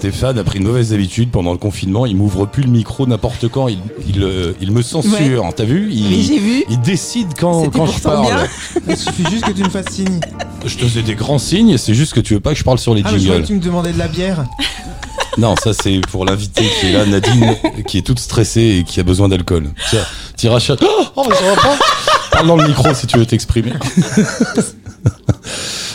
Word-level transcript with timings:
Stéphane 0.00 0.38
a 0.38 0.44
pris 0.44 0.60
une 0.60 0.64
mauvaise 0.64 0.94
habitude 0.94 1.30
pendant 1.30 1.52
le 1.52 1.58
confinement. 1.58 2.06
Il 2.06 2.16
m'ouvre 2.16 2.46
plus 2.46 2.62
le 2.62 2.70
micro 2.70 3.06
n'importe 3.06 3.48
quand. 3.48 3.68
Il, 3.68 3.80
il, 4.08 4.22
euh, 4.22 4.54
il 4.58 4.72
me 4.72 4.80
censure. 4.80 5.44
T'as 5.54 5.64
vu? 5.64 5.90
Il, 5.92 6.22
j'ai 6.24 6.38
vu. 6.38 6.64
il 6.70 6.80
décide 6.80 7.34
quand, 7.38 7.64
je 7.64 8.00
parle. 8.00 8.22
bien. 8.24 8.38
Il 8.88 8.96
suffit 8.96 9.24
juste 9.30 9.44
que 9.44 9.50
tu 9.52 9.62
me 9.62 9.68
fasses 9.68 9.90
signe. 9.92 10.18
Je 10.64 10.78
te 10.78 10.86
fais 10.86 11.02
des 11.02 11.14
grands 11.14 11.38
signes. 11.38 11.76
C'est 11.76 11.92
juste 11.92 12.14
que 12.14 12.20
tu 12.20 12.32
veux 12.32 12.40
pas 12.40 12.54
que 12.54 12.58
je 12.58 12.64
parle 12.64 12.78
sur 12.78 12.94
les 12.94 13.02
Ah, 13.04 13.10
mais 13.12 13.18
je 13.18 13.24
jingles. 13.24 13.42
que 13.42 13.46
tu 13.48 13.54
me 13.56 13.60
demandais 13.60 13.92
de 13.92 13.98
la 13.98 14.08
bière. 14.08 14.46
Non, 15.38 15.54
ça 15.62 15.72
c'est 15.72 16.00
pour 16.10 16.24
l'invité 16.24 16.64
qui 16.80 16.86
est 16.86 16.92
là, 16.92 17.06
Nadine, 17.06 17.54
qui 17.86 17.98
est 17.98 18.02
toute 18.02 18.18
stressée 18.18 18.78
et 18.80 18.84
qui 18.84 18.98
a 18.98 19.04
besoin 19.04 19.28
d'alcool. 19.28 19.70
Tiens, 19.88 20.00
t'iras 20.36 20.58
chercher. 20.58 20.84
Oh, 20.88 21.04
oh, 21.14 21.26
mais 21.28 21.36
ça 21.36 21.44
va 21.44 21.54
pas. 21.54 21.78
Parle 22.32 22.46
dans 22.48 22.56
le 22.56 22.66
micro 22.66 22.92
si 22.94 23.06
tu 23.06 23.16
veux 23.16 23.24
t'exprimer. 23.26 23.72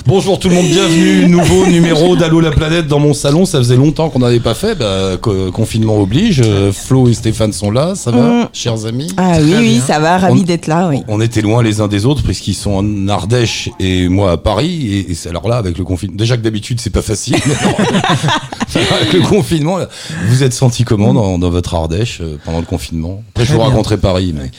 Bonjour 0.07 0.37
tout 0.37 0.49
le 0.49 0.55
monde, 0.55 0.67
bienvenue. 0.67 1.25
Nouveau 1.29 1.65
numéro 1.65 2.15
d'Allo 2.15 2.39
la 2.39 2.51
planète 2.51 2.85
dans 2.87 2.99
mon 2.99 3.15
salon. 3.15 3.45
Ça 3.45 3.57
faisait 3.57 3.75
longtemps 3.75 4.09
qu'on 4.11 4.19
n'avait 4.19 4.39
pas 4.39 4.53
fait. 4.53 4.75
Bah, 4.75 5.17
co- 5.19 5.51
confinement 5.51 5.99
oblige. 5.99 6.41
Euh, 6.45 6.71
Flo 6.71 7.07
et 7.09 7.13
Stéphane 7.15 7.51
sont 7.51 7.71
là. 7.71 7.95
Ça 7.95 8.11
va, 8.11 8.21
Mm. 8.43 8.49
chers 8.53 8.85
amis? 8.85 9.07
Ah 9.17 9.37
oui, 9.41 9.55
oui, 9.57 9.81
ça 9.85 9.97
va, 9.99 10.19
ravi 10.19 10.41
On- 10.41 10.43
d'être 10.43 10.67
là, 10.67 10.89
oui. 10.89 11.01
On 11.07 11.19
était 11.21 11.41
loin 11.41 11.63
les 11.63 11.81
uns 11.81 11.87
des 11.87 12.05
autres 12.05 12.21
puisqu'ils 12.21 12.53
sont 12.53 12.73
en 12.73 13.07
Ardèche 13.07 13.69
et 13.79 14.07
moi 14.07 14.33
à 14.33 14.37
Paris. 14.37 14.87
Et, 15.07 15.11
et 15.11 15.15
c'est- 15.15 15.29
alors 15.29 15.47
là, 15.49 15.55
avec 15.57 15.75
le 15.75 15.83
confinement, 15.83 16.15
déjà 16.15 16.37
que 16.37 16.43
d'habitude 16.43 16.79
c'est 16.79 16.91
pas 16.91 17.01
facile. 17.01 17.37
mais 17.47 18.81
alors, 18.81 18.93
avec 19.01 19.11
le 19.11 19.21
confinement, 19.21 19.77
là, 19.79 19.89
vous 20.27 20.43
êtes 20.43 20.53
senti 20.53 20.83
comment 20.83 21.15
dans, 21.15 21.39
dans 21.39 21.49
votre 21.49 21.73
Ardèche 21.73 22.19
euh, 22.21 22.37
pendant 22.45 22.59
le 22.59 22.65
confinement? 22.65 23.23
Après, 23.31 23.43
je 23.45 23.53
vous 23.53 23.57
bien. 23.57 23.69
raconterai 23.69 23.97
Paris, 23.97 24.35
mais 24.37 24.51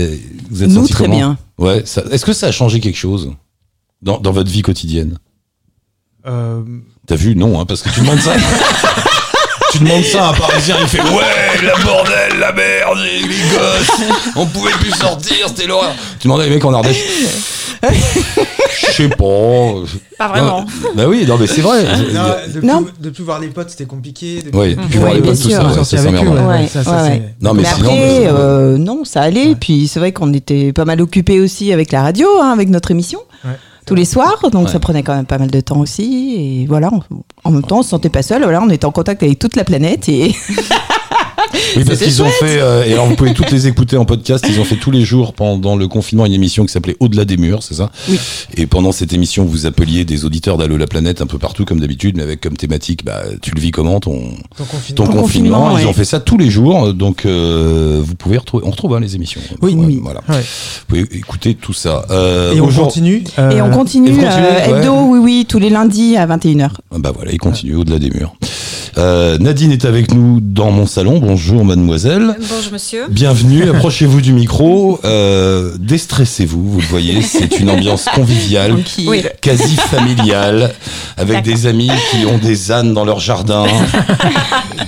euh, 0.00 0.16
vous 0.50 0.64
êtes 0.64 0.70
Nous, 0.70 0.80
senti 0.80 0.92
très 0.94 1.04
comment? 1.04 1.16
bien. 1.16 1.38
Ouais. 1.58 1.82
ça- 1.84 2.02
Est-ce 2.10 2.24
que 2.26 2.32
ça 2.32 2.48
a 2.48 2.52
changé 2.52 2.80
quelque 2.80 2.98
chose? 2.98 3.30
Dans, 4.02 4.18
dans 4.18 4.32
votre 4.32 4.50
vie 4.50 4.62
quotidienne 4.62 5.18
Euh, 6.26 6.62
T'as 7.06 7.16
vu 7.16 7.34
Non, 7.36 7.60
hein, 7.60 7.66
parce 7.66 7.82
que 7.82 7.88
tu 7.90 8.00
demandes 8.00 8.20
ça. 8.20 8.32
Tu 9.72 9.78
demandes 9.78 10.02
ça 10.04 10.26
à 10.26 10.30
un 10.30 10.32
Parisien, 10.34 10.76
il 10.80 10.88
fait 10.88 11.00
ouais, 11.00 11.62
la 11.64 11.76
bordel, 11.84 12.38
la 12.40 12.52
merde, 12.52 12.98
les, 13.04 13.20
gosses, 13.22 14.00
on 14.34 14.44
pouvait 14.46 14.72
plus 14.72 14.90
sortir, 14.90 15.46
c'était 15.48 15.66
l'horreur. 15.68 15.94
Tu 16.18 16.26
demandes 16.26 16.40
à 16.40 16.44
les 16.46 16.50
mecs 16.50 16.64
en 16.64 16.74
Ardèche. 16.74 17.04
Je 17.82 18.86
sais 18.92 19.08
pas. 19.08 19.14
Pas 20.18 20.40
Non, 20.40 20.66
bah 20.96 21.04
oui, 21.08 21.24
non 21.26 21.36
mais 21.38 21.46
c'est 21.46 21.60
vrai. 21.60 21.84
non, 22.12 22.34
de, 22.52 22.60
Non. 22.66 22.82
plus, 22.84 22.92
de 23.00 23.10
plus 23.10 23.22
voir 23.24 23.38
les 23.38 23.48
potes, 23.48 23.70
c'était 23.70 23.86
compliqué. 23.86 24.42
De 24.42 24.50
Oui, 24.56 24.74
plus- 24.74 24.86
puis 24.86 24.98
Oui, 24.98 24.98
voir 24.98 25.14
les 25.14 25.20
bien 25.20 25.30
potes, 25.32 25.40
tout 25.42 25.48
sûr. 25.50 25.84
ça, 25.84 25.84
ça. 25.84 26.02
Non 27.40 27.54
mais 27.54 27.62
Mais 27.62 27.68
sinon, 27.68 27.90
après, 27.90 28.26
euh, 28.26 28.76
non, 28.78 29.04
ça 29.04 29.22
allait. 29.22 29.54
Puis 29.54 29.88
c'est 29.88 30.00
vrai 30.00 30.12
qu'on 30.12 30.32
était 30.34 30.72
pas 30.72 30.84
mal 30.84 31.00
occupés 31.00 31.40
aussi 31.40 31.72
avec 31.72 31.92
la 31.92 32.02
radio, 32.02 32.28
hein, 32.42 32.50
avec 32.52 32.68
notre 32.68 32.90
émission. 32.90 33.20
Ouais. 33.44 33.52
Tous 33.86 33.94
les 33.94 34.04
soirs, 34.04 34.38
donc 34.52 34.66
Ouais. 34.66 34.72
ça 34.72 34.78
prenait 34.78 35.02
quand 35.02 35.14
même 35.16 35.26
pas 35.26 35.38
mal 35.38 35.50
de 35.50 35.60
temps 35.60 35.78
aussi. 35.80 36.34
Et 36.62 36.66
voilà, 36.66 36.90
on- 36.92 37.22
en 37.44 37.50
même 37.50 37.62
temps, 37.62 37.78
on 37.78 37.82
se 37.82 37.88
sentait 37.90 38.08
pas 38.10 38.22
seul. 38.22 38.42
Voilà, 38.42 38.62
on 38.62 38.68
était 38.70 38.84
en 38.84 38.92
contact 38.92 39.22
avec 39.22 39.38
toute 39.38 39.56
la 39.56 39.64
planète. 39.64 40.08
Et 40.08 40.34
oui, 41.76 41.84
parce 41.84 41.98
qu'ils 42.00 42.22
ont 42.22 42.28
fait, 42.28 42.60
euh, 42.60 42.84
et 42.84 42.92
alors 42.92 43.06
vous 43.06 43.16
pouvez 43.16 43.32
toutes 43.34 43.50
les 43.50 43.66
écouter 43.66 43.96
en 43.96 44.04
podcast, 44.04 44.44
ils 44.48 44.60
ont 44.60 44.64
fait 44.64 44.76
tous 44.76 44.90
les 44.90 45.02
jours 45.04 45.32
pendant 45.32 45.76
le 45.76 45.88
confinement 45.88 46.26
une 46.26 46.32
émission 46.32 46.64
qui 46.64 46.72
s'appelait 46.72 46.96
Au-delà 47.00 47.24
des 47.24 47.36
murs, 47.36 47.62
c'est 47.62 47.74
ça 47.74 47.90
Oui. 48.08 48.18
Et 48.56 48.66
pendant 48.66 48.92
cette 48.92 49.12
émission, 49.12 49.44
vous 49.44 49.66
appeliez 49.66 50.04
des 50.04 50.24
auditeurs 50.24 50.56
d'Allo 50.56 50.76
la 50.76 50.86
planète 50.86 51.20
un 51.22 51.26
peu 51.26 51.38
partout 51.38 51.64
comme 51.64 51.80
d'habitude, 51.80 52.16
mais 52.16 52.22
avec 52.22 52.40
comme 52.40 52.56
thématique, 52.56 53.04
bah, 53.04 53.22
tu 53.42 53.52
le 53.54 53.60
vis 53.60 53.70
comment 53.70 54.00
ton, 54.00 54.12
confinement. 54.12 54.36
Ton 54.56 55.06
confinement, 55.06 55.22
confinement, 55.22 55.78
Ils 55.78 55.84
ouais. 55.84 55.90
ont 55.90 55.92
fait 55.94 56.04
ça 56.04 56.20
tous 56.20 56.38
les 56.38 56.50
jours, 56.50 56.92
donc 56.94 57.24
euh, 57.26 58.00
vous 58.02 58.14
pouvez 58.14 58.38
retrouver, 58.38 58.64
on 58.66 58.70
retrouve 58.70 58.94
hein, 58.94 59.00
les 59.00 59.16
émissions. 59.16 59.40
Oui, 59.62 59.74
Ouais, 59.74 59.86
oui. 59.86 60.00
Voilà. 60.02 60.20
Ouais. 60.28 60.40
Vous 60.40 60.84
pouvez 60.88 61.00
écouter 61.16 61.54
tout 61.54 61.72
ça. 61.72 62.04
Euh, 62.10 62.54
Et 62.54 62.60
on 62.60 62.68
continue. 62.68 63.24
Et 63.38 63.40
euh, 63.40 63.64
on 63.64 63.70
continue, 63.70 64.08
et 64.08 64.12
continuez, 64.12 64.30
euh, 64.32 64.78
hebdo, 64.80 64.94
oui, 65.08 65.18
oui, 65.22 65.46
tous 65.48 65.58
les 65.58 65.70
lundis 65.70 66.16
à 66.16 66.26
21h. 66.26 66.70
Ah 66.92 66.96
Bah 66.98 67.12
voilà, 67.14 67.32
il 67.32 67.38
continue 67.38 67.74
au-delà 67.76 67.98
des 67.98 68.10
murs. 68.10 68.34
Euh, 68.98 69.38
Nadine 69.38 69.72
est 69.72 69.84
avec 69.84 70.12
nous 70.12 70.40
dans 70.40 70.70
mon 70.70 70.86
salon. 70.86 71.18
Bonjour 71.18 71.64
mademoiselle. 71.64 72.36
Bonjour 72.38 72.72
monsieur. 72.72 73.04
Bienvenue, 73.08 73.68
approchez-vous 73.70 74.20
du 74.20 74.32
micro, 74.32 75.00
euh, 75.04 75.72
déstressez-vous, 75.78 76.72
vous 76.72 76.80
le 76.80 76.86
voyez, 76.86 77.22
c'est 77.22 77.58
une 77.60 77.70
ambiance 77.70 78.06
conviviale. 78.14 78.76
Oui. 79.06 79.22
quasi 79.40 79.76
familiale, 79.76 80.74
avec 81.16 81.42
des 81.42 81.66
amis 81.66 81.90
qui 82.10 82.26
ont 82.26 82.38
des 82.38 82.72
ânes 82.72 82.92
dans 82.94 83.04
leur 83.04 83.20
jardin. 83.20 83.64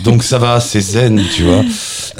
Donc 0.05 0.23
ça 0.23 0.39
va, 0.39 0.61
c'est 0.61 0.81
zen, 0.81 1.23
tu 1.35 1.45
vois. 1.45 1.65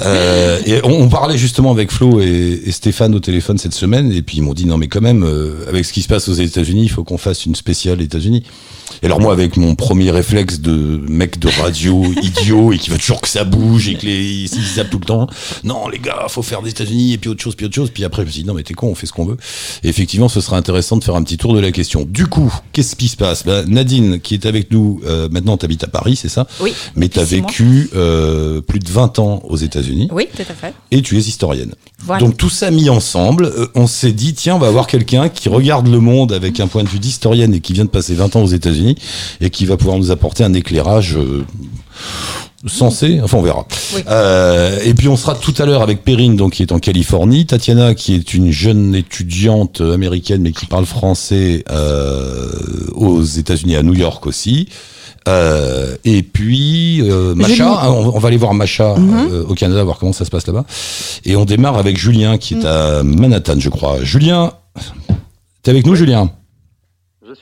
Euh, 0.01 0.59
et 0.65 0.79
on, 0.83 1.03
on 1.03 1.09
parlait 1.09 1.37
justement 1.37 1.71
avec 1.71 1.91
Flo 1.91 2.21
et, 2.21 2.61
et 2.65 2.71
Stéphane 2.71 3.13
au 3.13 3.19
téléphone 3.19 3.57
cette 3.57 3.73
semaine, 3.73 4.11
et 4.11 4.21
puis 4.21 4.37
ils 4.37 4.41
m'ont 4.41 4.53
dit 4.53 4.65
non 4.65 4.77
mais 4.77 4.87
quand 4.87 5.01
même, 5.01 5.23
euh, 5.23 5.65
avec 5.67 5.85
ce 5.85 5.93
qui 5.93 6.01
se 6.01 6.07
passe 6.07 6.27
aux 6.29 6.33
États-Unis, 6.33 6.83
il 6.83 6.89
faut 6.89 7.03
qu'on 7.03 7.17
fasse 7.17 7.45
une 7.45 7.55
spéciale 7.55 8.01
États-Unis. 8.01 8.43
Et 9.01 9.07
alors 9.07 9.19
moi, 9.19 9.33
avec 9.33 9.57
mon 9.57 9.75
premier 9.75 10.11
réflexe 10.11 10.59
de 10.59 11.01
mec 11.09 11.37
de 11.39 11.49
radio 11.61 11.72
idiot 11.73 12.71
et 12.73 12.77
qui 12.77 12.89
veut 12.89 12.97
toujours 12.97 13.21
que 13.21 13.27
ça 13.27 13.43
bouge 13.43 13.87
et 13.89 13.95
que 13.95 14.05
les 14.05 14.43
ils 14.43 14.47
zappent 14.75 14.89
tout 14.89 14.99
le 14.99 15.05
temps, 15.05 15.27
non 15.63 15.87
les 15.87 15.99
gars, 15.99 16.25
faut 16.29 16.41
faire 16.43 16.61
des 16.61 16.69
États-Unis 16.69 17.13
et 17.13 17.17
puis 17.17 17.29
autre 17.29 17.41
chose, 17.41 17.55
puis 17.55 17.65
autre 17.65 17.75
chose. 17.75 17.89
Puis 17.91 18.03
après, 18.03 18.21
je 18.23 18.27
me 18.27 18.31
suis 18.31 18.41
dit 18.43 18.47
non 18.47 18.53
mais 18.53 18.63
t'es 18.63 18.73
con, 18.73 18.87
on 18.87 18.95
fait 18.95 19.07
ce 19.07 19.13
qu'on 19.13 19.25
veut. 19.25 19.37
Et 19.83 19.89
effectivement, 19.89 20.29
ce 20.29 20.41
sera 20.41 20.57
intéressant 20.57 20.97
de 20.97 21.03
faire 21.03 21.15
un 21.15 21.23
petit 21.23 21.37
tour 21.37 21.53
de 21.53 21.59
la 21.59 21.71
question. 21.71 22.05
Du 22.09 22.27
coup, 22.27 22.53
qu'est-ce 22.71 22.95
qui 22.95 23.07
se 23.07 23.17
passe? 23.17 23.43
Ben, 23.45 23.65
Nadine, 23.67 24.19
qui 24.19 24.33
est 24.35 24.45
avec 24.45 24.71
nous, 24.71 25.01
euh, 25.05 25.29
maintenant 25.29 25.57
t'habites 25.57 25.83
à 25.83 25.87
Paris, 25.87 26.15
c'est 26.15 26.29
ça? 26.29 26.47
Oui. 26.61 26.73
Mais 26.95 27.09
t'as 27.09 27.23
vécu 27.23 27.89
euh, 27.95 28.61
plus 28.61 28.79
de 28.79 28.89
20 28.89 29.19
ans 29.19 29.41
aux 29.47 29.57
États-Unis 29.57 30.09
Oui, 30.11 30.27
tout 30.35 30.41
à 30.41 30.53
fait. 30.53 30.73
et 30.91 31.01
tu 31.01 31.17
es 31.17 31.19
historienne. 31.19 31.73
Voilà. 32.05 32.19
Donc 32.25 32.37
tout 32.37 32.49
ça 32.49 32.69
mis 32.71 32.89
ensemble, 32.89 33.45
euh, 33.45 33.67
on 33.75 33.87
s'est 33.87 34.11
dit 34.11 34.33
tiens, 34.33 34.55
on 34.55 34.59
va 34.59 34.67
avoir 34.67 34.87
quelqu'un 34.87 35.29
qui 35.29 35.47
regarde 35.49 35.87
le 35.87 35.99
monde 35.99 36.33
avec 36.33 36.59
un 36.59 36.67
point 36.67 36.83
de 36.83 36.89
vue 36.89 36.99
d'historienne 36.99 37.53
et 37.53 37.61
qui 37.61 37.73
vient 37.73 37.85
de 37.85 37.89
passer 37.89 38.13
20 38.13 38.35
ans 38.35 38.43
aux 38.43 38.47
États-Unis 38.47 38.95
et 39.41 39.49
qui 39.49 39.65
va 39.65 39.77
pouvoir 39.77 39.97
nous 39.97 40.11
apporter 40.11 40.43
un 40.43 40.53
éclairage 40.53 41.17
sensé, 42.65 43.19
enfin 43.21 43.37
on 43.37 43.41
verra. 43.41 43.65
Oui. 43.95 44.01
Euh, 44.09 44.79
et 44.85 44.93
puis 44.93 45.07
on 45.09 45.17
sera 45.17 45.35
tout 45.35 45.53
à 45.57 45.65
l'heure 45.65 45.81
avec 45.81 46.03
Perrine 46.03 46.35
donc 46.37 46.53
qui 46.53 46.61
est 46.63 46.71
en 46.71 46.79
Californie, 46.79 47.45
Tatiana 47.45 47.93
qui 47.93 48.15
est 48.15 48.33
une 48.33 48.51
jeune 48.51 48.95
étudiante 48.95 49.81
américaine 49.81 50.41
mais 50.41 50.51
qui 50.53 50.65
parle 50.65 50.85
français 50.85 51.63
euh, 51.71 52.49
aux 52.95 53.21
États-Unis 53.21 53.75
à 53.75 53.83
New 53.83 53.93
York 53.95 54.25
aussi. 54.27 54.69
Euh, 55.29 55.95
et 56.03 56.21
puis 56.21 57.01
euh, 57.01 57.33
Macha, 57.33 57.65
hein, 57.83 57.89
on, 57.89 58.13
on 58.15 58.19
va 58.19 58.27
aller 58.27 58.35
voir 58.37 58.53
Macha 58.53 58.95
Mhm. 58.95 59.27
euh, 59.31 59.45
au 59.47 59.53
Canada, 59.55 59.81
voir 59.83 59.97
comment 59.97 60.11
ça 60.13 60.25
se 60.25 60.29
passe 60.29 60.45
là-bas. 60.47 60.65
Et 61.25 61.35
on 61.37 61.45
démarre 61.45 61.77
avec 61.77 61.97
Julien 61.97 62.37
qui 62.37 62.55
est 62.55 62.65
à 62.65 63.03
Manhattan, 63.03 63.55
je 63.59 63.69
crois. 63.69 64.03
Julien, 64.03 64.51
t'es 65.63 65.71
avec 65.71 65.85
nous, 65.85 65.95
Julien? 65.95 66.29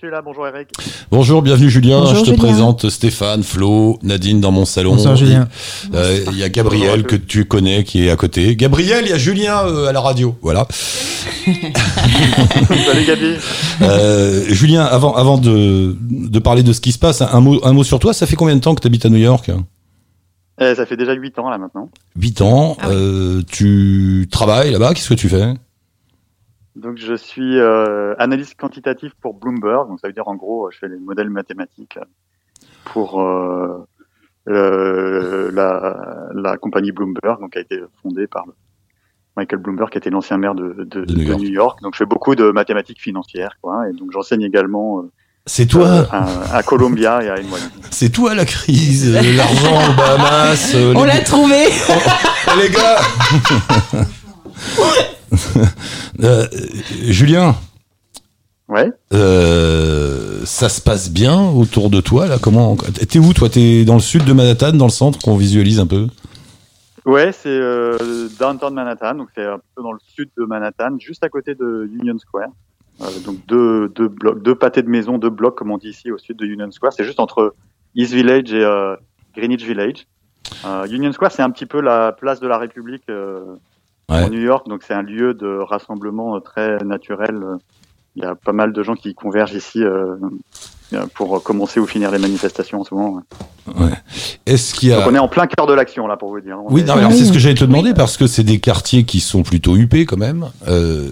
Suis 0.01 0.11
là, 0.11 0.21
bonjour 0.23 0.47
Eric. 0.47 0.69
Bonjour, 1.11 1.41
bienvenue 1.43 1.69
Julien. 1.69 1.99
Bonjour, 1.99 2.15
je 2.15 2.31
te 2.31 2.35
Julien. 2.35 2.37
présente 2.43 2.89
Stéphane, 2.89 3.43
Flo, 3.43 3.99
Nadine 4.01 4.41
dans 4.41 4.51
mon 4.51 4.65
salon. 4.65 4.95
Bonsoir, 4.95 5.15
Julien. 5.15 5.47
Euh, 5.93 6.25
Il 6.31 6.37
y 6.39 6.43
a 6.43 6.49
Gabriel 6.49 7.03
que 7.03 7.15
tu 7.15 7.45
connais 7.45 7.83
qui 7.83 8.07
est 8.07 8.09
à 8.09 8.15
côté. 8.15 8.55
Gabriel, 8.55 9.03
il 9.05 9.11
y 9.11 9.13
a 9.13 9.19
Julien 9.19 9.59
euh, 9.67 9.87
à 9.87 9.91
la 9.91 10.01
radio. 10.01 10.35
Voilà. 10.41 10.67
Salut 11.45 13.05
Gabi. 13.05 13.35
Euh, 13.83 14.43
Julien, 14.47 14.85
avant, 14.85 15.13
avant 15.13 15.37
de, 15.37 15.95
de 16.01 16.39
parler 16.39 16.63
de 16.63 16.73
ce 16.73 16.81
qui 16.81 16.91
se 16.91 16.99
passe, 16.99 17.21
un 17.21 17.39
mot, 17.39 17.59
un 17.63 17.73
mot 17.73 17.83
sur 17.83 17.99
toi. 17.99 18.13
Ça 18.13 18.25
fait 18.25 18.35
combien 18.35 18.55
de 18.55 18.61
temps 18.61 18.73
que 18.73 18.81
tu 18.81 18.87
habites 18.87 19.05
à 19.05 19.09
New 19.09 19.17
York? 19.17 19.51
Eh, 20.59 20.75
ça 20.75 20.85
fait 20.87 20.97
déjà 20.97 21.13
8 21.13 21.37
ans 21.39 21.49
là 21.49 21.57
maintenant. 21.59 21.89
8 22.19 22.41
ans. 22.41 22.75
Ah 22.81 22.87
oui. 22.89 22.95
Euh, 22.95 23.41
tu 23.51 24.27
travailles 24.31 24.71
là-bas? 24.71 24.93
Qu'est-ce 24.95 25.09
que 25.09 25.13
tu 25.13 25.29
fais? 25.29 25.53
Donc 26.75 26.97
je 26.97 27.13
suis 27.13 27.59
euh, 27.59 28.13
analyste 28.17 28.55
quantitatif 28.59 29.11
pour 29.21 29.33
Bloomberg. 29.33 29.87
Donc 29.89 29.99
ça 29.99 30.07
veut 30.07 30.13
dire 30.13 30.27
en 30.27 30.35
gros, 30.35 30.69
je 30.71 30.77
fais 30.77 30.87
les 30.87 30.97
modèles 30.99 31.29
mathématiques 31.29 31.99
pour 32.85 33.21
euh, 33.21 33.85
le- 34.45 35.51
la, 35.53 36.29
la 36.33 36.57
compagnie 36.57 36.91
Bloomberg, 36.91 37.39
donc 37.41 37.51
qui 37.53 37.57
a 37.57 37.61
été 37.61 37.79
fondée 38.01 38.27
par 38.27 38.45
Michael 39.37 39.59
Bloomberg, 39.59 39.89
qui 39.91 39.97
était 39.97 40.09
l'ancien 40.09 40.37
maire 40.37 40.55
de, 40.55 40.73
de, 40.85 41.05
De 41.05 41.13
New 41.13 41.17
de 41.19 41.23
York. 41.23 41.39
New 41.41 41.49
York. 41.49 41.79
Donc 41.81 41.93
je 41.93 41.99
fais 41.99 42.05
beaucoup 42.05 42.35
de 42.35 42.51
mathématiques 42.51 43.01
financières, 43.01 43.57
quoi. 43.61 43.87
Et 43.89 43.93
donc 43.93 44.11
j'enseigne 44.11 44.41
également 44.41 44.99
euh, 44.99 45.11
C'est 45.45 45.65
toi, 45.67 46.07
à, 46.11 46.55
à 46.55 46.63
Columbia 46.63 47.21
et 47.23 47.29
à 47.29 47.35
NYU. 47.35 47.49
c'est 47.91 48.09
toi 48.11 48.33
la 48.33 48.45
crise, 48.45 49.13
euh, 49.15 49.21
l'argent 49.35 49.75
aux 49.91 49.95
Bahamas. 49.95 50.71
euh, 50.75 50.93
On 50.95 51.03
l'a 51.03 51.19
trouvé 51.19 51.65
Oh, 51.89 52.51
les 52.61 52.69
gars 52.69 52.97
Euh, 56.23 56.45
Julien, 57.03 57.55
Ouais. 58.67 58.91
euh, 59.13 60.41
ça 60.45 60.69
se 60.69 60.79
passe 60.81 61.09
bien 61.11 61.49
autour 61.51 61.89
de 61.89 61.99
toi 61.99 62.27
là? 62.27 62.37
Comment 62.41 62.75
T'es 62.75 63.19
où 63.19 63.33
toi? 63.33 63.49
T'es 63.49 63.83
dans 63.85 63.95
le 63.95 63.99
sud 64.01 64.23
de 64.25 64.33
Manhattan, 64.33 64.73
dans 64.73 64.85
le 64.85 64.91
centre, 64.91 65.19
qu'on 65.19 65.35
visualise 65.35 65.79
un 65.79 65.87
peu? 65.87 66.07
Ouais, 67.05 67.31
c'est 67.31 67.49
euh, 67.49 68.27
downtown 68.39 68.73
Manhattan, 68.73 69.15
donc 69.15 69.29
c'est 69.35 69.45
un 69.45 69.59
peu 69.75 69.81
dans 69.81 69.91
le 69.91 69.99
sud 70.15 70.29
de 70.37 70.45
Manhattan, 70.45 70.97
juste 70.99 71.23
à 71.23 71.29
côté 71.29 71.55
de 71.55 71.89
Union 71.99 72.17
Square. 72.19 72.49
Euh, 73.01 73.05
donc 73.25 73.37
deux, 73.47 73.89
deux 73.89 74.07
blocs, 74.07 74.43
deux 74.43 74.53
pâtés 74.55 74.83
de 74.83 74.89
maisons, 74.89 75.17
deux 75.17 75.31
blocs 75.31 75.57
comme 75.57 75.71
on 75.71 75.77
dit 75.79 75.89
ici 75.89 76.11
au 76.11 76.17
sud 76.19 76.37
de 76.37 76.45
Union 76.45 76.69
Square. 76.71 76.93
C'est 76.93 77.03
juste 77.05 77.19
entre 77.19 77.55
East 77.95 78.13
Village 78.13 78.53
et 78.53 78.95
Greenwich 79.35 79.65
Village. 79.65 80.05
Union 80.91 81.11
Square, 81.11 81.31
c'est 81.31 81.41
un 81.41 81.49
petit 81.49 81.65
peu 81.65 81.81
la 81.81 82.11
place 82.11 82.39
de 82.39 82.47
la 82.47 82.57
République 82.59 83.03
Ouais. 84.11 84.23
en 84.23 84.29
New 84.29 84.41
York, 84.41 84.67
donc 84.67 84.83
c'est 84.87 84.93
un 84.93 85.01
lieu 85.01 85.33
de 85.33 85.59
rassemblement 85.59 86.35
euh, 86.35 86.39
très 86.39 86.77
naturel. 86.83 87.39
Il 88.15 88.23
y 88.23 88.25
a 88.25 88.35
pas 88.35 88.51
mal 88.51 88.73
de 88.73 88.83
gens 88.83 88.95
qui 88.95 89.13
convergent 89.13 89.53
ici 89.55 89.81
euh, 89.83 90.15
euh, 90.93 91.05
pour 91.13 91.41
commencer 91.43 91.79
ou 91.79 91.85
finir 91.87 92.11
les 92.11 92.19
manifestations 92.19 92.81
en 92.81 92.83
ce 92.83 92.93
moment. 92.93 93.13
ouais. 93.15 93.21
Ouais. 93.85 93.91
Est-ce 94.45 94.73
qu'il 94.73 94.89
y 94.89 94.91
Donc 94.91 95.03
a 95.03 95.07
on 95.09 95.15
est 95.15 95.19
en 95.19 95.27
plein 95.29 95.47
cœur 95.47 95.65
de 95.67 95.73
l'action 95.73 96.07
là 96.07 96.17
pour 96.17 96.29
vous 96.29 96.41
dire. 96.41 96.57
On 96.59 96.73
Oui, 96.73 96.81
est- 96.81 96.83
non, 96.85 96.95
mais 96.95 97.01
alors 97.01 97.13
c'est 97.13 97.25
ce 97.25 97.31
que 97.31 97.39
j'allais 97.39 97.55
te 97.55 97.63
demander 97.63 97.93
parce 97.93 98.17
que 98.17 98.27
c'est 98.27 98.43
des 98.43 98.59
quartiers 98.59 99.05
qui 99.05 99.19
sont 99.21 99.43
plutôt 99.43 99.75
huppés 99.77 100.05
quand 100.05 100.17
même. 100.17 100.47
Euh, 100.67 101.07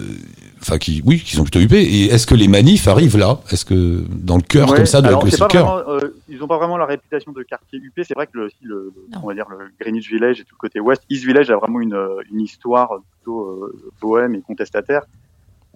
Enfin, 0.62 0.76
qui, 0.78 1.02
oui, 1.06 1.18
qui 1.18 1.36
sont 1.36 1.42
plutôt 1.42 1.60
huppés. 1.60 1.82
Et 1.82 2.04
est-ce 2.06 2.26
que 2.26 2.34
les 2.34 2.48
manifs 2.48 2.86
arrivent 2.86 3.16
là? 3.16 3.40
Est-ce 3.50 3.64
que 3.64 4.04
dans 4.10 4.36
le 4.36 4.42
cœur 4.42 4.68
Ouais, 4.70 4.76
comme 4.76 4.86
ça, 4.86 5.00
de 5.00 5.06
alors, 5.08 5.24
le 5.24 5.30
pas 5.30 5.48
cœur? 5.48 5.64
vraiment, 5.64 5.90
euh, 5.90 6.14
ils 6.28 6.38
n'ont 6.38 6.48
pas 6.48 6.58
vraiment 6.58 6.76
la 6.76 6.84
réputation 6.84 7.32
de 7.32 7.42
quartier 7.42 7.78
UP. 7.78 7.98
C'est 8.04 8.14
vrai 8.14 8.26
que 8.26 8.36
le, 8.36 8.50
le, 8.62 8.92
on 9.22 9.26
va 9.26 9.34
dire 9.34 9.46
le 9.48 9.70
Greenwich 9.80 10.10
Village 10.10 10.38
et 10.40 10.44
tout 10.44 10.54
le 10.54 10.60
côté 10.60 10.78
ouest. 10.78 11.02
East 11.08 11.24
Village 11.24 11.50
a 11.50 11.56
vraiment 11.56 11.80
une, 11.80 11.94
euh, 11.94 12.20
une 12.30 12.40
histoire 12.40 12.90
plutôt 13.12 13.40
euh, 13.42 13.92
bohème 14.02 14.34
et 14.34 14.42
contestataire. 14.42 15.02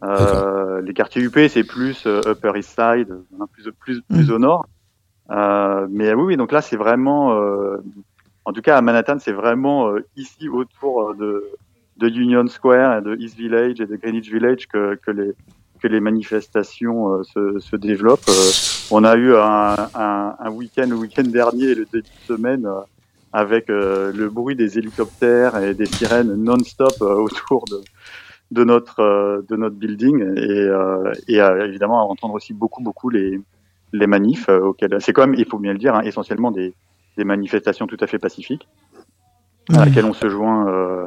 Euh, 0.03 0.83
les 0.83 0.93
quartiers 0.93 1.23
UP, 1.23 1.39
c'est 1.49 1.65
plus 1.65 2.05
euh, 2.07 2.21
Upper 2.27 2.53
East 2.57 2.79
Side, 2.79 3.09
plus 3.53 3.71
plus 3.81 4.03
plus 4.03 4.31
au 4.31 4.39
nord. 4.39 4.67
Euh, 5.31 5.87
mais 5.91 6.13
oui, 6.13 6.25
oui, 6.25 6.37
donc 6.37 6.53
là, 6.53 6.61
c'est 6.61 6.77
vraiment, 6.77 7.33
euh, 7.33 7.79
en 8.45 8.53
tout 8.53 8.61
cas 8.61 8.77
à 8.77 8.83
Manhattan, 8.83 9.17
c'est 9.19 9.33
vraiment 9.33 9.89
euh, 9.89 10.05
ici 10.17 10.49
autour 10.51 11.15
de 11.15 11.45
de 11.97 12.09
Union 12.09 12.47
Square, 12.49 12.99
et 12.99 13.03
de 13.03 13.17
East 13.17 13.37
Village 13.37 13.81
et 13.81 13.87
de 13.87 13.97
Greenwich 13.97 14.31
Village 14.31 14.67
que 14.67 14.97
que 14.97 15.11
les 15.11 15.33
que 15.81 15.89
les 15.89 16.01
manifestations 16.01 17.13
euh, 17.13 17.23
se, 17.25 17.59
se 17.59 17.77
développent. 17.77 18.29
Euh, 18.29 18.51
on 18.91 19.05
a 19.05 19.17
eu 19.17 19.35
un, 19.35 19.77
un, 19.95 20.35
un 20.39 20.51
week-end 20.51 20.87
le 20.89 20.97
week-end 20.97 21.25
dernier, 21.25 21.67
et 21.73 21.75
le 21.75 21.85
début 21.85 22.09
de 22.09 22.35
semaine, 22.35 22.65
euh, 22.65 22.81
avec 23.33 23.67
le 23.69 24.29
bruit 24.29 24.55
des 24.55 24.79
hélicoptères 24.79 25.57
et 25.61 25.75
des 25.75 25.87
sirènes 25.87 26.35
non-stop 26.37 27.01
autour 27.01 27.65
de, 27.65 27.81
de 28.53 28.63
notre 28.65 29.45
de 29.49 29.57
notre 29.57 29.75
building 29.75 30.23
et, 30.37 30.71
et 31.27 31.39
évidemment 31.39 31.99
à 32.01 32.05
entendre 32.05 32.35
aussi 32.35 32.53
beaucoup 32.53 32.81
beaucoup 32.81 33.11
les 33.11 33.41
les 33.93 34.07
manifs 34.07 34.49
auxquels 34.49 34.99
c'est 35.01 35.13
quand 35.13 35.27
même 35.27 35.35
il 35.37 35.47
faut 35.47 35.59
bien 35.59 35.73
le 35.73 35.81
dire 35.81 35.97
hein, 35.97 36.03
essentiellement 36.03 36.53
des 36.53 36.75
des 37.17 37.25
manifestations 37.25 37.89
tout 37.89 37.97
à 37.99 38.07
fait 38.07 38.21
pacifiques 38.21 38.69
à 39.73 39.85
laquelle 39.85 40.05
on 40.05 40.13
se 40.13 40.29
joint 40.29 40.67
euh, 40.69 41.07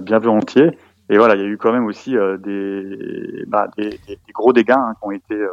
bien 0.00 0.18
volontiers 0.18 0.70
et 1.08 1.16
voilà 1.18 1.34
il 1.36 1.40
y 1.40 1.44
a 1.44 1.46
eu 1.48 1.56
quand 1.56 1.72
même 1.72 1.86
aussi 1.86 2.16
euh, 2.16 2.36
des, 2.36 3.44
bah, 3.46 3.68
des, 3.76 3.90
des 4.06 4.18
gros 4.34 4.52
dégâts 4.52 4.70
hein, 4.72 4.94
qui 5.00 5.06
ont 5.08 5.12
été 5.12 5.34
euh, 5.34 5.48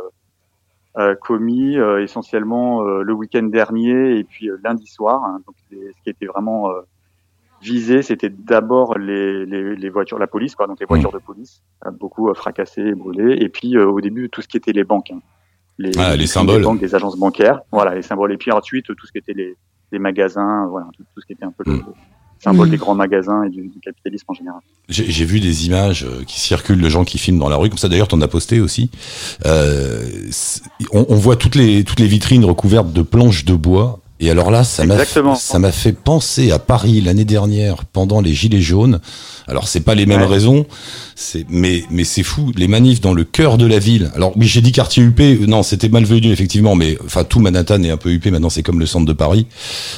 euh, 0.97 1.15
commis 1.15 1.77
euh, 1.77 2.03
essentiellement 2.03 2.83
euh, 2.83 3.01
le 3.01 3.13
week-end 3.13 3.43
dernier 3.43 4.17
et 4.17 4.23
puis 4.23 4.49
euh, 4.49 4.57
lundi 4.63 4.87
soir. 4.87 5.23
hein. 5.23 5.39
donc 5.45 5.55
les- 5.71 5.91
ce 5.93 6.01
qui 6.03 6.09
était 6.09 6.25
vraiment 6.25 6.69
euh, 6.69 6.81
visé, 7.61 8.01
c'était 8.01 8.29
d'abord 8.29 8.97
les, 8.97 9.45
les, 9.45 9.75
les 9.77 9.89
voitures, 9.89 10.19
la 10.19 10.27
police, 10.27 10.53
quoi, 10.53 10.67
donc 10.67 10.81
les 10.81 10.85
voitures 10.85 11.13
de 11.13 11.19
police, 11.19 11.61
beaucoup 11.93 12.31
fracassées 12.33 12.81
et 12.87 12.93
brûlées. 12.93 13.37
Et 13.41 13.47
puis 13.47 13.77
euh, 13.77 13.85
au 13.87 14.01
début 14.01 14.29
tout 14.29 14.41
ce 14.41 14.49
qui 14.49 14.57
était 14.57 14.73
les 14.73 14.83
banques, 14.83 15.11
hein. 15.11 15.21
les, 15.77 15.91
Ah, 15.97 16.15
les 16.17 16.27
symboles. 16.27 16.61
banques, 16.63 16.79
des 16.81 16.93
agences 16.93 17.17
bancaires, 17.17 17.61
voilà 17.71 17.95
les 17.95 18.01
symboles. 18.01 18.33
Et 18.33 18.37
puis 18.37 18.51
ensuite 18.51 18.85
tout 18.87 19.05
ce 19.07 19.11
qui 19.13 19.17
était 19.19 19.33
les, 19.33 19.55
les 19.93 19.99
magasins, 19.99 20.67
voilà 20.67 20.87
tout, 20.97 21.03
tout 21.15 21.21
ce 21.21 21.25
qui 21.25 21.33
était 21.33 21.45
un 21.45 21.51
peu 21.53 21.63
le, 21.65 21.73
Mm. 21.77 21.77
le 21.87 21.93
symbole 22.43 22.69
des 22.69 22.77
grands 22.77 22.95
magasins 22.95 23.43
et 23.43 23.49
du, 23.49 23.61
du 23.61 23.79
capitalisme 23.81 24.25
en 24.27 24.33
général. 24.33 24.59
J'ai 24.89 25.25
vu 25.25 25.39
des 25.39 25.65
images 25.65 26.03
euh, 26.03 26.23
qui 26.27 26.39
circulent 26.39 26.81
de 26.81 26.89
gens 26.89 27.05
qui 27.05 27.17
filment 27.17 27.39
dans 27.39 27.49
la 27.49 27.55
rue, 27.55 27.69
comme 27.69 27.77
ça 27.77 27.87
d'ailleurs 27.87 28.09
t'en 28.09 28.21
as 28.21 28.27
posté 28.27 28.59
aussi. 28.59 28.89
Euh, 29.45 30.03
on, 30.91 31.05
on 31.07 31.15
voit 31.15 31.37
toutes 31.37 31.55
les 31.55 31.83
toutes 31.83 31.99
les 31.99 32.07
vitrines 32.07 32.45
recouvertes 32.45 32.91
de 32.91 33.01
planches 33.01 33.45
de 33.45 33.55
bois. 33.55 34.02
Et 34.23 34.31
alors 34.31 34.51
là, 34.51 34.63
ça 34.63 34.85
m'a 34.85 34.95
ça 35.35 35.59
m'a 35.59 35.71
fait 35.73 35.91
penser 35.91 36.51
à 36.51 36.57
Paris 36.59 37.01
l'année 37.01 37.25
dernière 37.25 37.83
pendant 37.83 38.21
les 38.21 38.33
gilets 38.33 38.61
jaunes. 38.61 39.01
Alors 39.49 39.67
c'est 39.67 39.81
pas 39.81 39.95
les 39.95 40.05
mêmes 40.05 40.21
Ouais. 40.21 40.27
raisons, 40.27 40.65
c'est 41.15 41.45
mais 41.49 41.83
mais 41.91 42.05
c'est 42.05 42.23
fou 42.23 42.53
les 42.55 42.69
manifs 42.69 43.01
dans 43.01 43.13
le 43.13 43.25
cœur 43.25 43.57
de 43.57 43.65
la 43.65 43.79
ville. 43.79 44.11
Alors 44.15 44.31
oui, 44.37 44.47
j'ai 44.47 44.61
dit 44.61 44.71
quartier 44.71 45.03
UP, 45.03 45.19
euh, 45.19 45.45
non, 45.45 45.61
c'était 45.61 45.89
malvenu 45.89 46.31
effectivement, 46.31 46.73
mais 46.75 46.97
enfin 47.05 47.25
tout 47.25 47.41
Manhattan 47.41 47.83
est 47.83 47.89
un 47.91 47.97
peu 47.97 48.11
UP 48.13 48.25
maintenant, 48.27 48.49
c'est 48.49 48.63
comme 48.63 48.79
le 48.79 48.85
centre 48.85 49.05
de 49.05 49.11
Paris. 49.11 49.45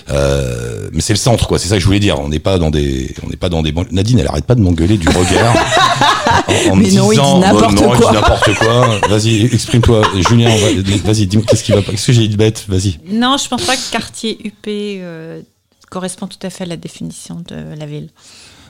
Euh, 0.09 0.89
mais 0.91 1.01
c'est 1.01 1.13
le 1.13 1.19
centre 1.19 1.47
quoi, 1.47 1.59
c'est 1.59 1.67
ça 1.67 1.75
que 1.75 1.81
je 1.81 1.85
voulais 1.85 1.99
dire. 1.99 2.19
On 2.19 2.29
n'est 2.29 2.39
pas 2.39 2.57
dans 2.57 2.71
des 2.71 3.13
on 3.23 3.29
n'est 3.29 3.35
pas 3.35 3.49
dans 3.49 3.61
des 3.61 3.71
Nadine, 3.91 4.17
elle 4.17 4.27
arrête 4.27 4.45
pas 4.45 4.55
de 4.55 4.61
m'engueuler 4.61 4.97
du 4.97 5.07
regard. 5.09 5.55
en, 6.71 6.75
Mais 6.75 6.91
non, 6.91 7.11
il 7.11 7.15
dit 7.15 7.21
disant, 7.21 7.39
n'importe 7.39 7.75
dit 7.75 7.83
quoi. 7.83 8.11
n'importe 8.11 8.53
quoi. 8.59 8.99
Vas-y, 9.09 9.45
exprime-toi. 9.45 10.01
Julien, 10.29 10.49
va- 10.55 10.81
vas-y, 11.11 11.27
dis-moi 11.27 11.45
qu'est-ce 11.47 11.63
qui 11.63 11.71
va 11.71 11.81
pas. 11.81 11.91
Qu'est-ce 11.91 12.07
que 12.07 12.13
j'ai 12.13 12.21
dit 12.27 12.29
de 12.29 12.37
bête? 12.37 12.65
Vas-y. 12.67 12.99
Non, 13.11 13.37
je 13.41 13.47
pense 13.47 13.63
pas 13.63 13.75
que 13.75 13.91
quartier 13.91 14.37
UP 14.45 14.67
euh, 14.67 15.41
correspond 15.89 16.27
tout 16.27 16.37
à 16.41 16.49
fait 16.49 16.63
à 16.63 16.67
la 16.67 16.77
définition 16.77 17.41
de 17.47 17.55
la 17.77 17.85
ville. 17.85 18.09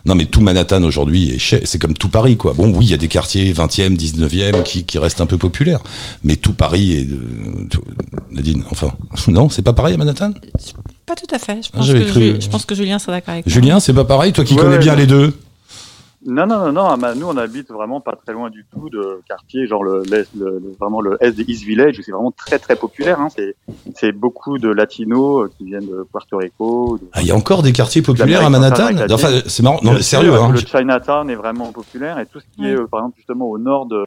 Non, 0.08 0.14
mais 0.14 0.26
tout 0.26 0.40
Manhattan 0.40 0.84
aujourd'hui, 0.84 1.40
c'est 1.40 1.80
comme 1.82 1.96
tout 1.96 2.10
Paris, 2.10 2.38
quoi. 2.38 2.54
Bon, 2.54 2.72
oui, 2.76 2.86
il 2.86 2.92
y 2.92 2.94
a 2.94 2.98
des 2.98 3.08
quartiers 3.08 3.52
20e, 3.54 3.98
19e 3.98 4.62
qui, 4.62 4.84
qui 4.86 5.00
restent 5.00 5.20
un 5.20 5.26
peu 5.26 5.40
populaires, 5.40 5.80
mais 6.24 6.36
tout 6.36 6.54
Paris 6.54 6.94
est. 6.94 7.06
de- 7.06 7.68
tout- 7.72 7.82
Nadine, 8.32 8.64
enfin, 8.70 8.92
non, 9.28 9.50
c'est 9.50 9.64
pas 9.64 9.74
pareil 9.74 9.96
à 9.96 9.98
Manhattan? 9.98 10.32
Pas 11.08 11.16
tout 11.16 11.34
à 11.34 11.40
fait. 11.40 11.58
Je 11.64 11.70
Ah, 11.74 11.78
pense, 11.78 11.88
que, 11.88 12.04
cru. 12.12 12.36
Je 12.40 12.50
pense 12.50 12.66
que 12.66 12.76
Julien 12.76 13.00
sera 13.00 13.14
d'accord 13.14 13.34
avec. 13.34 13.50
Julien, 13.50 13.80
c'est 13.80 13.94
pas 13.94 14.06
pareil? 14.06 14.32
Toi 14.32 14.44
qui 14.44 14.54
Ouais, 14.54 14.62
connais 14.62 14.78
bien 14.78 14.94
les 14.96 15.08
deux? 15.08 15.34
Non, 16.26 16.48
non, 16.48 16.72
non, 16.72 16.72
non. 16.74 16.98
bah, 16.98 17.14
nous, 17.16 17.28
on 17.28 17.38
habite 17.38 17.70
vraiment 17.72 18.02
pas 18.02 18.16
très 18.16 18.34
loin 18.34 18.50
du 18.50 18.66
tout 18.72 18.90
de 18.90 19.22
quartier, 19.28 19.68
genre 19.68 19.84
le, 19.84 20.02
le, 20.10 20.26
le- 20.38 20.76
vraiment 20.80 21.00
le 21.02 21.18
est 21.24 21.32
de 21.32 21.44
East 21.48 21.64
Village, 21.64 22.00
où 22.00 22.02
c'est 22.02 22.12
vraiment 22.12 22.32
très, 22.32 22.58
très 22.60 22.76
populaire. 22.76 23.20
Hein. 23.22 23.28
C'est, 23.36 23.56
c'est 23.96 24.12
beaucoup 24.12 24.58
de 24.58 24.70
latinos 24.70 25.46
euh, 25.46 25.52
qui 25.58 25.66
viennent 25.66 25.86
de 25.88 26.06
Puerto 26.12 26.38
Rico. 26.38 26.98
de- 26.98 27.08
Ah, 27.14 27.22
il 27.22 27.28
y 27.28 27.32
a 27.32 27.36
encore 27.36 27.62
des 27.62 27.74
quartiers 27.74 28.02
populaires 28.02 28.46
à 28.46 28.50
Manhattan 28.50 28.88
Enfin, 29.12 29.40
c'est 29.46 29.64
marrant. 29.64 29.80
Non, 29.84 29.94
mais 29.94 30.02
sérieux, 30.02 30.34
hein. 30.34 30.52
Le 30.52 30.58
Chinatown 30.58 31.30
est 31.30 31.36
vraiment 31.36 31.72
populaire 31.72 32.20
et 32.20 32.26
tout 32.26 32.40
ce 32.40 32.46
qui 32.56 32.68
est, 32.68 32.76
euh, 32.76 32.88
par 32.88 33.02
exemple, 33.02 33.18
justement 33.18 33.46
au 33.50 33.58
nord 33.58 33.86
de 33.86 34.04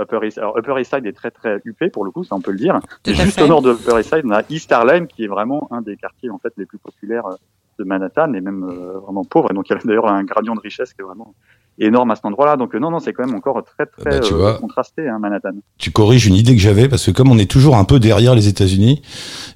Upper 0.00 0.26
East. 0.26 0.38
Alors, 0.38 0.56
Upper 0.58 0.80
East 0.80 0.94
Side 0.94 1.06
est 1.06 1.12
très, 1.12 1.30
très 1.30 1.60
huppé 1.64 1.88
pour 1.90 2.04
le 2.04 2.10
coup, 2.10 2.24
ça 2.24 2.34
on 2.34 2.40
peut 2.40 2.52
le 2.52 2.58
dire. 2.58 2.80
Tout 3.04 3.12
juste 3.12 3.32
fait. 3.36 3.42
au 3.42 3.46
nord 3.48 3.62
de 3.62 3.72
Upper 3.72 4.00
East 4.00 4.14
Side, 4.14 4.22
on 4.24 4.30
a 4.32 4.42
East 4.48 4.72
Harlem 4.72 5.06
qui 5.06 5.24
est 5.24 5.28
vraiment 5.28 5.68
un 5.70 5.82
des 5.82 5.96
quartiers 5.96 6.30
en 6.30 6.38
fait 6.38 6.52
les 6.56 6.64
plus 6.66 6.78
populaires 6.78 7.26
euh, 7.26 7.34
de 7.80 7.84
Manhattan 7.84 8.32
et 8.34 8.40
même 8.40 8.62
euh, 8.64 8.98
vraiment 9.00 9.24
pauvre. 9.24 9.48
Et 9.50 9.54
donc 9.54 9.68
il 9.68 9.72
y 9.72 9.76
a 9.76 9.80
d'ailleurs 9.84 10.06
un 10.10 10.22
gradient 10.24 10.54
de 10.54 10.60
richesse 10.60 10.92
qui 10.92 11.00
est 11.00 11.04
vraiment 11.04 11.34
énorme 11.78 12.10
à 12.10 12.14
cet 12.16 12.26
endroit-là. 12.26 12.56
Donc 12.56 12.74
euh, 12.74 12.78
non, 12.78 12.90
non, 12.90 12.98
c'est 13.00 13.12
quand 13.14 13.24
même 13.24 13.34
encore 13.34 13.62
très, 13.64 13.86
très 13.86 14.10
Bah, 14.10 14.20
tu 14.20 14.34
euh, 14.34 14.36
vois. 14.36 14.58
contrasté, 14.58 15.08
hein, 15.08 15.18
Manhattan. 15.18 15.52
tu 15.78 15.90
corriges 15.90 16.26
une 16.26 16.34
idée 16.34 16.54
que 16.54 16.60
j'avais 16.60 16.88
parce 16.88 17.06
que 17.06 17.10
comme 17.10 17.30
on 17.30 17.38
est 17.38 17.50
toujours 17.50 17.76
un 17.76 17.84
peu 17.84 17.98
derrière 17.98 18.34
les 18.34 18.48
États-Unis 18.48 19.00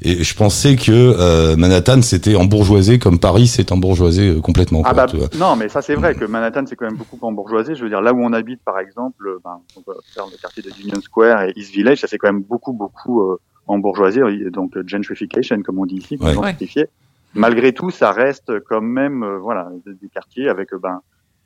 et 0.01 0.25
je 0.25 0.35
pensais 0.35 0.77
que 0.77 0.91
euh, 0.93 1.55
Manhattan 1.57 2.01
c'était 2.03 2.35
embourgeoisé 2.35 2.99
comme 2.99 3.19
Paris 3.19 3.47
s'est 3.47 3.71
embourgeoisé 3.73 4.31
euh, 4.31 4.41
complètement. 4.41 4.81
Ah 4.87 4.95
quoi, 4.95 5.05
bah 5.05 5.07
tu 5.11 5.17
vois. 5.19 5.29
non, 5.39 5.55
mais 5.57 5.69
ça 5.69 5.83
c'est 5.83 5.95
vrai 5.97 6.15
que 6.15 6.25
Manhattan 6.25 6.65
c'est 6.67 6.77
quand 6.77 6.87
même 6.87 6.97
beaucoup 6.97 7.19
embourgeoisé. 7.21 7.75
Je 7.75 7.83
veux 7.83 7.91
dire 7.91 8.01
là 8.01 8.15
où 8.15 8.21
on 8.25 8.33
habite 8.33 8.61
par 8.65 8.79
exemple, 8.79 9.29
ben, 9.45 9.59
on 9.77 9.81
va 9.87 9.99
faire 10.15 10.25
le 10.33 10.37
quartier 10.41 10.63
de 10.63 10.71
Union 10.83 11.01
Square 11.03 11.43
et 11.45 11.53
East 11.57 11.73
Village, 11.75 12.01
ça 12.01 12.07
c'est 12.09 12.17
quand 12.19 12.33
même 12.33 12.43
beaucoup 12.43 12.73
beaucoup 12.73 13.21
euh, 13.23 13.37
embourgeoisé, 13.67 14.21
et 14.47 14.51
donc 14.51 14.73
gentrification 14.87 15.61
comme 15.63 15.79
on 15.79 15.87
dit 15.87 15.97
ici, 15.97 16.17
Ouais. 16.21 16.33
gentrifié. 16.35 16.87
Malgré 17.35 17.73
tout, 17.73 17.91
ça 17.91 18.13
reste 18.13 18.61
quand 18.61 18.81
même 18.81 19.23
euh, 19.23 19.39
voilà 19.39 19.69
des 19.87 20.09
quartiers 20.09 20.49
avec 20.49 20.73
euh, 20.73 20.79
ben 20.79 21.01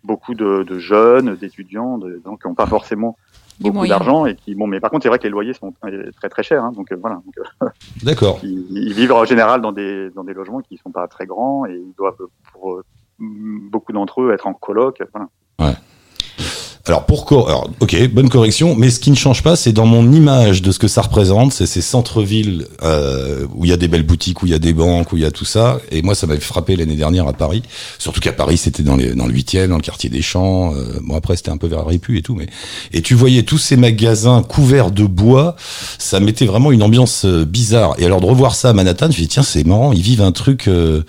beaucoup 0.04 0.35
de, 0.35 0.62
de 0.62 0.78
jeunes, 0.78 1.35
d'étudiants, 1.37 1.99
de, 1.99 2.21
donc 2.25 2.42
qui 2.42 2.49
n'ont 2.49 2.54
pas 2.54 2.66
forcément 2.66 3.16
beaucoup 3.61 3.87
d'argent 3.87 4.26
et 4.26 4.35
qui 4.35 4.54
bon 4.54 4.66
mais 4.66 4.80
par 4.80 4.90
contre 4.90 5.02
c'est 5.02 5.09
vrai 5.09 5.18
que 5.18 5.25
les 5.25 5.30
loyers 5.30 5.52
sont 5.52 5.75
très 6.16 6.28
très 6.28 6.42
chers 6.42 6.62
hein, 6.64 6.73
donc 6.73 6.92
euh, 6.92 6.97
voilà 7.00 7.21
euh, 7.62 7.68
D'accord. 8.02 8.38
ils, 8.42 8.66
ils 8.71 8.92
vivent 8.92 9.12
en 9.12 9.25
général 9.25 9.61
dans 9.61 9.73
des 9.73 10.11
dans 10.11 10.25
des 10.25 10.35
logements 10.35 10.61
qui 10.61 10.76
sont 10.78 10.90
pas 10.90 11.09
très 11.09 11.26
grands 11.26 11.66
et 11.66 11.75
ils 11.75 11.95
doivent 11.97 12.28
pour 12.52 12.75
euh, 12.75 12.85
beaucoup 13.18 13.92
d'entre 13.92 14.23
eux 14.23 14.33
être 14.33 14.47
en 14.47 14.54
coloc 14.54 15.02
voilà. 15.12 15.28
Alors 16.88 17.04
pourquoi 17.04 17.47
Alors 17.49 17.71
ok, 17.80 18.09
bonne 18.12 18.28
correction. 18.30 18.75
Mais 18.75 18.90
ce 18.90 18.99
qui 18.99 19.11
ne 19.11 19.16
change 19.16 19.42
pas, 19.42 19.57
c'est 19.57 19.73
dans 19.73 19.85
mon 19.87 20.11
image 20.11 20.62
de 20.62 20.73
ce 20.73 20.78
que 20.78 20.88
ça 20.88 21.02
représente, 21.02 21.52
c'est 21.52 21.66
ces 21.66 21.83
centres-villes 21.83 22.66
euh, 22.83 23.47
où 23.54 23.64
il 23.66 23.71
y 23.71 23.75
a 23.75 23.76
des 23.76 23.88
belles 23.88 24.07
boutiques, 24.07 24.42
où 24.42 24.47
il 24.47 24.52
y 24.52 24.54
a 24.54 24.59
des 24.59 24.73
banques, 24.73 25.12
où 25.12 25.16
il 25.16 25.23
y 25.23 25.26
a 25.26 25.30
tout 25.30 25.45
ça. 25.45 25.80
Et 25.90 26.00
moi, 26.02 26.14
ça 26.14 26.26
m'avait 26.26 26.40
frappé 26.40 26.76
l'année 26.76 26.97
dernière 26.97 27.28
à 27.28 27.33
Paris. 27.35 27.62
Surtout 27.99 28.21
qu'à 28.21 28.33
Paris, 28.33 28.57
c'était 28.57 28.83
dans 28.83 28.97
dans 28.97 29.26
le 29.26 29.33
huitième, 29.33 29.71
dans 29.71 29.76
le 29.76 29.83
quartier 29.83 30.09
des 30.11 30.23
Champs. 30.23 30.75
Euh, 30.75 30.99
bon 31.02 31.14
après, 31.14 31.37
c'était 31.37 31.50
un 31.50 31.59
peu 31.59 31.66
vers 31.66 31.85
Répu 31.85 32.18
et 32.18 32.23
tout, 32.23 32.35
mais 32.35 32.47
et 32.92 33.02
tu 33.02 33.14
voyais 33.14 33.42
tous 33.42 33.59
ces 33.59 33.76
magasins 33.76 34.42
couverts 34.42 34.90
de 34.90 35.04
bois. 35.04 35.57
Ça 35.99 36.21
mettait 36.21 36.47
vraiment 36.47 36.73
une 36.73 36.83
ambiance 36.83 37.25
euh, 37.26 37.45
bizarre. 37.45 37.95
Et 37.99 38.07
alors 38.07 38.21
de 38.21 38.26
revoir 38.26 38.54
ça 38.54 38.71
à 38.71 38.73
Manhattan, 38.73 39.11
je 39.11 39.16
me 39.18 39.23
dis 39.23 39.28
tiens, 39.28 39.42
c'est 39.42 39.64
marrant, 39.64 39.92
ils 39.92 40.02
vivent 40.02 40.23
un 40.23 40.33
truc. 40.33 40.68
euh, 40.68 41.02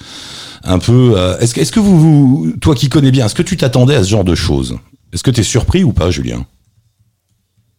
un 0.64 0.80
peu. 0.80 1.14
euh, 1.16 1.38
est-ce 1.40 1.54
que, 1.54 1.62
est-ce 1.62 1.72
que 1.72 1.80
vous, 1.80 2.54
toi 2.60 2.76
qui 2.76 2.90
connais 2.90 3.12
bien, 3.12 3.26
est-ce 3.26 3.36
que 3.36 3.42
tu 3.42 3.56
t'attendais 3.56 3.96
à 3.96 4.04
ce 4.04 4.10
genre 4.10 4.26
de 4.26 4.36
choses? 4.36 4.76
Est-ce 5.14 5.24
que 5.24 5.32
tu 5.32 5.42
es 5.42 5.44
surpris 5.44 5.84
ou 5.84 5.92
pas, 5.94 6.12
Julien? 6.12 6.46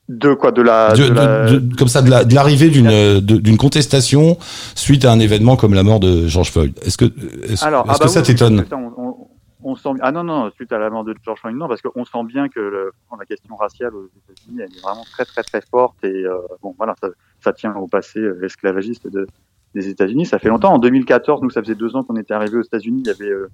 De 0.09 0.35
quoi 0.35 0.51
de 0.51 0.61
la, 0.63 0.93
de, 0.93 1.09
de 1.09 1.13
la- 1.15 1.51
de- 1.53 1.59
de- 1.59 1.77
Comme 1.77 1.87
ça, 1.87 2.03
de 2.03 2.11
la- 2.11 2.25
de 2.25 2.35
l'arrivée 2.35 2.69
d'une 2.69 2.89
euh, 2.89 3.21
d'une 3.21 3.57
contestation 3.57 4.37
suite 4.75 5.05
à 5.05 5.13
un 5.13 5.21
événement 5.21 5.57
comme 5.57 5.73
la 5.73 5.85
mort 5.85 6.01
de 6.01 6.27
George 6.27 6.51
Floyd. 6.51 6.77
Est-ce 6.83 6.99
que 6.99 7.05
est-ce, 7.45 7.65
ah 7.65 7.71
bah 7.87 7.95
que 7.97 8.09
oui, 8.19 8.23
t'étonne? 8.25 8.65
ça, 8.69 8.77
on- 8.77 8.93
on- 8.97 9.17
on 9.63 9.77
sent 9.77 9.91
ah 10.01 10.11
non 10.11 10.25
non 10.25 10.51
suite 10.57 10.73
à 10.73 10.79
la 10.79 10.91
mort 10.91 11.05
de 11.05 11.15
George 11.25 11.39
Floyd 11.41 11.55
non 11.57 11.69
parce 11.69 11.81
qu'on 11.83 12.05
sent 12.05 12.25
bien 12.27 12.49
que 12.49 12.59
le, 12.59 12.91
la 13.17 13.25
question 13.25 13.55
raciale 13.55 13.95
aux 13.95 14.07
États-Unis 14.07 14.63
elle 14.63 14.77
est 14.77 14.81
vraiment 14.83 15.05
très 15.13 15.25
très 15.27 15.43
très 15.45 15.61
forte 15.71 16.03
et 16.03 16.09
euh, 16.25 16.35
bon 16.61 16.75
voilà 16.77 16.95
ça, 17.01 17.09
ça 17.45 17.53
tient 17.53 17.73
au 17.77 17.87
passé 17.87 18.19
euh, 18.19 18.43
esclavagiste 18.45 19.07
de, 19.07 19.29
des 19.77 19.89
États-Unis. 19.89 20.27
Ça 20.27 20.41
fait 20.41 20.49
longtemps 20.49 20.73
en 20.73 20.79
2014 20.79 21.41
nous 21.43 21.51
ça 21.51 21.63
faisait 21.63 21.77
deux 21.77 21.95
ans 21.95 22.03
qu'on 22.03 22.17
était 22.17 22.35
arrivé 22.35 22.57
aux 22.57 22.63
États-Unis 22.63 23.03
il 23.05 23.07
y 23.07 23.11
avait 23.11 23.31
euh, 23.31 23.49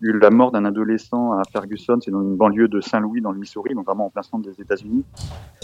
eu 0.00 0.12
la 0.18 0.30
mort 0.30 0.52
d'un 0.52 0.64
adolescent 0.64 1.32
à 1.32 1.42
Ferguson 1.52 1.98
c'est 2.00 2.10
dans 2.10 2.22
une 2.22 2.36
banlieue 2.36 2.68
de 2.68 2.80
Saint-Louis 2.80 3.20
dans 3.20 3.32
le 3.32 3.38
Missouri 3.38 3.74
donc 3.74 3.86
vraiment 3.86 4.06
en 4.06 4.10
plein 4.10 4.22
centre 4.22 4.48
des 4.48 4.60
États-Unis 4.60 5.04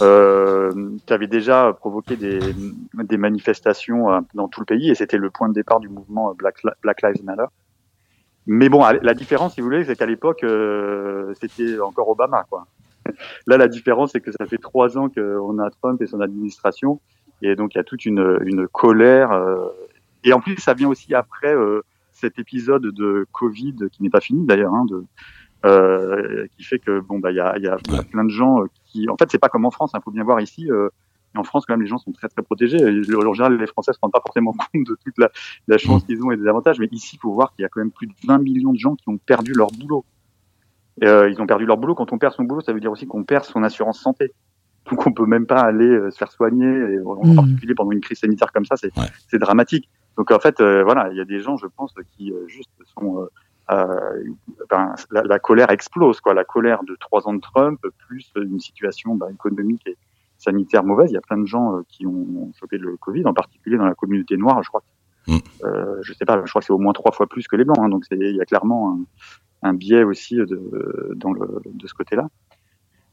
euh, 0.01 0.89
qui 1.05 1.13
avait 1.13 1.27
déjà 1.27 1.73
provoqué 1.73 2.15
des, 2.15 2.39
des 2.93 3.17
manifestations 3.17 4.11
euh, 4.11 4.19
dans 4.33 4.47
tout 4.47 4.61
le 4.61 4.65
pays 4.65 4.89
et 4.89 4.95
c'était 4.95 5.17
le 5.17 5.29
point 5.29 5.49
de 5.49 5.53
départ 5.53 5.79
du 5.79 5.89
mouvement 5.89 6.33
Black, 6.33 6.57
Black 6.81 7.01
Lives 7.01 7.23
Matter 7.23 7.45
mais 8.47 8.69
bon, 8.69 8.83
la 9.01 9.13
différence, 9.13 9.55
si 9.55 9.61
vous 9.61 9.67
voulez, 9.67 9.83
c'est 9.85 9.95
qu'à 9.95 10.05
l'époque, 10.05 10.43
euh, 10.43 11.33
c'était 11.41 11.79
encore 11.79 12.09
Obama, 12.09 12.45
quoi. 12.49 12.67
Là, 13.47 13.57
la 13.57 13.67
différence, 13.67 14.11
c'est 14.11 14.21
que 14.21 14.31
ça 14.31 14.45
fait 14.45 14.57
trois 14.57 14.97
ans 14.97 15.09
qu'on 15.09 15.59
a 15.59 15.69
Trump 15.71 16.01
et 16.01 16.07
son 16.07 16.21
administration, 16.21 16.99
et 17.41 17.55
donc 17.55 17.73
il 17.73 17.77
y 17.77 17.81
a 17.81 17.83
toute 17.83 18.05
une, 18.05 18.39
une 18.45 18.67
colère. 18.67 19.31
Euh, 19.31 19.67
et 20.23 20.33
en 20.33 20.41
plus, 20.41 20.57
ça 20.57 20.73
vient 20.73 20.89
aussi 20.89 21.13
après 21.15 21.55
euh, 21.55 21.81
cet 22.15 22.39
épisode 22.39 22.83
de 22.83 23.27
Covid 23.31 23.75
qui 23.91 24.01
n'est 24.03 24.09
pas 24.09 24.21
fini 24.21 24.45
d'ailleurs, 24.45 24.73
hein, 24.73 24.85
de, 24.85 25.03
euh, 25.65 26.47
qui 26.55 26.63
fait 26.63 26.79
que 26.79 26.99
bon, 26.99 27.19
bah, 27.19 27.31
il 27.31 27.35
y 27.35 27.39
a, 27.39 27.57
y 27.57 27.67
a 27.67 27.77
plein 28.11 28.23
de 28.23 28.29
gens 28.29 28.59
qui, 28.85 29.09
en 29.09 29.15
fait, 29.17 29.29
c'est 29.31 29.39
pas 29.39 29.49
comme 29.49 29.65
en 29.65 29.71
France. 29.71 29.91
Il 29.93 29.97
hein, 29.97 30.01
faut 30.03 30.11
bien 30.11 30.23
voir 30.23 30.39
ici. 30.41 30.69
en 31.37 31.43
France, 31.43 31.65
quand 31.65 31.73
même, 31.73 31.81
les 31.81 31.87
gens 31.87 31.97
sont 31.97 32.11
très 32.13 32.29
très 32.29 32.41
protégés. 32.41 32.77
En 32.85 33.33
général, 33.33 33.57
les 33.57 33.67
Français 33.67 33.91
se 33.93 33.99
rendent 34.01 34.11
pas 34.13 34.21
forcément 34.25 34.51
compte 34.73 34.87
de 34.87 34.95
toute 35.03 35.17
la, 35.17 35.29
la 35.67 35.77
chance 35.77 36.03
qu'ils 36.05 36.23
ont 36.23 36.31
et 36.31 36.37
des 36.37 36.47
avantages. 36.47 36.79
Mais 36.79 36.87
ici, 36.91 37.15
il 37.17 37.19
faut 37.19 37.33
voir 37.33 37.53
qu'il 37.53 37.63
y 37.63 37.65
a 37.65 37.69
quand 37.69 37.81
même 37.81 37.91
plus 37.91 38.07
de 38.07 38.13
20 38.25 38.37
millions 38.39 38.71
de 38.73 38.77
gens 38.79 38.95
qui 38.95 39.09
ont 39.09 39.17
perdu 39.17 39.53
leur 39.53 39.67
boulot. 39.71 40.05
Euh, 41.03 41.29
ils 41.29 41.41
ont 41.41 41.45
perdu 41.45 41.65
leur 41.65 41.77
boulot. 41.77 41.93
Quand 41.95 42.13
on 42.13 42.17
perd 42.17 42.33
son 42.33 42.43
boulot, 42.43 42.61
ça 42.61 42.71
veut 42.71 42.79
dire 42.79 42.91
aussi 42.91 43.05
qu'on 43.05 43.23
perd 43.25 43.43
son 43.43 43.63
assurance 43.63 43.99
santé. 43.99 44.31
Donc 44.89 45.05
on 45.07 45.11
peut 45.11 45.25
même 45.25 45.45
pas 45.47 45.59
aller 45.61 45.87
euh, 45.87 46.11
se 46.11 46.17
faire 46.17 46.31
soigner, 46.31 46.67
et 46.67 46.99
en 47.01 47.15
Mhm. 47.25 47.35
particulier 47.35 47.73
pendant 47.75 47.91
une 47.91 48.01
crise 48.01 48.19
sanitaire 48.19 48.51
comme 48.53 48.65
ça, 48.65 48.75
c'est 48.77 48.95
Ouais. 48.97 49.07
c'est 49.27 49.39
dramatique. 49.39 49.89
Donc 50.17 50.31
en 50.31 50.39
fait, 50.39 50.59
euh, 50.61 50.83
voilà, 50.83 51.09
il 51.11 51.17
y 51.17 51.21
a 51.21 51.25
des 51.25 51.39
gens, 51.39 51.57
je 51.57 51.67
pense, 51.67 51.93
qui 52.11 52.31
euh, 52.31 52.47
juste 52.47 52.71
sont 52.97 53.21
euh, 53.21 53.27
euh, 53.71 54.23
ben, 54.69 54.95
la, 55.11 55.23
la 55.23 55.39
colère 55.39 55.69
explose, 55.71 56.21
quoi. 56.21 56.33
La 56.33 56.43
colère 56.45 56.83
de 56.83 56.95
trois 56.99 57.27
ans 57.27 57.33
de 57.33 57.41
Trump, 57.41 57.79
plus 58.07 58.31
une 58.35 58.59
situation 58.59 59.15
ben, 59.15 59.29
économique 59.29 59.83
et 59.87 59.97
sanitaire 60.37 60.83
mauvaise. 60.83 61.09
Il 61.11 61.15
y 61.15 61.17
a 61.17 61.21
plein 61.21 61.37
de 61.37 61.45
gens 61.47 61.75
euh, 61.77 61.81
qui 61.89 62.05
ont 62.05 62.51
chopé 62.59 62.77
le 62.77 62.95
Covid, 62.97 63.25
en 63.25 63.33
particulier 63.33 63.77
dans 63.77 63.85
la 63.85 63.95
communauté 63.95 64.37
noire. 64.37 64.61
Je 64.63 64.69
crois, 64.69 64.83
Mm. 65.27 65.37
euh, 65.63 65.97
je 66.03 66.13
sais 66.13 66.23
pas, 66.23 66.39
je 66.45 66.49
crois 66.51 66.61
que 66.61 66.67
c'est 66.67 66.71
au 66.73 66.77
moins 66.77 66.93
trois 66.93 67.11
fois 67.11 67.25
plus 67.25 67.47
que 67.47 67.55
les 67.55 67.65
blancs. 67.65 67.79
hein. 67.81 67.89
donc 67.89 68.05
il 68.11 68.35
y 68.35 68.39
a 68.39 68.45
clairement 68.45 68.91
un, 69.63 69.69
un 69.69 69.73
biais 69.73 70.03
aussi 70.03 70.35
de, 70.35 71.13
dans 71.15 71.33
le, 71.33 71.61
de 71.65 71.87
ce 71.87 71.95
côté-là. 71.95 72.27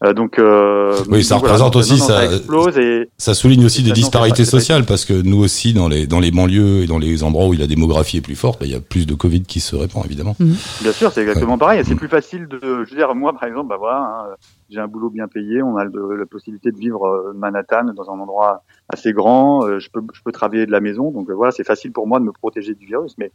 Euh, 0.04 0.12
donc, 0.12 0.38
euh, 0.38 0.96
Oui, 1.08 1.22
ça 1.22 1.36
donc 1.36 1.44
représente 1.44 1.76
aussi 1.76 1.92
non, 1.92 2.06
ça- 2.06 2.24
explose 2.24 2.76
et 2.78 3.08
Ça 3.18 3.34
souligne 3.34 3.64
aussi 3.64 3.82
des 3.82 3.90
Ça, 3.90 3.94
disparités 3.94 4.44
sociales 4.44 4.84
parce 4.84 5.04
que 5.04 5.12
nous 5.12 5.38
aussi, 5.38 5.72
dans 5.74 5.88
les, 5.88 6.06
dans 6.06 6.18
les 6.18 6.30
banlieues 6.30 6.82
et 6.82 6.86
dans 6.86 6.98
les 6.98 7.22
endroits 7.22 7.46
où 7.46 7.52
la 7.52 7.66
démographie 7.66 8.16
est 8.16 8.20
plus 8.22 8.34
forte, 8.34 8.58
bah, 8.60 8.66
il 8.66 8.72
y 8.72 8.74
a 8.74 8.80
plus 8.80 9.06
de 9.06 9.14
Covid 9.14 9.42
qui 9.42 9.60
se 9.60 9.76
répand, 9.76 10.04
évidemment. 10.04 10.36
Bien 10.40 10.92
sûr, 10.92 11.12
c'est 11.12 11.20
exactement 11.20 11.56
pareil. 11.58 11.82
C'est 11.86 11.94
plus 11.94 12.08
facile 12.08 12.48
de, 12.48 12.58
je 12.84 12.90
veux 12.90 12.96
dire, 12.96 13.14
moi, 13.14 13.32
par 13.32 13.48
exemple, 13.48 13.68
bah 13.68 13.76
voilà, 13.78 13.98
hein, 13.98 14.34
j'ai 14.72 14.80
un 14.80 14.88
boulot 14.88 15.10
bien 15.10 15.28
payé, 15.28 15.62
on 15.62 15.76
a 15.76 15.84
le- 15.84 16.16
la 16.16 16.26
possibilité 16.26 16.72
de 16.72 16.76
vivre 16.78 17.04
euh, 17.06 17.32
Manhattan 17.34 17.84
dans 17.94 18.10
un 18.10 18.18
endroit 18.18 18.62
assez 18.88 19.12
grand, 19.12 19.64
euh, 19.66 19.78
je 19.78 19.88
peux, 19.90 20.00
je 20.12 20.20
peux 20.24 20.32
travailler 20.32 20.66
de 20.66 20.72
la 20.72 20.80
maison, 20.80 21.10
donc 21.10 21.28
euh, 21.30 21.34
voilà, 21.34 21.52
c'est 21.52 21.64
facile 21.64 21.92
pour 21.92 22.06
moi 22.06 22.18
de 22.20 22.24
me 22.24 22.32
protéger 22.32 22.74
du 22.74 22.86
virus. 22.86 23.14
Mais 23.18 23.30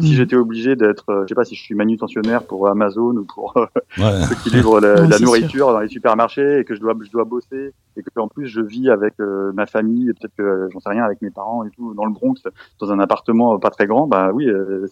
si 0.00 0.10
Mhm. 0.12 0.16
j'étais 0.16 0.36
obligé 0.36 0.74
d'être, 0.74 1.04
je 1.22 1.26
sais 1.28 1.34
pas 1.34 1.44
si 1.44 1.54
je 1.54 1.62
suis 1.62 1.74
manutentionnaire 1.74 2.44
pour 2.44 2.66
Amazon 2.68 3.14
ou 3.16 3.24
pour 3.24 3.54
Ouais. 3.56 3.64
ceux 4.28 4.34
qui 4.42 4.50
livrent 4.50 4.80
la, 4.80 5.18
nourriture 5.18 5.66
dans 5.72 5.80
les 5.80 5.88
supermarchés 5.88 6.60
et 6.60 6.64
que 6.64 6.74
je 6.74 6.80
dois, 6.80 6.94
je 7.02 7.10
dois 7.10 7.24
bosser 7.24 7.72
et 7.96 8.02
que 8.02 8.08
en 8.20 8.28
plus 8.28 8.46
je 8.46 8.62
vis 8.62 8.88
avec 8.88 9.12
euh, 9.20 9.52
ma 9.52 9.66
famille 9.66 10.08
et 10.08 10.14
peut-être 10.14 10.34
que 10.38 10.68
j'en 10.72 10.80
sais 10.80 10.88
rien 10.88 11.04
avec 11.04 11.20
mes 11.20 11.30
parents 11.30 11.62
et 11.64 11.70
tout 11.70 11.92
dans 11.92 12.06
le 12.06 12.12
Bronx 12.12 12.36
dans 12.80 12.90
un 12.90 13.00
appartement 13.00 13.58
pas 13.58 13.68
très 13.68 13.86
grand, 13.86 14.06
bah 14.06 14.30
oui, 14.32 14.48
euh, 14.48 14.86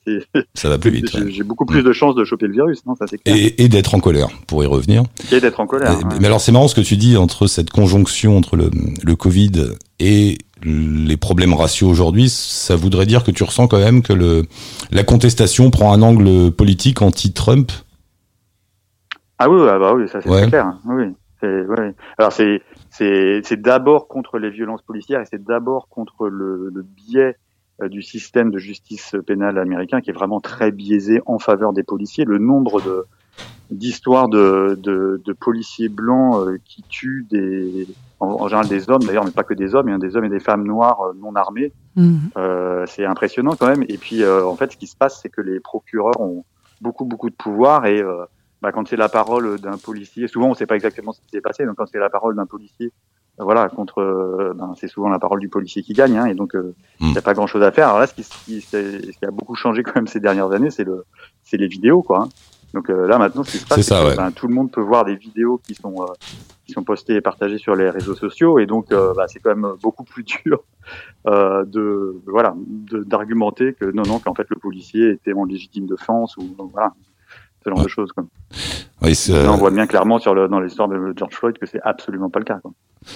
Ça 0.54 0.68
va 0.68 0.78
plus 0.78 0.90
vite. 0.90 1.06
j'ai 1.28 1.40
ouais. 1.42 1.48
beaucoup 1.48 1.64
plus 1.64 1.82
de 1.82 1.92
chances 1.92 2.14
de 2.14 2.24
choper 2.24 2.46
le 2.46 2.52
virus, 2.52 2.84
non, 2.84 2.94
ça 2.94 3.06
c'est 3.06 3.16
clair. 3.18 3.34
Et, 3.36 3.62
et 3.64 3.68
d'être 3.68 3.94
en 3.94 4.00
colère, 4.00 4.28
pour 4.46 4.62
y 4.62 4.66
revenir. 4.66 5.02
Et 5.32 5.40
d'être 5.40 5.60
en 5.60 5.66
colère. 5.66 5.89
Ouais. 5.96 6.18
Mais 6.20 6.26
alors 6.26 6.40
c'est 6.40 6.52
marrant 6.52 6.68
ce 6.68 6.74
que 6.74 6.80
tu 6.80 6.96
dis 6.96 7.16
entre 7.16 7.46
cette 7.46 7.70
conjonction 7.70 8.36
entre 8.36 8.56
le, 8.56 8.70
le 9.02 9.16
Covid 9.16 9.50
et 9.98 10.38
les 10.62 11.16
problèmes 11.16 11.54
raciaux 11.54 11.88
aujourd'hui, 11.88 12.28
ça 12.28 12.76
voudrait 12.76 13.06
dire 13.06 13.24
que 13.24 13.30
tu 13.30 13.42
ressens 13.44 13.66
quand 13.66 13.78
même 13.78 14.02
que 14.02 14.12
le, 14.12 14.44
la 14.90 15.04
contestation 15.04 15.70
prend 15.70 15.92
un 15.92 16.02
angle 16.02 16.50
politique 16.52 17.00
anti-Trump? 17.00 17.72
Ah 19.38 19.48
oui, 19.48 19.58
ah 19.68 19.78
bah 19.78 19.94
oui, 19.94 20.06
ça 20.08 20.20
c'est 20.20 20.28
Ouais. 20.28 20.48
clair. 20.48 20.66
hein. 20.66 20.80
Oui, 20.84 21.06
ouais. 21.42 21.94
Alors 22.18 22.32
c'est 22.32 22.60
c'est 22.90 23.40
c'est 23.44 23.60
d'abord 23.62 24.06
contre 24.06 24.38
les 24.38 24.50
violences 24.50 24.82
policières 24.82 25.22
et 25.22 25.24
c'est 25.30 25.42
d'abord 25.42 25.88
contre 25.88 26.28
le, 26.28 26.70
le 26.74 26.82
biais 26.82 27.36
euh, 27.82 27.88
du 27.88 28.02
système 28.02 28.50
de 28.50 28.58
justice 28.58 29.16
pénale 29.26 29.56
américain 29.56 30.02
qui 30.02 30.10
est 30.10 30.12
vraiment 30.12 30.40
très 30.40 30.72
biaisé 30.72 31.22
en 31.24 31.38
faveur 31.38 31.72
des 31.72 31.84
policiers. 31.84 32.26
Le 32.26 32.36
nombre 32.36 32.82
de 32.82 33.06
d'histoires 33.70 34.28
de, 34.28 34.76
de, 34.80 35.22
de 35.24 35.32
policiers 35.32 35.88
blancs 35.88 36.40
euh, 36.48 36.58
qui 36.64 36.84
tuent 36.88 37.26
des 37.30 37.86
en, 38.18 38.26
en 38.26 38.48
général 38.48 38.66
des 38.68 38.90
hommes 38.90 39.06
d'ailleurs 39.06 39.24
mais 39.24 39.30
pas 39.30 39.44
que 39.44 39.54
des 39.54 39.74
hommes, 39.74 39.88
il 39.88 39.92
y 39.92 39.94
a 39.94 39.98
des 39.98 40.16
hommes 40.16 40.24
et 40.24 40.28
des 40.28 40.40
femmes 40.40 40.64
noires 40.64 41.00
euh, 41.02 41.12
non 41.14 41.34
armés 41.36 41.72
Mhm. 41.96 42.30
euh, 42.38 42.84
c'est 42.86 43.04
impressionnant 43.04 43.56
quand 43.56 43.66
même. 43.66 43.82
Et 43.88 43.98
puis, 43.98 44.22
euh, 44.22 44.46
en 44.46 44.56
fait, 44.56 44.70
ce 44.70 44.76
qui 44.76 44.86
se 44.86 44.96
passe, 44.96 45.18
c'est 45.20 45.28
que 45.28 45.40
les 45.40 45.58
procureurs 45.58 46.20
ont 46.20 46.44
beaucoup, 46.80 47.04
beaucoup 47.04 47.28
de 47.30 47.34
pouvoir. 47.34 47.84
Et 47.86 48.00
euh, 48.00 48.24
bah, 48.62 48.70
quand 48.70 48.86
c'est 48.86 48.96
la 48.96 49.08
parole 49.08 49.58
d'un 49.58 49.76
policier, 49.76 50.28
souvent 50.28 50.46
on 50.46 50.50
ne 50.50 50.54
sait 50.54 50.66
pas 50.66 50.76
exactement 50.76 51.10
ce 51.10 51.20
qui 51.20 51.26
s'est 51.32 51.40
passé. 51.40 51.66
Donc, 51.66 51.74
quand 51.76 51.86
c'est 51.86 51.98
la 51.98 52.08
parole 52.08 52.36
d'un 52.36 52.46
policier, 52.46 52.92
euh, 53.40 53.44
voilà, 53.44 53.68
contre, 53.68 53.98
euh, 54.00 54.52
ben, 54.54 54.72
c'est 54.76 54.86
souvent 54.86 55.08
la 55.08 55.18
parole 55.18 55.40
du 55.40 55.48
policier 55.48 55.82
qui 55.82 55.92
gagne. 55.92 56.16
Hein, 56.16 56.26
et 56.26 56.34
donc, 56.34 56.52
il 56.54 56.60
Mm. 57.04 57.10
n'y 57.10 57.18
a 57.18 57.22
pas 57.22 57.34
grand-chose 57.34 57.64
à 57.64 57.72
faire. 57.72 57.88
Alors 57.88 57.98
là, 57.98 58.06
ce 58.06 58.14
qui, 58.14 58.22
ce 58.22 58.38
qui, 58.44 58.60
c'est- 58.60 59.00
ce 59.10 59.18
qui 59.18 59.24
a 59.24 59.32
beaucoup 59.32 59.56
changé 59.56 59.82
quand 59.82 59.96
même 59.96 60.06
ces 60.06 60.20
dernières 60.20 60.52
années, 60.52 60.70
c'est 60.70 60.84
le, 60.84 61.04
c'est 61.42 61.56
les 61.56 61.66
vidéos, 61.66 62.04
quoi. 62.04 62.18
hein. 62.20 62.32
Donc 62.74 62.88
euh, 62.90 63.06
là, 63.08 63.18
maintenant, 63.18 63.42
ce 63.44 63.52
qui 63.52 63.58
se 63.58 63.66
passe, 63.66 63.76
C'est 63.76 63.82
c'est 63.82 63.94
ça, 63.94 64.02
que 64.02 64.08
ouais. 64.10 64.16
ben, 64.16 64.30
tout 64.30 64.46
le 64.46 64.54
monde 64.54 64.70
peut 64.70 64.80
voir 64.80 65.04
des 65.04 65.16
vidéos 65.16 65.60
qui 65.66 65.74
sont 65.74 65.94
euh, 66.02 66.06
qui 66.66 66.72
sont 66.72 66.84
postées 66.84 67.16
et 67.16 67.20
partagées 67.20 67.58
sur 67.58 67.74
les 67.74 67.90
réseaux 67.90 68.14
sociaux. 68.14 68.58
Et 68.60 68.66
donc, 68.66 68.92
euh, 68.92 69.12
bah, 69.16 69.24
c'est 69.26 69.40
quand 69.40 69.54
même 69.54 69.72
beaucoup 69.82 70.04
plus 70.04 70.22
dur 70.24 70.62
de 71.26 72.20
voilà 72.26 72.54
d'argumenter 73.06 73.74
que 73.74 73.84
non 73.90 74.02
non 74.06 74.18
qu'en 74.18 74.34
fait 74.34 74.46
le 74.48 74.56
policier 74.56 75.10
était 75.10 75.32
en 75.32 75.44
légitime 75.44 75.86
défense 75.86 76.36
ou 76.36 76.44
voilà 76.72 76.92
ce 77.64 77.68
genre 77.70 77.78
Ouais. 77.78 77.84
de 77.84 77.88
choses 77.88 78.10
quoi. 78.12 78.24
Oui, 79.02 79.14
c'est, 79.14 79.32
Là, 79.42 79.52
on 79.52 79.56
voit 79.56 79.70
bien 79.70 79.86
clairement 79.86 80.18
sur 80.18 80.34
le 80.34 80.48
dans 80.48 80.60
l'histoire 80.60 80.88
de 80.88 81.12
George 81.16 81.34
Floyd 81.34 81.58
que 81.58 81.66
c'est 81.66 81.80
absolument 81.82 82.30
pas 82.30 82.38
le 82.38 82.44
cas 82.46 82.58
quoi. 82.62 82.72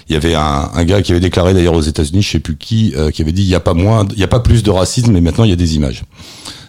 Il 0.08 0.12
y 0.14 0.16
avait 0.16 0.34
un, 0.34 0.68
un 0.75 0.84
gars 0.84 1.00
qui 1.02 1.12
avait 1.12 1.20
déclaré 1.20 1.52
d'ailleurs 1.54 1.75
aux 1.75 1.80
États-Unis, 1.82 2.23
je 2.23 2.30
sais 2.32 2.40
plus 2.40 2.56
qui, 2.56 2.94
euh, 2.96 3.11
qui 3.11 3.20
avait 3.23 3.32
dit 3.32 3.42
il 3.42 3.49
y 3.49 3.54
a 3.54 3.61
pas 3.61 3.75
moins, 3.75 4.06
il 4.12 4.18
y 4.18 4.25
a 4.25 4.28
pas 4.28 4.40
plus 4.40 4.62
de 4.62 4.70
racisme, 4.70 5.12
mais 5.12 5.20
maintenant 5.20 5.44
il 5.44 5.50
y 5.50 5.52
a 5.52 5.56
des 5.56 5.76
images. 5.76 6.04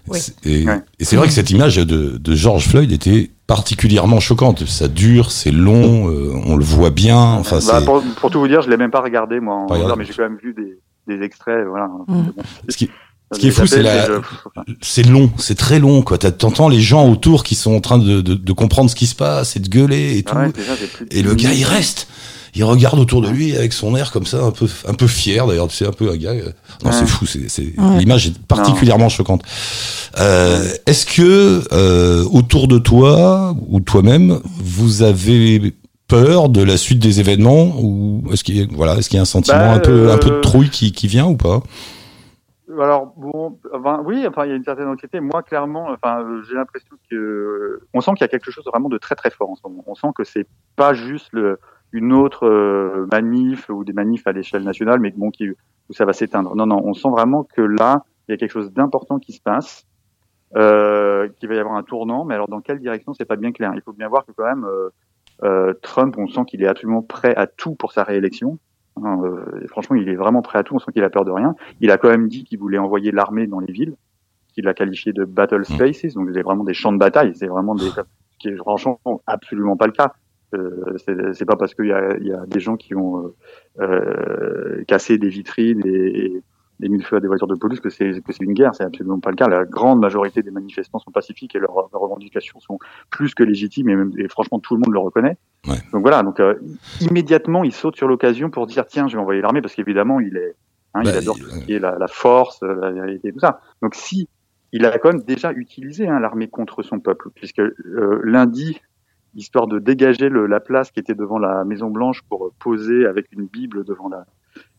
Oui. 0.07 0.19
Et, 0.45 0.65
Ouais. 0.65 0.81
et 0.99 1.05
c'est 1.05 1.15
vrai 1.15 1.27
que 1.27 1.33
cette 1.33 1.49
image 1.51 1.77
de, 1.77 2.17
de 2.17 2.35
George 2.35 2.67
Floyd 2.67 2.91
était 2.91 3.31
particulièrement 3.47 4.19
choquante. 4.19 4.65
Ça 4.65 4.87
dure, 4.87 5.31
c'est 5.31 5.51
long, 5.51 6.09
euh, 6.09 6.33
on 6.45 6.55
le 6.55 6.63
voit 6.65 6.89
bien. 6.89 7.17
Enfin, 7.17 7.59
Bah, 7.67 7.81
pour, 7.81 8.01
pour 8.19 8.29
tout 8.31 8.39
vous 8.39 8.47
dire, 8.47 8.61
je 8.61 8.69
l'ai 8.69 8.77
même 8.77 8.91
pas 8.91 9.01
regardé 9.01 9.39
moi 9.39 9.55
en 9.55 9.65
Pas 9.67 9.95
mais 9.95 10.05
j'ai 10.05 10.13
quand 10.13 10.23
même 10.23 10.37
vu 10.41 10.53
des, 10.53 10.79
des 11.07 11.23
extraits 11.23 11.65
voilà. 11.67 11.87
Mm. 11.87 12.03
Bon, 12.07 12.33
ce 12.69 12.77
qui, 12.77 12.89
ce 13.31 13.39
qui 13.39 13.47
est 13.47 13.51
fou, 13.51 13.65
c'est 13.65 13.81
la- 13.81 14.07
c'est 14.81 15.03
long, 15.03 15.31
c'est 15.37 15.55
très 15.57 15.79
long. 15.79 16.01
Quoi, 16.03 16.17
t'entends 16.17 16.69
les 16.69 16.81
gens 16.81 17.09
autour 17.09 17.43
qui 17.43 17.55
sont 17.55 17.73
en 17.75 17.81
train 17.81 17.97
de, 17.97 18.21
de, 18.21 18.33
de 18.35 18.53
comprendre 18.53 18.89
ce 18.89 18.95
qui 18.95 19.07
se 19.07 19.15
passe 19.15 19.55
et 19.55 19.59
de 19.59 19.67
gueuler 19.69 20.17
et 20.17 20.23
tout. 20.23 20.35
ouais, 20.35 20.51
déjà, 20.51 20.75
j'ai 20.79 20.87
plus 20.87 21.05
de 21.07 21.15
Et 21.15 21.21
le 21.23 21.33
gars, 21.33 21.53
il 21.53 21.65
reste. 21.65 22.07
Il 22.55 22.63
regarde 22.63 22.97
autour 22.99 23.21
de 23.21 23.29
lui 23.29 23.55
avec 23.55 23.73
son 23.73 23.95
air 23.95 24.11
comme 24.11 24.25
ça, 24.25 24.41
un 24.43 24.51
peu, 24.51 24.67
un 24.87 24.93
peu 24.93 25.07
fier 25.07 25.45
d'ailleurs. 25.45 25.67
Tu 25.67 25.75
sais, 25.75 25.87
un 25.87 25.91
peu 25.91 26.09
un 26.09 26.15
gars. 26.15 26.31
euh, 26.31 26.51
Non, 26.83 26.91
Ouais. 26.91 26.95
c'est 26.97 27.05
fou. 27.05 27.25
C'est, 27.25 27.49
c'est, 27.49 27.77
Ouais. 27.77 27.97
l'image 27.99 28.27
est 28.27 28.37
particulièrement 28.47 29.09
choquante. 29.09 29.43
Euh, 30.19 30.63
est-ce 30.85 31.05
que 31.05 31.63
euh, 31.73 32.23
autour 32.31 32.67
de 32.67 32.77
toi 32.79 33.55
ou 33.67 33.79
toi-même, 33.81 34.39
vous 34.57 35.01
avez 35.03 35.73
peur 36.07 36.49
de 36.49 36.61
la 36.63 36.77
suite 36.77 36.99
des 36.99 37.19
événements 37.19 37.75
ou 37.81 38.23
est-ce 38.31 38.43
qu'il 38.43 38.57
y 38.57 38.61
a, 38.61 38.65
voilà, 38.71 38.95
est-ce 38.95 39.09
qu'il 39.09 39.17
y 39.17 39.19
a 39.19 39.23
un 39.23 39.25
sentiment 39.25 39.57
Bah, 39.57 39.71
un 39.73 39.79
peu, 39.79 40.11
un 40.11 40.17
peu 40.17 40.29
de 40.29 40.39
trouille 40.39 40.69
qui, 40.69 40.91
qui 40.91 41.07
vient 41.07 41.25
ou 41.25 41.35
pas? 41.35 41.61
Alors 42.81 43.13
bon, 43.15 43.57
oui, 44.05 44.25
enfin 44.27 44.45
il 44.45 44.49
y 44.49 44.51
a 44.51 44.55
une 44.55 44.63
certaine 44.63 44.87
anxiété. 44.87 45.19
Moi, 45.19 45.43
clairement, 45.43 45.87
enfin 45.91 46.25
j'ai 46.47 46.55
l'impression 46.55 46.89
que 47.09 47.79
on 47.93 48.01
sent 48.01 48.11
qu'il 48.15 48.21
y 48.21 48.25
a 48.25 48.27
quelque 48.27 48.51
chose 48.51 48.65
vraiment 48.65 48.89
de 48.89 48.97
très 48.97 49.15
très 49.15 49.29
fort 49.29 49.49
en 49.49 49.55
ce 49.55 49.61
moment. 49.63 49.83
On 49.87 49.95
sent 49.95 50.07
que 50.15 50.23
c'est 50.23 50.45
pas 50.75 50.93
juste 50.93 51.27
le, 51.31 51.57
une 51.95 52.13
autre 52.13 52.45
euh, 52.45 53.07
manif 53.11 53.69
ou 53.69 53.83
des 53.83 53.93
manifs 53.93 54.27
à 54.27 54.31
l'échelle 54.31 54.63
nationale, 54.63 54.99
mais 54.99 55.11
bon 55.11 55.31
qui 55.31 55.49
où 55.49 55.93
ça 55.93 56.05
va 56.05 56.13
s'éteindre. 56.13 56.55
Non, 56.55 56.65
non, 56.65 56.81
on 56.83 56.93
sent 56.93 57.09
vraiment 57.09 57.43
que 57.43 57.61
là 57.61 58.03
il 58.27 58.31
y 58.31 58.33
a 58.33 58.37
quelque 58.37 58.51
chose 58.51 58.71
d'important 58.73 59.19
qui 59.19 59.33
se 59.33 59.41
passe, 59.41 59.85
euh, 60.55 61.29
qu'il 61.37 61.49
va 61.49 61.55
y 61.55 61.59
avoir 61.59 61.75
un 61.75 61.83
tournant. 61.83 62.25
Mais 62.25 62.33
alors 62.33 62.47
dans 62.47 62.61
quelle 62.61 62.79
direction, 62.79 63.13
c'est 63.13 63.25
pas 63.25 63.35
bien 63.35 63.51
clair. 63.51 63.71
Il 63.75 63.81
faut 63.81 63.93
bien 63.93 64.07
voir 64.07 64.25
que 64.25 64.31
quand 64.31 64.45
même 64.45 64.65
euh, 64.65 64.89
euh, 65.43 65.73
Trump, 65.81 66.15
on 66.17 66.27
sent 66.27 66.41
qu'il 66.47 66.63
est 66.63 66.67
absolument 66.67 67.01
prêt 67.01 67.35
à 67.35 67.47
tout 67.47 67.75
pour 67.75 67.91
sa 67.91 68.03
réélection. 68.03 68.57
Hein, 68.97 69.19
franchement, 69.67 69.97
il 69.97 70.07
est 70.07 70.15
vraiment 70.15 70.41
prêt 70.41 70.57
à 70.57 70.63
tout. 70.63 70.75
On 70.75 70.79
sent 70.79 70.91
qu'il 70.93 71.03
a 71.03 71.09
peur 71.09 71.25
de 71.25 71.31
rien. 71.31 71.53
Il 71.81 71.91
a 71.91 71.97
quand 71.97 72.09
même 72.09 72.29
dit 72.29 72.45
qu'il 72.45 72.59
voulait 72.59 72.77
envoyer 72.77 73.11
l'armée 73.11 73.45
dans 73.45 73.59
les 73.59 73.71
villes. 73.71 73.95
qu'il 74.53 74.69
a 74.69 74.73
qualifié 74.73 75.11
de 75.11 75.25
battle 75.25 75.65
spaces, 75.65 76.13
donc 76.13 76.29
c'est 76.33 76.41
vraiment 76.41 76.63
des 76.63 76.73
champs 76.73 76.93
de 76.93 76.97
bataille. 76.97 77.35
C'est 77.35 77.47
vraiment 77.47 77.75
des, 77.75 77.89
qui 78.39 78.47
est 78.47 78.55
franchement 78.55 78.99
absolument 79.27 79.75
pas 79.75 79.87
le 79.87 79.91
cas. 79.91 80.13
Euh, 80.55 81.33
c'est- 81.33 81.45
pas 81.45 81.55
parce 81.57 81.73
qu'il 81.75 81.87
y 81.87 81.91
a, 81.93 82.15
il 82.19 82.27
y 82.27 82.33
a 82.33 82.45
des 82.47 82.59
gens 82.59 82.75
qui 82.77 82.95
ont 82.95 83.19
euh, 83.19 83.35
euh, 83.81 84.83
cassé 84.87 85.17
des 85.17 85.29
vitrines 85.29 85.81
et, 85.85 86.25
et, 86.25 86.41
et 86.81 86.89
mis 86.89 86.97
le 86.97 87.03
feu 87.03 87.17
à 87.17 87.19
des 87.19 87.27
voitures 87.27 87.47
de 87.47 87.55
police 87.55 87.79
que 87.79 87.89
c'est 87.89 88.21
que 88.21 88.33
c'est 88.33 88.43
une 88.43 88.53
guerre. 88.53 88.73
C'est 88.75 88.83
absolument 88.83 89.19
pas 89.19 89.29
le 89.29 89.35
cas. 89.35 89.47
La 89.47 89.65
grande 89.65 89.99
majorité 89.99 90.41
des 90.43 90.51
manifestants 90.51 90.99
sont 90.99 91.11
pacifiques 91.11 91.55
et 91.55 91.59
leurs, 91.59 91.73
leurs 91.91 92.01
revendications 92.01 92.59
sont 92.59 92.79
plus 93.09 93.33
que 93.33 93.43
légitimes 93.43 93.89
et, 93.89 93.95
même, 93.95 94.11
et 94.17 94.27
franchement 94.27 94.59
tout 94.59 94.75
le 94.75 94.79
monde 94.85 94.93
le 94.93 94.99
reconnaît. 94.99 95.37
Ouais. 95.67 95.77
Donc 95.93 96.01
voilà. 96.01 96.21
Donc 96.23 96.39
euh, 96.39 96.55
immédiatement 97.01 97.63
il 97.63 97.71
saute 97.73 97.95
sur 97.95 98.07
l'occasion 98.07 98.49
pour 98.49 98.67
dire 98.67 98.85
tiens 98.87 99.07
je 99.07 99.15
vais 99.15 99.21
envoyer 99.21 99.41
l'armée 99.41 99.61
parce 99.61 99.75
qu'évidemment 99.75 100.19
il 100.19 100.35
est 100.37 100.55
hein, 100.93 101.01
il 101.03 101.11
Bah, 101.11 101.17
adore 101.17 101.37
il- 101.37 101.43
tout 101.43 101.49
ce 101.51 101.59
qui 101.65 101.73
est 101.73 101.79
la, 101.79 101.97
la 101.97 102.07
force, 102.07 102.61
la 102.61 102.91
vérité, 102.91 103.31
tout 103.31 103.39
ça. 103.39 103.59
Donc 103.81 103.95
si 103.95 104.27
il 104.73 104.85
a 104.85 104.97
quand 104.99 105.13
même 105.13 105.23
déjà 105.23 105.53
utilisé 105.53 106.07
hein, 106.09 106.19
l'armée 106.19 106.49
contre 106.49 106.83
son 106.83 106.99
peuple, 106.99 107.29
puisque 107.33 107.59
euh, 107.59 108.19
lundi, 108.25 108.81
histoire 109.35 109.67
de 109.67 109.79
dégager 109.79 110.29
le, 110.29 110.47
la 110.47 110.59
place 110.59 110.91
qui 110.91 110.99
était 110.99 111.15
devant 111.15 111.37
la 111.37 111.63
Maison 111.63 111.89
Blanche 111.89 112.21
pour 112.29 112.51
poser 112.59 113.05
avec 113.05 113.27
une 113.31 113.45
Bible 113.45 113.83
devant 113.83 114.09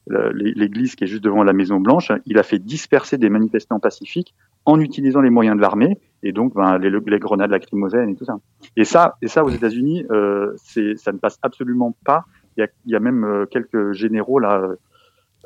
l'église 0.08 0.94
qui 0.94 1.04
est 1.04 1.06
juste 1.06 1.24
devant 1.24 1.42
la 1.42 1.52
Maison 1.52 1.80
Blanche, 1.80 2.12
il 2.26 2.38
a 2.38 2.42
fait 2.42 2.58
disperser 2.58 3.18
des 3.18 3.28
manifestants 3.28 3.80
pacifiques 3.80 4.34
en 4.64 4.80
utilisant 4.80 5.20
les 5.20 5.30
moyens 5.30 5.56
de 5.56 5.62
l'armée 5.62 5.98
et 6.22 6.32
donc 6.32 6.54
ben, 6.54 6.78
les, 6.78 6.90
les 6.90 7.18
grenades 7.18 7.50
lacrymogènes 7.50 8.10
et 8.10 8.14
tout 8.14 8.24
ça. 8.24 8.38
Et 8.76 8.84
ça, 8.84 9.16
et 9.22 9.28
ça 9.28 9.44
aux 9.44 9.50
États-Unis, 9.50 10.04
euh, 10.10 10.54
ça 10.56 11.12
ne 11.12 11.18
passe 11.18 11.38
absolument 11.42 11.96
pas. 12.04 12.24
Il 12.56 12.66
y 12.86 12.96
a, 12.96 13.00
même 13.00 13.24
euh, 13.24 13.46
quelques 13.46 13.92
généraux 13.92 14.38
là, 14.38 14.70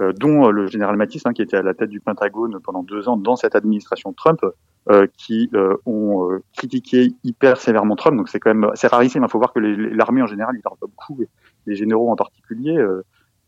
euh, 0.01 0.13
dont 0.13 0.51
le 0.51 0.67
général 0.67 0.97
Mattis, 0.97 1.21
hein, 1.25 1.33
qui 1.33 1.43
était 1.43 1.57
à 1.57 1.63
la 1.63 1.75
tête 1.75 1.91
du 1.91 2.01
Pentagone 2.01 2.59
pendant 2.63 2.83
deux 2.83 3.09
ans 3.09 3.17
dans 3.17 3.37
cette 3.37 3.55
administration 3.55 4.13
Trump, 4.13 4.41
euh, 4.89 5.07
qui 5.19 5.51
euh, 5.53 5.77
ont 5.85 6.33
euh, 6.33 6.43
critiqué 6.57 7.13
hyper 7.23 7.61
sévèrement 7.61 7.97
Trump. 7.97 8.17
Donc 8.17 8.31
c'est 8.31 8.41
quand 8.41 8.55
même 8.55 8.71
c'est 8.75 8.87
rarissime. 8.87 9.23
Il 9.23 9.31
faut 9.31 9.39
voir 9.39 9.53
que 9.53 9.61
l'armée 9.61 10.23
en 10.23 10.27
général, 10.27 10.55
ils 10.57 10.63
parlent 10.63 10.79
pas 10.79 10.87
beaucoup, 10.87 11.23
les 11.67 11.77
généraux 11.77 12.11
en 12.11 12.17
particulier, 12.17 12.79
euh, 12.79 13.05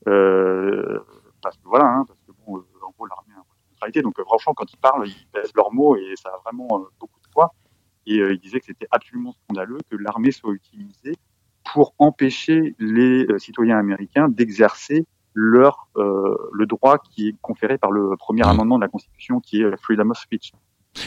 euh, 0.09 1.01
parce 1.41 1.57
que 1.57 1.62
voilà, 1.65 1.87
hein, 1.87 2.05
parce 2.07 2.21
que 2.27 2.33
bon, 2.45 2.59
euh, 2.59 2.87
en 2.87 2.91
gros 2.91 3.07
l'armée 3.07 3.33
a 3.35 3.39
un 3.39 3.41
rôle 3.41 3.57
de 3.65 3.71
neutralité. 3.71 4.03
Donc 4.03 4.21
franchement, 4.21 4.53
quand 4.55 4.71
ils 4.75 4.79
parlent, 4.79 5.09
ils 5.09 5.27
pèsent 5.33 5.53
leurs 5.55 5.73
mots 5.73 5.97
et 5.97 6.12
ça 6.17 6.29
a 6.29 6.39
vraiment 6.45 6.85
beaucoup 7.01 7.19
de 7.25 7.29
poids. 7.33 7.55
Et 8.07 8.17
ils 8.17 8.39
disaient 8.39 8.61
que 8.61 8.67
c'était 8.67 8.89
absolument 8.91 9.33
scandaleux 9.33 9.79
que 9.91 9.97
l'armée 9.97 10.33
soit 10.33 10.53
utilisée 10.53 11.17
pour 11.73 11.95
empêcher 11.99 12.75
les 12.79 13.27
citoyens 13.39 13.79
américains 13.79 14.29
d'exercer 14.29 15.07
leur 15.35 15.89
le 15.95 16.67
droit 16.67 16.99
qui 16.99 17.29
est 17.29 17.37
conféré 17.41 17.79
par 17.79 17.91
le 17.91 18.17
premier 18.19 18.47
amendement 18.47 18.77
de 18.77 18.83
la 18.83 18.89
Constitution, 18.89 19.41
qui 19.41 19.62
est 19.62 19.77
freedom 19.81 20.11
of 20.11 20.19
speech. 20.19 20.53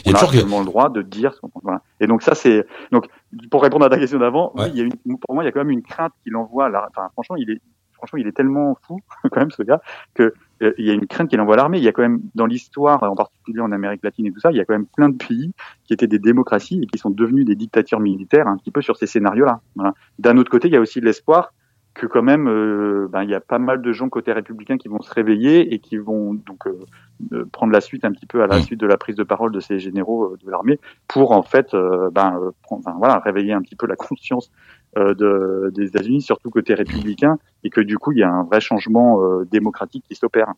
Il 0.05 0.11
y 0.11 0.13
On 0.13 0.17
a 0.17 0.23
a 0.23 0.25
toujours 0.25 0.59
le 0.59 0.65
droit 0.65 0.89
de 0.89 1.01
dire. 1.01 1.33
Voilà. 1.61 1.81
Et 1.99 2.07
donc 2.07 2.23
ça, 2.23 2.35
c'est 2.35 2.65
donc 2.91 3.07
pour 3.51 3.61
répondre 3.61 3.85
à 3.85 3.89
ta 3.89 3.97
question 3.97 4.19
d'avant, 4.19 4.51
oui, 4.55 4.65
il 4.73 4.77
y 4.77 4.81
a 4.81 4.83
une, 4.83 5.17
pour 5.19 5.35
moi, 5.35 5.43
il 5.43 5.45
y 5.45 5.49
a 5.49 5.51
quand 5.51 5.59
même 5.59 5.71
une 5.71 5.83
crainte 5.83 6.13
qu'il 6.23 6.35
envoie. 6.35 6.69
là. 6.69 6.87
Enfin, 6.89 7.09
franchement, 7.13 7.35
il 7.35 7.51
est 7.51 7.61
franchement, 7.93 8.19
il 8.19 8.27
est 8.27 8.33
tellement 8.33 8.77
fou 8.83 8.99
quand 9.31 9.39
même 9.39 9.51
ce 9.51 9.63
gars 9.63 9.81
que 10.13 10.33
euh, 10.61 10.73
il 10.77 10.85
y 10.85 10.89
a 10.89 10.93
une 10.93 11.07
crainte 11.07 11.29
qu'il 11.29 11.39
envoie 11.41 11.55
l'armée. 11.55 11.77
Il 11.77 11.83
y 11.83 11.87
a 11.87 11.91
quand 11.91 12.01
même 12.01 12.21
dans 12.35 12.45
l'histoire, 12.45 13.03
en 13.03 13.15
particulier 13.15 13.59
en 13.59 13.71
Amérique 13.71 14.03
latine 14.03 14.27
et 14.27 14.31
tout 14.31 14.39
ça, 14.39 14.51
il 14.51 14.57
y 14.57 14.59
a 14.59 14.65
quand 14.65 14.73
même 14.73 14.85
plein 14.87 15.09
de 15.09 15.17
pays 15.17 15.51
qui 15.85 15.93
étaient 15.93 16.07
des 16.07 16.19
démocraties 16.19 16.79
et 16.81 16.87
qui 16.87 16.97
sont 16.97 17.09
devenus 17.09 17.45
des 17.45 17.55
dictatures 17.55 17.99
militaires 17.99 18.47
un 18.47 18.57
petit 18.57 18.71
peu 18.71 18.81
sur 18.81 18.97
ces 18.97 19.07
scénarios-là. 19.07 19.61
Voilà. 19.75 19.93
D'un 20.19 20.37
autre 20.37 20.51
côté, 20.51 20.67
il 20.67 20.73
y 20.73 20.77
a 20.77 20.81
aussi 20.81 21.01
l'espoir 21.01 21.53
que 21.95 22.05
quand 22.07 22.21
même, 22.23 22.47
euh, 22.49 23.07
ben, 23.09 23.23
il 23.23 23.29
y 23.29 23.35
a 23.35 23.39
pas 23.41 23.59
mal 23.59 23.81
de 23.81 23.91
gens 23.93 24.09
côté 24.09 24.31
républicain 24.33 24.77
qui 24.77 24.89
vont 24.89 25.01
se 25.01 25.13
réveiller 25.13 25.73
et 25.73 25.79
qui 25.79 25.97
vont 25.97 26.33
donc 26.35 26.67
euh, 26.67 26.85
euh, 27.33 27.45
prendre 27.51 27.71
la 27.73 27.81
suite 27.81 28.05
un 28.05 28.11
petit 28.11 28.25
peu 28.27 28.43
à 28.43 28.47
la 28.47 28.59
Mm. 28.59 28.61
suite 28.61 28.79
de 28.81 28.87
la 28.87 28.97
prise 28.97 29.15
de 29.15 29.23
parole 29.23 29.51
de 29.51 29.59
ces 29.61 29.79
généraux 29.79 30.35
de 30.37 30.51
l'armée 30.51 30.79
pour 31.07 31.31
en 31.31 31.43
fait, 31.43 31.69
ben, 32.11 32.39
prendre- 32.63 32.83
voilà, 32.97 33.19
réveiller 33.19 33.53
un 33.53 33.61
petit 33.61 33.75
peu 33.77 33.87
la 33.87 33.95
conscience 34.17 34.51
euh, 34.97 35.13
de, 35.15 35.71
des 35.73 35.87
États-Unis, 35.87 36.21
surtout 36.21 36.49
côté 36.49 36.73
républicain, 36.73 37.37
et 37.63 37.69
que 37.69 37.81
du 37.81 37.97
coup, 37.97 38.11
il 38.11 38.19
y 38.19 38.23
a 38.23 38.29
un 38.29 38.43
vrai 38.43 38.61
changement 38.61 39.21
euh, 39.23 39.45
démocratique 39.45 40.05
qui 40.07 40.15
s'opère. 40.15 40.53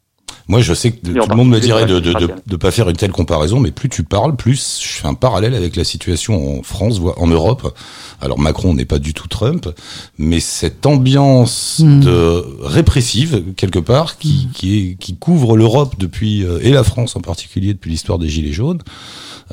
Moi, 0.47 0.61
je 0.61 0.73
sais 0.73 0.91
que 0.91 0.97
tout 1.05 1.29
le 1.29 1.35
monde 1.35 1.49
me 1.49 1.59
dirait 1.59 1.85
de 1.85 1.99
dans 1.99 2.19
de, 2.19 2.27
de, 2.27 2.33
de 2.45 2.55
pas 2.55 2.71
faire 2.71 2.89
une 2.89 2.95
telle 2.95 3.11
comparaison, 3.11 3.59
mais 3.59 3.71
plus 3.71 3.89
tu 3.89 4.03
parles, 4.03 4.35
plus 4.35 4.79
je 4.81 4.87
fais 4.87 5.07
un 5.07 5.13
parallèle 5.13 5.55
avec 5.55 5.75
la 5.75 5.83
situation 5.83 6.59
en 6.59 6.63
France, 6.63 6.99
voire 6.99 7.21
en 7.21 7.27
Europe. 7.27 7.75
Alors 8.21 8.39
Macron 8.39 8.73
n'est 8.73 8.85
pas 8.85 8.99
du 8.99 9.13
tout 9.13 9.27
Trump, 9.27 9.67
mais 10.17 10.39
cette 10.39 10.85
ambiance 10.85 11.47
Mm. 11.79 11.99
de 12.01 12.45
répressive 12.61 13.43
quelque 13.55 13.79
part 13.79 14.17
qui 14.17 14.47
qui, 14.53 14.77
est, 14.77 14.95
qui 14.95 15.15
couvre 15.15 15.57
l'Europe 15.57 15.95
depuis 15.97 16.43
euh, 16.43 16.59
et 16.61 16.71
la 16.71 16.83
France 16.83 17.15
en 17.15 17.21
particulier 17.21 17.73
depuis 17.73 17.91
l'histoire 17.91 18.19
des 18.19 18.29
gilets 18.29 18.53
jaunes, 18.53 18.81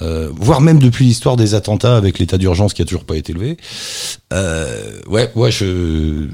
euh, 0.03 0.31
voire 0.35 0.61
même 0.61 0.79
depuis 0.79 1.05
l'histoire 1.05 1.37
des 1.37 1.55
attentats 1.55 1.97
avec 1.97 2.19
l'état 2.19 2.39
d'urgence 2.39 2.75
qui 2.75 2.83
a 2.83 2.85
toujours 2.85 3.05
pas 3.05 3.17
été 3.17 3.33
levé. 3.33 3.57
Euh, 4.33 5.01
ouais, 5.09 5.31
ouais, 5.35 5.51
je 5.51 6.29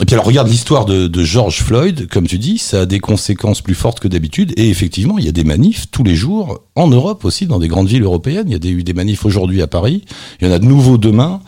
et 0.00 0.04
puis 0.04 0.14
alors 0.14 0.24
regarde 0.26 0.48
l'histoire 0.48 0.84
de, 0.84 1.06
de 1.08 1.22
George 1.24 1.62
Floyd, 1.62 2.08
comme 2.08 2.26
tu 2.26 2.38
dis, 2.38 2.58
ça 2.58 2.82
a 2.82 2.86
des 2.86 3.00
conséquences 3.00 3.62
plus 3.62 3.74
fortes 3.74 3.98
que 4.00 4.08
d'habitude. 4.08 4.52
Et 4.56 4.68
effectivement, 4.70 5.18
il 5.18 5.24
y 5.24 5.28
a 5.28 5.32
des 5.32 5.44
manifs 5.44 5.90
tous 5.90 6.04
les 6.04 6.14
jours 6.14 6.62
en 6.76 6.86
Europe 6.88 7.24
aussi, 7.24 7.46
dans 7.46 7.58
des 7.58 7.68
grandes 7.68 7.88
villes 7.88 8.04
européennes. 8.04 8.44
Il 8.46 8.52
y 8.52 8.56
a 8.56 8.60
des, 8.60 8.70
eu 8.70 8.84
des 8.84 8.94
manifs 8.94 9.24
aujourd'hui 9.26 9.60
à 9.60 9.66
Paris. 9.66 10.04
Il 10.40 10.46
y 10.46 10.50
en 10.50 10.54
a 10.54 10.58
de 10.60 10.64
nouveaux 10.66 10.98
demain. 10.98 11.40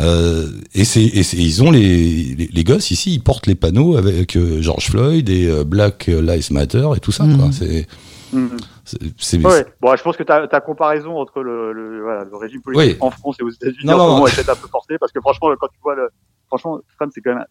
Euh, 0.00 0.50
et 0.74 0.84
c'est, 0.84 1.04
et 1.04 1.22
c'est- 1.22 1.36
ils 1.36 1.62
ont 1.62 1.70
les, 1.70 2.34
les, 2.34 2.48
les 2.52 2.64
gosses 2.64 2.90
ici, 2.90 3.12
ils 3.14 3.22
portent 3.22 3.46
les 3.46 3.54
panneaux 3.54 3.96
avec 3.96 4.36
euh, 4.36 4.60
George 4.60 4.86
Floyd 4.90 5.28
et 5.30 5.46
euh, 5.46 5.62
Black 5.64 6.06
Lives 6.08 6.52
Matter 6.52 6.88
et 6.96 7.00
tout 7.00 7.12
ça. 7.12 7.24
Mhm. 7.24 7.36
Quoi. 7.38 7.50
C'est, 7.52 7.86
c'est, 8.84 8.98
c'est- 9.18 9.46
Ouais. 9.46 9.64
Bon, 9.80 9.94
je 9.96 10.02
pense 10.02 10.16
que 10.16 10.24
ta, 10.24 10.48
ta 10.48 10.60
comparaison 10.60 11.16
entre 11.18 11.42
le, 11.42 11.72
le, 11.72 12.02
voilà, 12.02 12.24
le 12.24 12.36
régime 12.36 12.60
politique 12.60 12.94
Oui. 12.94 12.96
en 13.00 13.10
France 13.12 13.36
et 13.40 13.44
aux 13.44 13.50
États-Unis 13.50 13.84
Non, 13.84 13.92
en 13.94 13.96
non, 13.98 14.02
ce 14.04 14.08
moment 14.08 14.18
non. 14.22 14.26
est 14.26 14.34
peut-être 14.34 14.50
un 14.50 14.56
peu 14.56 14.68
forcée 14.68 14.96
parce 14.98 15.12
que 15.12 15.20
franchement, 15.20 15.48
quand 15.60 15.68
tu 15.68 15.78
vois 15.82 15.94
le, 15.94 16.08
franchement, 16.58 16.80
c'est 17.12 17.20
quand 17.20 17.34
même, 17.34 17.44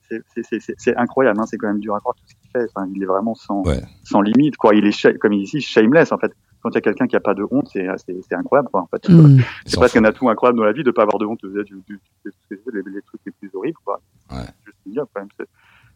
c'est, 0.78 0.96
incroyable, 0.98 1.40
hein, 1.40 1.46
c'est 1.46 1.58
quand 1.58 1.68
même 1.68 1.80
dur 1.80 1.96
à 1.96 2.00
croire 2.00 2.16
tout 2.16 2.24
ce 2.28 2.34
qu'il 2.36 2.50
fait. 2.52 2.66
Enfin, 2.76 2.88
il 2.96 3.02
est 3.04 3.06
vraiment 3.06 3.36
sans, 3.36 3.62
Ouais. 3.64 3.82
sans 4.04 4.22
limite, 4.22 4.58
quoi. 4.58 4.74
Il 4.76 4.86
est, 4.86 5.18
comme 5.20 5.34
il 5.34 5.40
dit 5.40 5.58
ici, 5.58 5.62
shameless, 5.62 6.12
en 6.12 6.18
fait. 6.18 6.32
Quand 6.62 6.70
il 6.70 6.76
y 6.76 6.78
a 6.78 6.82
quelqu'un 6.82 7.08
qui 7.08 7.16
a 7.18 7.20
pas 7.20 7.34
de 7.34 7.46
honte, 7.52 7.68
c'est, 7.74 7.86
incroyable, 8.34 8.70
quoi, 8.72 8.82
en 8.82 8.88
fait. 8.88 9.10
Mm. 9.10 9.40
C'est 9.66 9.76
presque 9.78 9.98
un 9.98 10.06
atout 10.06 10.30
incroyable 10.30 10.58
dans 10.60 10.66
la 10.66 10.72
vie 10.72 10.84
de 10.84 10.92
pas 10.92 11.02
avoir 11.04 11.18
de 11.20 11.26
honte 11.26 11.42
de, 11.44 11.50
de- 11.50 11.64
de- 11.64 12.72
les, 12.74 12.82
les 12.94 13.02
trucs 13.02 13.22
les 13.26 13.32
plus 13.34 13.50
horribles, 13.54 13.78
quoi. 13.84 14.00
Ouais. 14.32 14.38
Juste 14.66 14.78
dire, 14.86 15.04
quand 15.14 15.22
même. 15.22 15.30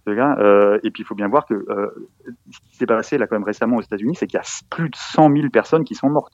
Euh, 0.10 0.80
et 0.84 0.92
puis, 0.92 1.04
il 1.04 1.06
faut 1.06 1.16
bien 1.16 1.28
voir 1.28 1.46
que 1.46 1.54
euh, 1.54 1.88
ce 2.52 2.60
qui 2.72 2.78
s'est 2.78 2.86
passé 2.86 3.18
là 3.18 3.28
quand 3.28 3.36
même 3.36 3.44
récemment 3.44 3.78
aux 3.78 3.82
États-Unis, 3.82 4.16
c'est 4.16 4.26
qu'il 4.28 4.38
y 4.38 4.42
a 4.42 4.46
plus 4.70 4.90
de 4.90 4.96
100 4.96 5.32
000 5.32 5.50
personnes 5.50 5.84
qui 5.84 5.96
sont 5.96 6.10
mortes 6.10 6.34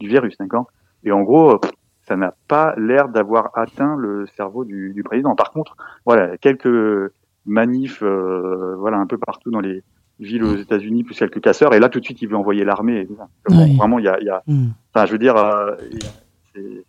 du 0.00 0.08
virus, 0.08 0.36
d'accord. 0.38 0.66
Et 1.02 1.12
en 1.12 1.20
gros, 1.22 1.52
euh, 1.54 1.58
ça 2.06 2.16
n'a 2.16 2.34
pas 2.48 2.74
l'air 2.76 3.08
d'avoir 3.08 3.50
atteint 3.54 3.96
le 3.96 4.26
cerveau 4.36 4.64
du, 4.64 4.92
du 4.94 5.02
président. 5.02 5.34
Par 5.34 5.50
contre, 5.50 5.76
voilà, 6.04 6.36
quelques 6.38 7.12
manifs, 7.46 8.02
euh, 8.02 8.74
voilà, 8.78 8.98
un 8.98 9.06
peu 9.06 9.18
partout 9.18 9.50
dans 9.50 9.60
les 9.60 9.82
villes 10.20 10.44
aux 10.44 10.56
États-Unis, 10.56 11.02
plus 11.04 11.18
quelques 11.18 11.40
casseurs. 11.40 11.74
Et 11.74 11.80
là, 11.80 11.88
tout 11.88 11.98
de 12.00 12.04
suite, 12.04 12.22
il 12.22 12.28
veut 12.28 12.36
envoyer 12.36 12.64
l'armée. 12.64 13.08
Vraiment, 13.48 13.98
il 13.98 14.04
y 14.04 14.08
a, 14.08 14.18
il 14.20 14.26
y 14.26 14.30
a, 14.30 14.42
Mm. 14.46 14.68
enfin, 14.94 15.06
je 15.06 15.12
veux 15.12 15.18
dire, 15.18 15.36
euh, 15.36 15.74
c'est 16.54 16.84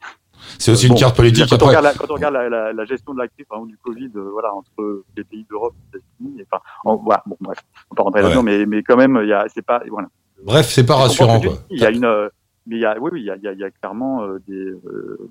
c'est 0.60 0.72
aussi 0.72 0.88
Bon, 0.90 0.94
une 0.96 1.00
carte 1.00 1.16
politique. 1.16 1.50
quand, 1.50 1.64
on 1.64 1.68
regarde 1.68 1.86
la, 1.86 1.94
quand 1.94 2.12
on 2.12 2.14
regarde 2.16 2.34
la, 2.36 2.50
la, 2.50 2.74
la 2.74 2.86
gestion 2.86 3.14
de 3.14 3.20
la 3.20 3.28
crise, 3.28 3.46
par 3.50 3.58
exemple, 3.58 3.72
du 3.72 3.78
Covid, 3.78 4.12
euh, 4.16 4.30
voilà, 4.32 4.54
entre 4.54 5.04
les 5.18 5.24
pays 5.24 5.46
d'Europe 5.50 5.74
et 5.94 5.98
les 5.98 6.00
États-Unis, 6.28 6.44
enfin, 6.52 6.62
en- 6.84 6.98
voilà, 6.98 7.24
bon, 7.26 7.38
bref, 7.40 7.60
on 7.90 7.94
va 7.94 7.98
pas 7.98 8.04
rentrer 8.04 8.22
là-dedans, 8.22 8.44
mais, 8.44 8.66
mais 8.66 8.84
quand 8.84 8.98
même, 8.98 9.18
il 9.24 9.30
y 9.30 9.34
a, 9.34 9.46
c'est 9.48 9.66
pas, 9.66 9.82
voilà. 9.90 10.10
bref, 10.44 10.68
c'est 10.70 10.86
pas 10.86 10.96
rassurant. 10.96 11.42
Il 11.72 11.80
y 11.80 11.86
a 11.86 11.90
une, 11.90 12.06
euh, 12.06 12.30
mais 12.68 12.78
il 12.78 12.82
y 12.82 12.86
a, 12.86 12.98
oui, 13.00 13.10
oui, 13.14 13.22
il 13.22 13.26
y 13.26 13.30
a, 13.30 13.36
il 13.36 13.60
y 13.60 13.72
clairement 13.80 14.22
des, 14.48 14.54
euh, 14.56 15.30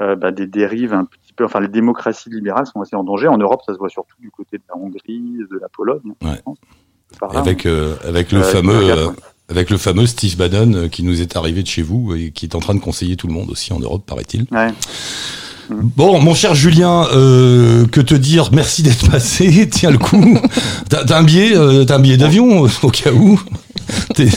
euh, 0.00 0.14
bah, 0.14 0.30
des 0.30 0.46
dérives 0.46 0.94
un 0.94 1.04
petit 1.04 1.32
peu. 1.32 1.44
Enfin, 1.44 1.60
les 1.60 1.68
démocraties 1.68 2.30
libérales 2.30 2.66
sont 2.66 2.80
assez 2.80 2.94
en 2.94 3.02
danger. 3.04 3.26
En 3.26 3.38
Europe, 3.38 3.62
ça 3.66 3.72
se 3.72 3.78
voit 3.78 3.88
surtout 3.88 4.16
du 4.20 4.30
côté 4.30 4.58
de 4.58 4.62
la 4.68 4.76
Hongrie, 4.76 5.38
de 5.50 5.58
la 5.58 5.68
Pologne. 5.68 6.12
Ouais. 6.22 6.40
là, 7.20 7.40
Avec 7.40 7.66
euh, 7.66 7.96
avec 8.06 8.30
le 8.30 8.40
Euh, 8.40 8.42
fameux 8.42 8.78
regarde, 8.78 9.00
euh, 9.00 9.08
ouais. 9.08 9.14
avec 9.48 9.70
le 9.70 9.76
fameux 9.76 10.06
Steve 10.06 10.36
Bannon 10.36 10.88
qui 10.88 11.02
nous 11.02 11.20
est 11.20 11.36
arrivé 11.36 11.62
de 11.62 11.66
chez 11.66 11.82
vous 11.82 12.14
et 12.14 12.30
qui 12.30 12.46
est 12.46 12.54
en 12.54 12.60
train 12.60 12.74
de 12.74 12.80
conseiller 12.80 13.16
tout 13.16 13.26
le 13.26 13.32
monde 13.32 13.50
aussi 13.50 13.72
en 13.72 13.80
Europe, 13.80 14.04
paraît-il. 14.06 14.46
Ouais. 14.52 14.68
Bon, 15.70 16.18
mon 16.20 16.34
cher 16.34 16.54
Julien, 16.54 17.06
euh, 17.12 17.86
que 17.86 18.00
te 18.00 18.14
dire? 18.14 18.50
Merci 18.52 18.82
d'être 18.82 19.10
passé. 19.10 19.68
Tiens 19.70 19.90
le 19.90 19.98
coup. 19.98 20.38
T'as 20.88 21.18
un 21.18 21.22
billet, 21.22 21.56
euh, 21.56 21.84
t'as 21.84 21.96
un 21.96 22.00
billet 22.00 22.16
d'avion 22.16 22.64
euh, 22.64 22.68
au 22.82 22.90
cas 22.90 23.12
où? 23.12 23.38
T'es- 24.14 24.28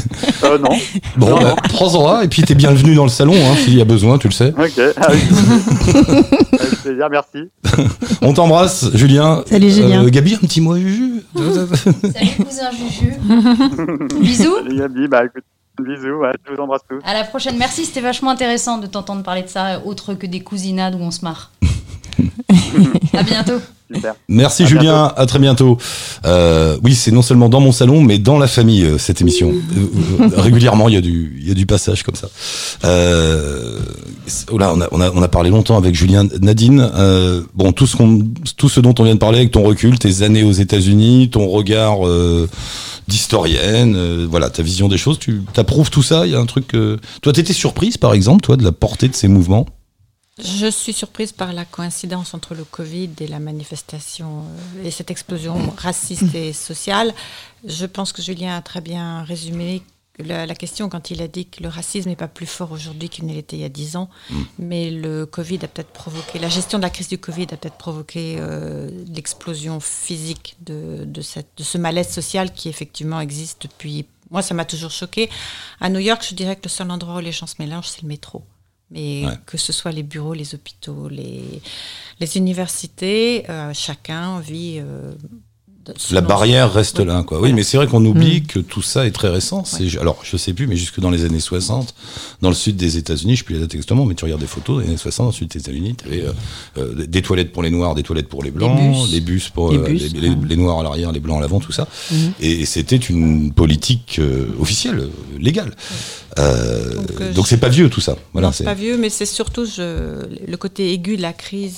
Euh, 0.43 0.57
non. 0.57 0.69
Bon, 1.17 1.29
Non, 1.29 1.35
bah, 1.41 1.49
non. 1.49 1.55
prends-en 1.69 2.07
un 2.09 2.21
et 2.21 2.27
puis 2.27 2.41
t'es 2.43 2.55
bienvenu 2.55 2.95
dans 2.95 3.03
le 3.03 3.09
salon 3.09 3.33
hein, 3.35 3.55
s'il 3.55 3.75
y 3.77 3.81
a 3.81 3.85
besoin, 3.85 4.17
tu 4.17 4.27
le 4.27 4.33
sais. 4.33 4.53
Ok. 4.57 4.81
Ah. 4.97 5.07
Avec 5.07 6.81
plaisir, 6.81 7.07
merci. 7.11 7.49
On 8.21 8.33
t'embrasse, 8.33 8.85
Julien. 8.93 9.43
Salut, 9.47 9.69
Julien. 9.71 10.03
Euh, 10.05 10.09
Gabi, 10.09 10.35
un 10.35 10.39
petit 10.39 10.61
mot, 10.61 10.75
Juju. 10.77 11.23
Salut 11.35 12.45
cousin 12.45 12.69
Juju. 12.71 13.13
Bisous. 14.19 14.55
Salut 14.63 14.77
Gabi, 14.77 15.07
bah 15.07 15.25
écoute, 15.25 15.43
bisous, 15.81 16.19
ouais, 16.21 16.31
je 16.47 16.53
vous 16.53 16.61
embrasse 16.61 16.81
tous. 16.89 16.99
À 17.05 17.13
la 17.13 17.23
prochaine. 17.23 17.55
Merci, 17.57 17.85
c'était 17.85 18.01
vachement 18.01 18.29
intéressant 18.31 18.77
de 18.77 18.87
t'entendre 18.87 19.23
parler 19.23 19.43
de 19.43 19.47
ça, 19.49 19.81
autre 19.85 20.13
que 20.13 20.25
des 20.27 20.41
cousinades 20.41 20.95
où 20.95 20.99
on 21.03 21.11
se 21.11 21.23
marre. 21.23 21.51
à 23.13 23.23
bientôt. 23.23 23.59
Super. 23.93 24.15
Merci 24.29 24.63
À 24.63 24.65
Julien, 24.67 25.13
à 25.15 25.25
très 25.25 25.39
bientôt. 25.39 25.77
Euh, 26.25 26.77
oui, 26.83 26.95
c'est 26.95 27.11
non 27.11 27.21
seulement 27.21 27.49
dans 27.49 27.59
mon 27.59 27.71
salon, 27.71 28.01
mais 28.01 28.19
dans 28.19 28.37
la 28.37 28.47
famille 28.47 28.83
euh, 28.83 28.97
cette 28.97 29.21
émission. 29.21 29.51
Euh, 29.51 30.29
régulièrement, 30.37 30.87
il 30.87 30.95
y 30.95 30.97
a 30.97 31.01
du, 31.01 31.37
il 31.41 31.47
y 31.47 31.51
a 31.51 31.53
du 31.53 31.65
passage 31.65 32.03
comme 32.03 32.15
ça. 32.15 32.29
Euh, 32.85 33.79
oh 34.51 34.57
là, 34.57 34.73
on 34.73 34.81
a, 34.81 34.87
on 34.91 35.01
a, 35.01 35.11
on 35.11 35.21
a 35.21 35.27
parlé 35.27 35.49
longtemps 35.49 35.77
avec 35.77 35.95
Julien, 35.95 36.25
Nadine. 36.41 36.89
Euh, 36.95 37.41
bon, 37.53 37.73
tout 37.73 37.87
ce 37.87 37.97
qu'on, 37.97 38.29
tout 38.55 38.69
ce 38.69 38.79
dont 38.79 38.95
on 38.97 39.03
vient 39.03 39.15
de 39.15 39.19
parler 39.19 39.39
avec 39.39 39.51
ton 39.51 39.63
recul, 39.63 39.99
tes 39.99 40.21
années 40.21 40.43
aux 40.43 40.51
États-Unis, 40.53 41.29
ton 41.29 41.49
regard 41.49 42.07
euh, 42.07 42.49
d'historienne, 43.07 43.95
euh, 43.95 44.27
voilà, 44.29 44.49
ta 44.49 44.63
vision 44.63 44.87
des 44.87 44.97
choses. 44.97 45.19
Tu 45.19 45.41
approuves 45.57 45.89
tout 45.89 46.03
ça? 46.03 46.25
Il 46.25 46.31
y 46.31 46.35
a 46.35 46.39
un 46.39 46.45
truc. 46.45 46.67
que 46.67 46.97
Toi, 47.21 47.33
t'étais 47.33 47.53
surprise, 47.53 47.97
par 47.97 48.13
exemple, 48.13 48.41
toi, 48.41 48.55
de 48.55 48.63
la 48.63 48.71
portée 48.71 49.09
de 49.09 49.15
ces 49.15 49.27
mouvements? 49.27 49.65
Je 50.39 50.67
suis 50.67 50.93
surprise 50.93 51.33
par 51.33 51.51
la 51.51 51.65
coïncidence 51.65 52.33
entre 52.33 52.55
le 52.55 52.63
Covid 52.63 53.09
et 53.19 53.27
la 53.27 53.39
manifestation 53.39 54.45
euh, 54.77 54.85
et 54.85 54.91
cette 54.91 55.11
explosion 55.11 55.57
raciste 55.77 56.33
et 56.33 56.53
sociale. 56.53 57.13
Je 57.65 57.85
pense 57.85 58.13
que 58.13 58.21
Julien 58.21 58.55
a 58.55 58.61
très 58.61 58.79
bien 58.79 59.23
résumé 59.23 59.83
la, 60.19 60.45
la 60.45 60.55
question 60.55 60.87
quand 60.87 61.11
il 61.11 61.21
a 61.21 61.27
dit 61.27 61.47
que 61.47 61.61
le 61.61 61.69
racisme 61.69 62.09
n'est 62.09 62.15
pas 62.15 62.29
plus 62.29 62.45
fort 62.45 62.71
aujourd'hui 62.71 63.09
qu'il 63.09 63.25
ne 63.25 63.33
l'était 63.33 63.57
il 63.57 63.61
y 63.61 63.65
a 63.65 63.69
dix 63.69 63.95
ans, 63.97 64.09
mais 64.57 64.89
le 64.89 65.25
Covid 65.25 65.59
a 65.63 65.67
peut-être 65.67 65.91
provoqué, 65.91 66.39
la 66.39 66.49
gestion 66.49 66.77
de 66.77 66.83
la 66.83 66.89
crise 66.89 67.07
du 67.07 67.17
Covid 67.17 67.47
a 67.51 67.57
peut-être 67.57 67.77
provoqué 67.77 68.37
euh, 68.39 68.89
l'explosion 69.13 69.79
physique 69.79 70.55
de, 70.61 71.03
de, 71.05 71.21
cette, 71.21 71.49
de 71.57 71.63
ce 71.63 71.77
malaise 71.77 72.09
social 72.09 72.53
qui 72.53 72.69
effectivement 72.69 73.19
existe 73.19 73.63
depuis. 73.63 74.05
Moi, 74.29 74.41
ça 74.41 74.53
m'a 74.53 74.65
toujours 74.65 74.91
choqué. 74.91 75.29
À 75.81 75.89
New 75.89 75.99
York, 75.99 76.25
je 76.29 76.35
dirais 76.35 76.55
que 76.55 76.63
le 76.63 76.69
seul 76.69 76.89
endroit 76.89 77.15
où 77.15 77.19
les 77.19 77.33
gens 77.33 77.47
se 77.47 77.55
mélangent, 77.59 77.89
c'est 77.89 78.01
le 78.01 78.07
métro. 78.07 78.43
Mais 78.91 79.25
Ouais. 79.25 79.37
que 79.45 79.57
ce 79.57 79.71
soit 79.73 79.91
les 79.93 80.03
bureaux, 80.03 80.33
les 80.33 80.53
hôpitaux, 80.53 81.07
les, 81.09 81.61
les 82.19 82.37
universités, 82.37 83.49
euh, 83.49 83.73
chacun 83.73 84.39
vit. 84.41 84.79
euh, 84.79 85.13
La 86.11 86.21
barrière 86.21 86.71
reste 86.71 86.99
Oui. 86.99 87.05
là, 87.05 87.23
quoi. 87.23 87.37
Oui, 87.37 87.41
Voilà. 87.41 87.55
mais 87.55 87.63
c'est 87.63 87.77
vrai 87.77 87.87
qu'on 87.87 88.05
oublie 88.05 88.43
que 88.43 88.59
tout 88.59 88.81
ça 88.81 89.05
est 89.07 89.11
très 89.11 89.29
récent. 89.29 89.63
C'est, 89.65 89.97
alors, 89.99 90.19
je 90.23 90.37
sais 90.37 90.53
plus, 90.53 90.67
mais 90.67 90.75
jusque 90.75 90.99
dans 90.99 91.09
les 91.09 91.25
années 91.25 91.39
60, 91.39 91.95
dans 92.41 92.49
le 92.49 92.55
sud 92.55 92.75
des 92.77 92.97
États-Unis, 92.97 93.33
je 93.33 93.39
sais 93.39 93.43
plus 93.45 93.55
la 93.55 93.61
date 93.61 93.73
exactement, 93.73 94.05
mais 94.05 94.13
tu 94.15 94.23
regardes 94.25 94.41
des 94.41 94.47
photos 94.47 94.81
des 94.83 94.87
années 94.89 94.97
60, 94.97 95.25
dans 95.25 95.29
le 95.31 95.35
sud 95.35 95.47
des 95.49 95.59
États-Unis, 95.59 95.95
tu 95.95 96.07
avais 96.07 97.05
des 97.07 97.21
toilettes 97.21 97.51
pour 97.51 97.63
les 97.63 97.71
noirs, 97.71 97.95
des 97.95 98.03
toilettes 98.03 98.29
pour 98.29 98.43
les 98.43 98.51
blancs, 98.51 98.79
bus. 98.79 99.11
les 99.11 99.21
bus 99.21 99.49
pour 99.49 99.71
Les 99.71 99.77
euh, 99.79 99.83
bus, 99.83 100.13
les, 100.13 100.19
les- 100.21 100.29
ouais. 100.29 100.35
les 100.47 100.55
noirs 100.55 100.79
à 100.79 100.83
l'arrière, 100.83 101.11
les 101.11 101.19
blancs 101.19 101.37
à 101.37 101.41
l'avant, 101.41 101.59
tout 101.59 101.71
ça. 101.71 101.87
Mhm. 102.11 102.33
Et, 102.41 102.61
et 102.61 102.65
c'était 102.65 102.95
une 102.97 103.51
politique 103.51 104.17
euh, 104.19 104.47
officielle, 104.59 104.99
euh, 104.99 105.09
légale. 105.39 105.71
Euh, 106.39 106.93
Donc, 106.95 107.21
euh, 107.21 107.33
donc 107.33 107.47
c'est 107.47 107.57
pas 107.57 107.69
vieux 107.69 107.89
tout 107.89 108.01
ça. 108.01 108.15
Voilà, 108.33 108.51
c'est 108.51 108.63
pas 108.63 108.73
vieux, 108.73 108.97
mais 108.97 109.09
c'est 109.09 109.25
surtout 109.25 109.65
je- 109.65 110.25
le 110.47 110.57
côté 110.57 110.93
aigu 110.93 111.17
de 111.17 111.21
la 111.21 111.33
crise, 111.33 111.75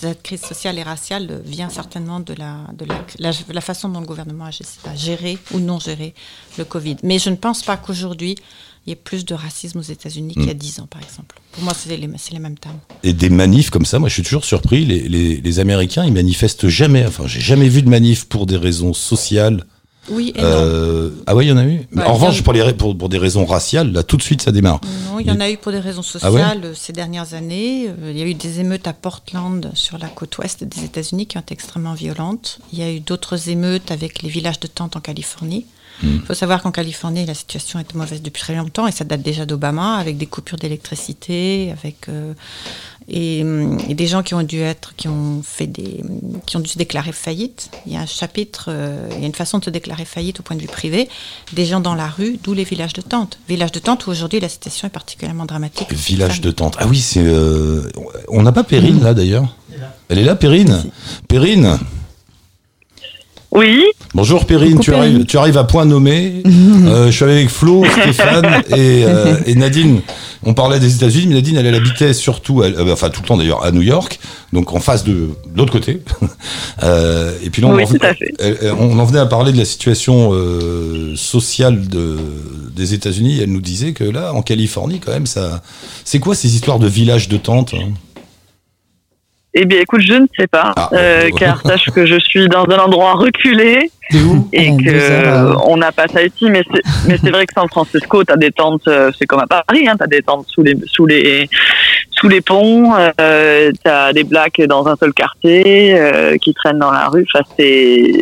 cette 0.00 0.22
crise 0.22 0.42
sociale 0.42 0.78
et 0.78 0.82
raciale 0.82 1.40
vient 1.44 1.68
certainement 1.70 2.20
de 2.20 2.34
la, 2.34 2.58
de 2.76 2.84
la, 2.84 3.04
la, 3.18 3.30
la 3.52 3.60
façon 3.60 3.88
dont 3.88 4.00
le 4.00 4.06
gouvernement 4.06 4.46
a, 4.46 4.94
géré- 4.94 5.38
ou 5.52 5.58
non 5.60 5.78
géré 5.78 6.14
le 6.58 6.64
Covid. 6.64 6.96
Mais 7.02 7.18
je 7.18 7.30
ne 7.30 7.36
pense 7.36 7.62
pas 7.62 7.76
qu'aujourd'hui, 7.76 8.36
il 8.86 8.90
y 8.90 8.92
ait 8.92 8.96
plus 8.96 9.24
de 9.24 9.34
racisme 9.34 9.78
aux 9.78 9.82
États-Unis 9.82 10.34
qu'il 10.34 10.46
y 10.46 10.50
a 10.50 10.54
10 10.54 10.80
ans, 10.80 10.86
par 10.90 11.02
exemple. 11.02 11.38
Pour 11.52 11.62
moi, 11.64 11.74
c'est 11.74 11.96
les, 11.96 12.08
c'est 12.16 12.32
les 12.32 12.38
mêmes 12.38 12.58
termes. 12.58 12.78
et 13.02 13.12
des 13.12 13.28
manifs 13.28 13.70
comme 13.70 13.84
ça, 13.84 13.98
moi 13.98 14.08
je 14.08 14.14
suis 14.14 14.22
toujours 14.22 14.44
surpris. 14.44 14.84
Les, 14.86 15.08
les, 15.08 15.36
les 15.40 15.58
Américains, 15.58 16.04
ils 16.04 16.12
manifestent 16.12 16.68
jamais. 16.68 17.04
Enfin, 17.06 17.26
j'ai 17.26 17.40
jamais 17.40 17.68
vu 17.68 17.82
de 17.82 17.88
manif 17.90 18.24
pour 18.26 18.46
des 18.46 18.56
raisons 18.56 18.94
sociales. 18.94 19.64
Oui 20.10 20.32
et 20.34 20.42
non. 20.42 20.48
Euh, 20.48 21.10
ah 21.26 21.34
ouais, 21.36 21.46
il 21.46 21.48
y 21.48 21.52
en 21.52 21.56
a 21.56 21.64
eu. 21.64 21.86
Ouais, 21.94 22.02
en 22.04 22.14
revanche, 22.14 22.40
en- 22.40 22.42
pour, 22.42 22.52
les, 22.52 22.72
pour, 22.74 22.96
pour 22.96 23.08
des 23.08 23.18
raisons 23.18 23.44
raciales, 23.46 23.92
là, 23.92 24.02
tout 24.02 24.16
de 24.16 24.22
suite, 24.22 24.42
ça 24.42 24.52
démarre. 24.52 24.80
Non, 25.10 25.18
il 25.20 25.26
y 25.26 25.30
en 25.30 25.40
a 25.40 25.50
eu 25.50 25.56
pour 25.56 25.72
des 25.72 25.78
raisons 25.80 26.02
Ah 26.22 26.30
ouais 26.32 26.40
sociales 26.40 26.60
euh, 26.64 26.74
ces 26.74 26.92
dernières 26.92 27.34
années. 27.34 27.88
Euh, 27.88 28.10
Il 28.12 28.18
y 28.18 28.22
a 28.22 28.26
eu 28.26 28.34
des 28.34 28.60
émeutes 28.60 28.86
à 28.86 28.92
Portland, 28.92 29.70
sur 29.74 29.98
la 29.98 30.08
côte 30.08 30.36
ouest 30.38 30.64
des 30.64 30.84
États-Unis, 30.84 31.26
qui 31.26 31.36
ont 31.38 31.40
été 31.40 31.54
extrêmement 31.54 31.94
violentes. 31.94 32.58
Il 32.72 32.78
y 32.78 32.82
a 32.82 32.90
eu 32.92 33.00
d'autres 33.00 33.48
émeutes 33.48 33.90
avec 33.90 34.22
les 34.22 34.28
villages 34.28 34.60
de 34.60 34.66
tentes 34.66 34.96
en 34.96 35.00
Californie. 35.00 35.66
Hmm. 36.02 36.14
Il 36.14 36.20
faut 36.22 36.34
savoir 36.34 36.62
qu'en 36.62 36.70
Californie, 36.70 37.26
la 37.26 37.34
situation 37.34 37.78
est 37.78 37.94
mauvaise 37.94 38.22
depuis 38.22 38.40
très 38.40 38.54
longtemps, 38.54 38.86
et 38.86 38.92
ça 38.92 39.04
date 39.04 39.20
déjà 39.22 39.44
d'Obama, 39.44 39.96
avec 39.96 40.16
des 40.16 40.26
coupures 40.26 40.56
d'électricité, 40.56 41.72
avec 41.78 42.08
euh, 42.08 42.32
et, 43.10 43.44
et 43.88 43.94
des 43.94 44.06
gens 44.06 44.22
qui 44.22 44.34
ont 44.34 44.42
dû 44.42 44.60
être, 44.60 44.94
qui 44.96 45.08
ont 45.08 45.42
fait 45.42 45.66
des, 45.66 46.02
qui 46.46 46.56
ont 46.56 46.60
dû 46.60 46.70
se 46.70 46.78
déclarer 46.78 47.12
faillite. 47.12 47.70
Il 47.86 47.92
y 47.92 47.96
a 47.96 48.00
un 48.00 48.06
chapitre, 48.06 48.66
euh, 48.68 49.08
il 49.14 49.20
y 49.20 49.24
a 49.24 49.26
une 49.26 49.34
façon 49.34 49.58
de 49.58 49.64
se 49.64 49.70
déclarer 49.70 50.04
faillite 50.04 50.40
au 50.40 50.42
point 50.42 50.56
de 50.56 50.62
vue 50.62 50.68
privé. 50.68 51.08
Des 51.52 51.66
gens 51.66 51.80
dans 51.80 51.94
la 51.94 52.08
rue, 52.08 52.38
d'où 52.42 52.54
les 52.54 52.64
villages 52.64 52.92
de 52.92 53.02
tentes. 53.02 53.38
Villages 53.48 53.72
de 53.72 53.80
tentes 53.80 54.06
où 54.06 54.10
aujourd'hui 54.10 54.40
la 54.40 54.48
situation 54.48 54.86
est 54.86 54.90
particulièrement 54.90 55.44
dramatique. 55.44 55.92
Village 55.92 56.40
de 56.40 56.50
tente. 56.50 56.76
Ah 56.78 56.86
oui, 56.86 56.98
c'est. 56.98 57.22
euh, 57.22 57.88
on 58.28 58.42
n'a 58.42 58.52
pas 58.52 58.64
Perrine 58.64 59.02
là 59.02 59.14
d'ailleurs. 59.14 59.56
Elle 60.08 60.18
est 60.18 60.24
là, 60.24 60.34
Perrine? 60.34 60.84
Perrine? 61.28 61.78
Oui, 63.52 63.82
Bonjour 64.14 64.46
Perrine. 64.46 64.72
Coucou, 64.72 64.82
Tu 64.84 64.90
Perrine. 64.92 65.14
arrives, 65.14 65.26
tu 65.26 65.38
arrives 65.38 65.58
à 65.58 65.64
point 65.64 65.84
nommé. 65.84 66.42
Euh, 66.86 67.06
je 67.06 67.10
suis 67.12 67.24
avec 67.24 67.48
Flo, 67.50 67.84
Stéphane 67.84 68.62
et, 68.70 69.04
euh, 69.04 69.36
et 69.46 69.54
Nadine. 69.54 70.00
On 70.44 70.54
parlait 70.54 70.80
des 70.80 70.94
États-Unis, 70.96 71.26
mais 71.28 71.34
Nadine, 71.36 71.56
elle, 71.56 71.66
elle 71.66 71.74
habitait 71.74 72.14
surtout, 72.14 72.62
elle- 72.64 72.74
euh, 72.74 72.92
enfin 72.92 73.10
tout 73.10 73.20
le 73.22 73.28
temps 73.28 73.36
d'ailleurs, 73.36 73.62
à 73.64 73.70
New 73.70 73.82
York, 73.82 74.18
donc 74.52 74.72
en 74.72 74.80
face 74.80 75.04
de, 75.04 75.12
de 75.12 75.28
l'autre 75.56 75.72
côté. 75.72 76.00
Euh, 76.82 77.32
et 77.44 77.50
puis 77.50 77.60
là, 77.60 77.68
on, 77.68 77.74
Oui, 77.74 77.84
en, 77.84 77.86
tout 77.86 77.98
à 78.00 78.14
fait. 78.14 78.32
elle- 78.38 78.56
elle- 78.62 78.72
on 78.78 78.98
en 78.98 79.04
venait 79.04 79.18
à 79.18 79.26
parler 79.26 79.52
de 79.52 79.58
la 79.58 79.66
situation 79.66 80.30
euh, 80.32 81.14
sociale 81.14 81.86
de, 81.88 82.16
des 82.74 82.94
États-Unis. 82.94 83.38
Elle 83.42 83.52
nous 83.52 83.60
disait 83.60 83.92
que 83.92 84.04
là, 84.04 84.32
en 84.32 84.40
Californie, 84.40 84.98
quand 84.98 85.12
même, 85.12 85.26
ça. 85.26 85.62
C'est 86.04 86.18
quoi 86.20 86.34
ces 86.34 86.54
histoires 86.54 86.78
de 86.78 86.86
villages 86.86 87.28
de 87.28 87.36
tentes 87.36 87.74
hein? 87.74 87.90
Eh 89.54 89.64
bien 89.64 89.80
écoute, 89.80 90.00
je 90.00 90.14
ne 90.14 90.26
sais 90.38 90.46
pas, 90.46 90.72
Ah, 90.76 90.88
euh, 90.92 91.24
ouais. 91.24 91.30
car 91.32 91.60
sache 91.62 91.86
que 91.94 92.06
je 92.06 92.18
suis 92.18 92.48
dans 92.48 92.64
un 92.64 92.78
endroit 92.78 93.14
reculé 93.14 93.90
où 94.14 94.48
et 94.52 94.68
Ah, 94.70 94.82
que 94.82 94.90
euh, 94.90 95.54
on 95.66 95.76
n'a 95.76 95.92
pas 95.92 96.06
ça 96.08 96.22
ici, 96.22 96.48
mais 96.50 96.62
c'est, 96.72 96.82
mais 97.08 97.16
c'est 97.22 97.30
vrai 97.30 97.46
que 97.46 97.52
San 97.54 97.68
Francisco, 97.68 98.22
t'as 98.24 98.36
des 98.36 98.50
tentes, 98.52 98.86
euh, 98.88 99.10
c'est 99.18 99.26
comme 99.26 99.40
à 99.40 99.46
Paris, 99.46 99.86
hein, 99.88 99.94
t'as 99.98 100.06
des 100.06 100.22
tentes 100.22 100.46
sous 100.48 100.62
les 100.62 100.76
sous 100.86 101.06
les 101.06 101.48
sous 102.10 102.28
les 102.28 102.40
ponts, 102.40 102.92
euh, 103.20 103.72
t'as 103.82 104.12
des 104.12 104.24
blacks 104.24 104.60
dans 104.68 104.86
un 104.86 104.96
seul 104.96 105.12
quartier 105.12 105.94
euh, 105.98 106.36
qui 106.38 106.52
traînent 106.54 106.78
dans 106.78 106.90
la 106.92 107.08
rue. 107.08 107.26
Enfin, 107.34 107.44
c'est, 107.58 108.12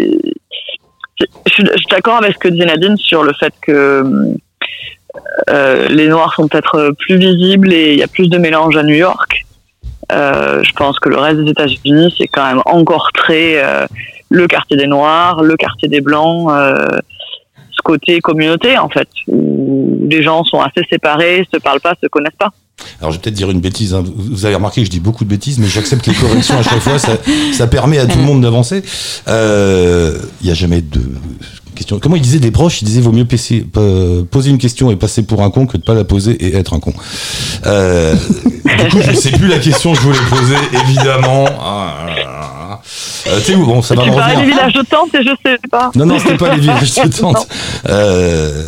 c'est- 1.21 1.29
je 1.47 1.53
suis, 1.53 1.65
je 1.65 1.77
suis 1.79 1.87
d'accord 1.91 2.17
avec 2.19 2.35
ce 2.35 2.39
que 2.39 2.49
dit 2.49 2.61
Nadine 2.65 2.97
sur 2.97 3.25
le 3.25 3.33
fait 3.33 3.53
que 3.61 4.05
euh, 5.51 5.89
les 5.89 6.07
Noirs 6.09 6.33
sont 6.35 6.47
peut-être 6.49 6.93
plus 7.01 7.17
visibles 7.17 7.73
et 7.73 7.93
il 7.95 7.99
y 7.99 8.03
a 8.03 8.07
plus 8.09 8.29
de 8.29 8.39
mélange 8.39 8.77
à 8.77 8.83
New 8.83 8.95
York. 8.95 9.45
Euh, 10.13 10.63
je 10.63 10.73
pense 10.73 10.99
que 10.99 11.09
le 11.09 11.17
reste 11.19 11.41
des 11.41 11.51
États-Unis, 11.51 12.15
c'est 12.17 12.29
quand 12.29 12.47
même 12.47 12.63
encore 12.65 13.11
très 13.13 13.63
euh, 13.63 13.87
le 14.31 14.47
quartier 14.47 14.77
des 14.77 14.87
Noirs, 14.87 15.43
le 15.43 15.57
quartier 15.57 15.89
des 15.89 16.01
Blancs, 16.01 16.49
euh, 16.51 16.89
ce 17.71 17.83
côté 17.83 18.21
communauté 18.21 18.79
en 18.79 18.89
fait, 18.89 19.09
où 19.27 19.99
les 20.09 20.23
gens 20.23 20.45
sont 20.45 20.61
assez 20.61 20.83
séparés, 20.91 21.47
se 21.53 21.59
parlent 21.59 21.81
pas, 21.81 21.95
se 22.03 22.09
connaissent 22.09 22.33
pas. 22.39 22.51
Alors 23.01 23.13
je 23.13 23.17
vais 23.17 23.23
peut-être 23.23 23.35
dire 23.35 23.51
une 23.51 23.61
bêtise. 23.61 23.93
hein. 23.93 24.03
Vous 24.07 24.47
avez 24.47 24.55
remarqué 24.55 24.81
que 24.81 24.87
je 24.87 24.91
dis 24.91 25.01
beaucoup 25.01 25.25
de 25.25 25.29
bêtises, 25.29 25.59
mais 25.59 25.67
j'accepte 25.67 26.07
les 26.07 26.15
corrections 26.15 26.59
à 26.59 26.63
chaque 26.63 26.79
fois. 26.79 26.99
Ça, 26.99 27.67
permet 27.67 27.99
à 27.99 28.07
tout 28.07 28.19
le 28.19 28.25
monde 28.25 28.41
d'avancer. 28.41 28.83
Il 29.27 30.45
n'y 30.45 30.51
a 30.51 30.55
jamais 30.55 30.81
de 30.81 31.01
question. 31.79 31.99
Comment 31.99 32.17
il 32.17 32.23
disait 32.23 32.41
des 32.41 32.51
proches 32.51 32.83
Il 32.83 32.85
disait 32.85 33.01
vaut 33.01 33.13
mieux 33.13 33.27
euh, 33.77 34.25
poser 34.25 34.51
une 34.51 34.59
question 34.59 34.91
et 34.91 34.97
passer 34.97 35.23
pour 35.23 35.43
un 35.43 35.51
con 35.51 35.67
que 35.67 35.77
de 35.77 35.83
pas 35.83 35.95
la 35.95 36.05
poser 36.05 36.33
et 36.33 36.57
être 36.57 36.75
un 36.75 36.81
con. 36.81 36.93
Euh, 37.67 38.15
du 38.15 38.89
coup, 38.91 38.99
je 39.01 39.15
sais 39.15 39.31
plus 39.31 39.49
la 39.49 39.59
question 39.59 39.93
que 39.93 39.99
je 39.99 40.03
voulais 40.03 40.19
poser, 40.29 40.57
évidemment. 40.85 41.47
Ah, 41.61 41.95
ah. 42.09 42.38
Euh, 43.27 43.41
T'es 43.45 43.55
où 43.55 43.67
Bon, 43.67 43.83
ça 43.83 43.95
va 43.95 44.03
tu 44.05 44.11
me 44.11 44.15
parlais 44.17 44.35
des 44.35 44.41
revenir. 44.41 44.57
villages 44.57 44.73
de 44.75 44.83
tentes 44.83 45.15
et 45.15 45.23
je 45.23 45.31
sais 45.45 45.59
pas. 45.71 45.91
Non, 45.95 46.07
non, 46.07 46.19
c'était 46.19 46.37
pas 46.37 46.55
les 46.55 46.61
villages 46.61 46.95
de 46.95 47.09
tente. 47.21 47.47
Euh... 47.89 48.63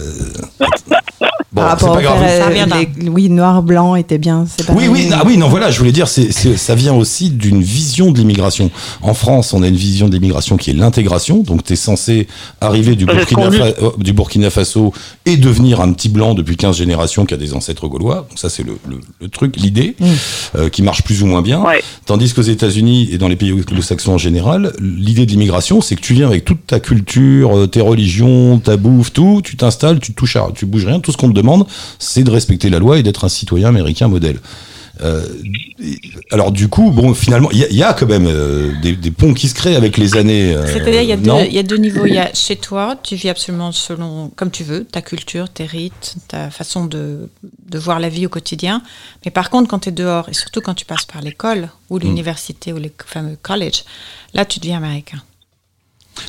Bon, 1.52 1.62
c'est 1.78 1.86
pas 1.86 2.00
grave. 2.02 2.18
euh, 2.22 2.66
les- 3.00 3.08
oui, 3.08 3.28
noir, 3.28 3.62
blanc 3.62 3.96
était 3.96 4.18
bien. 4.18 4.46
Oui, 4.72 4.86
oui, 4.88 5.08
ah 5.12 5.22
oui, 5.26 5.36
non, 5.36 5.48
voilà, 5.48 5.70
je 5.72 5.78
voulais 5.78 5.90
dire, 5.90 6.06
c'est, 6.06 6.30
c'est- 6.32 6.56
ça 6.56 6.76
vient 6.76 6.94
aussi 6.94 7.30
d'une 7.30 7.60
vision 7.60 8.12
de 8.12 8.18
l'immigration. 8.18 8.70
En 9.02 9.14
France, 9.14 9.52
on 9.52 9.62
a 9.64 9.66
une 9.66 9.74
vision 9.76 10.06
de 10.08 10.14
l'immigration 10.14 10.56
qui 10.56 10.70
est 10.70 10.74
l'intégration, 10.74 11.38
donc 11.38 11.64
tu 11.64 11.72
es 11.72 11.76
censé 11.76 12.28
arriver 12.60 12.94
du 12.94 13.04
Ça, 13.04 13.12
c'est 13.14 13.30
ce 13.30 13.34
Burkina. 13.34 13.50
Fa- 13.74 13.82
euh, 13.84 13.90
du 13.98 14.12
Burkina 14.12 14.48
Faso 14.50 14.92
et 15.26 15.36
devenir 15.36 15.80
un 15.80 15.92
petit 15.92 16.08
blanc 16.08 16.34
depuis 16.34 16.56
15 16.56 16.76
générations 16.76 17.26
qui 17.26 17.34
a 17.34 17.36
des 17.36 17.52
ancêtres 17.52 17.88
gaulois. 17.88 18.26
Donc 18.28 18.38
ça, 18.38 18.48
c'est 18.48 18.62
le, 18.62 18.78
le- 18.88 19.00
le 19.20 19.28
truc, 19.28 19.56
l'idée, 19.56 19.96
euh, 20.54 20.68
qui 20.68 20.82
marche 20.82 21.02
plus 21.02 21.22
ou 21.22 21.26
moins 21.26 21.42
bien. 21.42 21.60
Ouais. 21.62 21.82
Tandis 22.06 22.32
qu'aux 22.32 22.42
États-Unis 22.42 23.08
et 23.12 23.18
dans 23.18 23.28
les 23.28 23.36
pays 23.36 23.52
anglo-saxons 23.52 24.09
en 24.10 24.18
général, 24.18 24.72
l'idée 24.80 25.26
de 25.26 25.30
l'immigration, 25.30 25.80
c'est 25.80 25.96
que 25.96 26.00
tu 26.00 26.14
viens 26.14 26.26
avec 26.26 26.44
toute 26.44 26.66
ta 26.66 26.80
culture, 26.80 27.56
euh, 27.56 27.66
tes 27.66 27.80
religions, 27.80 28.58
ta 28.58 28.76
bouffe, 28.76 29.12
tout, 29.12 29.40
tu 29.42 29.56
t'installes, 29.56 30.00
tu 30.00 30.12
touches 30.12 30.36
à, 30.36 30.48
tu 30.54 30.66
bouges 30.66 30.86
rien, 30.86 31.00
tout 31.00 31.12
ce 31.12 31.16
qu'on 31.16 31.28
te 31.28 31.34
demande, 31.34 31.66
c'est 31.98 32.22
de 32.22 32.30
respecter 32.30 32.70
la 32.70 32.78
loi 32.78 32.98
et 32.98 33.02
d'être 33.02 33.24
un 33.24 33.28
citoyen 33.28 33.68
américain 33.68 34.08
modèle. 34.08 34.38
Euh, 35.02 35.26
alors 36.30 36.52
du 36.52 36.68
coup, 36.68 36.90
bon, 36.90 37.14
finalement, 37.14 37.50
il 37.52 37.58
y, 37.58 37.64
a- 37.64 37.68
il 37.70 37.76
y 37.76 37.82
a 37.82 37.94
quand 37.94 38.06
même 38.06 38.26
euh, 38.26 38.72
des, 38.82 38.94
des 38.96 39.10
ponts 39.10 39.32
qui 39.34 39.48
se 39.48 39.54
créent 39.54 39.76
avec 39.76 39.96
les 39.96 40.16
années. 40.16 40.54
euh, 40.54 40.66
C'est-à-dire, 40.66 41.02
il 41.02 41.08
y, 41.08 41.12
a 41.12 41.62
deux, 41.62 41.76
niveaux. 41.76 42.04
Il 42.06 42.14
y 42.14 42.18
a 42.18 42.30
chez 42.34 42.56
toi, 42.56 42.96
tu 43.02 43.14
vis 43.16 43.28
absolument 43.30 43.72
selon, 43.72 44.30
comme 44.36 44.50
tu 44.50 44.62
veux, 44.62 44.84
ta 44.84 45.00
culture, 45.02 45.48
tes 45.48 45.64
rites, 45.64 46.16
ta 46.28 46.50
façon 46.50 46.84
de, 46.84 47.28
de 47.68 47.78
voir 47.78 47.98
la 48.00 48.08
vie 48.08 48.26
au 48.26 48.28
quotidien. 48.28 48.82
Mais 49.24 49.30
par 49.30 49.48
contre, 49.50 49.68
quand 49.70 49.80
tu 49.80 49.88
es 49.88 49.92
dehors, 49.92 50.28
et 50.28 50.34
surtout 50.34 50.60
quand 50.60 50.74
tu 50.74 50.84
passes 50.84 51.04
par 51.06 51.22
l'école, 51.22 51.70
ou 51.88 51.96
Mm. 51.98 52.02
l'université, 52.02 52.72
ou 52.72 52.76
les 52.78 52.92
fameux 53.06 53.36
college, 53.40 53.84
là, 54.34 54.44
tu 54.44 54.60
deviens 54.60 54.76
américain. 54.76 55.22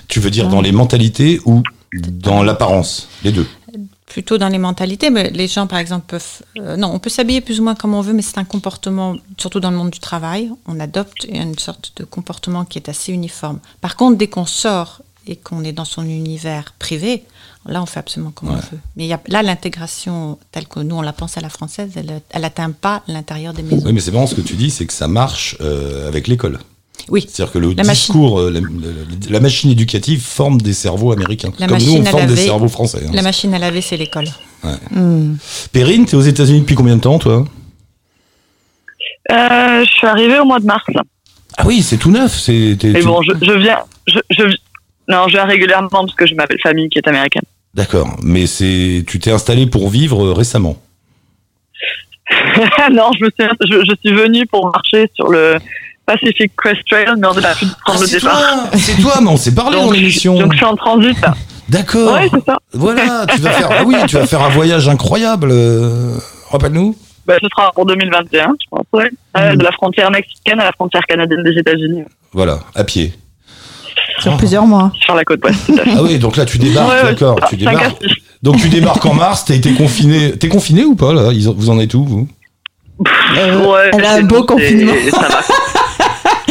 Tu 0.08 0.20
veux 0.20 0.30
dire 0.32 0.48
dans 0.48 0.62
les 0.62 0.72
mentalités 0.72 1.42
ou 1.46 1.62
dans 1.94 2.42
l'apparence 2.42 3.10
Les 3.26 3.34
deux. 3.34 3.46
Plutôt 4.12 4.38
dans 4.38 4.50
les 4.50 4.58
mentalités, 4.58 5.10
mais 5.10 5.30
les 5.30 5.48
gens, 5.48 5.68
par 5.68 5.80
exemple, 5.80 6.06
peuvent. 6.08 6.42
euh, 6.60 6.76
non, 6.76 6.90
on 6.94 7.00
peut 7.00 7.10
s'habiller 7.10 7.40
plus 7.40 7.62
ou 7.62 7.64
moins 7.64 7.76
comme 7.76 7.94
on 7.94 8.02
veut, 8.02 8.12
mais 8.12 8.22
c'est 8.22 8.38
un 8.38 8.44
comportement, 8.44 9.16
surtout 9.38 9.62
dans 9.62 9.72
le 9.72 9.78
monde 9.78 9.90
du 9.92 10.00
travail, 10.00 10.52
on 10.68 10.82
adopte 10.82 11.24
une 11.30 11.58
sorte 11.58 11.94
de 11.96 12.04
comportement 12.04 12.66
qui 12.66 12.78
est 12.78 12.90
assez 12.90 13.14
uniforme. 13.14 13.60
Par 13.80 13.96
contre, 13.96 14.18
dès 14.18 14.28
qu'on 14.28 14.46
sort 14.46 15.02
et 15.28 15.38
qu'on 15.38 15.64
est 15.64 15.72
dans 15.72 15.86
son 15.86 16.04
univers 16.04 16.74
privé, 16.78 17.24
là, 17.66 17.82
on 17.82 17.86
fait 17.86 18.00
absolument 18.00 18.32
comme 18.32 18.50
on 18.50 18.56
veut. 18.56 18.80
Mais 18.98 19.08
y 19.08 19.14
a, 19.14 19.22
là, 19.28 19.44
l'intégration 19.44 20.38
telle 20.52 20.68
que 20.68 20.82
nous, 20.82 20.98
on 20.98 21.02
la 21.02 21.14
pense 21.14 21.38
à 21.38 21.42
la 21.42 21.50
française, 21.50 21.92
elle 21.96 22.42
n'atteint 22.42 22.72
pas 22.72 23.04
l'intérieur 23.08 23.54
des 23.54 23.64
maisons. 23.64 23.86
Oui, 23.86 23.94
mais 23.94 24.02
c'est 24.02 24.12
marrant 24.12 24.28
ce 24.28 24.36
que 24.36 24.42
tu 24.42 24.56
dis, 24.56 24.72
c'est 24.72 24.86
que 24.88 24.94
ça 24.94 25.08
marche 25.08 25.56
euh, 25.62 26.08
avec 26.08 26.28
l'école. 26.28 26.60
Oui. 27.10 27.26
C'est-à-dire 27.28 27.52
que 27.54 27.60
le 27.60 27.70
La 27.74 27.84
machine. 27.84 28.14
discours, 28.14 28.40
euh, 28.40 28.50
la, 28.52 28.60
la- 28.60 28.68
la 29.30 29.40
machine 29.40 29.70
éducative 29.72 30.22
forme 30.22 30.62
des 30.62 30.74
cerveaux 30.74 31.12
américains. 31.12 31.52
La 31.60 31.68
comme 31.68 31.78
nous, 31.78 31.86
machine 31.86 32.02
on 32.08 32.12
forme 32.12 32.26
des 32.28 32.36
cerveaux 32.36 32.68
français. 32.68 33.02
hein. 33.08 33.12
La 33.14 33.22
machine 33.22 33.54
à 33.54 33.60
laver, 33.60 33.82
c'est 33.82 33.98
l'école. 33.98 34.28
Ouais. 34.64 34.72
Hmm. 34.92 35.36
Perrine, 35.72 36.06
t'es 36.06 36.16
aux 36.16 36.22
États-Unis 36.22 36.62
depuis 36.62 36.76
combien 36.76 36.96
de 36.98 37.02
temps, 37.02 37.20
toi? 37.20 37.46
Euh, 39.32 39.84
je 39.86 39.92
suis 39.92 40.08
arrivée 40.08 40.40
au 40.40 40.46
mois 40.46 40.60
de 40.60 40.66
mars. 40.66 40.84
Ah 41.58 41.64
oui, 41.66 41.82
c'est 41.82 41.98
tout 41.98 42.12
neuf. 42.12 42.38
C'est. 42.40 42.76
t'es- 42.80 42.90
Mais 42.92 43.00
tu- 43.00 43.06
bon, 43.06 43.22
je, 43.22 43.32
je 43.46 43.52
viens, 43.54 43.80
je, 44.08 44.20
je, 44.30 44.44
non, 45.08 45.28
je 45.28 45.34
viens 45.34 45.46
régulièrement 45.46 45.90
parce 45.90 46.16
que 46.16 46.26
j'ai 46.26 46.36
ma 46.36 46.46
belle 46.46 46.60
famille 46.62 46.90
qui 46.90 46.98
est 47.00 47.08
américaine. 47.08 47.44
D'accord, 47.74 48.18
mais 48.24 48.48
c'est. 48.48 49.04
Tu 49.08 49.20
t'es 49.20 49.32
installé 49.32 49.66
pour 49.68 49.90
vivre 49.90 50.26
euh, 50.26 50.34
récemment? 50.34 50.78
non, 52.92 53.12
je, 53.20 53.26
me 53.26 53.30
suis, 53.30 53.50
je, 53.70 53.84
je 53.90 53.96
suis 54.04 54.14
venue 54.16 54.46
pour 54.48 54.72
marcher 54.72 55.10
sur 55.16 55.28
le 55.30 55.58
Pacific 56.06 56.52
Crest 56.58 56.82
Trail, 56.90 57.06
mais 57.18 57.28
on 57.28 57.38
a 57.38 57.56
pu 57.56 57.66
prendre 57.86 58.02
le 58.02 58.08
c'est 58.08 58.20
départ. 58.20 58.40
toi, 58.40 58.80
c'est 58.80 59.02
toi, 59.02 59.14
mais 59.22 59.30
on 59.30 59.38
s'est 59.38 59.54
parlé 59.56 59.78
Donc, 59.78 59.86
dans 59.88 59.92
l'émission. 59.92 60.38
Donc 60.40 60.52
je 60.54 60.58
suis 60.58 60.66
en 60.66 60.76
transit. 60.76 61.20
là. 61.22 61.34
D'accord. 61.70 62.14
Ouais, 62.16 62.28
c'est 62.34 62.44
ça. 62.46 62.58
Voilà, 62.74 63.26
tu 63.34 63.40
vas 63.42 63.52
faire. 63.52 63.70
Ah 63.72 63.84
oui, 63.86 63.96
tu 64.08 64.16
vas 64.18 64.26
faire 64.28 64.42
un 64.42 64.50
voyage 64.50 64.90
incroyable. 64.90 65.50
euh, 65.52 66.18
Rappelle-nous. 66.50 66.96
Bah, 67.26 67.36
ce 67.42 67.48
sera 67.56 67.72
pour 67.72 67.86
2021, 67.86 68.48
je 68.62 68.66
pense, 68.70 68.86
ouais. 68.94 69.10
Euh, 69.38 69.56
de 69.56 69.64
la 69.64 69.72
frontière 69.72 70.12
mexicaine 70.12 70.60
à 70.60 70.66
la 70.66 70.72
frontière 70.74 71.04
canadienne 71.08 71.44
des 71.44 71.58
États-Unis, 71.60 72.04
Voilà, 72.34 72.60
à 72.76 72.84
pied. 72.84 73.14
Sur 74.20 74.36
plusieurs 74.38 74.66
mois. 74.66 74.92
sur 75.00 75.16
la 75.16 75.24
côte 75.24 75.40
ouest. 75.46 75.72
Ah 75.96 76.02
oui, 76.04 76.18
donc 76.20 76.36
là 76.36 76.46
tu 76.46 76.58
débarques, 76.58 76.90
Ouais, 76.90 77.04
d'accord. 77.04 77.38
Tu 77.50 77.56
débarques. 77.58 78.04
Donc 78.44 78.58
tu 78.60 78.70
débarques 78.70 79.06
en 79.06 79.14
mars. 79.14 79.46
T'as 79.46 79.54
été 79.56 79.72
confiné. 79.74 80.32
T'es 80.38 80.48
confiné 80.50 80.84
ou 80.84 80.96
pas 80.96 81.14
là? 81.14 81.30
Vous 81.56 81.70
en 81.70 81.80
êtes 81.80 81.94
où 81.94 82.04
vous? 82.04 82.28
Euh, 83.38 83.66
Ouais, 83.68 83.92
elle 83.94 84.06
a 84.06 84.14
un 84.16 84.22
beau 84.24 84.44
confinement. 84.44 84.94
Ça 85.12 85.20
va. 85.28 85.42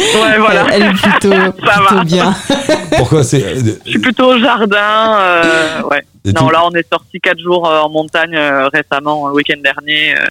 Ouais, 0.01 0.37
voilà. 0.39 0.65
Elle, 0.71 0.83
est 0.83 0.93
plutôt, 0.93 1.51
plutôt 1.57 1.95
va. 1.95 2.03
bien. 2.03 2.35
Pourquoi 2.97 3.23
c'est 3.23 3.43
euh, 3.43 3.61
Je 3.85 3.89
suis 3.91 3.99
plutôt 3.99 4.33
au 4.33 4.39
jardin. 4.39 5.17
euh, 5.19 5.81
ouais. 5.91 6.01
Et 6.25 6.33
Non, 6.33 6.49
là, 6.49 6.61
on 6.65 6.71
est 6.71 6.87
sorti 6.87 7.19
quatre 7.19 7.39
jours 7.39 7.67
euh, 7.67 7.79
en 7.79 7.89
montagne 7.89 8.35
euh, 8.35 8.67
récemment, 8.69 9.27
le 9.27 9.33
week-end 9.35 9.59
dernier. 9.63 10.13
euh, 10.15 10.25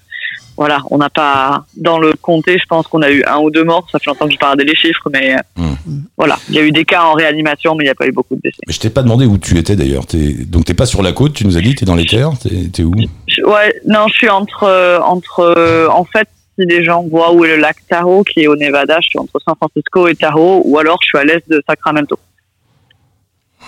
voilà, 0.57 0.79
on 0.91 0.99
n'a 0.99 1.09
pas. 1.09 1.65
Dans 1.77 1.99
le 1.99 2.13
comté, 2.21 2.59
je 2.59 2.65
pense 2.69 2.87
qu'on 2.87 3.01
a 3.03 3.11
eu 3.11 3.25
un 3.27 3.39
ou 3.39 3.51
deux 3.51 3.65
morts. 3.65 3.87
Ça 3.91 3.99
fait 3.99 4.11
longtemps 4.11 4.27
que 4.27 4.35
je 4.35 4.39
parle 4.39 4.59
les 4.61 4.75
chiffres, 4.77 5.09
mais 5.11 5.35
euh, 5.35 5.39
Hmm. 5.57 6.03
voilà. 6.19 6.39
Il 6.51 6.55
y 6.55 6.59
a 6.59 6.63
eu 6.63 6.71
des 6.73 6.85
cas 6.85 7.03
en 7.05 7.15
réanimation, 7.15 7.75
mais 7.75 7.85
il 7.85 7.87
n'y 7.87 7.91
a 7.91 7.95
pas 7.95 8.07
eu 8.07 8.13
beaucoup 8.13 8.37
de 8.37 8.41
décès. 8.43 8.59
Mais 8.67 8.73
je 8.75 8.79
t'ai 8.81 8.91
pas 8.91 9.03
demandé 9.03 9.25
où 9.25 9.39
tu 9.39 9.57
étais 9.57 9.75
d'ailleurs. 9.75 10.05
T'es- 10.07 10.33
Donc 10.45 10.67
t'es 10.67 10.75
pas 10.75 10.85
sur 10.87 11.03
la 11.03 11.13
côte. 11.13 11.33
Tu 11.33 11.47
nous 11.47 11.57
as 11.57 11.61
dit. 11.63 11.75
T'es 11.75 11.87
dans 11.87 11.95
les 11.95 12.05
terres. 12.07 12.33
T'es 12.43 12.69
t'es 12.73 12.83
où? 12.83 12.93
Je- 13.27 13.43
ouais, 13.43 13.81
non, 13.87 14.07
je 14.09 14.13
suis 14.15 14.29
entre. 14.29 15.01
entre 15.03 15.89
en 15.91 16.05
fait, 16.05 16.29
si 16.61 16.67
les 16.67 16.85
gens 16.85 17.03
voient 17.09 17.33
où 17.33 17.45
est 17.45 17.49
le 17.49 17.57
lac 17.57 17.77
Tahoe, 17.89 18.23
qui 18.25 18.41
est 18.41 18.47
au 18.47 18.57
Nevada, 18.57 18.99
je 19.01 19.09
suis 19.09 19.19
entre 19.19 19.41
San 19.45 19.55
Francisco 19.57 20.09
et 20.09 20.15
Tahoe, 20.15 20.63
ou 20.65 20.79
alors 20.79 20.99
je 21.03 21.07
suis 21.09 21.19
à 21.19 21.25
l'est 21.25 21.49
de 21.49 21.63
Sacramento. 21.69 22.19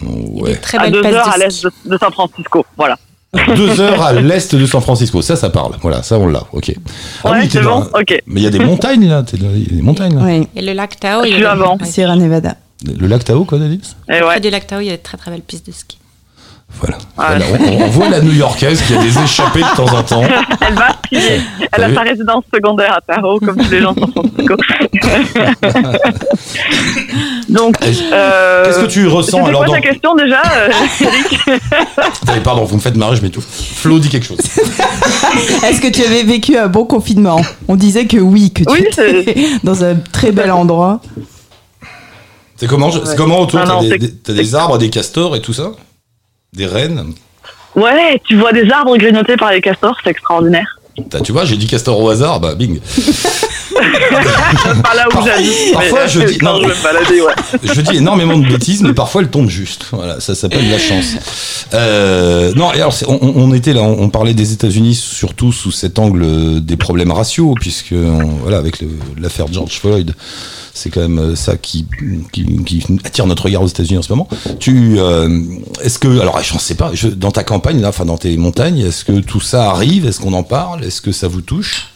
Ouais. 0.03 0.57
très 0.57 0.79
À 0.79 0.91
deux 0.91 1.05
heures 1.05 1.27
de 1.29 1.33
à 1.35 1.39
l'est 1.39 1.63
de, 1.65 1.71
de 1.91 1.99
San 1.99 2.13
Francisco. 2.13 2.65
Voilà. 2.77 2.99
Deux 3.57 3.81
heures 3.81 4.03
à 4.03 4.13
l'est 4.13 4.55
de 4.55 4.67
San 4.67 4.81
Francisco. 4.83 5.23
Ça, 5.23 5.37
ça 5.37 5.49
parle. 5.51 5.77
Voilà, 5.81 6.03
ça 6.03 6.19
on 6.19 6.27
l'a. 6.27 6.43
Ok. 6.53 6.75
Ah 7.25 7.33
ouais, 7.33 7.39
oui, 7.43 7.63
dans- 7.63 7.83
Ok. 7.95 8.19
Mais 8.27 8.41
il 8.41 8.43
y 8.43 8.47
a 8.47 8.51
des 8.51 8.59
montagnes 8.59 9.09
là. 9.09 9.23
Il 9.33 9.43
y 9.43 9.73
a 9.73 9.77
des 9.77 9.83
montagnes 9.83 10.17
là. 10.17 10.23
Oui, 10.25 10.49
Et 10.57 10.63
le 10.63 10.73
lac 10.73 10.99
Tao, 10.99 11.23
Je 11.23 11.29
il 11.29 11.33
y 11.33 11.37
suis 11.37 11.45
a 11.47 11.55
des- 11.55 11.63
avant. 11.63 11.79
Sierra 11.85 12.17
Nevada. 12.17 12.57
Le 12.85 13.07
lac 13.07 13.25
Tahoe, 13.25 13.45
quoi, 13.45 13.59
Alice 13.63 13.97
Et 14.09 14.19
Près 14.19 14.25
ouais. 14.27 14.41
du 14.41 14.51
lac 14.51 14.67
Tao, 14.67 14.81
il 14.81 14.87
y 14.87 14.91
a 14.91 14.97
de 14.97 15.03
très 15.03 15.17
très 15.17 15.31
belles 15.31 15.43
pistes 15.43 15.67
de 15.67 15.73
ski. 15.73 15.99
Voilà. 16.81 16.97
Ouais. 16.97 17.39
Voilà, 17.39 17.45
on, 17.81 17.85
on 17.85 17.89
voit 17.89 18.09
la 18.09 18.21
New-Yorkaise 18.21 18.83
qui 18.83 18.95
a 18.95 19.03
des 19.03 19.17
échappées 19.23 19.61
de 19.63 19.77
temps 19.77 19.95
en 19.97 20.03
temps. 20.03 20.23
Elle 20.67 20.75
va. 20.75 20.89
Elle 21.13 21.85
a 21.85 21.95
sa 21.95 22.01
résidence 22.01 22.45
secondaire 22.53 22.95
à 22.97 23.01
Tahoe, 23.01 23.39
comme 23.39 23.57
tous 23.57 23.71
les 23.71 23.81
gens 23.83 23.93
de 23.93 24.01
San 24.01 24.11
Francisco. 24.13 24.57
Donc, 27.49 27.77
euh, 27.83 28.65
Qu'est-ce 28.65 28.79
que 28.81 28.87
tu 28.91 29.07
ressens 29.07 29.45
alors 29.45 29.61
quoi 29.65 29.67
dans... 29.69 29.73
ta 29.75 29.81
question 29.81 30.15
déjà, 30.15 30.43
euh, 30.57 31.59
Pardon, 32.45 32.65
vous 32.65 32.77
me 32.77 32.81
faites 32.81 32.97
marrer, 32.97 33.17
je 33.17 33.23
m'étouffe. 33.23 33.47
Flo 33.47 33.99
dit 33.99 34.09
quelque 34.09 34.27
chose. 34.27 34.39
Est-ce 35.65 35.81
que 35.81 35.89
tu 35.89 36.03
avais 36.03 36.23
vécu 36.23 36.57
un 36.57 36.69
bon 36.69 36.85
confinement? 36.85 37.41
On 37.69 37.77
disait 37.77 38.07
que 38.07 38.17
oui, 38.17 38.53
que 38.53 38.63
tu 38.65 38.71
Oui, 38.71 38.85
étais 38.91 39.37
dans 39.63 39.85
un 39.85 39.97
très 39.97 40.33
bel 40.33 40.51
endroit. 40.51 41.01
C'est 42.57 42.67
comment, 42.69 42.91
c'est 42.91 43.17
comment 43.17 43.41
autour? 43.41 43.61
Des, 43.83 43.99
des- 43.99 44.15
t'as 44.15 44.33
des 44.33 44.55
arbres, 44.55 44.79
des 44.79 44.89
castors 44.91 45.35
et 45.37 45.43
tout 45.43 45.53
ça? 45.53 45.73
Des 46.55 46.67
rennes 46.67 47.15
Ouais, 47.75 48.21
tu 48.29 48.37
vois 48.37 48.53
des 48.53 48.71
arbres 48.71 48.95
grignotés 48.99 49.37
par 49.39 49.51
les 49.53 49.63
castors, 49.63 49.97
c'est 50.05 50.11
extraordinaire. 50.11 50.67
T'as- 51.09 51.23
Tu 51.23 51.33
vois, 51.33 51.47
j'ai 51.47 51.57
dit 51.57 51.67
castor 51.67 51.99
au 51.99 52.11
hasard, 52.11 52.41
bah 52.41 52.55
bing. 52.55 52.79
Pas 53.75 54.95
là 54.95 55.07
où 55.09 55.13
Parfois- 55.73 56.07
je 56.07 56.21
dis- 56.23 56.39
quand 56.39 56.55
non, 56.55 56.63
je 56.63 56.69
vais 56.69 56.75
me 56.75 56.83
balader, 56.83 57.21
ouais. 57.21 57.33
Je 57.75 57.81
dis 57.81 57.97
énormément 57.97 58.37
de 58.39 58.47
bêtises, 58.47 58.83
mais 58.83 58.93
parfois 58.95 59.23
elles 59.23 59.29
tombent 59.31 59.49
juste. 59.49 59.87
Voilà, 59.93 60.21
ça 60.21 60.35
s'appelle 60.35 60.69
la 60.71 60.79
chance. 60.79 61.17
Euh, 61.75 62.53
non, 62.55 62.73
et 62.73 62.77
alors 62.81 62.95
on, 63.09 63.19
on 63.37 63.53
était 63.55 63.73
là, 63.73 63.83
on, 63.83 64.03
on 64.03 64.09
parlait 64.09 64.35
des 64.35 64.53
États-Unis 64.53 64.95
surtout 64.95 65.53
sous 65.53 65.73
cet 65.73 65.99
angle 65.99 66.23
euh, 66.23 66.61
des 66.61 66.77
problèmes 66.77 67.13
raciaux, 67.13 67.55
puisque 67.61 67.93
on- 67.93 68.37
voilà, 68.43 68.59
avec 68.59 68.79
l'affaire 69.19 69.47
George 69.51 69.79
Floyd, 69.81 70.15
c'est 70.75 70.91
quand 70.91 71.01
même 71.01 71.19
euh, 71.19 71.37
ça 71.37 71.57
qui, 71.57 71.87
qui, 72.33 72.45
qui 72.65 72.83
attire 73.05 73.27
notre 73.27 73.45
regard 73.45 73.63
aux 73.63 73.67
États-Unis 73.69 73.99
en 73.99 74.03
ce 74.03 74.13
moment. 74.13 74.29
Tu, 74.59 74.97
euh, 74.99 75.41
est-ce 75.83 75.99
que, 75.99 76.21
alors 76.21 76.41
je 76.43 76.55
ne 76.55 76.59
sais 76.59 76.75
pas, 76.75 76.91
je- 76.95 77.09
dans 77.09 77.31
ta 77.31 77.45
campagne, 77.45 77.81
là, 77.81 77.89
enfin 77.89 78.05
dans 78.05 78.19
tes 78.19 78.37
montagnes, 78.37 78.79
est-ce 78.81 79.05
que 79.05 79.21
tout 79.21 79.41
ça 79.41 79.71
arrive? 79.71 80.07
Est-ce 80.07 80.21
qu'on 80.21 80.33
en 80.35 80.43
parle? 80.43 80.85
Est-ce 80.85 81.01
que 81.01 81.13
ça 81.13 81.29
vous 81.29 81.41
touche? 81.43 81.89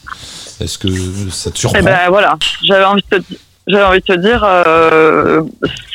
Est-ce 0.60 0.78
que 0.78 0.88
ça 1.30 1.50
te 1.50 1.58
surprend 1.58 1.78
Eh 1.80 1.82
ben 1.82 2.08
voilà, 2.08 2.36
j'avais 2.62 2.84
envie 2.84 3.02
de 3.10 3.18
te 3.18 3.22
j'avais 3.66 3.84
envie 3.84 3.98
de 4.00 4.04
te 4.04 4.18
dire, 4.18 4.44
euh, 4.44 5.42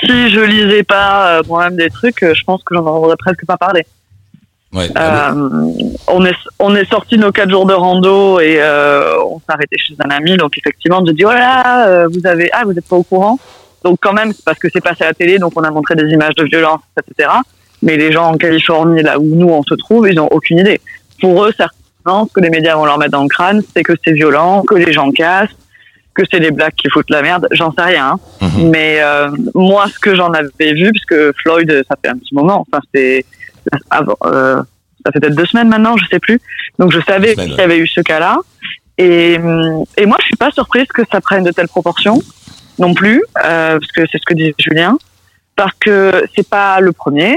si 0.02 0.30
je 0.30 0.42
lisais 0.42 0.84
pas 0.84 1.38
euh, 1.38 1.42
moi-même 1.48 1.78
des 1.78 1.90
trucs, 1.90 2.22
euh, 2.22 2.34
je 2.34 2.44
pense 2.44 2.62
que 2.64 2.76
j'en 2.76 2.86
aurais 2.86 3.16
presque 3.16 3.46
pas 3.46 3.56
parlé. 3.56 3.86
Ouais. 4.74 4.90
Ah 4.96 5.32
Euh, 5.32 5.50
on 6.08 6.26
est 6.26 6.36
on 6.60 6.76
est 6.76 6.90
sorti 6.90 7.18
nos 7.18 7.32
quatre 7.32 7.50
jours 7.50 7.66
de 7.66 7.74
rando 7.74 8.40
et 8.40 8.58
euh, 8.60 9.22
on 9.24 9.40
s'est 9.40 9.46
arrêté 9.50 9.78
chez 9.78 9.96
un 10.00 10.10
ami. 10.10 10.38
Donc 10.38 10.58
effectivement, 10.58 11.04
je 11.06 11.12
dis 11.12 11.26
oh 11.26 11.30
là 11.30 11.40
là, 11.40 11.88
euh, 11.88 12.08
vous 12.08 12.26
avez 12.26 12.50
ah 12.54 12.64
vous 12.66 12.72
êtes 12.72 12.88
pas 12.88 12.96
au 12.96 13.04
courant. 13.04 13.38
Donc 13.84 14.00
quand 14.02 14.14
même, 14.14 14.32
c'est 14.32 14.46
parce 14.46 14.60
que 14.60 14.68
c'est 14.72 14.82
passé 14.82 15.04
à 15.04 15.08
la 15.08 15.14
télé, 15.14 15.40
donc 15.40 15.54
on 15.56 15.64
a 15.64 15.72
montré 15.72 15.96
des 15.96 16.10
images 16.10 16.36
de 16.36 16.46
violence, 16.46 16.82
etc. 16.98 17.30
Mais 17.82 17.98
les 17.98 18.12
gens 18.12 18.32
en 18.32 18.38
Californie, 18.38 19.02
là 19.02 19.20
où 19.20 19.26
nous 19.26 19.50
on 19.50 19.64
se 19.64 19.74
trouve, 19.76 20.10
ils 20.10 20.20
ont 20.20 20.28
aucune 20.28 20.60
idée. 20.60 20.80
Pour 21.20 21.46
eux, 21.46 21.52
certainement, 22.04 22.28
ce 22.28 22.34
que 22.34 22.40
les 22.40 22.50
médias 22.50 22.76
vont 22.76 22.86
leur 22.86 22.98
mettre 22.98 23.12
dans 23.12 23.24
le 23.24 23.30
crâne, 23.30 23.62
c'est 23.76 23.84
que 23.84 23.94
c'est 24.04 24.14
violent, 24.14 24.64
que 24.64 24.76
les 24.76 24.92
gens 24.94 25.12
cassent, 25.12 25.50
que 26.14 26.24
c'est 26.32 26.40
les 26.40 26.52
blacks 26.52 26.76
qui 26.76 26.90
foutent 26.90 27.10
la 27.10 27.22
merde. 27.22 27.48
J'en 27.52 27.72
sais 27.72 27.82
rien. 27.84 28.12
hein. 28.14 28.20
Mais 28.70 29.00
euh, 29.02 29.30
moi, 29.56 29.86
ce 29.94 30.00
que 30.00 30.16
j'en 30.16 30.32
avais 30.34 30.74
vu, 30.74 30.92
parce 30.92 31.06
que 31.06 31.34
Floyd, 31.42 31.84
ça 31.90 31.96
fait 32.04 32.10
un 32.10 32.18
petit 32.18 32.36
moment, 32.36 32.66
enfin 32.68 32.82
c'est 32.94 33.26
avant, 33.90 34.16
euh, 34.26 34.62
ça 35.06 35.12
fait 35.12 35.20
peut-être 35.20 35.36
deux 35.36 35.46
semaines 35.46 35.70
maintenant, 35.70 35.96
je 35.98 36.06
sais 36.08 36.20
plus. 36.20 36.40
Donc 36.80 36.92
je 36.92 37.00
savais 37.02 37.34
qu'il 37.36 37.54
y 37.58 37.62
avait 37.62 37.78
eu 37.78 37.88
ce 37.88 38.02
cas-là. 38.02 38.38
Et, 38.98 39.34
et 39.98 40.06
moi, 40.06 40.18
je 40.20 40.26
suis 40.26 40.36
pas 40.38 40.52
surprise 40.52 40.86
que 40.94 41.02
ça 41.12 41.22
prenne 41.22 41.44
de 41.44 41.52
telles 41.52 41.68
proportions 41.70 42.20
non 42.78 42.94
plus, 42.94 43.24
euh, 43.44 43.80
parce 43.80 43.92
que 43.92 44.02
c'est 44.12 44.18
ce 44.18 44.26
que 44.26 44.34
disait 44.34 44.54
Julien, 44.60 44.98
parce 45.56 45.74
que 45.80 46.24
c'est 46.36 46.48
pas 46.48 46.80
le 46.80 46.92
premier. 46.92 47.36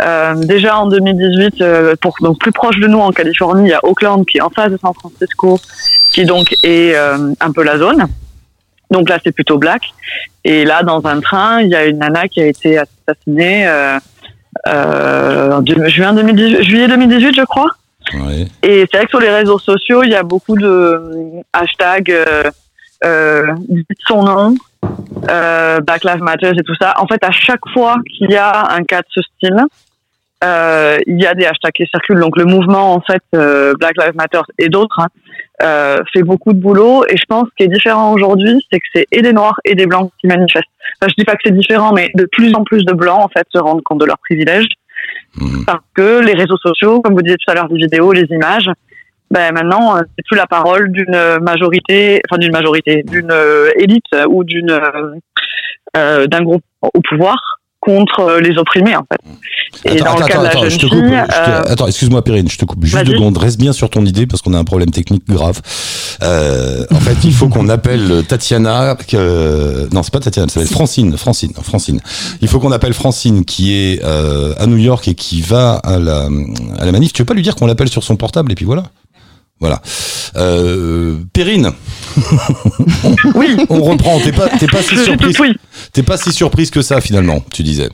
Euh, 0.00 0.34
déjà 0.34 0.78
en 0.78 0.86
2018, 0.86 1.60
euh, 1.60 1.94
pour 2.00 2.14
donc 2.20 2.38
plus 2.38 2.52
proche 2.52 2.78
de 2.78 2.86
nous 2.86 2.98
en 3.00 3.10
Californie, 3.10 3.68
il 3.68 3.70
y 3.70 3.74
a 3.74 3.80
Oakland 3.84 4.24
qui 4.24 4.38
est 4.38 4.40
en 4.40 4.50
face 4.50 4.70
de 4.70 4.78
San 4.78 4.92
Francisco, 4.94 5.58
qui 6.12 6.24
donc 6.24 6.52
est 6.62 6.94
euh, 6.94 7.32
un 7.40 7.52
peu 7.52 7.62
la 7.62 7.78
zone. 7.78 8.06
Donc 8.90 9.08
là, 9.08 9.18
c'est 9.22 9.32
plutôt 9.32 9.58
black. 9.58 9.82
Et 10.44 10.64
là, 10.64 10.82
dans 10.82 11.04
un 11.06 11.20
train, 11.20 11.60
il 11.62 11.68
y 11.68 11.74
a 11.76 11.84
une 11.86 11.98
nana 11.98 12.28
qui 12.28 12.40
a 12.40 12.46
été 12.46 12.78
assassinée 12.78 13.68
en 14.66 15.60
deux- 15.60 15.86
juin 15.88 16.12
2018, 16.14 16.62
juillet 16.62 16.88
2018, 16.88 17.34
je 17.36 17.44
crois. 17.44 17.70
Ouais. 18.14 18.46
Et 18.62 18.86
c'est 18.90 18.96
vrai 18.96 19.04
que 19.04 19.10
sur 19.10 19.20
les 19.20 19.30
réseaux 19.30 19.58
sociaux, 19.60 20.02
il 20.02 20.10
y 20.10 20.16
a 20.16 20.24
beaucoup 20.24 20.56
de 20.56 21.00
hashtags, 21.52 22.12
dites 23.68 23.86
son 24.08 24.22
nom, 24.24 24.54
euh, 25.28 25.80
Black 25.80 26.04
Lives 26.04 26.22
Matter 26.22 26.50
et 26.56 26.62
tout 26.62 26.74
ça. 26.80 26.94
En 26.98 27.06
fait, 27.06 27.22
à 27.24 27.30
chaque 27.30 27.60
fois 27.72 27.96
qu'il 28.16 28.30
y 28.30 28.36
a 28.36 28.72
un 28.72 28.82
cas 28.84 29.00
de 29.00 29.06
ce 29.10 29.20
style, 29.22 29.56
il 30.42 31.20
y 31.20 31.26
a 31.26 31.34
des 31.34 31.44
hashtags 31.46 31.72
qui 31.72 31.86
circulent. 31.86 32.20
Donc 32.20 32.36
le 32.36 32.44
mouvement, 32.44 32.94
en 32.94 33.00
fait, 33.00 33.22
euh, 33.34 33.74
Black 33.78 33.96
Lives 33.98 34.16
Matter 34.16 34.40
et 34.58 34.68
d'autres, 34.68 35.00
hein, 35.00 35.08
euh, 35.62 35.98
fait 36.12 36.22
beaucoup 36.22 36.52
de 36.52 36.60
boulot. 36.60 37.04
Et 37.08 37.16
je 37.16 37.24
pense 37.28 37.44
ce 37.48 37.54
qui 37.56 37.64
est 37.64 37.72
différent 37.72 38.12
aujourd'hui, 38.12 38.64
c'est 38.72 38.78
que 38.78 38.86
c'est 38.94 39.06
et 39.12 39.22
des 39.22 39.32
noirs 39.32 39.58
et 39.64 39.74
des 39.74 39.86
blancs 39.86 40.10
qui 40.20 40.26
manifestent. 40.26 40.64
Enfin, 41.00 41.08
je 41.08 41.14
dis 41.18 41.24
pas 41.24 41.34
que 41.34 41.42
c'est 41.44 41.54
différent, 41.54 41.92
mais 41.92 42.10
de 42.14 42.26
plus 42.30 42.54
en 42.54 42.64
plus 42.64 42.84
de 42.84 42.92
blancs, 42.92 43.22
en 43.22 43.28
fait, 43.28 43.46
se 43.54 43.58
rendent 43.58 43.82
compte 43.82 44.00
de 44.00 44.06
leurs 44.06 44.18
privilèges 44.18 44.68
Mhm. 45.36 45.64
parce 45.64 45.84
que 45.94 46.20
les 46.20 46.34
réseaux 46.34 46.56
sociaux, 46.56 47.00
comme 47.00 47.14
vous 47.14 47.22
disiez 47.22 47.36
tout 47.36 47.50
à 47.50 47.54
l'heure, 47.54 47.68
les 47.70 47.78
vidéos, 47.78 48.12
les 48.12 48.26
images, 48.30 48.68
ben 49.30 49.52
maintenant 49.52 49.96
euh, 49.96 50.00
c'est 50.16 50.26
plus 50.26 50.36
la 50.36 50.46
parole 50.46 50.90
d'une 50.90 51.38
majorité, 51.40 52.20
enfin 52.28 52.38
d'une 52.38 52.52
majorité, 52.52 53.04
d'une 53.04 53.30
euh, 53.30 53.70
élite 53.76 54.04
ou 54.28 54.42
d'une 54.42 54.70
euh, 54.70 55.14
euh, 55.96 56.26
d'un 56.26 56.42
groupe 56.42 56.62
au 56.82 57.00
pouvoir 57.00 57.59
contre 57.80 58.20
euh, 58.20 58.40
les 58.40 58.56
opprimés 58.58 58.94
en 58.96 59.04
fait. 59.10 59.20
Et 59.84 60.00
Attends, 60.00 60.04
dans 60.04 60.10
le 60.10 60.16
attends, 60.18 60.26
cas 60.26 60.38
de 60.38 60.42
la 60.44 60.48
attends, 60.50 60.60
jeune 60.62 60.70
je 60.70 60.78
te 60.78 60.86
coupe. 60.86 60.98
fille, 61.04 61.22
je 61.28 61.34
te- 61.44 61.50
euh, 61.50 61.62
Attends, 61.72 61.86
excuse-moi, 61.86 62.22
Perrine, 62.22 62.48
je 62.50 62.58
te 62.58 62.64
coupe 62.64 62.84
juste 62.84 63.04
deux 63.04 63.14
secondes. 63.14 63.36
Reste 63.38 63.58
bien 63.58 63.72
sur 63.72 63.88
ton 63.88 64.04
idée 64.04 64.26
parce 64.26 64.42
qu'on 64.42 64.52
a 64.54 64.58
un 64.58 64.64
problème 64.64 64.90
technique 64.90 65.26
grave. 65.28 65.60
Euh, 66.22 66.84
en 66.92 67.00
fait, 67.00 67.16
il 67.24 67.32
faut 67.32 67.48
qu'on 67.48 67.68
appelle 67.68 68.24
Tatiana. 68.28 68.96
Que... 69.08 69.88
Non, 69.92 70.02
c'est 70.02 70.12
pas 70.12 70.20
Tatiana, 70.20 70.48
ça 70.48 70.60
être 70.60 70.68
Francine. 70.68 71.16
Francine, 71.16 71.52
Francine. 71.62 72.00
Il 72.42 72.48
faut 72.48 72.58
qu'on 72.60 72.72
appelle 72.72 72.92
Francine 72.94 73.44
qui 73.44 73.72
est 73.74 74.00
euh, 74.04 74.52
à 74.58 74.66
New 74.66 74.76
York 74.76 75.06
et 75.08 75.14
qui 75.14 75.40
va 75.40 75.74
à 75.76 75.98
la, 75.98 76.28
à 76.78 76.84
la 76.84 76.92
manif. 76.92 77.12
Tu 77.12 77.22
veux 77.22 77.26
pas 77.26 77.34
lui 77.34 77.42
dire 77.42 77.54
qu'on 77.54 77.66
l'appelle 77.66 77.88
sur 77.88 78.02
son 78.02 78.16
portable 78.16 78.52
et 78.52 78.54
puis 78.56 78.64
voilà. 78.66 78.84
Voilà. 79.60 79.80
Euh, 80.36 81.16
Perrine. 81.34 81.70
oui. 83.34 83.56
On 83.68 83.82
reprend. 83.82 84.18
T'es 84.20 84.32
pas, 84.32 84.48
t'es 84.48 84.66
pas 84.66 84.82
si 84.82 84.96
surprise. 84.96 85.38
oui. 85.40 85.54
T'es 85.92 86.02
pas 86.02 86.16
si 86.16 86.32
surprise 86.32 86.70
que 86.70 86.82
ça 86.82 87.00
finalement. 87.00 87.40
Tu 87.52 87.62
disais. 87.62 87.88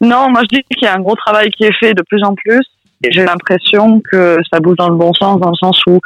Non, 0.00 0.30
moi 0.30 0.42
je 0.42 0.56
dis 0.56 0.62
qu'il 0.72 0.84
y 0.84 0.86
a 0.86 0.94
un 0.94 1.00
gros 1.00 1.16
travail 1.16 1.50
qui 1.50 1.64
est 1.64 1.76
fait 1.78 1.94
de 1.94 2.02
plus 2.08 2.22
en 2.22 2.34
plus. 2.34 2.62
Et 3.04 3.12
j'ai 3.12 3.24
l'impression 3.24 4.00
que 4.10 4.38
ça 4.50 4.58
bouge 4.60 4.76
dans 4.76 4.88
le 4.88 4.96
bon 4.96 5.12
sens, 5.12 5.38
dans 5.40 5.50
le 5.50 5.56
sens 5.56 5.78
où 5.86 6.00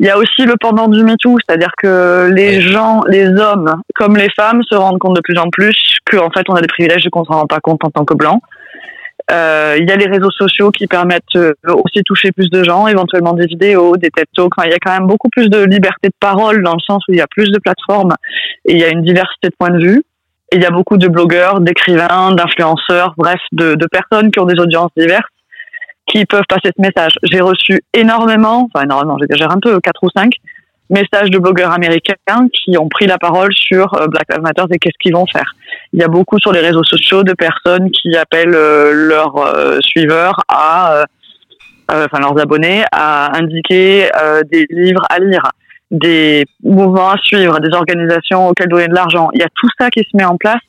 il 0.00 0.06
y 0.06 0.10
a 0.10 0.18
aussi 0.18 0.42
le 0.44 0.54
pendant 0.60 0.88
du 0.88 1.04
MeToo, 1.04 1.38
c'est-à-dire 1.46 1.70
que 1.80 2.28
les 2.34 2.60
gens, 2.60 3.02
les 3.08 3.26
hommes 3.28 3.72
comme 3.94 4.16
les 4.16 4.28
femmes 4.34 4.62
se 4.68 4.74
rendent 4.74 4.98
compte 4.98 5.14
de 5.14 5.20
plus 5.22 5.38
en 5.38 5.48
plus 5.50 5.76
qu'en 6.10 6.30
fait 6.30 6.44
on 6.48 6.54
a 6.54 6.60
des 6.60 6.66
privilèges 6.66 7.06
et 7.06 7.10
qu'on 7.10 7.24
s'en 7.24 7.34
rend 7.34 7.46
pas 7.46 7.60
compte 7.60 7.84
en 7.84 7.90
tant 7.90 8.04
que 8.04 8.14
blanc. 8.14 8.40
Euh, 9.30 9.76
Il 9.78 9.88
y 9.88 9.92
a 9.92 9.96
les 9.96 10.06
réseaux 10.06 10.30
sociaux 10.30 10.70
qui 10.70 10.86
permettent 10.86 11.36
euh, 11.36 11.54
aussi 11.66 11.98
de 11.98 12.02
toucher 12.02 12.30
plus 12.32 12.50
de 12.50 12.62
gens, 12.62 12.86
éventuellement 12.86 13.32
des 13.32 13.46
vidéos, 13.46 13.96
des 13.96 14.10
TED 14.10 14.26
Talks. 14.34 14.52
Il 14.64 14.70
y 14.70 14.74
a 14.74 14.78
quand 14.78 14.92
même 14.92 15.06
beaucoup 15.06 15.28
plus 15.30 15.48
de 15.48 15.64
liberté 15.64 16.08
de 16.08 16.14
parole 16.20 16.62
dans 16.62 16.74
le 16.74 16.80
sens 16.86 17.02
où 17.08 17.12
il 17.12 17.18
y 17.18 17.22
a 17.22 17.26
plus 17.26 17.50
de 17.50 17.58
plateformes 17.58 18.14
et 18.66 18.72
il 18.72 18.78
y 18.78 18.84
a 18.84 18.90
une 18.90 19.02
diversité 19.02 19.48
de 19.48 19.54
points 19.58 19.70
de 19.70 19.82
vue. 19.82 20.02
Et 20.52 20.56
il 20.56 20.62
y 20.62 20.66
a 20.66 20.70
beaucoup 20.70 20.98
de 20.98 21.08
blogueurs, 21.08 21.60
d'écrivains, 21.60 22.32
d'influenceurs, 22.32 23.14
bref, 23.16 23.40
de, 23.52 23.76
personnes 23.90 24.30
qui 24.30 24.40
ont 24.40 24.44
des 24.44 24.60
audiences 24.60 24.90
diverses 24.96 25.24
qui 26.06 26.26
peuvent 26.26 26.44
passer 26.46 26.70
ce 26.76 26.82
message. 26.82 27.14
J'ai 27.22 27.40
reçu 27.40 27.80
énormément, 27.94 28.68
enfin 28.72 28.84
énormément, 28.84 29.16
j'exagère 29.18 29.50
un 29.50 29.58
peu, 29.58 29.80
quatre 29.80 30.02
ou 30.02 30.10
cinq 30.14 30.34
messages 30.90 31.30
de 31.30 31.38
blogueurs 31.38 31.72
américains 31.72 32.14
qui 32.52 32.76
ont 32.78 32.88
pris 32.88 33.06
la 33.06 33.18
parole 33.18 33.52
sur 33.54 33.94
euh, 33.94 34.06
Black 34.06 34.26
Lives 34.30 34.42
Matter 34.42 34.64
et 34.70 34.78
qu'est-ce 34.78 34.98
qu'ils 35.00 35.14
vont 35.14 35.26
faire. 35.26 35.54
Il 35.92 36.00
y 36.00 36.04
a 36.04 36.08
beaucoup 36.08 36.38
sur 36.38 36.52
les 36.52 36.60
réseaux 36.60 36.84
sociaux 36.84 37.22
de 37.22 37.32
personnes 37.32 37.90
qui 37.90 38.16
appellent 38.16 38.54
euh, 38.54 38.92
leurs 38.92 39.36
euh, 39.36 39.78
suiveurs 39.80 40.40
à, 40.48 41.04
euh, 41.90 42.06
enfin 42.06 42.20
leurs 42.20 42.38
abonnés 42.38 42.84
à 42.92 43.36
indiquer 43.36 44.08
euh, 44.20 44.42
des 44.50 44.66
livres 44.70 45.04
à 45.10 45.18
lire, 45.18 45.42
des 45.90 46.44
mouvements 46.62 47.10
à 47.10 47.18
suivre, 47.18 47.60
des 47.60 47.74
organisations 47.74 48.48
auxquelles 48.48 48.68
donner 48.68 48.88
de 48.88 48.94
l'argent. 48.94 49.30
Il 49.34 49.40
y 49.40 49.44
a 49.44 49.48
tout 49.54 49.68
ça 49.78 49.90
qui 49.90 50.00
se 50.00 50.16
met 50.16 50.24
en 50.24 50.36
place 50.36 50.60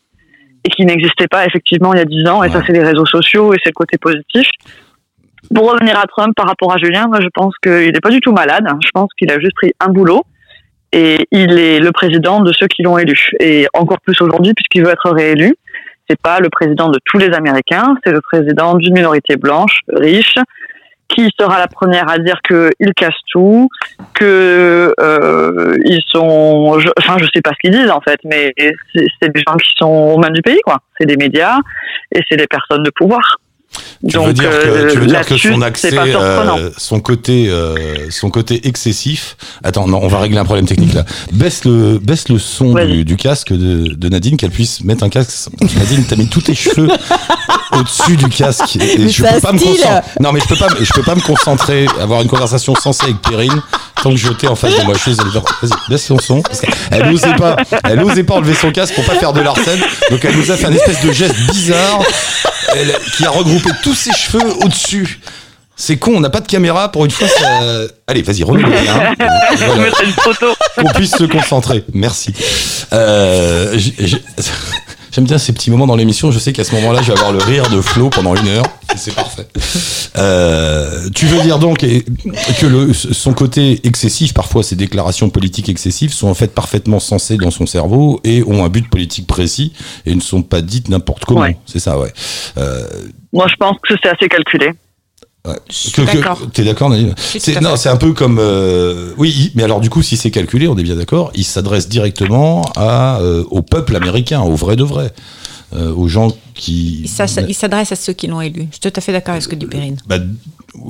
et 0.63 0.69
qui 0.69 0.86
n'existait 0.86 1.28
pas 1.28 1.45
effectivement 1.45 1.93
il 1.93 1.97
y 1.97 2.01
a 2.01 2.06
dix 2.06 2.28
ans. 2.28 2.43
Et 2.43 2.49
ça, 2.49 2.62
c'est 2.65 2.73
les 2.73 2.84
réseaux 2.84 3.06
sociaux 3.06 3.54
et 3.54 3.58
c'est 3.63 3.69
le 3.69 3.75
côté 3.75 3.97
positif. 3.97 4.47
Pour 5.53 5.71
revenir 5.71 5.97
à 5.99 6.05
Trump 6.05 6.34
par 6.36 6.47
rapport 6.47 6.73
à 6.73 6.77
Julien, 6.77 7.08
moi 7.08 7.19
je 7.21 7.27
pense 7.34 7.53
qu'il 7.62 7.91
n'est 7.91 7.99
pas 8.01 8.10
du 8.10 8.19
tout 8.19 8.31
malade. 8.31 8.67
Je 8.84 8.89
pense 8.93 9.10
qu'il 9.17 9.31
a 9.31 9.39
juste 9.39 9.55
pris 9.55 9.73
un 9.79 9.89
boulot 9.89 10.23
et 10.91 11.27
il 11.31 11.58
est 11.60 11.79
le 11.79 11.91
président 11.91 12.41
de 12.41 12.51
ceux 12.53 12.67
qui 12.67 12.84
l'ont 12.84 12.97
élu. 12.97 13.31
Et 13.39 13.67
encore 13.73 13.99
plus 14.01 14.19
aujourd'hui 14.21 14.53
puisqu'il 14.53 14.84
veut 14.84 14.91
être 14.91 15.10
réélu. 15.12 15.55
C'est 16.10 16.19
pas 16.21 16.39
le 16.39 16.49
président 16.49 16.89
de 16.89 16.99
tous 17.05 17.17
les 17.17 17.34
Américains, 17.34 17.95
c'est 18.03 18.12
le 18.12 18.21
président 18.21 18.75
d'une 18.75 18.93
minorité 18.93 19.38
blanche, 19.38 19.79
riche, 19.89 20.36
qui 21.08 21.29
sera 21.39 21.60
la 21.60 21.67
première 21.67 22.10
à 22.10 22.19
dire 22.19 22.39
qu'ils 22.47 22.93
cassent 22.95 23.13
tout, 23.31 23.69
que 24.13 24.93
euh, 24.99 25.75
ils 25.84 26.01
sont, 26.08 26.79
je, 26.79 26.89
enfin 26.99 27.17
je 27.17 27.25
sais 27.34 27.41
pas 27.41 27.51
ce 27.51 27.58
qu'ils 27.60 27.71
disent 27.71 27.91
en 27.91 28.01
fait, 28.01 28.19
mais 28.23 28.53
c'est 28.58 29.34
des 29.34 29.43
gens 29.47 29.55
qui 29.58 29.71
sont 29.77 29.88
aux 29.88 30.17
mains 30.17 30.29
du 30.29 30.41
pays 30.41 30.60
quoi. 30.63 30.77
C'est 30.99 31.08
des 31.08 31.17
médias 31.17 31.58
et 32.13 32.21
c'est 32.29 32.38
des 32.38 32.47
personnes 32.47 32.84
de 32.84 32.91
pouvoir. 32.91 33.38
Tu 34.08 34.16
Donc 34.16 34.28
veux 34.28 34.34
dire 34.34 34.50
que, 34.50 34.68
euh, 34.68 34.92
tu 34.92 35.00
veux 35.00 35.08
dire 35.08 35.26
que 35.26 35.38
son 35.38 35.62
accès, 35.62 35.98
euh, 35.98 36.70
son 36.78 37.00
côté, 37.00 37.50
euh, 37.50 37.76
son 38.10 38.30
côté 38.30 38.68
excessif. 38.68 39.36
Attends, 39.64 39.88
non, 39.88 40.00
on 40.02 40.08
va 40.08 40.20
régler 40.20 40.38
un 40.38 40.46
problème 40.46 40.68
technique 40.68 40.94
là. 40.94 41.06
Baisse 41.32 41.66
le, 41.66 41.98
baisse 41.98 42.30
le 42.30 42.38
son 42.38 42.74
du, 42.74 43.04
du 43.06 43.16
casque 43.16 43.52
de, 43.54 43.94
de 43.94 44.10
Nadine, 44.10 44.38
qu'elle 44.38 44.52
puisse 44.52 44.84
mettre 44.84 45.04
un 45.04 45.10
casque. 45.10 45.50
Nadine, 45.78 46.04
t'as 46.08 46.16
mis 46.16 46.28
tous 46.28 46.42
tes 46.42 46.56
cheveux 46.56 46.90
au-dessus 47.76 48.18
du 48.18 48.30
casque. 48.30 48.78
Et 48.78 49.10
je 49.10 49.24
peux 49.24 49.42
pas 49.42 49.52
me 49.52 49.60
concentrer. 49.60 50.02
Non, 50.20 50.32
mais 50.32 50.40
je 50.40 50.48
peux 50.48 50.56
pas, 50.56 50.68
je 50.80 50.94
peux 50.94 51.04
pas 51.04 51.16
me 51.16 51.22
concentrer, 51.22 51.88
avoir 52.00 52.22
une 52.22 52.28
conversation 52.28 52.76
sensée 52.76 53.06
avec 53.06 53.22
Perrine 53.22 53.62
tant 54.02 54.12
que 54.12 54.18
je 54.18 54.30
t'ai 54.30 54.48
en 54.48 54.56
face 54.56 54.76
de 54.78 54.84
moi. 54.84 54.94
Je 54.96 55.00
suis. 55.00 55.14
Vas-y, 55.14 55.90
baisse 55.90 56.06
son 56.06 56.20
son. 56.20 56.42
Qu'elle 56.42 57.10
n'osait 57.10 57.36
pas, 57.36 57.56
elle 57.84 58.04
osait 58.04 58.24
pas 58.24 58.36
enlever 58.36 58.54
son 58.54 58.72
casque 58.72 58.96
pour 58.96 59.06
pas 59.06 59.16
faire 59.16 59.34
de 59.34 59.42
l'arsène. 59.42 59.80
Donc 60.12 60.24
elle 60.24 60.36
nous 60.38 60.52
a 60.52 60.58
fait 60.58 60.68
un 60.68 60.74
espèce 60.74 61.02
de 61.02 61.12
geste 61.12 61.36
bizarre 61.52 62.02
elle, 62.76 62.96
qui 63.16 63.26
a 63.26 63.30
regroupé 63.30 63.70
tous 63.84 63.96
ses 63.96 64.14
cheveux 64.14 64.44
au-dessus. 64.64 65.20
C'est 65.78 65.98
con, 65.98 66.14
on 66.16 66.20
n'a 66.22 66.30
pas 66.30 66.40
de 66.40 66.48
caméra 66.48 66.90
pour 66.90 67.04
une 67.04 67.12
fois. 67.12 67.28
Ça... 67.28 67.60
Allez, 68.08 68.22
vas-y, 68.22 68.44
remets 68.44 68.62
le 68.64 68.70
bien. 68.70 69.14
Je 69.60 69.82
mettrai 69.82 70.06
une 70.06 70.14
photo. 70.14 70.54
Qu'on 70.78 70.90
puisse 70.94 71.16
se 71.18 71.26
concentrer. 71.26 71.84
Merci. 71.94 72.34
Euh, 72.94 73.78
J'aime 75.15 75.23
bien 75.23 75.38
ces 75.38 75.54
petits 75.54 75.71
moments 75.71 75.88
dans 75.88 75.95
l'émission. 75.95 76.30
Je 76.30 76.39
sais 76.39 76.51
qu'à 76.51 76.65
ce 76.65 76.75
moment-là, 76.75 77.01
je 77.01 77.08
vais 77.13 77.17
avoir 77.17 77.32
le 77.32 77.38
rire 77.38 77.69
de 77.69 77.80
Flo 77.80 78.10
pendant 78.10 78.36
une 78.36 78.49
heure. 78.49 78.65
C'est 78.97 79.15
parfait. 79.15 79.47
Euh, 80.17 81.10
tu 81.15 81.25
veux 81.25 81.41
dire 81.41 81.58
donc 81.58 81.80
que 81.80 82.65
le, 82.65 82.93
son 82.93 83.34
côté 83.34 83.80
excessif, 83.86 84.34
parfois 84.34 84.62
ses 84.62 84.75
déclarations 84.75 85.30
politiques 85.30 85.69
excessives, 85.69 86.12
sont 86.12 86.28
en 86.28 86.34
fait 86.34 86.54
parfaitement 86.54 86.99
sensées 86.99 87.38
dans 87.38 87.51
son 87.51 87.65
cerveau 87.65 88.19
et 88.25 88.43
ont 88.43 88.65
un 88.65 88.69
but 88.69 88.89
politique 88.89 89.25
précis 89.25 89.71
et 90.06 90.13
ne 90.15 90.19
sont 90.19 90.41
pas 90.41 90.62
dites 90.62 90.89
n'importe 90.89 91.23
comment. 91.23 91.41
Ouais. 91.41 91.58
C'est 91.65 91.80
ça, 91.80 91.97
ouais. 91.97 92.12
Euh, 92.58 92.86
Moi 93.32 93.47
je 93.49 93.56
pense 93.56 93.78
que 93.88 93.93
c'est 94.01 94.10
assez 94.10 94.28
calculé. 94.28 94.71
Ouais. 95.47 95.55
T'es 96.53 96.63
d'accord, 96.63 96.89
Nadine 96.89 97.13
Non, 97.62 97.75
c'est 97.75 97.89
un 97.89 97.97
peu 97.97 98.13
comme. 98.13 98.39
euh, 98.39 99.12
oui, 99.17 99.51
mais 99.55 99.63
alors 99.63 99.79
du 99.79 99.89
coup, 99.89 100.01
si 100.01 100.17
c'est 100.17 100.31
calculé, 100.31 100.67
on 100.67 100.77
est 100.77 100.84
bien 100.84 100.95
d'accord, 100.95 101.31
il 101.36 101.43
s'adresse 101.45 101.88
directement 101.89 102.63
à, 102.75 103.19
euh, 103.21 103.43
au 103.51 103.62
peuple 103.62 103.95
américain, 103.95 104.41
au 104.41 104.55
vrai 104.55 104.75
de 104.75 104.84
vrai, 104.84 105.12
euh, 105.75 105.93
aux 105.93 106.08
gens 106.08 106.29
qui. 106.55 107.03
Il 107.03 107.53
s'adresse 107.55 107.91
à 107.91 107.95
ceux 107.95 108.13
qui 108.13 108.27
l'ont 108.27 108.41
élu. 108.41 108.67
Je 108.71 108.77
suis 108.79 108.91
tout 108.91 108.93
à 108.95 109.01
fait 109.01 109.12
d'accord 109.12 109.31
avec 109.34 109.43
ce 109.43 109.47
que 109.47 109.55
dit 109.55 109.65
Perrine. 109.65 109.97
Bah, 110.08 110.17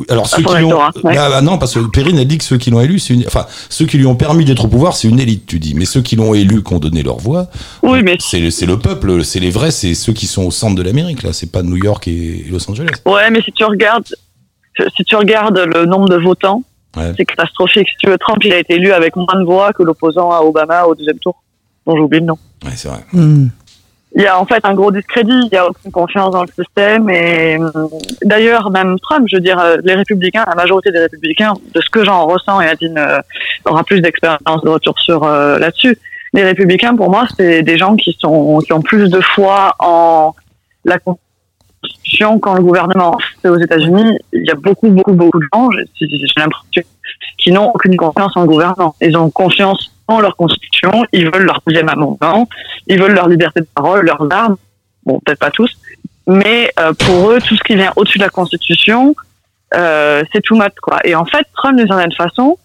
alors 0.09 0.27
ceux 0.27 0.41
qui 0.41 0.61
l'ont. 0.61 0.79
ouais. 1.03 1.15
Bah, 1.15 1.29
bah, 1.29 1.41
non, 1.41 1.57
parce 1.57 1.73
que 1.75 1.79
Perrine 1.79 2.17
a 2.19 2.25
dit 2.25 2.37
que 2.37 2.43
ceux 2.43 2.57
qui 2.57 2.71
l'ont 2.71 2.81
élu, 2.81 2.97
c'est 2.99 3.13
une. 3.13 3.23
Enfin, 3.27 3.45
ceux 3.69 3.85
qui 3.85 3.97
lui 3.97 4.05
ont 4.05 4.15
permis 4.15 4.45
d'être 4.45 4.65
au 4.65 4.67
pouvoir, 4.67 4.95
c'est 4.95 5.07
une 5.07 5.19
élite, 5.19 5.45
tu 5.47 5.59
dis. 5.59 5.73
Mais 5.75 5.85
ceux 5.85 6.01
qui 6.01 6.15
l'ont 6.15 6.33
élu, 6.33 6.63
qui 6.63 6.73
ont 6.73 6.79
donné 6.79 7.03
leur 7.03 7.17
voix, 7.17 7.47
Oui, 7.83 8.01
mais 8.03 8.15
c'est 8.19 8.39
le- 8.39 8.51
c'est 8.51 8.65
le 8.65 8.79
peuple, 8.79 9.23
c'est 9.23 9.39
les 9.39 9.51
vrais, 9.51 9.71
c'est 9.71 9.93
ceux 9.95 10.13
qui 10.13 10.27
sont 10.27 10.43
au 10.43 10.51
centre 10.51 10.75
de 10.75 10.81
l'Amérique, 10.81 11.23
là. 11.23 11.33
C'est 11.33 11.51
pas 11.51 11.61
New 11.61 11.77
York 11.77 12.07
et 12.07 12.45
Los 12.49 12.69
Angeles. 12.69 12.87
ouais, 13.05 13.29
mais 13.31 13.41
si 13.41 13.51
tu 13.51 13.63
regardes, 13.63 14.07
si 14.95 15.03
tu 15.03 15.15
regardes 15.15 15.59
le 15.59 15.85
nombre 15.85 16.09
de 16.09 16.17
votants, 16.17 16.63
Ouais. 16.95 17.11
c'est 17.17 17.25
catastrophique. 17.25 17.89
Si 17.89 17.97
tu 17.97 18.09
veux, 18.09 18.17
Trump, 18.17 18.41
il 18.43 18.53
a 18.53 18.57
été 18.57 18.75
élu 18.75 18.91
avec 18.93 19.15
moins 19.15 19.37
de 19.37 19.43
voix 19.43 19.73
que 19.73 19.83
l'opposant 19.83 20.31
à 20.31 20.39
Obama 20.39 20.85
au 20.85 20.95
deuxième 20.95 21.19
tour, 21.19 21.35
dont 21.85 21.97
j'oublie 21.97 22.19
le 22.19 22.25
nom. 22.27 22.37
Ouais, 22.63 22.71
c'est 22.75 22.87
vrai. 22.87 22.99
Il 24.17 24.21
y 24.21 24.27
a 24.27 24.39
en 24.39 24.45
fait 24.45 24.63
un 24.63 24.73
gros 24.73 24.91
discrédit, 24.91 25.49
il 25.51 25.53
y 25.53 25.57
a 25.57 25.67
aucune 25.67 25.91
confiance 25.91 26.31
dans 26.31 26.43
le 26.43 26.47
système 26.47 27.09
et 27.09 27.57
hum, 27.57 27.89
d'ailleurs 28.23 28.71
même 28.71 28.97
Trump, 28.99 29.27
je 29.29 29.35
veux 29.35 29.41
dire 29.41 29.59
euh, 29.59 29.75
les 29.83 29.93
républicains, 29.93 30.45
la 30.47 30.55
majorité 30.55 30.89
des 30.91 30.99
républicains, 30.99 31.51
de 31.73 31.81
ce 31.81 31.89
que 31.89 32.05
j'en 32.05 32.25
ressens 32.25 32.61
et 32.61 32.65
Nadine 32.65 32.97
euh, 32.97 33.19
aura 33.65 33.83
plus 33.83 33.99
d'expérience 33.99 34.61
de 34.63 34.69
retour 34.69 34.97
sur 34.99 35.25
euh, 35.25 35.59
là-dessus. 35.59 35.97
Les 36.31 36.43
républicains 36.43 36.95
pour 36.95 37.09
moi 37.09 37.25
c'est 37.35 37.61
des 37.61 37.77
gens 37.77 37.97
qui 37.97 38.15
sont 38.17 38.59
qui 38.59 38.71
ont 38.71 38.81
plus 38.81 39.09
de 39.09 39.19
foi 39.19 39.75
en 39.79 40.33
la 40.85 40.97
constitution 41.81 42.39
qu'en 42.39 42.55
le 42.55 42.63
gouvernement. 42.63 43.17
C'est 43.41 43.49
aux 43.49 43.59
États-Unis, 43.59 44.17
il 44.33 44.45
y 44.45 44.51
a 44.51 44.55
beaucoup 44.55 44.89
beaucoup 44.89 45.13
beaucoup 45.13 45.39
de 45.39 45.47
gens, 45.53 45.69
j'ai 45.99 46.07
l'impression, 46.37 46.83
qui 47.37 47.51
n'ont 47.51 47.71
aucune 47.71 47.95
confiance 47.97 48.35
en 48.35 48.41
le 48.41 48.47
gouvernement. 48.47 48.95
Ils 49.01 49.15
ont 49.17 49.29
confiance 49.29 49.91
en 50.07 50.19
leur 50.19 50.35
constitution, 50.35 51.05
ils 51.11 51.25
veulent 51.25 51.45
leur 51.45 51.61
deuxième 51.65 51.89
amendement, 51.89 52.47
ils 52.87 52.99
veulent 52.99 53.13
leur 53.13 53.27
liberté 53.27 53.61
de 53.61 53.67
parole, 53.73 54.05
leurs 54.05 54.27
armes. 54.31 54.57
Bon, 55.05 55.19
peut-être 55.23 55.39
pas 55.39 55.51
tous, 55.51 55.77
mais 56.27 56.71
euh, 56.79 56.93
pour 56.93 57.31
eux, 57.31 57.39
tout 57.39 57.55
ce 57.55 57.63
qui 57.63 57.75
vient 57.75 57.91
au-dessus 57.95 58.17
de 58.17 58.23
la 58.23 58.29
Constitution, 58.29 59.15
euh, 59.75 60.23
c'est 60.31 60.41
too 60.41 60.55
much 60.55 60.73
quoi. 60.81 60.99
Et 61.03 61.15
en 61.15 61.25
fait, 61.25 61.45
Trump 61.55 61.77
d'une 61.77 61.87
certaine 61.87 62.11
façon, 62.13 62.57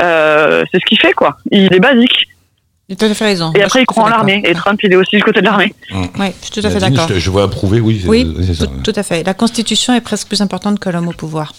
euh, 0.00 0.64
c'est 0.70 0.80
ce 0.80 0.86
qu'il 0.86 0.98
fait 0.98 1.12
quoi. 1.12 1.36
Il 1.50 1.72
est 1.72 1.80
basique. 1.80 2.28
Tu 2.88 2.92
as 2.92 2.96
tout 2.96 3.04
à 3.06 3.14
fait 3.14 3.24
raison. 3.24 3.52
Et 3.56 3.62
après, 3.62 3.82
il 3.82 3.84
croit 3.84 4.04
en 4.04 4.08
l'armée. 4.08 4.40
Et 4.46 4.52
Trump, 4.54 4.78
il 4.84 4.92
est 4.92 4.96
aussi 4.96 5.16
du 5.16 5.22
côté 5.22 5.40
de 5.40 5.46
l'armée. 5.46 5.74
d'accord. 5.90 6.08
Oui, 6.20 6.26
je 6.40 6.44
suis 6.52 6.60
tout 6.60 6.66
à 6.66 6.70
fait 6.70 6.78
d'accord. 6.78 7.08
Je, 7.12 7.18
je 7.18 7.30
vois 7.30 7.42
approuver, 7.42 7.80
oui. 7.80 7.98
c'est- 8.00 8.08
Oui, 8.08 8.24
ça, 8.54 8.66
tout, 8.84 8.92
à 8.94 9.02
fait. 9.02 9.24
La 9.26 9.34
Constitution 9.34 9.92
est 9.92 10.00
presque 10.00 10.28
plus 10.28 10.40
importante 10.40 10.78
que 10.78 10.88
l'homme 10.88 11.08
au 11.08 11.12
pouvoir. 11.12 11.52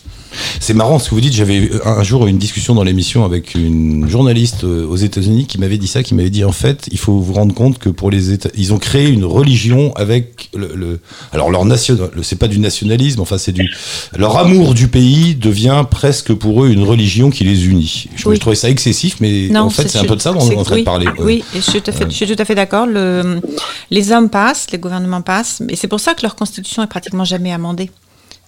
C'est 0.62 0.74
marrant 0.74 1.00
ce 1.00 1.10
que 1.10 1.16
vous 1.16 1.22
dites. 1.22 1.34
J'avais 1.34 1.70
un 1.86 2.02
jour 2.04 2.28
une 2.28 2.38
discussion 2.38 2.76
dans 2.76 2.84
l'émission 2.84 3.26
avec 3.26 3.56
une 3.56 4.08
journaliste 4.10 4.64
euh, 4.64 4.86
aux 4.88 4.96
États-Unis 4.96 5.48
qui 5.48 5.58
m'avait 5.58 5.78
dit 5.78 5.88
ça, 5.88 6.02
qui 6.04 6.16
m'avait 6.16 6.30
dit 6.30 6.46
en 6.46 6.52
fait, 6.54 6.88
il 6.92 6.98
faut 7.00 7.18
vous 7.20 7.34
rendre 7.34 7.54
compte 7.54 7.78
que 7.78 7.90
pour 7.90 8.10
les 8.10 8.32
États, 8.32 8.50
ils 8.56 8.74
ont 8.74 8.78
créé 8.78 9.08
une 9.10 9.24
religion 9.26 9.94
avec 9.96 10.50
le, 10.56 10.72
le- 10.76 11.00
alors 11.34 11.50
leur 11.50 11.64
nation, 11.66 11.98
le- 12.14 12.24
c'est 12.24 12.36
pas 12.38 12.48
du 12.50 12.60
nationalisme, 12.60 13.20
enfin 13.22 13.38
c'est 13.38 13.54
du 13.54 13.70
leur 14.18 14.38
amour 14.38 14.74
du 14.74 14.88
pays 14.90 15.34
devient 15.36 15.84
presque 15.90 16.34
pour 16.34 16.64
eux 16.66 16.70
une 16.70 16.84
religion 16.84 17.30
qui 17.30 17.44
les 17.46 17.66
unit. 17.68 18.08
Je, 18.16 18.28
Oui. 18.28 18.36
je 18.36 18.42
trouvais 18.42 18.56
ça 18.58 18.70
excessif, 18.70 19.18
mais 19.22 19.56
en 19.58 19.70
fait 19.70 19.88
c'est 19.90 19.98
un 20.00 20.04
peu 20.06 20.16
de 20.18 20.22
ça 20.22 20.32
dont 20.34 20.40
on 20.42 20.52
est 20.52 20.56
en 20.58 20.64
train 20.64 20.76
oui, 20.76 20.82
de 20.82 20.86
parler. 20.86 21.08
Oui, 21.20 21.44
je 21.54 21.60
suis 21.62 21.82
tout 21.82 21.90
à 21.90 21.94
fait, 21.94 22.04
Ouais. 22.06 22.10
je 22.12 22.16
suis 22.16 22.28
tout 22.28 22.42
à 22.42 22.46
fait 22.46 22.56
d'accord. 22.56 22.86
Le, 22.86 23.40
les 23.92 24.12
hommes 24.12 24.30
passent, 24.30 24.68
les 24.72 24.78
gouvernements 24.78 25.22
passent, 25.22 25.62
et 25.70 25.76
c'est 25.76 25.88
pour 25.88 26.00
ça 26.00 26.14
que 26.14 26.22
leur 26.22 26.36
constitution 26.36 26.84
est 26.84 26.88
pratiquement 26.88 27.26
jamais 27.26 27.52
amendée. 27.54 27.90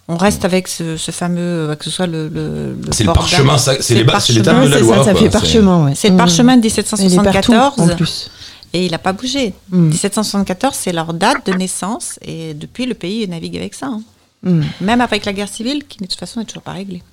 On 0.07 0.17
reste 0.17 0.43
avec 0.43 0.67
ce, 0.67 0.97
ce 0.97 1.11
fameux, 1.11 1.39
euh, 1.69 1.75
que 1.75 1.85
ce 1.85 1.91
soit 1.91 2.07
le. 2.07 2.27
le, 2.29 2.75
C'est 2.91 3.03
le 3.03 3.13
parchemin, 3.13 3.57
c'est 3.59 3.77
les 3.93 4.03
l'étape 4.03 4.63
de 4.63 4.67
la 4.69 4.79
loi. 4.79 4.97
ça, 4.97 5.03
ça 5.03 5.11
quoi. 5.11 5.19
fait 5.21 5.25
C'est- 5.27 5.31
parchemin, 5.31 5.85
ouais. 5.85 5.93
C'est 5.95 6.07
le 6.07 6.13
Mhm. 6.15 6.17
parchemin 6.17 6.57
de 6.57 6.65
Il 6.65 6.67
est 6.67 6.81
partout, 6.83 7.03
1774. 7.03 7.79
en 7.91 7.95
plus. 7.95 8.31
Et 8.73 8.85
il 8.85 8.91
n'a 8.91 8.97
pas 8.99 9.13
bougé. 9.13 9.53
Mm. 9.71 9.89
1774, 9.89 10.75
c'est 10.75 10.91
leur 10.93 11.13
date 11.13 11.45
de 11.47 11.53
naissance, 11.53 12.17
et 12.23 12.53
depuis, 12.55 12.85
le 12.87 12.93
pays 12.95 13.27
navigue 13.27 13.55
avec 13.57 13.73
ça. 13.75 13.87
hein. 13.87 14.01
Mm. 14.43 14.61
Même 14.81 15.01
avec 15.01 15.25
la 15.25 15.33
guerre 15.33 15.49
civile, 15.49 15.83
qui 15.87 15.97
de 15.99 16.05
toute 16.07 16.19
façon 16.19 16.39
n'est 16.39 16.45
toujours 16.45 16.63
pas 16.63 16.71
réglée. 16.73 17.03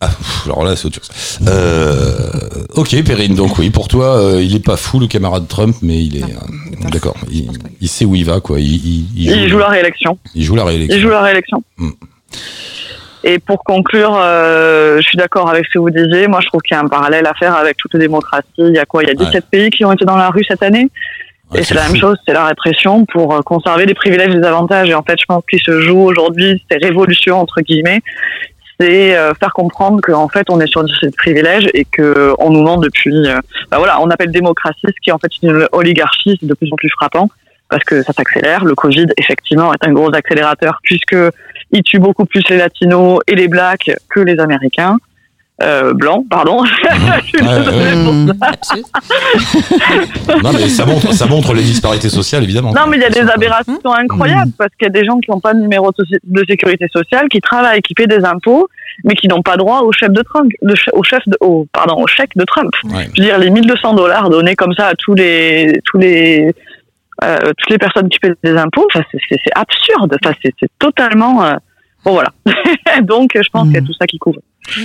Ah, 0.00 0.10
alors 0.44 0.64
là, 0.64 0.76
c'est 0.76 0.86
autre 0.86 0.96
chose. 0.96 1.38
Euh, 1.48 2.64
ok, 2.74 3.02
Perrine, 3.04 3.34
donc 3.34 3.58
oui, 3.58 3.70
pour 3.70 3.88
toi, 3.88 4.18
euh, 4.20 4.42
il 4.42 4.54
est 4.54 4.64
pas 4.64 4.76
fou 4.76 5.00
le 5.00 5.06
camarade 5.06 5.48
Trump, 5.48 5.74
mais 5.80 5.96
il 6.04 6.18
est, 6.18 6.22
euh, 6.24 6.90
d'accord. 6.90 7.16
Il, 7.80 7.88
sait 7.88 8.04
où 8.04 8.14
il 8.14 8.24
va, 8.26 8.40
quoi. 8.40 8.60
Il, 8.60 8.66
il- 8.74 9.06
il 9.16 9.30
Il 9.30 9.48
joue 9.48 9.58
la 9.58 9.68
réélection. 9.68 10.18
il 10.34 10.44
joue 10.44 10.54
la 10.54 10.64
réélection. 10.64 10.96
Il 10.96 11.02
joue 11.02 11.08
la 11.08 11.22
réélection. 11.22 11.62
Mm. 11.78 11.90
Et 13.24 13.38
pour 13.38 13.64
conclure, 13.64 14.14
euh, 14.20 14.98
je 15.00 15.02
suis 15.08 15.16
d'accord 15.16 15.48
avec 15.48 15.64
ce 15.66 15.70
que 15.72 15.78
vous 15.78 15.90
disiez. 15.90 16.28
Moi, 16.28 16.40
je 16.42 16.46
trouve 16.48 16.60
qu'il 16.60 16.74
y 16.76 16.78
a 16.78 16.82
un 16.82 16.88
parallèle 16.88 17.26
à 17.26 17.32
faire 17.34 17.54
avec 17.56 17.76
toutes 17.78 17.94
les 17.94 18.00
démocraties. 18.00 18.46
Il 18.58 18.74
y 18.74 18.78
a 18.78 18.84
quoi? 18.84 19.02
Il 19.02 19.08
y 19.08 19.10
a 19.10 19.14
17 19.14 19.46
pays 19.50 19.70
qui 19.70 19.84
ont 19.84 19.92
été 19.92 20.04
dans 20.04 20.16
la 20.16 20.28
rue 20.28 20.44
cette 20.44 20.62
année. 20.62 20.88
Ouais, 21.50 21.60
et 21.60 21.64
c'est 21.64 21.74
la 21.74 21.82
fou. 21.82 21.92
même 21.92 22.00
chose, 22.00 22.16
c'est 22.26 22.34
la 22.34 22.44
répression 22.46 23.06
pour 23.06 23.42
conserver 23.44 23.86
les 23.86 23.94
privilèges 23.94 24.32
et 24.34 24.38
les 24.38 24.44
avantages. 24.46 24.90
Et 24.90 24.94
en 24.94 25.02
fait, 25.02 25.16
je 25.18 25.24
pense 25.26 25.42
qu'il 25.48 25.60
se 25.60 25.80
joue 25.80 26.00
aujourd'hui, 26.00 26.62
ces 26.70 26.76
révolutions 26.78 27.40
entre 27.40 27.60
guillemets, 27.62 28.00
c'est 28.78 29.16
euh, 29.16 29.32
faire 29.34 29.52
comprendre 29.52 30.00
qu'en 30.02 30.28
fait, 30.28 30.46
on 30.50 30.60
est 30.60 30.66
sur 30.66 30.84
ces 31.00 31.10
privilèges 31.10 31.68
et 31.74 31.84
que 31.84 32.34
on 32.38 32.50
nous 32.50 32.62
ment 32.62 32.78
depuis. 32.78 33.26
euh, 33.26 33.40
bah 33.70 33.78
voilà, 33.78 34.00
on 34.00 34.10
appelle 34.10 34.30
démocratie, 34.30 34.80
ce 34.84 35.00
qui 35.02 35.10
est 35.10 35.12
en 35.12 35.18
fait 35.18 35.30
une 35.42 35.66
oligarchie, 35.72 36.36
c'est 36.40 36.46
de 36.46 36.54
plus 36.54 36.72
en 36.72 36.76
plus 36.76 36.90
frappant 36.90 37.28
parce 37.68 37.82
que 37.84 38.02
ça 38.02 38.12
s'accélère. 38.12 38.64
Le 38.64 38.74
Covid, 38.74 39.06
effectivement, 39.16 39.72
est 39.72 39.84
un 39.84 39.92
gros 39.92 40.14
accélérateur 40.14 40.78
puisque 40.82 41.16
il 41.72 41.82
tue 41.82 41.98
beaucoup 41.98 42.24
plus 42.24 42.42
les 42.48 42.58
latinos 42.58 43.20
et 43.26 43.34
les 43.34 43.48
blacks 43.48 43.90
que 44.08 44.20
les 44.20 44.38
américains. 44.38 44.98
Euh, 45.62 45.94
blancs, 45.94 46.26
pardon. 46.28 46.64
Je. 46.66 47.42
Non, 50.42 50.52
mais 50.52 50.68
ça 50.68 50.84
montre, 50.84 51.12
ça 51.14 51.26
montre 51.26 51.54
les 51.54 51.62
disparités 51.62 52.08
sociales, 52.08 52.42
évidemment. 52.44 52.72
Non, 52.72 52.82
mais 52.88 52.96
il 52.98 53.02
y 53.02 53.06
a 53.06 53.10
des 53.10 53.20
aberrations 53.30 53.72
Mmh. 53.84 53.88
incroyables 54.00 54.52
parce 54.58 54.70
qu'il 54.78 54.86
y 54.86 54.90
a 54.90 54.92
des 54.92 55.04
gens 55.04 55.18
qui 55.18 55.30
n'ont 55.30 55.40
pas 55.40 55.54
de 55.54 55.60
numéro 55.60 55.90
de 55.92 56.44
sécurité 56.48 56.86
sociale, 56.92 57.28
qui 57.28 57.40
travaillent, 57.40 57.80
qui 57.82 57.94
paient 57.94 58.06
des 58.06 58.24
impôts, 58.24 58.68
mais 59.04 59.14
qui 59.14 59.28
n'ont 59.28 59.42
pas 59.42 59.56
droit 59.56 59.80
au 59.80 59.92
chef 59.92 60.10
de 60.10 60.22
Trump, 60.22 60.50
de 60.62 60.74
ch- 60.74 60.90
au 60.92 61.02
chef 61.02 61.20
de, 61.26 61.36
au, 61.40 61.66
pardon, 61.72 62.02
au 62.02 62.06
chèque 62.06 62.36
de 62.36 62.44
Trump. 62.44 62.70
Ouais. 62.84 63.08
Je 63.14 63.22
veux 63.22 63.28
dire, 63.28 63.38
les 63.38 63.50
1200 63.50 63.94
dollars 63.94 64.28
donnés 64.30 64.54
comme 64.56 64.72
ça 64.74 64.88
à 64.88 64.94
tous 64.94 65.14
les, 65.14 65.80
tous 65.84 65.98
les, 65.98 66.52
euh, 67.24 67.38
toutes 67.56 67.70
les 67.70 67.78
personnes 67.78 68.08
qui 68.08 68.18
paient 68.18 68.32
des 68.44 68.56
impôts, 68.56 68.86
enfin, 68.92 69.04
c'est- 69.10 69.36
absurde. 69.54 70.16
Enfin, 70.22 70.34
c'est 70.42 70.52
totalement, 70.78 71.42
euh, 71.44 71.54
bon 72.04 72.12
voilà. 72.12 72.30
Donc, 73.02 73.30
je 73.34 73.48
pense 73.50 73.64
qu'il 73.68 73.74
y 73.76 73.78
a 73.78 73.82
tout 73.82 73.94
ça 73.98 74.06
qui 74.06 74.18
couvre. 74.18 74.40
Ouais, 74.76 74.84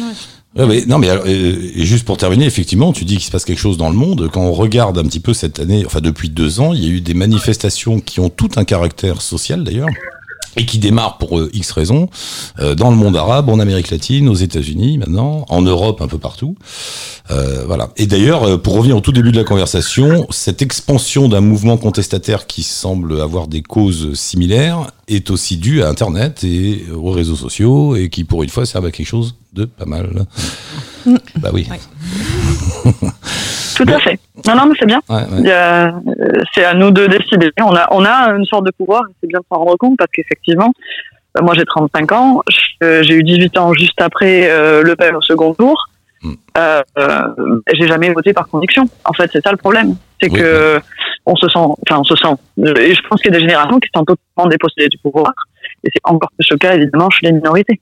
mais, 0.55 0.85
non, 0.85 0.97
mais 0.97 1.09
euh, 1.09 1.71
et 1.75 1.85
juste 1.85 2.05
pour 2.05 2.17
terminer, 2.17 2.45
effectivement, 2.45 2.91
tu 2.91 3.05
dis 3.05 3.15
qu'il 3.15 3.25
se 3.25 3.31
passe 3.31 3.45
quelque 3.45 3.59
chose 3.59 3.77
dans 3.77 3.89
le 3.89 3.95
monde. 3.95 4.29
Quand 4.31 4.41
on 4.41 4.51
regarde 4.51 4.97
un 4.97 5.03
petit 5.03 5.19
peu 5.19 5.33
cette 5.33 5.59
année, 5.59 5.83
enfin 5.85 6.01
depuis 6.01 6.29
deux 6.29 6.59
ans, 6.59 6.73
il 6.73 6.83
y 6.83 6.87
a 6.87 6.89
eu 6.89 7.01
des 7.01 7.13
manifestations 7.13 7.99
qui 7.99 8.19
ont 8.19 8.29
tout 8.29 8.49
un 8.57 8.65
caractère 8.65 9.21
social 9.21 9.63
d'ailleurs. 9.63 9.87
Et 10.57 10.65
qui 10.65 10.79
démarrent 10.79 11.17
pour 11.17 11.39
euh, 11.39 11.49
X 11.53 11.71
raisons 11.71 12.09
euh, 12.59 12.75
dans 12.75 12.89
le 12.89 12.97
monde 12.97 13.15
arabe, 13.15 13.49
en 13.49 13.59
Amérique 13.59 13.89
latine, 13.89 14.27
aux 14.27 14.35
États-Unis 14.35 14.97
maintenant, 14.97 15.45
en 15.49 15.61
Europe 15.61 16.01
un 16.01 16.07
peu 16.07 16.17
partout. 16.17 16.55
Euh, 17.29 17.63
voilà. 17.65 17.89
Et 17.97 18.05
d'ailleurs, 18.05 18.43
euh, 18.43 18.57
pour 18.57 18.75
revenir 18.75 18.97
au 18.97 19.01
tout 19.01 19.11
début 19.11 19.31
de 19.31 19.37
la 19.37 19.43
conversation, 19.43 20.27
cette 20.29 20.61
expansion 20.61 21.29
d'un 21.29 21.41
mouvement 21.41 21.77
contestataire 21.77 22.47
qui 22.47 22.63
semble 22.63 23.21
avoir 23.21 23.47
des 23.47 23.61
causes 23.61 24.13
similaires 24.13 24.91
est 25.07 25.29
aussi 25.29 25.57
due 25.57 25.83
à 25.83 25.89
Internet 25.89 26.43
et 26.43 26.85
aux 26.93 27.11
réseaux 27.11 27.35
sociaux 27.35 27.95
et 27.95 28.09
qui, 28.09 28.23
pour 28.23 28.43
une 28.43 28.49
fois, 28.49 28.65
servent 28.65 28.85
à 28.85 28.91
quelque 28.91 29.07
chose 29.07 29.35
de 29.53 29.65
pas 29.65 29.85
mal. 29.85 30.25
Bah 31.39 31.49
oui. 31.53 31.67
Ouais. 31.69 32.91
Tout 33.85 33.93
à 33.93 33.99
fait. 33.99 34.19
Non, 34.47 34.55
non, 34.55 34.65
mais 34.67 34.75
c'est 34.79 34.85
bien. 34.85 35.01
Ouais, 35.09 35.15
ouais. 35.15 35.51
Euh, 35.51 35.91
c'est 36.53 36.63
à 36.63 36.73
nous 36.73 36.91
de 36.91 37.07
décider. 37.07 37.51
On 37.59 37.75
a, 37.75 37.87
on 37.91 38.05
a 38.05 38.29
une 38.35 38.45
sorte 38.45 38.65
de 38.65 38.71
pouvoir, 38.71 39.03
c'est 39.19 39.27
bien 39.27 39.39
de 39.39 39.45
s'en 39.51 39.59
rendre 39.59 39.77
compte 39.77 39.97
parce 39.97 40.11
qu'effectivement, 40.11 40.71
euh, 41.37 41.41
moi 41.41 41.53
j'ai 41.55 41.65
35 41.65 42.11
ans, 42.11 42.41
euh, 42.83 43.03
j'ai 43.03 43.15
eu 43.15 43.23
18 43.23 43.57
ans 43.57 43.73
juste 43.73 43.99
après 44.01 44.49
euh, 44.49 44.83
Le 44.83 44.95
Pen 44.95 45.15
au 45.15 45.21
second 45.21 45.53
tour. 45.53 45.87
Mm. 46.21 46.33
Euh, 46.57 46.81
euh, 46.99 47.27
j'ai 47.73 47.87
jamais 47.87 48.11
voté 48.11 48.33
par 48.33 48.47
conviction. 48.47 48.87
En 49.05 49.13
fait, 49.13 49.29
c'est 49.33 49.43
ça 49.43 49.51
le 49.51 49.57
problème. 49.57 49.95
C'est 50.21 50.31
Oui, 50.31 50.39
que 50.39 50.79
on 51.25 51.35
se 51.35 51.47
sent, 51.47 51.59
enfin, 51.59 51.99
on 51.99 52.03
se 52.03 52.15
sent. 52.15 52.35
Et 52.79 52.93
je 52.93 53.01
pense 53.07 53.21
qu'il 53.21 53.31
y 53.31 53.35
a 53.35 53.37
des 53.37 53.43
générations 53.43 53.79
qui 53.79 53.89
sont 53.95 54.03
totalement 54.03 54.49
dépossédées 54.49 54.89
du 54.89 54.97
pouvoir. 54.97 55.31
Et 55.83 55.89
c'est 55.93 56.01
encore 56.03 56.31
plus 56.37 56.47
le 56.51 56.57
cas, 56.57 56.75
évidemment, 56.75 57.09
chez 57.09 57.27
les 57.27 57.31
minorités. 57.31 57.79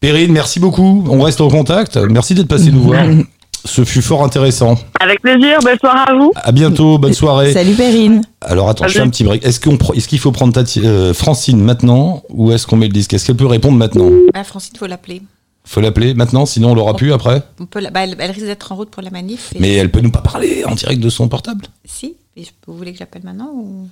Perrine, 0.00 0.32
merci 0.32 0.60
beaucoup. 0.60 1.04
On 1.08 1.22
reste 1.22 1.40
en 1.40 1.48
contact. 1.48 1.96
Merci 1.96 2.34
d'être 2.34 2.48
passé 2.48 2.70
nous 2.70 2.82
voir. 2.82 3.04
Ce 3.66 3.84
fut 3.84 4.00
fort 4.02 4.24
intéressant. 4.24 4.76
Avec 5.00 5.20
plaisir. 5.20 5.58
Belle 5.64 5.78
soirée 5.78 6.10
à 6.10 6.14
vous. 6.14 6.32
À 6.36 6.52
bientôt. 6.52 6.98
Bonne 6.98 7.12
soirée. 7.12 7.52
Salut 7.52 7.74
Perrine. 7.74 8.22
Alors 8.40 8.68
attends, 8.68 8.84
je 8.86 8.92
fais 8.92 8.98
Salut. 8.98 9.08
un 9.08 9.10
petit 9.10 9.24
break. 9.24 9.44
Est-ce 9.44 9.60
qu'on 9.60 9.76
est-ce 9.94 10.08
qu'il 10.08 10.18
faut 10.18 10.32
prendre 10.32 10.52
Tati- 10.52 10.84
euh, 10.84 11.12
Francine 11.12 11.60
maintenant 11.60 12.22
ou 12.30 12.52
est-ce 12.52 12.66
qu'on 12.66 12.76
met 12.76 12.86
le 12.86 12.92
disque? 12.92 13.12
Est-ce 13.14 13.26
qu'elle 13.26 13.36
peut 13.36 13.46
répondre 13.46 13.76
maintenant? 13.76 14.08
Ah, 14.34 14.44
Francine, 14.44 14.72
il 14.74 14.78
faut 14.78 14.86
l'appeler. 14.86 15.20
Faut 15.64 15.80
l'appeler 15.80 16.14
maintenant, 16.14 16.46
sinon 16.46 16.70
on 16.70 16.74
l'aura 16.76 16.94
plus 16.94 17.12
après. 17.12 17.42
On 17.60 17.66
peut 17.66 17.80
la- 17.80 17.90
bah, 17.90 18.04
elle, 18.04 18.14
elle 18.20 18.30
risque 18.30 18.46
d'être 18.46 18.70
en 18.70 18.76
route 18.76 18.90
pour 18.90 19.02
la 19.02 19.10
manif. 19.10 19.52
et- 19.54 19.58
Mais 19.58 19.74
elle 19.74 19.90
peut 19.90 20.00
nous 20.00 20.12
pas 20.12 20.20
parler 20.20 20.64
en 20.64 20.74
direct 20.76 21.00
de 21.02 21.08
son 21.10 21.26
portable. 21.28 21.66
Si, 21.84 22.14
et 22.36 22.44
vous 22.68 22.76
voulez 22.76 22.92
que 22.92 22.98
j'appelle 22.98 23.22
maintenant 23.24 23.50
ou... 23.52 23.88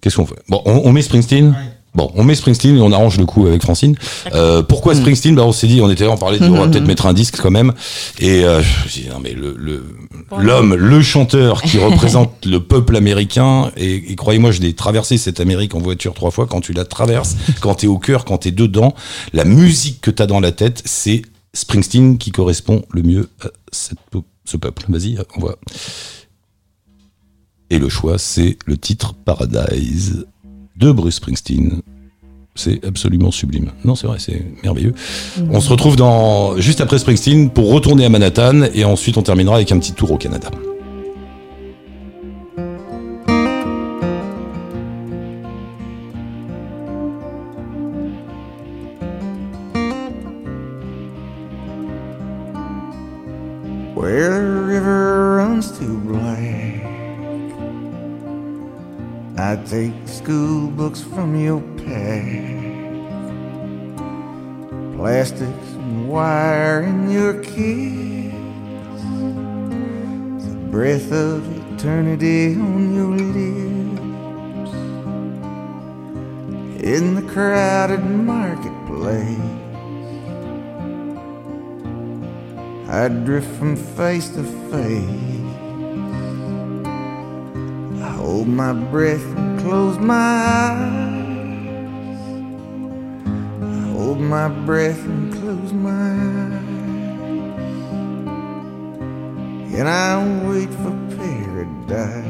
Qu'est-ce 0.00 0.16
qu'on 0.16 0.24
fait? 0.26 0.36
Bon, 0.48 0.62
on, 0.64 0.82
on 0.84 0.92
met 0.92 1.02
Springsteen. 1.02 1.54
Bon, 1.96 2.10
on 2.14 2.24
met 2.24 2.34
Springsteen 2.34 2.76
et 2.76 2.80
on 2.80 2.92
arrange 2.92 3.16
le 3.16 3.24
coup 3.24 3.46
avec 3.46 3.62
Francine. 3.62 3.96
Euh, 4.34 4.62
pourquoi 4.62 4.94
Springsteen 4.94 5.34
bah, 5.34 5.44
On 5.44 5.52
s'est 5.52 5.66
dit, 5.66 5.80
on 5.80 5.90
était 5.90 6.04
là, 6.04 6.10
on 6.10 6.18
parlait 6.18 6.38
de, 6.38 6.44
on 6.44 6.50
va 6.58 6.68
peut-être 6.68 6.86
mettre 6.86 7.06
un 7.06 7.14
disque 7.14 7.38
quand 7.40 7.50
même. 7.50 7.72
Et 8.18 8.44
euh, 8.44 8.62
je 8.62 8.84
me 8.84 8.88
suis 8.88 9.02
dit, 9.02 9.08
non 9.08 9.18
mais 9.18 9.32
le 9.32 9.54
le- 9.56 9.84
Bon, 10.28 10.38
l'homme, 10.38 10.74
le 10.74 11.02
chanteur 11.02 11.62
qui 11.62 11.78
représente 11.82 12.44
le 12.44 12.60
peuple 12.60 12.96
américain, 12.96 13.70
et, 13.76 14.12
et 14.12 14.16
croyez-moi, 14.16 14.50
je 14.50 14.60
l'ai 14.60 14.74
traversé 14.74 15.18
cette 15.18 15.40
Amérique 15.40 15.74
en 15.74 15.78
voiture 15.78 16.14
trois 16.14 16.30
fois. 16.30 16.46
Quand 16.46 16.60
tu 16.60 16.72
la 16.72 16.84
traverses, 16.84 17.36
quand 17.60 17.76
t'es 17.76 17.86
au 17.86 17.98
cœur, 17.98 18.24
quand 18.24 18.38
t'es 18.38 18.50
dedans, 18.50 18.94
la 19.32 19.44
musique 19.44 20.00
que 20.00 20.10
t'as 20.10 20.26
dans 20.26 20.40
la 20.40 20.52
tête, 20.52 20.82
c'est 20.84 21.22
Springsteen 21.54 22.18
qui 22.18 22.30
correspond 22.30 22.82
le 22.90 23.02
mieux 23.02 23.30
à 23.42 23.48
cette 23.72 23.98
ce 24.44 24.56
peuple. 24.56 24.84
Vas-y, 24.88 25.18
on 25.36 25.40
voit. 25.40 25.56
Et 27.70 27.78
le 27.78 27.88
choix, 27.88 28.18
c'est 28.18 28.58
le 28.66 28.76
titre 28.76 29.14
Paradise 29.14 30.26
de 30.76 30.92
Bruce 30.92 31.16
Springsteen. 31.16 31.82
C'est 32.54 32.82
absolument 32.86 33.30
sublime. 33.30 33.70
Non, 33.84 33.94
c'est 33.94 34.06
vrai, 34.06 34.18
c'est 34.18 34.42
merveilleux. 34.62 34.94
On 35.50 35.60
se 35.60 35.68
retrouve 35.68 35.96
dans, 35.96 36.56
juste 36.58 36.80
après 36.80 36.98
Springsteen 36.98 37.50
pour 37.50 37.70
retourner 37.70 38.06
à 38.06 38.08
Manhattan 38.08 38.62
et 38.74 38.84
ensuite 38.84 39.18
on 39.18 39.22
terminera 39.22 39.56
avec 39.56 39.72
un 39.72 39.78
petit 39.78 39.92
tour 39.92 40.10
au 40.12 40.16
Canada. 40.16 40.50
From 83.58 83.74
face 83.74 84.28
to 84.28 84.42
face. 84.70 85.56
I 88.02 88.10
hold 88.10 88.48
my 88.48 88.74
breath 88.74 89.24
and 89.36 89.60
close 89.60 89.98
my 89.98 90.14
eyes. 90.14 91.70
I 93.62 93.78
hold 93.92 94.20
my 94.20 94.48
breath 94.66 95.02
and 95.04 95.32
close 95.32 95.72
my 95.72 95.90
eyes. 95.90 96.62
And 99.74 99.88
I 99.88 100.18
wait 100.48 100.70
for 100.82 100.92
paradise. 101.16 102.26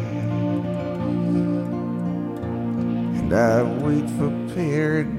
And 3.18 3.32
I 3.32 3.62
wait 3.82 4.08
for 4.10 4.30
paradise. 4.54 5.15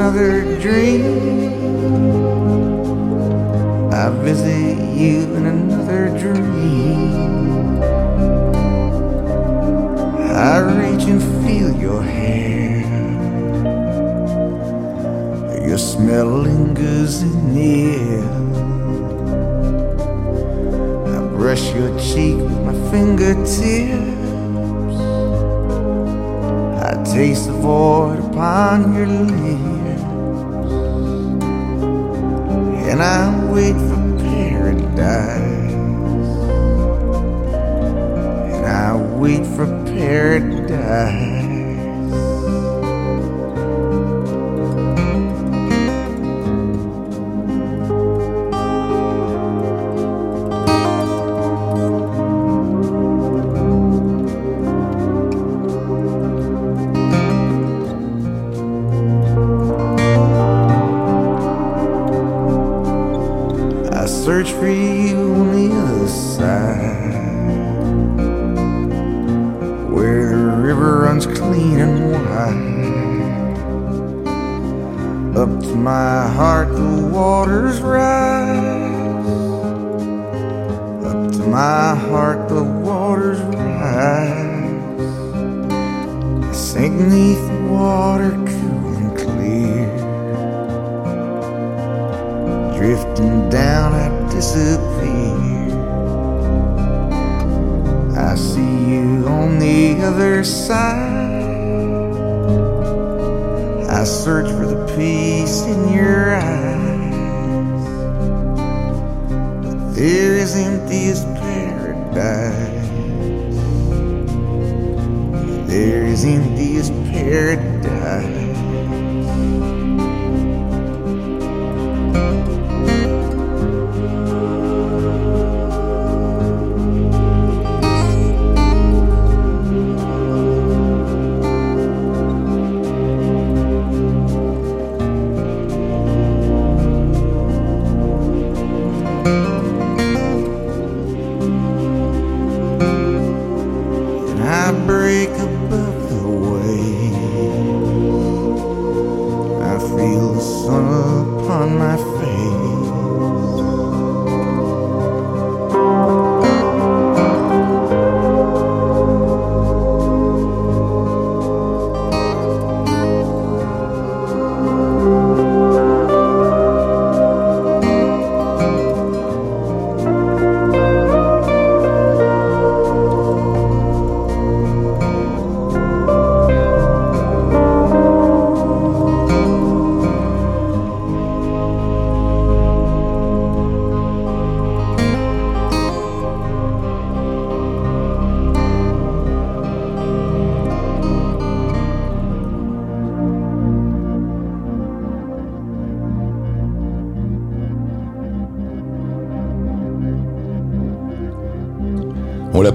Another 0.00 0.58
dream. 0.58 1.04
I 3.92 4.08
visit 4.24 4.78
you 4.96 5.34
in 5.34 5.44
another 5.44 6.08
dream. 6.18 7.82
I 10.32 10.60
reach 10.78 11.04
and 11.04 11.20
feel 11.44 11.70
your 11.76 12.02
hair. 12.02 12.80
Your 15.68 15.76
smell 15.76 16.28
lingers 16.48 17.20
in 17.20 17.54
the 17.54 17.72
air. 18.00 18.24
I 21.14 21.18
brush 21.36 21.74
your 21.74 21.92
cheek 22.00 22.36
with 22.38 22.60
my 22.64 22.90
fingertips. 22.90 23.60
I 26.88 27.04
taste 27.04 27.48
the 27.48 27.52
void 27.60 28.18
upon 28.30 28.94
your 28.94 29.06
lips. 29.06 29.79
And 32.90 33.00
I 33.00 33.52
wait 33.52 33.76
for 33.88 34.00
paradise. 34.18 35.72
And 38.56 38.66
I 38.66 38.96
wait 39.16 39.46
for 39.46 39.66
paradise. 39.86 41.29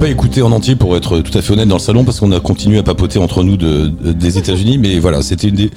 Pas 0.06 0.12
écouté 0.12 0.44
en 0.44 0.52
entier 0.52 0.76
pour 0.76 0.96
être 0.96 1.20
tout 1.22 1.36
à 1.36 1.42
fait 1.42 1.54
honnête 1.54 1.68
dans 1.68 1.78
le 1.78 1.82
salon 1.82 2.04
parce 2.04 2.20
qu'on 2.20 2.32
a 2.32 2.40
continué 2.40 2.78
à 2.78 2.84
papoter 2.84 3.18
entre 3.18 3.42
nous 3.44 3.58
de, 3.58 3.88
de- 3.88 4.12
des 4.12 4.38
États-Unis, 4.38 4.78
mais 4.78 5.00
voilà, 5.00 5.24
c'était 5.24 5.48
une 5.48 5.56
des. 5.56 5.72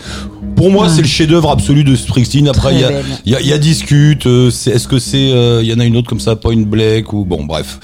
Pour 0.55 0.71
moi, 0.71 0.89
c'est 0.91 1.01
le 1.01 1.07
chef-d'œuvre 1.07 1.51
absolu 1.51 1.83
de 1.85 1.95
Springsteen. 1.97 2.47
Après, 2.49 2.75
il 2.75 2.81
y 2.81 2.85
a, 2.85 2.91
y, 3.25 3.35
a, 3.37 3.41
y 3.41 3.53
a 3.53 3.59
discute. 3.59 4.27
euh, 4.27 4.49
Est-ce 4.49 4.87
que 4.89 4.99
c'est, 4.99 5.31
euh, 5.31 5.61
il 5.63 5.69
y 5.69 5.73
en 5.73 5.79
a 5.79 5.85
une 5.85 5.97
autre 5.97 6.09
comme 6.09 6.19
ça, 6.21 6.35
Point 6.37 6.63
Black 6.67 7.13
ou 7.13 7.25
bon, 7.25 7.45
bref, 7.45 7.79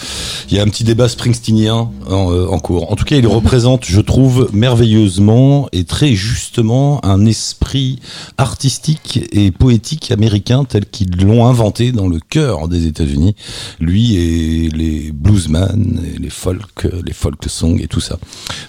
il 0.50 0.56
y 0.56 0.60
a 0.60 0.62
un 0.62 0.66
petit 0.66 0.82
débat 0.84 1.08
Springsteenien 1.08 1.88
en, 2.10 2.32
euh, 2.32 2.46
en 2.48 2.58
cours. 2.58 2.90
En 2.92 2.96
tout 2.96 3.04
cas, 3.04 3.16
il 3.16 3.26
représente, 3.38 3.84
je 3.86 4.00
trouve, 4.00 4.50
merveilleusement 4.52 5.68
et 5.72 5.84
très 5.84 6.14
justement 6.14 7.00
un 7.06 7.24
esprit 7.26 8.00
artistique 8.38 9.20
et 9.32 9.50
poétique 9.50 10.10
américain 10.10 10.64
tel 10.64 10.86
qu'ils 10.86 11.16
l'ont 11.24 11.46
inventé 11.46 11.92
dans 11.92 12.08
le 12.08 12.18
cœur 12.20 12.68
des 12.68 12.86
États-Unis. 12.86 13.36
Lui 13.80 14.16
et 14.16 14.68
les 14.70 15.12
bluesman, 15.12 16.00
et 16.14 16.18
les 16.18 16.30
folk, 16.30 16.86
les 17.04 17.12
folk 17.12 17.42
songs 17.46 17.78
et 17.80 17.86
tout 17.86 18.00
ça. 18.00 18.16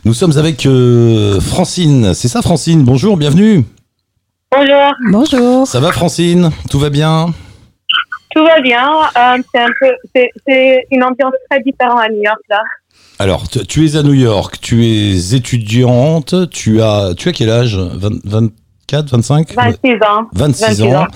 Nous 0.06 0.14
sommes 0.14 0.38
avec 0.38 0.66
euh, 0.66 1.40
Francine. 1.40 2.14
C'est 2.14 2.28
ça, 2.28 2.42
Francine? 2.42 2.84
Bonjour, 2.84 3.18
bienvenue. 3.18 3.64
Bonjour. 4.52 4.94
Bonjour. 5.12 5.68
Ça 5.68 5.80
va 5.80 5.92
Francine? 5.92 6.52
Tout 6.70 6.80
va 6.80 6.90
bien? 6.90 7.34
Tout 8.36 8.44
va 8.44 8.62
bien. 8.62 8.88
Euh, 9.18 9.42
c'est 9.54 9.62
un 9.62 9.70
peu, 9.80 9.92
c'est, 10.16 10.30
c'est 10.48 10.86
une 10.92 11.04
ambiance 11.04 11.34
très 11.50 11.62
différente 11.62 12.00
à 12.00 12.10
New 12.10 12.22
York 12.24 12.40
là. 12.50 12.62
Alors, 13.18 13.48
tu- 13.48 13.66
tu 13.66 13.86
es 13.86 13.96
à 13.96 14.04
New 14.04 14.14
York, 14.14 14.58
tu 14.62 14.86
es 14.86 15.36
étudiante, 15.36 16.50
tu 16.50 16.82
as, 16.82 17.14
tu 17.16 17.30
as 17.30 17.32
quel 17.32 17.50
âge? 17.50 17.78
20 17.78 18.50
24, 18.92 19.10
25 19.10 19.54
26 19.56 19.94
ans. 20.08 20.28
26 20.34 20.84
ans. 20.84 21.08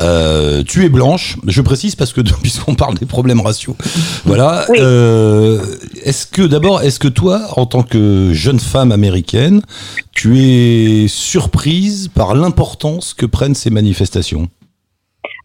Euh, 0.00 0.62
tu 0.66 0.84
es 0.84 0.88
blanche. 0.88 1.36
Je 1.46 1.60
précise 1.60 1.94
parce 1.94 2.12
que 2.12 2.20
puisqu'on 2.42 2.74
parle 2.74 2.94
des 2.94 3.06
problèmes 3.06 3.40
raciaux, 3.40 3.76
voilà. 4.24 4.64
Oui. 4.70 4.78
Euh, 4.80 5.58
est-ce 6.04 6.26
que 6.26 6.42
d'abord, 6.42 6.80
est-ce 6.80 6.98
que 6.98 7.08
toi, 7.08 7.40
en 7.56 7.66
tant 7.66 7.82
que 7.82 8.32
jeune 8.32 8.58
femme 8.58 8.92
américaine, 8.92 9.62
tu 10.12 10.38
es 10.38 11.08
surprise 11.08 12.08
par 12.08 12.34
l'importance 12.34 13.12
que 13.12 13.26
prennent 13.26 13.54
ces 13.54 13.70
manifestations? 13.70 14.48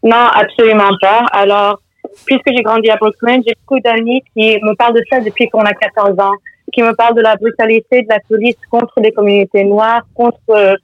Non, 0.04 0.28
absolument 0.34 0.92
pas. 1.02 1.26
Alors, 1.34 1.82
puisque 2.26 2.48
j'ai 2.48 2.64
grandi 2.64 2.90
à 2.90 2.96
Brooklyn, 2.96 3.42
j'ai 3.46 3.54
beaucoup 3.66 3.82
d'amis 3.82 4.22
qui 4.34 4.58
me 4.62 4.74
parlent 4.76 4.96
de 4.96 5.04
ça 5.10 5.20
depuis 5.20 5.50
qu'on 5.50 5.66
a 5.66 5.74
14 5.74 6.18
ans, 6.20 6.34
qui 6.72 6.82
me 6.82 6.94
parlent 6.96 7.16
de 7.16 7.22
la 7.22 7.36
brutalité 7.36 8.04
de 8.04 8.08
la 8.10 8.20
police 8.28 8.56
contre 8.72 8.94
les 9.02 9.12
communautés 9.12 9.66
noires, 9.66 10.04
contre 10.16 10.38
euh, 10.52 10.76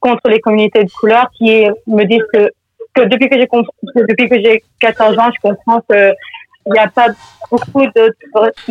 contre 0.00 0.28
les 0.28 0.40
communautés 0.40 0.84
de 0.84 0.90
couleur, 0.90 1.28
qui 1.36 1.66
me 1.86 2.04
disent 2.04 2.22
que, 2.32 2.50
que 2.94 3.02
depuis 3.08 3.28
que 3.28 3.36
j'ai 3.38 3.46
comp- 3.46 3.66
que 3.94 4.00
depuis 4.08 4.28
que 4.28 4.40
j'ai 4.42 4.62
14 4.80 5.18
ans, 5.18 5.30
je 5.34 5.40
comprends 5.48 5.80
que 5.88 6.12
il 6.66 6.72
n'y 6.72 6.78
a 6.78 6.88
pas 6.88 7.06
beaucoup 7.50 7.84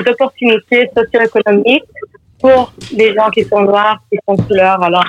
d'opportunités 0.05 0.89
socio-économiques 0.95 1.83
pour 2.39 2.71
les 2.93 3.13
gens 3.15 3.29
qui 3.31 3.43
sont 3.43 3.61
noirs, 3.61 3.99
qui 4.11 4.19
sont 4.27 4.35
de 4.35 4.41
couleur. 4.43 4.81
Alors, 4.83 5.05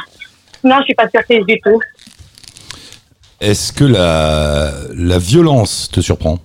non, 0.65 0.77
je 0.81 0.85
suis 0.85 0.95
pas 0.95 1.09
surprise 1.09 1.45
du 1.47 1.61
tout. 1.61 1.79
Est-ce 3.41 3.73
que 3.73 3.85
la, 3.85 4.73
la 4.95 5.19
violence 5.19 5.91
te 5.93 6.01
surprend? 6.01 6.39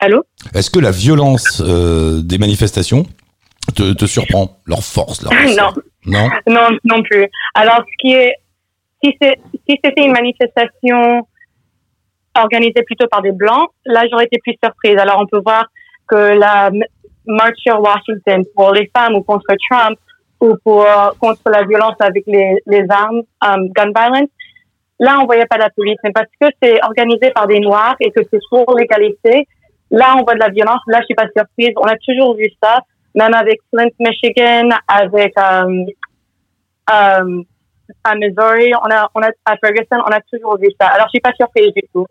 Allô? 0.00 0.24
Est-ce 0.52 0.68
que 0.68 0.80
la 0.80 0.90
violence 0.90 1.62
euh, 1.64 2.20
des 2.22 2.38
manifestations 2.38 3.06
te, 3.74 3.94
te 3.94 4.06
surprend 4.06 4.58
Leur 4.66 4.82
force, 4.82 5.22
leur 5.22 5.32
Non. 5.56 5.72
Non? 6.04 6.28
Non, 6.46 6.78
non 6.84 7.02
plus. 7.02 7.26
Alors, 7.54 7.78
ce 7.78 7.96
qui 8.00 8.14
est, 8.14 8.34
si 9.02 9.16
c'était 9.84 10.04
une 10.04 10.12
manifestation 10.12 11.26
organisée 12.34 12.82
plutôt 12.82 13.06
par 13.08 13.22
des 13.22 13.32
blancs, 13.32 13.68
là, 13.84 14.04
j'aurais 14.10 14.24
été 14.24 14.38
plus 14.38 14.56
surprise. 14.62 14.96
Alors, 14.98 15.20
on 15.20 15.26
peut 15.26 15.40
voir 15.44 15.66
que 16.08 16.38
la 16.38 16.70
marche 17.26 17.58
sur 17.58 17.80
Washington 17.80 18.44
pour 18.54 18.72
les 18.72 18.90
femmes 18.94 19.14
ou 19.14 19.22
contre 19.22 19.54
Trump 19.70 19.98
ou 20.40 20.56
pour, 20.64 20.86
contre 21.20 21.50
la 21.50 21.64
violence 21.64 21.94
avec 22.00 22.24
les, 22.26 22.56
les 22.66 22.84
armes, 22.90 23.22
um, 23.44 23.68
gun 23.70 23.92
violence, 23.94 24.28
là, 24.98 25.18
on 25.20 25.26
voyait 25.26 25.46
pas 25.46 25.58
la 25.58 25.70
police. 25.70 25.98
Mais 26.02 26.12
parce 26.12 26.28
que 26.40 26.48
c'est 26.60 26.82
organisé 26.82 27.30
par 27.30 27.46
des 27.46 27.60
noirs 27.60 27.94
et 28.00 28.10
que 28.10 28.20
c'est 28.30 28.40
pour 28.50 28.76
l'égalité, 28.76 29.46
là, 29.90 30.14
on 30.18 30.24
voit 30.24 30.34
de 30.34 30.40
la 30.40 30.48
violence. 30.48 30.80
Là, 30.88 30.98
je 31.00 31.06
suis 31.06 31.14
pas 31.14 31.28
surprise. 31.36 31.72
On 31.76 31.86
a 31.86 31.96
toujours 31.96 32.36
vu 32.36 32.48
ça, 32.62 32.80
même 33.14 33.34
avec 33.34 33.58
Flint, 33.70 33.88
Michigan, 33.98 34.68
avec, 34.88 35.32
um, 35.38 35.84
euh, 36.90 37.42
à 38.04 38.14
Missouri, 38.14 38.72
on 38.82 38.90
a, 38.90 39.08
on 39.14 39.20
a, 39.22 39.28
à 39.44 39.56
Ferguson, 39.62 40.02
on 40.06 40.10
a 40.10 40.20
toujours 40.32 40.58
vu 40.58 40.68
ça. 40.80 40.86
Alors, 40.88 41.06
je 41.08 41.10
suis 41.10 41.20
pas 41.20 41.32
surprise 41.38 41.72
du 41.74 41.82
tout. 41.92 42.06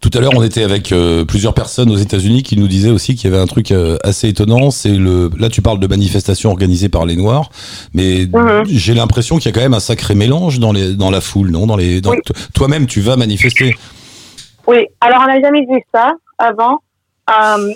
Tout 0.00 0.10
à 0.14 0.20
l'heure, 0.20 0.30
on 0.36 0.42
était 0.44 0.62
avec 0.62 0.92
euh, 0.92 1.24
plusieurs 1.24 1.52
personnes 1.54 1.90
aux 1.90 1.96
États-Unis 1.96 2.42
qui 2.44 2.56
nous 2.56 2.68
disaient 2.68 2.90
aussi 2.90 3.16
qu'il 3.16 3.28
y 3.28 3.34
avait 3.34 3.42
un 3.42 3.46
truc 3.46 3.72
euh, 3.72 3.96
assez 4.04 4.28
étonnant. 4.28 4.70
C'est 4.70 4.90
le. 4.94 5.30
Là, 5.36 5.48
tu 5.48 5.62
parles 5.62 5.80
de 5.80 5.86
manifestations 5.88 6.50
organisées 6.50 6.88
par 6.88 7.06
les 7.06 7.16
Noirs, 7.16 7.50
mais 7.92 8.26
Mhm. 8.32 8.62
j'ai 8.66 8.94
l'impression 8.94 9.36
qu'il 9.38 9.46
y 9.46 9.48
a 9.48 9.52
quand 9.52 9.62
même 9.64 9.74
un 9.74 9.80
sacré 9.80 10.14
mélange 10.14 10.60
dans 10.60 10.70
les 10.72 10.94
dans 10.94 11.10
la 11.10 11.20
foule, 11.20 11.50
non? 11.50 11.66
Dans 11.66 11.76
les. 11.76 12.00
dans- 12.00 12.10
Oui. 12.12 12.18
to- 12.24 12.34
Toi-même, 12.54 12.86
tu 12.86 13.00
vas 13.00 13.16
manifester. 13.16 13.74
Oui. 14.68 14.86
Alors, 15.00 15.22
on 15.22 15.26
n'a 15.26 15.40
jamais 15.40 15.62
vu 15.66 15.80
ça 15.92 16.12
avant. 16.38 16.78
Euh, 17.30 17.72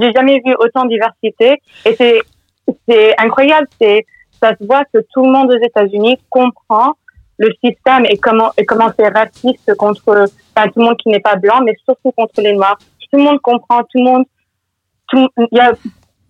j'ai 0.00 0.12
jamais 0.12 0.40
vu 0.44 0.54
autant 0.58 0.84
de 0.84 0.90
diversité. 0.90 1.60
Et 1.84 1.94
c'est, 1.96 2.20
c'est 2.88 3.14
incroyable. 3.18 3.66
C'est, 3.80 4.04
ça 4.40 4.50
se 4.58 4.66
voit 4.66 4.84
que 4.92 4.98
tout 5.12 5.24
le 5.24 5.30
monde 5.30 5.50
aux 5.52 5.64
États-Unis 5.64 6.18
comprend 6.30 6.92
le 7.38 7.50
système 7.64 8.04
et 8.06 8.16
comment, 8.16 8.50
et 8.56 8.64
comment 8.64 8.90
c'est 8.96 9.08
raciste 9.08 9.74
contre, 9.76 10.26
enfin, 10.54 10.68
tout 10.68 10.78
le 10.80 10.84
monde 10.84 10.96
qui 10.96 11.08
n'est 11.08 11.20
pas 11.20 11.36
blanc, 11.36 11.60
mais 11.64 11.74
surtout 11.84 12.12
contre 12.12 12.40
les 12.40 12.52
noirs. 12.52 12.78
Tout 13.10 13.18
le 13.18 13.24
monde 13.24 13.40
comprend, 13.40 13.80
tout 13.82 13.98
le 13.98 14.04
monde, 14.04 14.24
il 15.12 15.48
y 15.52 15.60
a, 15.60 15.72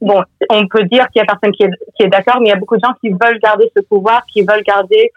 bon, 0.01 0.23
on 0.51 0.67
peut 0.67 0.85
dire 0.85 1.09
qu'il 1.09 1.21
y 1.21 1.23
a 1.23 1.27
personne 1.27 1.53
qui 1.53 1.65
est, 1.65 1.71
qui 1.97 2.05
est 2.05 2.09
d'accord, 2.09 2.41
mais 2.41 2.49
il 2.49 2.51
y 2.51 2.53
a 2.53 2.57
beaucoup 2.57 2.77
de 2.77 2.83
gens 2.85 2.95
qui 3.01 3.11
veulent 3.11 3.39
garder 3.39 3.71
ce 3.77 3.83
pouvoir, 3.83 4.25
qui 4.27 4.43
veulent 4.43 4.62
garder 4.62 5.12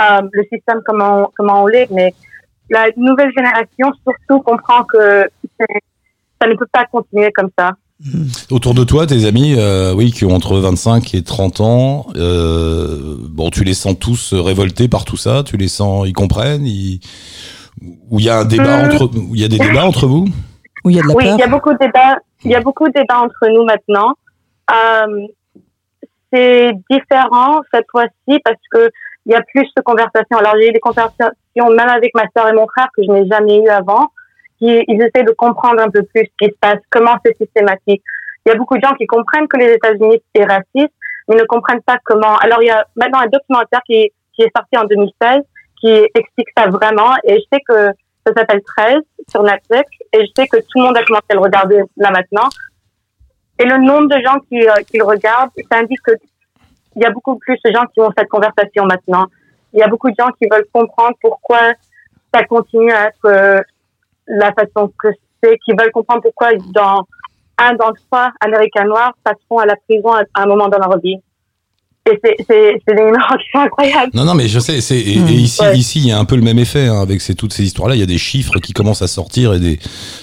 euh, 0.00 0.22
le 0.30 0.42
système 0.44 0.80
comme 0.86 1.02
on, 1.02 1.28
comme 1.36 1.50
on 1.50 1.66
l'est, 1.66 1.90
mais 1.90 2.14
la 2.70 2.86
nouvelle 2.96 3.32
génération 3.36 3.92
surtout 4.06 4.40
comprend 4.42 4.84
que 4.84 5.28
c'est- 5.58 5.82
ça 6.42 6.48
ne 6.48 6.54
peut 6.54 6.66
pas 6.72 6.84
continuer 6.86 7.30
comme 7.32 7.50
ça. 7.56 7.72
Autour 8.50 8.74
de 8.74 8.82
toi, 8.82 9.06
tes 9.06 9.26
amis, 9.26 9.54
euh, 9.56 9.94
oui, 9.94 10.10
qui 10.10 10.24
ont 10.24 10.34
entre 10.34 10.56
25 10.56 11.14
et 11.14 11.22
30 11.22 11.60
ans, 11.60 12.06
euh, 12.16 13.16
bon, 13.30 13.50
tu 13.50 13.62
les 13.62 13.74
sens 13.74 13.96
tous 13.96 14.34
révoltés 14.34 14.88
par 14.88 15.04
tout 15.04 15.16
ça. 15.16 15.44
Tu 15.44 15.56
les 15.56 15.68
sens, 15.68 16.08
ils 16.08 16.12
comprennent, 16.12 16.66
ils... 16.66 16.98
où 18.10 18.18
il 18.18 18.24
y 18.24 18.28
a 18.28 18.38
un 18.40 18.44
débat 18.44 18.82
Hmm. 18.82 18.86
entre, 18.86 19.04
où 19.04 19.34
il 19.34 19.40
y 19.40 19.44
a 19.44 19.48
des 19.48 19.58
débats 19.58 19.84
entre 19.84 20.06
vous? 20.06 20.26
Où 20.84 20.90
il 20.90 20.96
y 20.96 20.98
a 20.98 21.02
de 21.02 21.08
la 21.08 21.14
oui, 21.14 21.24
peur. 21.24 21.36
il 21.36 21.40
y 21.40 21.44
a 21.44 21.48
beaucoup 21.48 21.72
de 21.72 21.78
débats. 21.78 22.16
Il 22.44 22.50
y 22.50 22.56
a 22.56 22.60
beaucoup 22.60 22.88
de 22.88 22.92
débats 22.92 23.20
entre 23.20 23.48
nous 23.54 23.64
maintenant. 23.64 24.14
Euh, 24.72 25.26
c'est 26.32 26.72
différent 26.90 27.60
cette 27.72 27.86
fois-ci 27.88 28.40
parce 28.44 28.60
que 28.72 28.90
il 29.26 29.32
y 29.32 29.36
a 29.36 29.42
plus 29.42 29.68
de 29.76 29.82
conversations. 29.82 30.38
Alors 30.38 30.54
j'ai 30.60 30.70
eu 30.70 30.72
des 30.72 30.80
conversations 30.80 31.30
même 31.56 31.88
avec 31.88 32.12
ma 32.16 32.24
sœur 32.36 32.48
et 32.48 32.52
mon 32.52 32.66
frère 32.66 32.88
que 32.96 33.04
je 33.04 33.12
n'ai 33.12 33.28
jamais 33.28 33.62
eu 33.62 33.68
avant. 33.68 34.08
Qui, 34.62 34.84
ils 34.86 35.02
essaient 35.02 35.24
de 35.24 35.32
comprendre 35.32 35.82
un 35.82 35.90
peu 35.90 36.04
plus 36.04 36.22
ce 36.22 36.46
qui 36.46 36.52
se 36.52 36.58
passe, 36.60 36.78
comment 36.88 37.16
c'est 37.24 37.36
systématique. 37.36 38.02
Il 38.46 38.50
y 38.50 38.52
a 38.52 38.54
beaucoup 38.54 38.76
de 38.76 38.82
gens 38.82 38.94
qui 38.94 39.06
comprennent 39.06 39.48
que 39.48 39.56
les 39.56 39.72
États-Unis 39.72 40.22
c'est 40.34 40.44
raciste, 40.44 40.94
mais 41.28 41.34
ne 41.34 41.44
comprennent 41.44 41.82
pas 41.82 41.98
comment. 42.04 42.36
Alors 42.36 42.62
il 42.62 42.66
y 42.66 42.70
a 42.70 42.86
maintenant 42.94 43.20
un 43.20 43.26
documentaire 43.26 43.80
qui, 43.84 44.12
qui 44.34 44.42
est 44.42 44.52
sorti 44.54 44.76
en 44.76 44.84
2016 44.84 45.42
qui 45.80 45.90
explique 46.14 46.48
ça 46.56 46.68
vraiment 46.68 47.12
et 47.24 47.38
je 47.38 47.44
sais 47.52 47.60
que 47.68 47.88
ça 48.24 48.32
s'appelle 48.36 48.62
13 48.62 48.98
sur 49.28 49.42
Netflix 49.42 49.90
et 50.12 50.20
je 50.20 50.30
sais 50.36 50.46
que 50.46 50.58
tout 50.58 50.76
le 50.76 50.82
monde 50.82 50.96
a 50.96 51.02
commencé 51.02 51.26
à 51.30 51.34
le 51.34 51.40
regarder 51.40 51.82
là 51.96 52.10
maintenant. 52.12 52.48
Et 53.58 53.64
le 53.64 53.78
nombre 53.78 54.08
de 54.08 54.20
gens 54.22 54.38
qui, 54.48 54.66
euh, 54.66 54.74
qui 54.86 54.98
le 54.98 55.04
regardent, 55.04 55.50
ça 55.70 55.78
indique 55.78 56.02
que 56.02 56.12
il 56.94 57.02
y 57.02 57.04
a 57.06 57.10
beaucoup 57.10 57.36
plus 57.38 57.58
de 57.64 57.72
gens 57.72 57.84
qui 57.92 58.00
ont 58.00 58.10
cette 58.16 58.28
conversation 58.28 58.84
maintenant. 58.84 59.26
Il 59.72 59.80
y 59.80 59.82
a 59.82 59.88
beaucoup 59.88 60.10
de 60.10 60.16
gens 60.18 60.28
qui 60.38 60.46
veulent 60.50 60.66
comprendre 60.72 61.16
pourquoi 61.22 61.72
ça 62.34 62.44
continue 62.44 62.92
à 62.92 63.08
être 63.08 63.24
euh, 63.24 63.60
la 64.26 64.52
façon 64.52 64.92
que 64.98 65.08
c'est, 65.42 65.58
qui 65.64 65.72
veulent 65.72 65.92
comprendre 65.92 66.22
pourquoi 66.22 66.52
dans 66.72 67.06
un 67.58 67.74
dans 67.74 67.92
trois 67.92 68.32
Américains 68.40 68.84
noirs 68.84 69.12
passeront 69.22 69.58
à 69.58 69.66
la 69.66 69.76
prison 69.76 70.12
à, 70.12 70.22
à 70.34 70.42
un 70.42 70.46
moment 70.46 70.68
dans 70.68 70.78
leur 70.78 70.98
vie. 71.00 71.20
C'est, 72.06 72.18
c'est, 72.48 72.82
c'est 72.86 72.94
des 72.96 73.02
numéros 73.04 73.36
qui 73.38 73.44
sont 73.52 73.58
incroyables. 73.60 74.10
Non, 74.14 74.24
non, 74.24 74.34
mais 74.34 74.48
je 74.48 74.58
sais. 74.58 74.80
C'est 74.80 74.98
et, 74.98 75.18
et 75.18 75.32
ici, 75.34 75.62
ici, 75.74 75.98
il 76.00 76.06
y 76.08 76.10
a 76.12 76.18
un 76.18 76.24
peu 76.24 76.34
le 76.36 76.42
même 76.42 76.58
effet 76.58 76.86
hein, 76.88 77.00
avec 77.00 77.20
ces, 77.20 77.34
toutes 77.34 77.52
ces 77.52 77.62
histoires-là. 77.64 77.94
Il 77.94 78.00
y 78.00 78.02
a 78.02 78.06
des 78.06 78.18
chiffres 78.18 78.58
qui 78.58 78.72
commencent 78.72 79.02
à 79.02 79.06
sortir 79.06 79.54
et 79.54 79.60
des, 79.60 79.78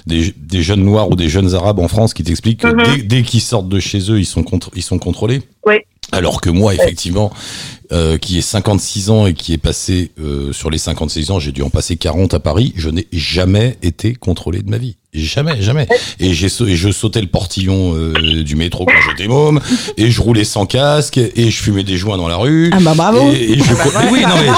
des, 0.06 0.34
des 0.38 0.62
jeunes 0.62 0.84
noirs 0.84 1.10
ou 1.10 1.16
des 1.16 1.30
jeunes 1.30 1.56
arabes 1.56 1.80
en 1.80 1.88
France 1.88 2.14
qui 2.14 2.24
t'expliquent 2.24 2.62
que 2.62 2.68
Mhm. 2.68 2.98
dès, 2.98 3.04
dès 3.04 3.22
qu'ils 3.24 3.42
sortent 3.42 3.70
de 3.70 3.80
chez 3.80 4.12
eux, 4.12 4.20
ils 4.20 4.26
sont 4.26 4.44
contre, 4.44 4.72
ils 4.76 4.84
sont 4.84 5.00
contrôlés. 5.00 5.42
Oui. 5.66 5.76
Alors 6.12 6.42
que 6.42 6.50
moi, 6.50 6.74
effectivement, 6.74 7.32
euh, 7.92 8.18
qui 8.18 8.40
ai 8.40 8.42
56 8.42 9.10
ans 9.12 9.28
et 9.28 9.34
qui 9.36 9.54
est 9.54 9.58
passé 9.60 10.12
euh, 10.20 10.52
sur 10.52 10.70
les 10.72 10.80
56 10.80 11.30
ans, 11.32 11.40
j'ai 11.40 11.52
dû 11.52 11.62
en 11.62 11.70
passer 11.70 11.98
40 11.98 12.34
à 12.34 12.40
Paris, 12.40 12.74
je 12.76 12.90
n'ai 12.90 13.08
jamais 13.14 13.78
été 13.84 14.16
contrôlé 14.16 14.64
de 14.64 14.70
ma 14.72 14.80
vie. 14.80 14.98
Jamais, 15.12 15.60
jamais. 15.60 15.88
Et, 16.20 16.36
j'ai 16.36 16.46
et 16.68 16.76
je 16.76 16.92
sautais 16.92 17.20
le 17.22 17.26
portillon 17.28 17.96
euh, 17.96 18.44
du 18.44 18.56
métro 18.56 18.86
quand 18.86 19.10
j'étais 19.10 19.28
môme, 19.28 19.60
et 19.98 20.12
je 20.12 20.22
roulais 20.22 20.44
sans 20.44 20.68
casque, 20.68 21.18
et 21.18 21.50
je 21.50 21.62
fumais 21.64 21.84
des 21.84 21.98
joints 21.98 22.16
dans 22.18 22.28
la 22.28 22.36
rue. 22.38 22.70
Ah 22.72 22.78
bah 22.80 22.94
bravo. 22.96 23.32
Et, 23.32 23.54
et 23.54 23.58
je, 23.58 23.74
mais 23.74 24.12
oui, 24.12 24.22
non 24.22 24.36
mais 24.40 24.52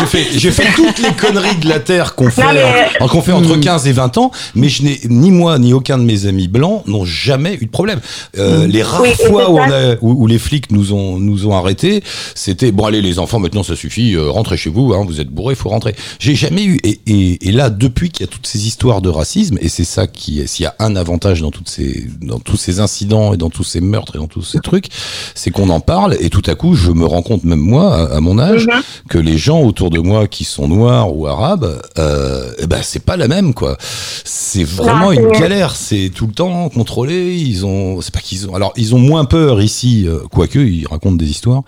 j'ai 0.00 0.06
fait, 0.06 0.26
j'ai 0.38 0.50
fait 0.50 0.64
toutes 0.74 0.98
les 1.00 1.12
conneries 1.12 1.56
de 1.56 1.68
la 1.68 1.78
terre 1.78 2.14
qu'on 2.14 2.30
fait, 2.30 2.42
mais- 2.54 2.64
en- 3.00 3.08
qu'on 3.08 3.20
fait 3.20 3.32
entre 3.32 3.56
15 3.56 3.86
et 3.86 3.92
20 3.92 4.16
ans, 4.16 4.30
mais 4.54 4.70
je 4.70 4.82
n'ai 4.82 4.98
ni 5.10 5.30
moi 5.30 5.58
ni 5.58 5.74
aucun 5.74 5.98
de 5.98 6.04
mes 6.04 6.24
amis 6.24 6.48
blancs 6.48 6.84
n'ont 6.86 7.04
jamais 7.04 7.58
eu 7.60 7.66
de 7.66 7.70
problème. 7.70 8.00
Euh, 8.38 8.66
Les 8.66 8.82
rares 8.82 9.02
Oui, 9.02 9.10
fois 9.26 9.50
où, 9.50 9.58
on 9.58 9.70
a- 9.70 9.96
où, 10.00 10.22
où 10.22 10.26
les 10.26 10.38
flics 10.38 10.70
nous 10.72 10.94
ont 10.94 11.18
nous 11.18 11.46
ont 11.46 11.52
arrêtés, 11.54 12.02
c'était 12.34 12.72
bon 12.72 12.86
allez 12.86 13.02
les 13.02 13.18
enfants 13.18 13.40
maintenant 13.40 13.62
ça 13.62 13.76
suffit, 13.76 14.14
euh, 14.14 14.30
rentrez 14.30 14.56
chez 14.56 14.70
vous, 14.70 14.94
hein, 14.94 15.04
vous 15.06 15.20
êtes 15.20 15.28
bourrés, 15.28 15.54
faut 15.54 15.68
rentrer. 15.68 15.94
J'ai 16.18 16.34
jamais 16.34 16.64
eu 16.64 16.78
et, 16.82 16.98
et, 17.06 17.48
et 17.48 17.52
là 17.52 17.68
depuis 17.68 18.08
qu'il 18.08 18.24
y 18.24 18.28
a 18.28 18.32
toutes 18.32 18.46
ces 18.46 18.66
histoires 18.66 19.02
de 19.02 19.10
racisme 19.10 19.58
et 19.60 19.68
c'est 19.68 19.84
ça 19.84 19.97
ça 19.98 20.06
qui 20.06 20.40
est, 20.40 20.46
s'il 20.46 20.62
y 20.64 20.66
a 20.66 20.74
un 20.78 20.94
avantage 20.96 21.40
dans 21.40 21.50
toutes 21.50 21.68
ces, 21.68 22.06
dans 22.22 22.38
tous 22.38 22.56
ces 22.56 22.78
incidents 22.80 23.32
et 23.34 23.36
dans 23.36 23.50
tous 23.50 23.64
ces 23.64 23.80
meurtres 23.80 24.14
et 24.16 24.18
dans 24.18 24.28
tous 24.28 24.42
ces 24.42 24.60
trucs, 24.60 24.86
c'est 25.34 25.50
qu'on 25.50 25.70
en 25.70 25.80
parle 25.80 26.16
et 26.20 26.30
tout 26.30 26.42
à 26.46 26.54
coup, 26.54 26.74
je 26.74 26.90
me 26.92 27.04
rends 27.06 27.22
compte, 27.22 27.44
même 27.44 27.58
moi, 27.58 27.94
à, 27.94 28.16
à 28.16 28.20
mon 28.20 28.38
âge, 28.38 28.66
Mhm. 28.66 28.82
que 29.08 29.18
les 29.18 29.38
gens 29.38 29.60
autour 29.62 29.90
de 29.90 29.98
moi 29.98 30.26
qui 30.28 30.44
sont 30.44 30.68
noirs 30.68 31.14
ou 31.16 31.26
arabes, 31.26 31.80
euh, 31.98 32.52
eh 32.58 32.66
ben 32.66 32.80
c'est 32.82 33.04
pas 33.04 33.16
la 33.16 33.28
même 33.28 33.54
quoi. 33.54 33.76
C'est 34.24 34.64
vraiment 34.64 35.10
Non, 35.10 35.12
une 35.12 35.28
galère. 35.32 35.74
C'est 35.74 36.10
tout 36.14 36.26
le 36.26 36.32
temps 36.32 36.68
contrôlé. 36.68 37.34
Ils 37.36 37.64
ont, 37.66 38.00
c'est 38.00 38.12
pas 38.14 38.20
qu'ils 38.20 38.48
ont. 38.48 38.54
Alors 38.54 38.72
ils 38.76 38.94
ont 38.94 38.98
moins 38.98 39.24
peur 39.24 39.60
ici, 39.62 40.04
euh, 40.06 40.18
quoique 40.30 40.58
ils 40.58 40.86
racontent 40.86 41.16
des 41.16 41.30
histoires. 41.30 41.62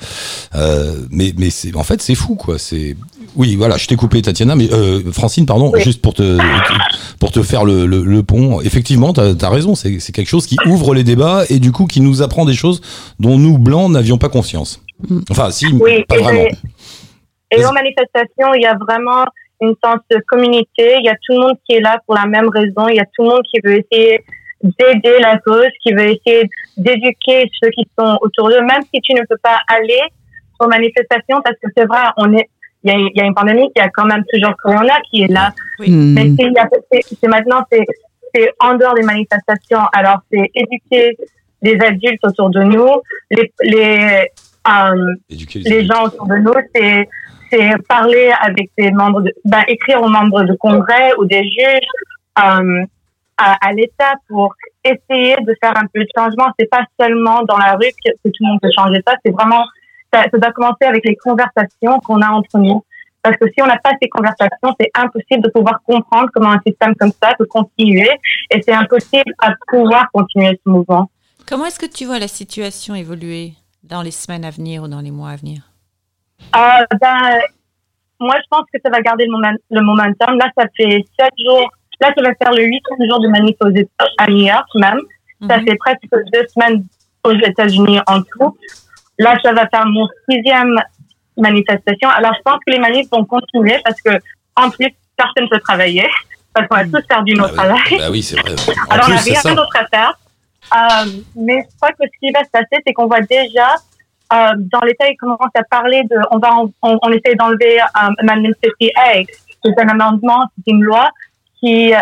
Euh, 0.54 0.94
mais 1.10 1.32
mais 1.36 1.50
c'est 1.50 1.74
en 1.76 1.82
fait 1.84 2.00
c'est 2.02 2.14
fou 2.14 2.34
quoi. 2.36 2.58
C'est 2.58 2.96
oui 3.36 3.56
voilà. 3.56 3.76
Je 3.76 3.86
t'ai 3.86 3.96
coupé 3.96 4.20
Tatiana, 4.22 4.54
mais 4.56 4.68
Francine 5.12 5.46
pardon, 5.46 5.72
juste 5.78 6.00
pour 6.00 6.14
te 6.14 6.38
pour 7.18 7.30
te 7.30 7.42
faire 7.42 7.64
le, 7.64 7.86
le, 7.86 8.02
le 8.04 8.19
pont. 8.22 8.60
Effectivement, 8.60 9.12
t'as 9.12 9.32
as 9.40 9.48
raison. 9.50 9.74
C'est 9.74 9.98
c'est 10.00 10.12
quelque 10.12 10.28
chose 10.28 10.46
qui 10.46 10.56
ouvre 10.66 10.94
les 10.94 11.04
débats 11.04 11.44
et 11.48 11.58
du 11.58 11.72
coup 11.72 11.86
qui 11.86 12.00
nous 12.00 12.22
apprend 12.22 12.44
des 12.44 12.54
choses 12.54 12.80
dont 13.18 13.38
nous 13.38 13.58
blancs 13.58 13.90
n'avions 13.90 14.18
pas 14.18 14.28
conscience. 14.28 14.82
Enfin 15.30 15.50
si, 15.50 15.66
Oui, 15.80 16.04
pas 16.08 16.16
et 16.18 16.22
vraiment. 16.22 16.44
Et 17.52 17.64
aux 17.64 17.72
manifestations, 17.72 18.54
il 18.54 18.62
y 18.62 18.66
a 18.66 18.76
vraiment 18.76 19.24
une 19.60 19.74
sens 19.84 19.98
de 20.10 20.18
communauté. 20.28 20.96
Il 21.00 21.04
y 21.04 21.08
a 21.08 21.14
tout 21.26 21.32
le 21.34 21.38
monde 21.40 21.56
qui 21.68 21.76
est 21.76 21.80
là 21.80 21.98
pour 22.06 22.14
la 22.14 22.26
même 22.26 22.48
raison. 22.48 22.88
Il 22.88 22.96
y 22.96 23.00
a 23.00 23.04
tout 23.14 23.22
le 23.24 23.28
monde 23.30 23.42
qui 23.52 23.60
veut 23.64 23.78
essayer 23.78 24.20
d'aider 24.62 25.18
la 25.20 25.38
cause, 25.38 25.66
qui 25.82 25.92
veut 25.92 26.10
essayer 26.10 26.48
d'éduquer 26.76 27.50
ceux 27.60 27.70
qui 27.70 27.84
sont 27.98 28.18
autour 28.20 28.48
d'eux, 28.50 28.60
même 28.60 28.82
si 28.94 29.00
tu 29.00 29.14
ne 29.14 29.20
peux 29.28 29.38
pas 29.42 29.58
aller 29.68 30.00
aux 30.60 30.66
manifestations, 30.68 31.40
parce 31.42 31.56
que 31.62 31.68
c'est 31.76 31.86
vrai, 31.86 32.02
on 32.18 32.32
est, 32.34 32.48
il 32.84 32.90
y 32.92 32.94
a, 32.94 32.98
il 32.98 33.10
y 33.16 33.20
a 33.20 33.24
une 33.24 33.34
pandémie, 33.34 33.70
il 33.74 33.78
y 33.78 33.82
a 33.82 33.88
quand 33.88 34.04
même 34.04 34.22
toujours 34.32 34.54
Corona 34.62 34.94
qui 35.10 35.22
est 35.22 35.28
là. 35.32 35.52
Mm. 35.78 36.12
Mais 36.14 36.30
c'est- 36.92 37.16
c'est 37.20 37.28
maintenant, 37.28 37.62
c'est, 37.72 37.80
c'est 38.34 38.52
en 38.60 38.74
dehors 38.74 38.94
des 38.94 39.02
manifestations. 39.02 39.84
Alors, 39.92 40.20
c'est 40.30 40.50
éduquer 40.54 41.16
les 41.62 41.78
adultes 41.80 42.24
autour 42.24 42.50
de 42.50 42.62
nous, 42.62 43.00
les, 43.30 43.52
les, 43.62 44.28
euh, 44.66 45.14
les 45.54 45.84
gens 45.84 46.04
autour 46.04 46.26
de 46.26 46.36
nous, 46.36 46.54
c'est, 46.74 47.08
c'est 47.50 47.70
parler 47.88 48.32
avec 48.40 48.70
des 48.78 48.90
membres 48.90 49.20
de, 49.22 49.32
ben, 49.44 49.62
écrire 49.68 50.02
aux 50.02 50.08
membres 50.08 50.44
de 50.44 50.54
congrès 50.54 51.12
ou 51.18 51.24
des 51.26 51.42
juges, 51.42 51.90
euh, 52.38 52.84
à, 53.36 53.68
à 53.68 53.72
l'État 53.72 54.14
pour 54.28 54.54
essayer 54.84 55.36
de 55.42 55.54
faire 55.62 55.76
un 55.76 55.86
peu 55.92 56.00
de 56.00 56.08
changement. 56.16 56.48
C'est 56.58 56.70
pas 56.70 56.84
seulement 56.98 57.42
dans 57.42 57.58
la 57.58 57.72
rue 57.72 57.90
que, 58.04 58.10
que 58.12 58.28
tout 58.28 58.40
le 58.40 58.48
monde 58.48 58.60
peut 58.62 58.70
changer 58.76 59.02
ça. 59.06 59.14
C'est 59.24 59.32
vraiment, 59.32 59.64
ça, 60.12 60.24
ça 60.30 60.38
doit 60.38 60.52
commencer 60.52 60.84
avec 60.84 61.04
les 61.04 61.16
conversations 61.16 62.00
qu'on 62.00 62.20
a 62.20 62.28
entre 62.28 62.58
nous. 62.58 62.84
Parce 63.22 63.36
que 63.36 63.46
si 63.52 63.62
on 63.62 63.66
n'a 63.66 63.78
pas 63.78 63.90
ces 64.00 64.08
conversations, 64.08 64.74
c'est 64.80 64.90
impossible 64.94 65.42
de 65.42 65.50
pouvoir 65.50 65.80
comprendre 65.86 66.30
comment 66.34 66.52
un 66.52 66.60
système 66.66 66.94
comme 66.96 67.12
ça 67.22 67.34
peut 67.38 67.46
continuer 67.46 68.10
et 68.50 68.62
c'est 68.62 68.72
impossible 68.72 69.34
à 69.38 69.52
pouvoir 69.68 70.10
continuer 70.12 70.58
ce 70.64 70.70
mouvement. 70.70 71.10
Comment 71.46 71.66
est-ce 71.66 71.78
que 71.78 71.86
tu 71.86 72.06
vois 72.06 72.18
la 72.18 72.28
situation 72.28 72.94
évoluer 72.94 73.52
dans 73.82 74.02
les 74.02 74.10
semaines 74.10 74.44
à 74.44 74.50
venir 74.50 74.84
ou 74.84 74.88
dans 74.88 75.00
les 75.00 75.10
mois 75.10 75.30
à 75.30 75.36
venir? 75.36 75.62
Euh, 76.56 76.96
ben, 77.00 77.40
moi, 78.20 78.36
je 78.36 78.46
pense 78.50 78.64
que 78.72 78.78
ça 78.82 78.90
va 78.90 79.00
garder 79.00 79.26
le, 79.26 79.32
moment, 79.32 79.52
le 79.70 79.80
momentum. 79.82 80.38
Là, 80.38 80.50
ça 80.56 80.64
fait 80.76 81.04
sept 81.18 81.32
jours. 81.44 81.70
Là, 82.00 82.12
ça 82.16 82.22
va 82.22 82.34
faire 82.34 82.52
le 82.52 82.62
huitième 82.62 83.08
jour 83.08 83.20
de 83.20 83.28
manif 83.28 83.56
aux 83.60 83.70
États, 83.70 84.06
à 84.18 84.28
New 84.28 84.46
York 84.46 84.66
même. 84.74 85.00
Ça 85.48 85.58
fait 85.60 85.76
presque 85.76 86.08
deux 86.32 86.46
semaines 86.48 86.84
aux 87.24 87.32
États-Unis 87.32 87.98
en 88.06 88.22
tout. 88.22 88.56
Là, 89.18 89.36
ça 89.42 89.52
va 89.52 89.66
faire 89.68 89.86
mon 89.86 90.06
sixième 90.28 90.78
manifestation. 91.40 92.08
Alors, 92.08 92.32
je 92.34 92.42
pense 92.42 92.58
que 92.66 92.72
les 92.72 92.78
manifs 92.78 93.08
vont 93.10 93.24
continuer 93.24 93.78
parce 93.84 94.00
que, 94.00 94.10
en 94.56 94.70
plus, 94.70 94.88
personne 95.16 95.44
ne 95.44 95.48
peut 95.48 95.60
travailler 95.60 96.08
parce 96.54 96.66
qu'on 96.68 96.76
a 96.76 96.84
tous 96.84 97.06
perdu 97.06 97.34
notre 97.34 97.54
travail. 97.54 97.98
Bah 97.98 98.10
oui, 98.10 98.22
c'est 98.22 98.38
vrai. 98.40 98.54
En 98.88 98.94
Alors, 98.94 99.06
plus, 99.06 99.14
on 99.14 99.32
n'a 99.32 99.40
rien 99.40 99.54
d'autre 99.54 99.76
à 99.76 99.86
faire. 99.86 100.18
Euh, 100.72 101.10
mais 101.36 101.66
je 101.68 101.76
crois 101.76 101.90
que 101.90 102.04
ce 102.04 102.18
qui 102.18 102.32
va 102.32 102.44
se 102.44 102.50
passer, 102.50 102.82
c'est 102.86 102.92
qu'on 102.92 103.06
voit 103.06 103.20
déjà, 103.22 103.74
euh, 104.32 104.52
dans 104.56 104.80
l'État, 104.80 105.08
ils 105.08 105.16
commencent 105.16 105.38
à 105.54 105.64
parler 105.64 106.02
de, 106.04 106.16
on 106.30 106.38
va, 106.38 106.54
on, 106.82 106.98
on 107.02 107.12
essaie 107.12 107.34
d'enlever 107.34 107.80
um, 108.00 108.14
Amendment 108.18 108.54
50A. 108.62 109.26
C'est 109.64 109.80
un 109.80 109.88
amendement, 109.88 110.46
c'est 110.56 110.70
une 110.70 110.82
loi 110.82 111.10
qui, 111.58 111.92
euh, 111.92 111.98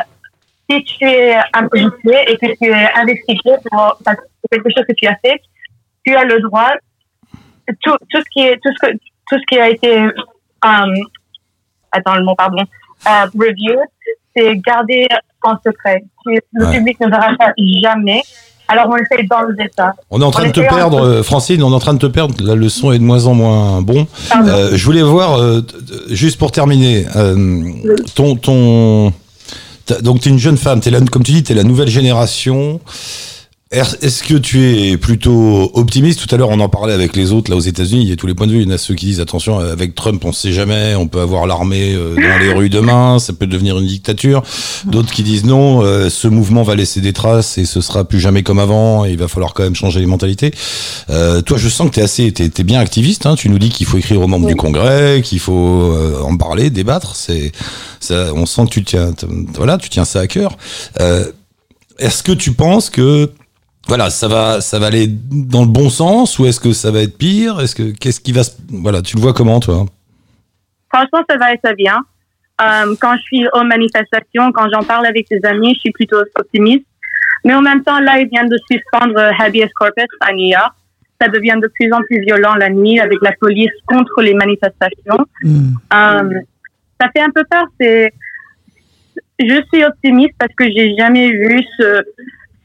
si 0.71 0.83
tu 0.85 1.05
es 1.05 1.37
un 1.53 1.67
policier 1.69 2.31
et 2.31 2.37
que 2.37 2.47
tu 2.57 2.71
es 2.71 2.93
investigué 2.95 3.53
pour, 3.71 3.99
quelque 4.51 4.69
chose 4.77 4.85
que 4.87 4.95
tu 4.95 5.07
as 5.07 5.17
fait, 5.17 5.41
tu 6.05 6.15
as 6.15 6.25
le 6.25 6.41
droit, 6.41 6.71
tout, 7.83 7.97
tout 8.11 8.19
ce 8.19 8.31
qui 8.33 8.41
est, 8.41 8.57
tout 8.63 8.71
ce 8.81 8.87
que, 8.87 8.93
tout 9.31 9.37
ce 9.39 9.45
qui 9.49 9.59
a 9.61 9.69
été, 9.71 9.99
um, 10.65 10.93
attends 11.93 12.17
le 12.17 12.25
mot, 12.25 12.35
pardon, 12.35 12.63
euh, 13.07 13.27
review, 13.39 13.79
c'est 14.37 14.57
gardé 14.59 15.07
en 15.43 15.55
secret. 15.65 16.03
Le 16.27 16.67
Ouais. 16.67 16.77
public 16.79 17.01
ne 17.01 17.09
verra 17.09 17.31
ça 17.41 17.53
jamais. 17.83 18.23
Alors 18.71 18.87
on 18.91 18.97
essaie 18.97 19.23
d'enlever 19.25 19.71
ça. 19.75 19.95
On 20.11 20.21
est 20.21 20.25
en 20.25 20.31
train 20.31 20.47
de 20.47 20.53
te 20.53 20.61
perdre, 20.61 20.99
en- 20.99 21.05
euh, 21.05 21.23
Francine, 21.23 21.63
on 21.63 21.71
est 21.73 21.75
en 21.75 21.79
train 21.79 21.95
de 21.95 21.99
te 21.99 22.07
perdre. 22.07 22.35
La 22.45 22.55
leçon 22.55 22.93
est 22.93 22.99
de 22.99 23.05
moins 23.05 23.25
en 23.27 23.33
moins 23.35 23.81
bon. 23.81 24.07
Euh, 24.37 24.73
je 24.75 24.85
voulais 24.85 25.03
voir, 25.03 25.39
euh, 25.41 25.63
juste 26.11 26.39
pour 26.39 26.53
terminer, 26.53 27.07
euh, 27.17 27.35
ton, 28.15 28.37
ton, 28.37 29.13
donc 30.03 30.21
tu 30.21 30.29
es 30.29 30.33
une 30.33 30.39
jeune 30.39 30.59
femme, 30.59 30.81
es 30.85 30.91
la, 30.91 31.01
comme 31.01 31.23
tu 31.23 31.33
dis, 31.33 31.43
tu 31.43 31.53
es 31.53 31.55
la 31.55 31.65
nouvelle 31.65 31.89
génération. 31.89 32.79
Est- 33.71 34.03
Est-ce 34.03 34.23
que 34.23 34.33
tu 34.35 34.65
es 34.65 34.97
plutôt 34.97 35.71
optimiste? 35.75 36.27
Tout 36.27 36.35
à 36.35 36.39
l'heure, 36.39 36.49
on 36.49 36.59
en 36.61 36.71
parlait 36.71 36.95
avec 36.95 37.15
les 37.15 37.33
autres 37.33 37.51
là 37.51 37.57
aux 37.59 37.61
États-Unis. 37.61 38.03
Il 38.03 38.09
y 38.09 38.13
a 38.13 38.17
tous 38.17 38.27
les 38.27 38.35
points 38.35 38.47
de 38.47 38.53
vue. 38.53 38.63
Il 38.63 38.69
y 38.69 38.73
en 38.73 38.75
a 38.75 38.79
ceux 38.79 38.95
qui 38.95 39.05
disent 39.05 39.21
attention, 39.21 39.59
avec 39.59 39.95
Trump, 39.95 40.25
on 40.25 40.33
sait 40.33 40.53
jamais, 40.53 40.95
on 40.95 41.07
peut 41.07 41.21
avoir 41.21 41.47
l'armée 41.47 41.93
euh, 41.95 42.15
dans 42.15 42.39
les 42.39 42.51
rues 42.51 42.71
demain, 42.71 43.19
ça 43.19 43.35
peut 43.35 43.47
devenir 43.47 43.79
une 43.79 43.87
dictature. 43.87 44.43
D'autres 44.87 45.13
qui 45.13 45.23
disent 45.23 45.45
non, 45.45 45.83
euh, 45.83 46.09
ce 46.09 46.29
mouvement 46.29 46.63
va 46.63 46.77
laisser 46.77 47.03
des 47.03 47.13
traces 47.13 47.59
et 47.59 47.67
ce 47.67 47.83
sera 47.83 48.05
plus 48.05 48.21
jamais 48.21 48.43
comme 48.43 48.59
avant. 48.59 49.05
Et 49.05 49.11
il 49.11 49.19
va 49.19 49.29
falloir 49.29 49.53
quand 49.53 49.65
même 49.65 49.75
changer 49.75 50.01
les 50.01 50.07
mentalités. 50.07 50.51
Euh, 51.11 51.43
toi, 51.43 51.59
je 51.59 51.69
sens 51.69 51.91
que 51.91 51.97
t'es 51.97 52.03
assez, 52.03 52.33
t'es, 52.33 52.49
t'es 52.49 52.65
bien 52.65 52.81
activiste. 52.81 53.27
Hein, 53.27 53.35
tu 53.35 53.51
nous 53.51 53.59
dis 53.59 53.69
qu'il 53.69 53.85
faut 53.85 53.99
écrire 53.99 54.23
aux 54.23 54.27
membres 54.29 54.49
du 54.49 54.57
Congrès, 54.57 55.21
qu'il 55.23 55.41
faut 55.41 55.93
euh, 55.93 56.23
en 56.23 56.39
parler, 56.39 56.71
débattre. 56.71 57.17
C'est, 57.17 57.53
ça, 58.01 58.33
on 58.35 58.47
sent 58.47 58.65
que 58.65 58.71
tu 58.71 58.85
tiens, 58.85 59.11
voilà, 59.57 59.77
tu 59.77 59.91
tiens 59.91 60.07
ça 60.07 60.21
à 60.21 60.27
cœur. 60.27 60.57
Euh, 61.01 61.27
est-ce 61.99 62.23
que 62.23 62.33
tu 62.33 62.53
penses 62.53 62.89
que 62.91 63.31
voilà, 63.89 64.11
ça 64.11 64.29
va, 64.29 64.61
ça 64.61 64.79
va 64.79 64.87
aller 64.87 65.07
dans 65.09 65.63
le 65.63 65.71
bon 65.71 65.89
sens 65.89 66.39
ou 66.39 66.45
est-ce 66.45 66.61
que 66.61 66.73
ça 66.73 66.91
va 66.91 67.01
être 67.01 67.17
pire? 67.17 67.59
Est-ce 67.61 67.75
que 67.75 67.97
qu'est-ce 67.99 68.21
qui 68.21 68.33
va 68.33 68.45
se, 68.45 68.53
voilà, 68.69 69.01
tu 69.01 69.17
le 69.17 69.23
vois 69.23 69.33
comment 69.33 69.61
toi? 69.61 69.87
Franchement, 70.93 71.23
ça 71.29 71.37
va 71.39 71.53
être 71.55 71.75
bien. 71.75 71.99
Euh, 72.61 72.95
quand 73.01 73.17
je 73.17 73.23
suis 73.23 73.47
aux 73.55 73.65
manifestations, 73.65 74.53
quand 74.53 74.69
j'en 74.71 74.83
parle 74.83 75.07
avec 75.07 75.27
des 75.31 75.41
amis, 75.45 75.75
je 75.75 75.81
suis 75.81 75.91
plutôt 75.93 76.19
optimiste. 76.35 76.85
Mais 77.45 77.55
en 77.55 77.63
même 77.63 77.83
temps, 77.83 77.99
là, 78.01 78.19
ils 78.19 78.29
viennent 78.29 78.49
de 78.49 78.59
suspendre 78.71 79.19
habeas 79.39 79.69
corpus 79.75 80.05
à 80.21 80.33
New 80.33 80.49
York. 80.49 80.75
Ça 81.21 81.29
devient 81.29 81.57
de 81.61 81.69
plus 81.69 81.91
en 81.93 82.03
plus 82.03 82.21
violent 82.21 82.55
la 82.57 82.69
nuit 82.69 83.01
avec 83.01 83.19
la 83.23 83.33
police 83.41 83.73
contre 83.87 84.21
les 84.21 84.35
manifestations. 84.35 85.25
Euh, 85.45 86.41
ça 87.01 87.09
fait 87.15 87.23
un 87.23 87.31
peu 87.31 87.43
peur. 87.51 87.65
C'est, 87.81 88.13
je 89.39 89.63
suis 89.73 89.85
optimiste 89.85 90.35
parce 90.39 90.53
que 90.55 90.65
j'ai 90.65 90.95
jamais 90.97 91.31
vu 91.31 91.63
ce, 91.79 92.03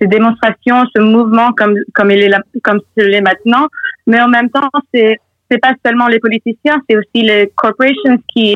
ces 0.04 0.08
démonstrations, 0.08 0.84
ce 0.96 1.02
mouvement 1.02 1.52
comme 1.54 1.76
comme 1.94 2.12
il 2.12 2.22
est 2.22 2.30
là, 2.30 2.40
comme 2.64 2.80
il 2.98 3.14
est 3.14 3.22
maintenant. 3.22 3.68
Mais 4.08 4.22
en 4.22 4.28
même 4.28 4.50
temps, 4.50 4.70
c'est 4.94 5.18
c'est 5.50 5.60
pas 5.60 5.74
seulement 5.86 6.08
les 6.08 6.20
politiciens, 6.20 6.82
c'est 6.90 6.98
aussi 6.98 7.22
les 7.24 7.52
corporations 7.56 8.18
qui 8.34 8.56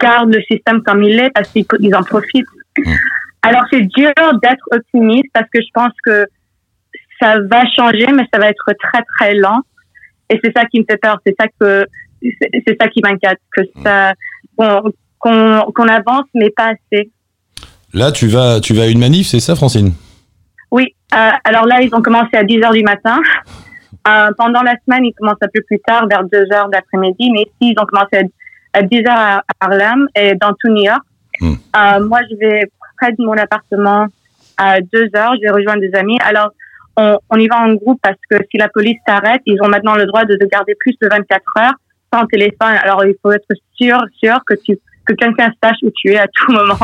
gardent 0.00 0.34
le 0.34 0.42
système 0.50 0.82
comme 0.82 1.02
il 1.02 1.18
est 1.18 1.30
parce 1.30 1.48
qu'ils 1.50 1.66
ils 1.80 1.94
en 1.94 2.02
profitent. 2.02 2.46
Alors 3.42 3.62
c'est 3.72 3.82
dur 3.82 4.12
d'être 4.42 4.64
optimiste 4.72 5.28
parce 5.32 5.48
que 5.52 5.60
je 5.60 5.68
pense 5.72 5.92
que 6.04 6.26
ça 7.20 7.38
va 7.40 7.64
changer, 7.76 8.06
mais 8.12 8.24
ça 8.32 8.40
va 8.40 8.48
être 8.48 8.72
très 8.80 9.02
très 9.16 9.34
lent. 9.34 9.60
Et 10.30 10.40
c'est 10.42 10.52
ça 10.56 10.64
qui 10.64 10.80
me 10.80 10.84
fait 10.88 10.96
peur. 10.96 11.18
C'est 11.26 11.34
ça 11.38 11.46
que 11.60 11.86
c'est 12.22 12.76
ça 12.80 12.88
qui 12.88 13.00
m'inquiète, 13.02 13.38
que 13.56 13.62
ça 13.84 14.14
qu'on 14.56 15.88
avance 15.88 16.26
mais 16.34 16.50
pas 16.50 16.72
assez. 16.72 17.10
Là, 17.94 18.10
tu 18.10 18.26
vas, 18.26 18.60
tu 18.60 18.72
vas 18.72 18.84
à 18.84 18.86
une 18.86 18.98
manif, 18.98 19.26
c'est 19.26 19.40
ça, 19.40 19.54
Francine? 19.54 19.92
Alors 21.44 21.66
là, 21.66 21.82
ils 21.82 21.94
ont 21.94 22.02
commencé 22.02 22.36
à 22.36 22.44
10 22.44 22.62
heures 22.62 22.72
du 22.72 22.82
matin. 22.82 23.20
Euh, 24.08 24.30
pendant 24.36 24.62
la 24.62 24.74
semaine, 24.84 25.04
ils 25.04 25.14
commencent 25.14 25.42
un 25.42 25.48
peu 25.52 25.60
plus 25.62 25.78
tard, 25.80 26.06
vers 26.08 26.24
2 26.24 26.52
heures 26.52 26.68
d'après-midi. 26.68 27.30
Mais 27.32 27.42
ici, 27.42 27.72
ils 27.72 27.74
ont 27.78 27.86
commencé 27.86 28.16
à, 28.74 28.78
à 28.78 28.82
10 28.82 28.98
heures 29.06 29.18
à 29.18 29.42
Harlem 29.60 30.08
et 30.16 30.34
dans 30.34 30.52
tout 30.58 30.68
New 30.68 30.84
York. 30.84 31.02
Euh, 31.42 32.06
moi, 32.06 32.20
je 32.30 32.36
vais 32.36 32.70
près 33.00 33.12
de 33.12 33.22
mon 33.22 33.32
appartement 33.32 34.06
à 34.56 34.80
2 34.80 35.10
heures. 35.16 35.34
Je 35.36 35.42
vais 35.42 35.50
rejoindre 35.50 35.80
des 35.80 35.94
amis. 35.94 36.18
Alors, 36.24 36.50
on, 36.96 37.18
on 37.30 37.36
y 37.36 37.46
va 37.48 37.60
en 37.60 37.72
groupe 37.74 38.00
parce 38.02 38.18
que 38.30 38.36
si 38.50 38.58
la 38.58 38.68
police 38.68 38.98
s'arrête, 39.06 39.40
ils 39.46 39.60
ont 39.62 39.68
maintenant 39.68 39.96
le 39.96 40.06
droit 40.06 40.24
de 40.24 40.36
te 40.36 40.44
garder 40.44 40.74
plus 40.78 40.94
de 41.00 41.08
24 41.08 41.42
heures 41.58 41.74
sans 42.12 42.26
téléphone. 42.26 42.74
Alors, 42.82 43.04
il 43.04 43.14
faut 43.22 43.32
être 43.32 43.46
sûr, 43.76 43.98
sûr 44.20 44.38
que 44.46 44.54
tu 44.54 44.78
que 45.04 45.14
quelqu'un 45.14 45.50
sache 45.62 45.78
où 45.82 45.90
tu 45.94 46.12
es 46.12 46.18
à 46.18 46.26
tout 46.28 46.52
moment. 46.52 46.76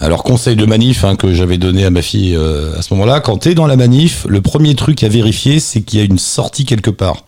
Alors 0.00 0.22
conseil 0.22 0.56
de 0.56 0.66
manif 0.66 1.04
hein, 1.04 1.16
que 1.16 1.32
j'avais 1.32 1.56
donné 1.58 1.84
à 1.84 1.90
ma 1.90 2.02
fille 2.02 2.36
euh, 2.36 2.76
à 2.78 2.82
ce 2.82 2.92
moment-là, 2.94 3.20
quand 3.20 3.38
t'es 3.38 3.54
dans 3.54 3.66
la 3.66 3.76
manif, 3.76 4.26
le 4.28 4.40
premier 4.42 4.74
truc 4.74 5.02
à 5.02 5.08
vérifier, 5.08 5.58
c'est 5.58 5.80
qu'il 5.80 5.98
y 5.98 6.02
a 6.02 6.04
une 6.04 6.18
sortie 6.18 6.64
quelque 6.66 6.90
part. 6.90 7.24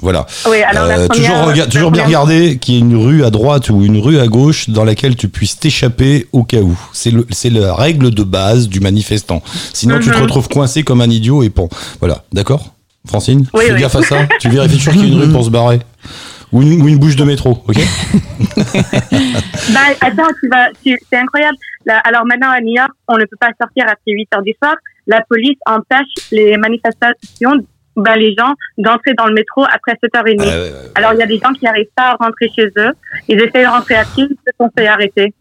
Voilà. 0.00 0.26
Oui, 0.48 0.58
alors 0.62 0.84
Euh, 0.84 1.06
première- 1.08 1.08
toujours 1.08 1.46
rega- 1.46 1.66
toujours 1.66 1.90
bien 1.90 2.04
regarder 2.04 2.58
qu'il 2.58 2.74
y 2.74 2.76
ait 2.76 2.80
une 2.80 2.96
rue 2.96 3.24
à 3.24 3.30
droite 3.30 3.70
ou 3.70 3.82
une 3.82 3.98
rue 3.98 4.18
à 4.20 4.26
gauche 4.26 4.68
dans 4.68 4.84
laquelle 4.84 5.16
tu 5.16 5.28
puisses 5.28 5.58
t'échapper 5.58 6.26
au 6.32 6.44
cas 6.44 6.60
où. 6.60 6.78
C'est 6.92 7.10
le, 7.10 7.26
c'est 7.30 7.50
la 7.50 7.74
règle 7.74 8.10
de 8.10 8.22
base 8.22 8.68
du 8.68 8.80
manifestant. 8.80 9.42
Sinon, 9.72 9.98
tu 10.00 10.10
te 10.10 10.16
Mhm. 10.16 10.22
retrouves 10.22 10.48
coincé 10.48 10.82
comme 10.82 11.00
un 11.00 11.10
idiot 11.10 11.42
et 11.42 11.48
bon. 11.48 11.68
Voilà, 12.00 12.22
d'accord? 12.32 12.66
Francine? 13.06 13.46
Oui, 13.54 13.64
Fais 13.66 13.72
oui. 13.74 13.80
gaffe 13.80 13.96
à 13.96 14.02
ça. 14.02 14.16
Tu 14.40 14.48
vérifies 14.50 14.76
toujours 14.78 14.92
qu'il 14.94 15.02
y 15.08 15.10
a 15.10 15.14
une 15.14 15.20
rue 15.22 15.30
pour 15.32 15.44
se 15.44 15.50
barrer. 15.50 15.80
Ou 16.52 16.62
une, 16.62 16.82
ou 16.82 16.88
une 16.88 16.98
bouche 16.98 17.16
de 17.16 17.24
métro, 17.24 17.50
ok 17.68 17.76
Bah, 19.72 19.80
attends, 20.00 20.28
tu 20.40 20.48
vas, 20.48 20.68
tu- 20.84 20.98
c'est 21.10 21.18
incroyable. 21.18 21.56
Là, 21.86 21.98
alors 22.04 22.24
maintenant 22.26 22.50
à 22.50 22.60
New 22.60 22.74
York, 22.74 22.90
on 23.08 23.16
ne 23.16 23.24
peut 23.24 23.36
pas 23.38 23.50
sortir 23.60 23.84
après 23.86 24.12
8 24.12 24.28
heures 24.34 24.42
du 24.42 24.52
soir. 24.62 24.74
La 25.06 25.20
police 25.28 25.58
empêche 25.66 26.06
les 26.32 26.56
manifestations, 26.56 27.52
ben, 27.96 28.16
les 28.16 28.34
gens 28.36 28.54
d'entrer 28.78 29.14
dans 29.14 29.26
le 29.26 29.34
métro 29.34 29.64
après 29.64 29.92
7h30. 30.02 30.36
Ah 30.40 30.44
ouais, 30.44 30.52
ouais, 30.60 30.72
Alors 30.94 31.12
il 31.12 31.18
y 31.18 31.22
a 31.22 31.26
des 31.26 31.38
gens 31.38 31.52
qui 31.52 31.64
n'arrivent 31.64 31.86
pas 31.94 32.10
à 32.12 32.14
rentrer 32.24 32.48
chez 32.54 32.66
eux. 32.78 32.90
Ils 33.28 33.38
essayent 33.40 33.64
de 33.64 33.70
rentrer 33.70 33.96
à 33.96 34.04
pied, 34.04 34.24
ils 34.30 34.36
se 34.46 34.52
sont 34.58 34.70
fait 34.76 34.86
arrêter. 34.86 35.34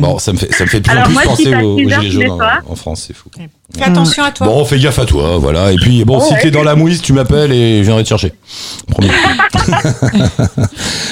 Bon, 0.00 0.18
ça 0.18 0.32
me 0.32 0.38
fait, 0.38 0.52
ça 0.52 0.64
me 0.64 0.68
fait 0.68 0.80
plus 0.80 0.96
en 0.98 1.02
plus 1.02 1.12
moi, 1.12 1.22
penser 1.24 1.54
aux, 1.54 1.74
aux 1.74 1.78
6 1.78 1.92
heures 1.92 2.00
gilets 2.02 2.26
jaunes 2.26 2.42
en, 2.68 2.74
France, 2.76 3.04
c'est 3.06 3.14
fou. 3.14 3.28
Fais 3.76 3.84
attention 3.84 4.22
à 4.24 4.30
toi. 4.30 4.46
Bon, 4.46 4.64
fais 4.64 4.78
gaffe 4.78 4.98
à 4.98 5.04
toi, 5.06 5.38
voilà. 5.38 5.72
Et 5.72 5.76
puis, 5.76 6.04
bon, 6.04 6.18
Oh, 6.20 6.24
si 6.26 6.34
ouais. 6.34 6.40
t'es 6.42 6.50
dans 6.50 6.62
la 6.62 6.74
mouise, 6.74 7.00
tu 7.00 7.12
m'appelles 7.12 7.52
et 7.52 7.78
je 7.78 7.82
viendrai 7.84 8.02
te 8.04 8.08
chercher. 8.08 8.32
Promis. 8.88 9.08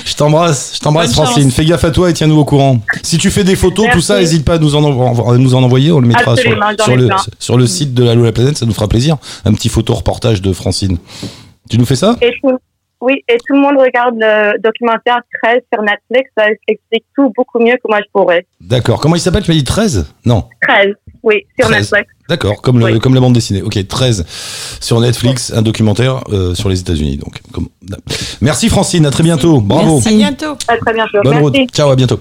je 0.05 0.15
t'embrasse, 0.15 0.73
je 0.75 0.81
t'embrasse, 0.81 1.13
Francine. 1.13 1.45
chance. 1.45 1.55
Fais 1.55 1.65
gaffe 1.65 1.85
à 1.85 1.91
toi 1.91 2.11
et 2.11 2.13
tiens-nous 2.13 2.37
au 2.39 2.45
courant. 2.45 2.81
Si 3.03 3.19
tu 3.19 3.31
fais 3.31 3.45
des 3.45 3.57
photos, 3.57 3.87
tout 3.93 4.01
ça, 4.01 4.19
n'hésite 4.19 4.45
pas 4.45 4.55
à 4.55 4.59
nous 4.59 4.75
en, 4.75 4.83
envo- 4.83 5.33
à 5.33 5.39
nous 5.39 5.55
en 5.55 5.63
envoyer. 5.63 5.93
On 5.93 6.01
le 6.01 6.09
mettra 6.09 6.37
sur, 6.37 6.51
le, 6.51 7.07
plein. 7.07 7.17
sur 7.39 7.57
le 7.57 7.67
site 7.67 7.95
de 7.95 8.05
L'Allo 8.05 8.25
la 8.25 8.33
planète. 8.33 8.59
Ça 8.59 8.67
nous 8.67 8.75
fera 8.75 8.89
plaisir. 8.89 9.17
Un 9.45 9.53
petit 9.55 9.69
photo 9.69 9.95
reportage 9.95 10.43
de 10.43 10.53
Francine. 10.53 10.99
Tu 11.71 11.79
nous 11.79 11.87
fais 11.87 11.97
ça? 11.97 12.17
Et 12.21 12.31
tout, 12.43 12.59
oui, 13.01 13.25
et 13.29 13.37
tout 13.39 13.55
le 13.55 13.61
monde 13.61 13.79
regarde 13.79 14.17
le 14.19 14.59
documentaire 14.59 15.21
13 15.43 15.61
sur 15.73 15.83
Netflix. 15.83 16.31
Ça 16.37 16.47
explique 16.69 17.05
tout 17.17 17.33
beaucoup 17.35 17.59
mieux 17.59 17.77
que 17.77 17.89
moi 17.89 17.99
je 18.01 18.11
pourrais. 18.13 18.47
D'accord. 18.61 19.01
Comment 19.01 19.17
il 19.17 19.21
s'appelle? 19.21 19.43
Tu 19.43 19.51
m'as 19.51 19.57
dit 19.57 19.65
13 19.65 20.15
Non. 20.27 20.49
13, 20.69 20.95
oui, 21.23 21.47
sur 21.59 21.69
13. 21.69 21.93
Netflix. 21.93 22.13
D'accord, 22.31 22.63
comme, 22.63 22.79
le, 22.79 22.99
comme 23.01 23.15
la 23.15 23.21
bande 23.21 23.33
dessinée. 23.35 23.61
Ok, 23.61 23.77
13 23.87 24.25
sur 24.81 25.01
Netflix, 25.01 25.53
un 25.55 25.63
documentaire 25.63 26.23
euh, 26.33 26.55
sur 26.55 26.69
les 26.69 26.79
États-Unis. 26.81 27.17
Donc, 27.19 27.41
comme- 27.53 27.69
merci 28.41 28.69
Francine, 28.69 29.05
à 29.05 29.11
très 29.11 29.25
bientôt. 29.25 29.61
Bravo. 29.61 30.01
À 30.07 30.09
bientôt. 30.11 30.57
À 30.69 30.77
très 30.77 30.95
bientôt. 30.95 31.19
Bonne 31.25 31.33
Merci. 31.33 31.43
route. 31.45 31.57
Ciao, 31.75 31.91
à 31.91 31.97
bientôt. 31.97 32.21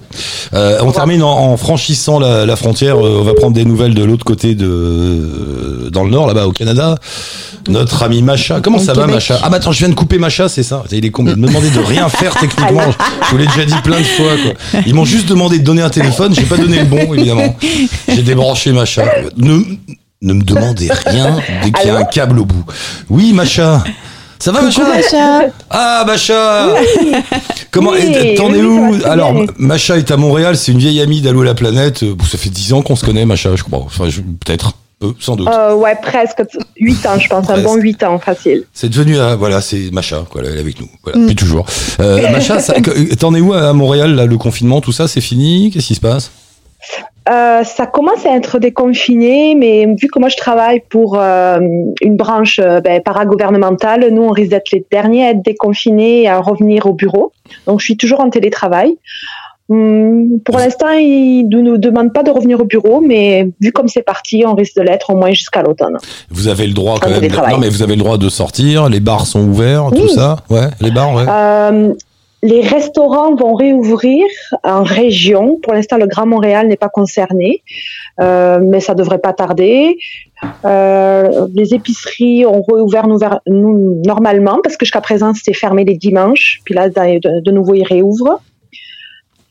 Euh, 0.55 0.79
on 0.81 0.91
termine 0.91 1.21
en, 1.21 1.29
en 1.51 1.57
franchissant 1.57 2.19
la, 2.19 2.45
la 2.47 2.55
frontière. 2.55 2.95
Euh, 2.97 3.19
on 3.21 3.23
va 3.23 3.35
prendre 3.35 3.53
des 3.53 3.65
nouvelles 3.65 3.93
de 3.93 4.03
l'autre 4.03 4.25
côté 4.25 4.55
de 4.55 4.65
euh, 4.67 5.89
dans 5.91 6.03
le 6.03 6.09
nord, 6.09 6.27
là-bas 6.27 6.47
au 6.47 6.51
Canada. 6.51 6.95
Notre 7.67 8.01
ami 8.03 8.23
Macha. 8.23 8.61
Comment 8.61 8.79
ça 8.79 8.93
va. 8.93 9.05
Macha? 9.05 9.37
Ah 9.43 9.49
bah 9.49 9.57
attends, 9.57 9.71
je 9.71 9.79
viens 9.79 9.89
de 9.89 9.93
couper 9.93 10.17
Macha, 10.17 10.49
c'est 10.49 10.63
ça. 10.63 10.83
Il 10.91 11.05
est 11.05 11.11
con. 11.11 11.23
Il 11.27 11.35
me 11.35 11.47
demandait 11.47 11.69
de 11.69 11.79
rien 11.79 12.09
faire 12.09 12.33
techniquement. 12.39 12.81
Je 13.25 13.31
vous 13.31 13.37
l'ai 13.37 13.45
déjà 13.45 13.65
dit 13.65 13.81
plein 13.83 13.99
de 13.99 14.05
fois. 14.05 14.31
Quoi. 14.41 14.81
Ils 14.87 14.95
m'ont 14.95 15.05
juste 15.05 15.27
demandé 15.29 15.59
de 15.59 15.63
donner 15.63 15.83
un 15.83 15.89
téléphone. 15.91 16.33
J'ai 16.33 16.43
pas 16.43 16.57
donné 16.57 16.79
le 16.79 16.85
bon, 16.85 17.13
évidemment. 17.13 17.55
J'ai 18.07 18.23
débranché 18.23 18.71
Macha. 18.71 19.03
Ne, 19.37 19.61
ne 20.21 20.33
me 20.33 20.41
demandez 20.43 20.89
rien 21.05 21.37
dès 21.63 21.71
qu'il 21.71 21.87
y 21.87 21.89
a 21.91 21.97
un 21.97 22.03
câble 22.03 22.39
au 22.39 22.45
bout. 22.45 22.63
Oui, 23.09 23.33
Macha. 23.33 23.83
Ça 24.39 24.51
va, 24.53 24.61
Macha? 24.61 24.83
Ah, 25.69 26.03
Macha 26.07 26.69
Comment 27.71 27.91
Oui, 27.91 28.35
T'en 28.35 28.53
es 28.53 28.61
oui, 28.61 28.65
où 28.65 28.95
Alors. 29.05 29.33
Macha 29.57 29.97
est 29.97 30.11
à 30.11 30.17
Montréal, 30.17 30.55
c'est 30.57 30.71
une 30.71 30.79
vieille 30.79 31.01
amie 31.01 31.21
d'Allo 31.21 31.43
la 31.43 31.53
planète. 31.55 31.99
Ça 32.29 32.37
fait 32.37 32.49
10 32.49 32.73
ans 32.73 32.81
qu'on 32.81 32.95
se 32.95 33.05
connaît, 33.05 33.25
Macha, 33.25 33.55
je 33.55 33.63
crois. 33.63 33.79
Enfin, 33.79 34.09
je- 34.09 34.21
peut-être. 34.21 34.73
Peu, 34.99 35.13
sans 35.17 35.37
doute. 35.37 35.47
Euh, 35.47 35.75
ouais, 35.75 35.95
presque 36.01 36.43
8 36.77 37.05
ans, 37.05 37.17
je 37.17 37.29
pense, 37.29 37.49
un 37.49 37.61
bon 37.61 37.75
8 37.75 38.03
ans, 38.03 38.19
facile. 38.19 38.63
C'est 38.73 38.89
devenu, 38.89 39.17
euh, 39.17 39.37
voilà, 39.37 39.61
c'est 39.61 39.91
Macha, 39.93 40.25
quoi, 40.29 40.41
elle 40.43 40.57
est 40.57 40.59
avec 40.59 40.77
nous. 40.81 40.89
Voilà, 41.03 41.17
Mm. 41.19 41.21
depuis 41.21 41.35
toujours. 41.35 41.65
Euh, 42.01 42.29
Macha, 42.31 42.57
t'en 43.17 43.33
es 43.33 43.39
où 43.39 43.53
à 43.53 43.71
Montréal, 43.71 44.15
là, 44.15 44.25
le 44.25 44.37
confinement, 44.37 44.81
tout 44.81 44.91
ça, 44.91 45.07
c'est 45.07 45.21
fini? 45.21 45.71
Qu'est-ce 45.71 45.87
qui 45.87 45.95
se 45.95 46.01
passe? 46.01 46.31
Euh, 47.29 47.63
ça 47.63 47.85
commence 47.85 48.25
à 48.25 48.35
être 48.35 48.57
déconfiné, 48.59 49.53
mais 49.53 49.85
vu 49.85 50.07
que 50.07 50.19
moi 50.19 50.29
je 50.29 50.37
travaille 50.37 50.81
pour 50.89 51.15
euh, 51.19 51.59
une 52.01 52.15
branche 52.15 52.59
euh, 52.63 52.81
ben, 52.81 53.01
paragouvernementale, 53.01 54.09
nous 54.11 54.23
on 54.23 54.31
risque 54.31 54.49
d'être 54.49 54.71
les 54.71 54.85
derniers 54.89 55.27
à 55.27 55.29
être 55.31 55.43
déconfinés 55.43 56.23
et 56.23 56.27
à 56.27 56.39
revenir 56.39 56.87
au 56.87 56.93
bureau. 56.93 57.31
Donc 57.67 57.81
je 57.81 57.85
suis 57.85 57.97
toujours 57.97 58.21
en 58.21 58.29
télétravail. 58.29 58.97
Hum, 59.71 60.39
pour 60.43 60.57
l'instant, 60.57 60.89
ils 60.89 61.47
ne 61.47 61.61
nous 61.61 61.77
demandent 61.77 62.11
pas 62.11 62.23
de 62.23 62.31
revenir 62.31 62.59
au 62.59 62.65
bureau, 62.65 63.01
mais 63.01 63.51
vu 63.61 63.71
comme 63.71 63.87
c'est 63.87 64.01
parti, 64.01 64.43
on 64.47 64.55
risque 64.55 64.75
de 64.75 64.81
l'être 64.81 65.11
au 65.11 65.15
moins 65.15 65.29
jusqu'à 65.29 65.61
l'automne. 65.61 65.97
Vous 66.31 66.47
avez 66.47 66.65
le 66.65 66.73
droit 66.73 66.97
quand 66.99 67.09
même. 67.09 67.19
télétravail. 67.19 67.53
Non, 67.53 67.59
mais 67.59 67.69
vous 67.69 67.83
avez 67.83 67.95
le 67.95 68.01
droit 68.01 68.17
de 68.17 68.29
sortir, 68.29 68.89
les 68.89 68.99
bars 68.99 69.27
sont 69.27 69.47
ouverts, 69.47 69.91
tout 69.95 70.07
ça 70.07 70.37
Ouais, 70.49 70.69
les 70.81 70.89
bars, 70.89 71.13
ouais. 71.13 71.25
Euh, 71.29 71.93
les 72.41 72.61
restaurants 72.61 73.35
vont 73.35 73.53
réouvrir 73.53 74.25
en 74.63 74.83
région. 74.83 75.59
Pour 75.61 75.73
l'instant, 75.73 75.97
le 75.97 76.07
Grand 76.07 76.25
Montréal 76.25 76.67
n'est 76.67 76.77
pas 76.77 76.89
concerné, 76.89 77.63
euh, 78.21 78.59
mais 78.63 78.79
ça 78.79 78.95
devrait 78.95 79.19
pas 79.19 79.33
tarder. 79.33 79.97
Euh, 80.63 81.47
les 81.53 81.73
épiceries 81.73 82.45
ont 82.45 82.61
réouvert 82.61 83.07
normalement 83.47 84.59
parce 84.63 84.77
que 84.77 84.85
jusqu'à 84.85 85.01
présent 85.01 85.33
c'était 85.33 85.53
fermé 85.53 85.83
les 85.83 85.97
dimanches. 85.97 86.61
Puis 86.63 86.73
là, 86.73 86.89
de, 86.89 87.41
de 87.41 87.51
nouveau, 87.51 87.73
ils 87.75 87.83
réouvrent. 87.83 88.39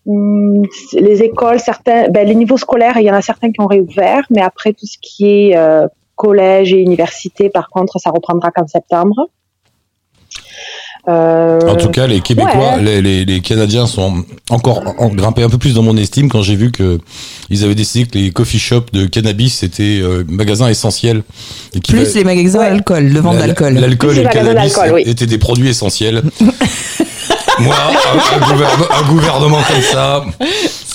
Hum, 0.06 0.62
Les 0.94 1.22
écoles, 1.22 1.60
certains, 1.60 2.08
ben, 2.08 2.26
les 2.26 2.34
niveaux 2.34 2.56
scolaires, 2.56 2.96
il 2.96 3.04
y 3.04 3.10
en 3.10 3.14
a 3.14 3.20
certains 3.20 3.52
qui 3.52 3.60
ont 3.60 3.66
réouvert, 3.66 4.22
mais 4.30 4.40
après 4.40 4.72
tout 4.72 4.86
ce 4.86 4.96
qui 5.02 5.26
est 5.26 5.56
euh, 5.56 5.86
collège 6.16 6.72
et 6.72 6.78
université, 6.80 7.50
par 7.50 7.68
contre, 7.68 7.98
ça 7.98 8.10
reprendra 8.10 8.50
qu'en 8.50 8.66
septembre. 8.66 9.28
Euh, 11.06 11.60
En 11.68 11.76
tout 11.76 11.88
cas, 11.90 12.06
les 12.06 12.20
Québécois, 12.20 12.76
ouais. 12.76 12.82
les, 12.82 13.00
les, 13.02 13.24
les 13.24 13.40
Canadiens 13.40 13.86
sont 13.86 14.24
encore 14.50 14.82
en- 14.98 15.08
grimpés 15.08 15.42
un 15.42 15.48
peu 15.48 15.56
plus 15.58 15.74
dans 15.74 15.82
mon 15.82 15.96
estime 15.96 16.28
quand 16.28 16.42
j'ai 16.42 16.56
vu 16.56 16.70
que 16.70 16.98
ils 17.50 17.64
avaient 17.64 17.74
décidé 17.74 18.06
que 18.06 18.18
les 18.18 18.30
coffee 18.30 18.58
shops 18.58 18.92
de 18.92 19.06
cannabis 19.06 19.54
c'était 19.54 20.00
euh, 20.02 20.24
magasin 20.28 20.68
essentiel. 20.68 21.22
Et 21.74 21.80
Plus 21.80 22.14
les 22.14 22.24
magasins 22.24 22.58
d'alcool, 22.58 23.12
de 23.12 23.20
vente 23.20 23.36
La- 23.36 23.46
d'alcool. 23.46 23.74
L'alcool 23.74 24.10
et 24.12 24.18
le 24.18 24.24
magasins 24.24 24.48
cannabis 24.48 24.72
d'alcool, 24.74 24.94
oui. 24.96 25.02
étaient 25.06 25.26
des 25.26 25.38
produits 25.38 25.68
essentiels. 25.68 26.22
Moi, 27.60 27.74
un, 27.74 28.36
un 28.36 28.52
gouvernement, 28.52 28.86
un 28.90 29.08
gouvernement 29.08 29.58
comme 29.66 29.82
ça 29.82 30.24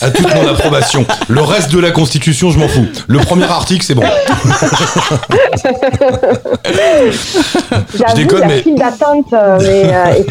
a 0.04 0.12
toute 0.12 0.34
mon 0.36 0.48
approbation. 0.48 1.06
Le 1.30 1.42
reste 1.42 1.72
de 1.72 1.80
la 1.80 1.92
Constitution, 1.92 2.52
je 2.52 2.60
m'en 2.60 2.68
fous. 2.68 2.86
Le 3.08 3.20
premier 3.20 3.46
article, 3.46 3.84
c'est 3.86 3.96
bon. 3.96 4.04
J'avoue, 7.98 8.16
déconne, 8.16 8.40
la 8.42 8.48
mais- 8.48 8.62
file 8.62 8.76
d'attente, 8.76 9.28
euh, 9.34 9.60
euh, 9.62 10.24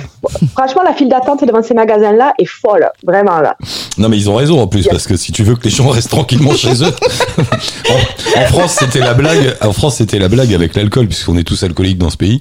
franchement, 0.56 0.82
la 0.84 0.94
file 0.94 1.08
d'attente 1.08 1.44
devant 1.46 1.62
ces 1.62 1.74
magasins-là 1.74 2.34
est 2.38 2.46
folle, 2.46 2.88
vraiment 3.06 3.40
là. 3.40 3.56
Non, 3.98 4.08
mais 4.08 4.16
ils 4.16 4.28
ont 4.30 4.36
raison 4.36 4.60
en 4.60 4.66
plus, 4.66 4.86
parce 4.88 5.06
que 5.06 5.16
si 5.16 5.32
tu 5.32 5.42
veux 5.42 5.54
que 5.56 5.64
les 5.64 5.70
gens 5.70 5.88
restent 5.88 6.10
tranquillement 6.10 6.54
chez 6.54 6.82
eux. 6.82 6.92
en, 7.90 8.40
en 8.40 8.46
France, 8.46 8.76
c'était 8.78 9.00
la 9.00 9.14
blague. 9.14 9.56
En 9.62 9.72
France, 9.72 9.96
c'était 9.96 10.18
la 10.18 10.28
blague 10.28 10.52
avec 10.54 10.74
l'alcool, 10.74 11.06
puisqu'on 11.08 11.36
est 11.36 11.44
tous 11.44 11.62
alcooliques 11.62 11.98
dans 11.98 12.10
ce 12.10 12.16
pays. 12.16 12.40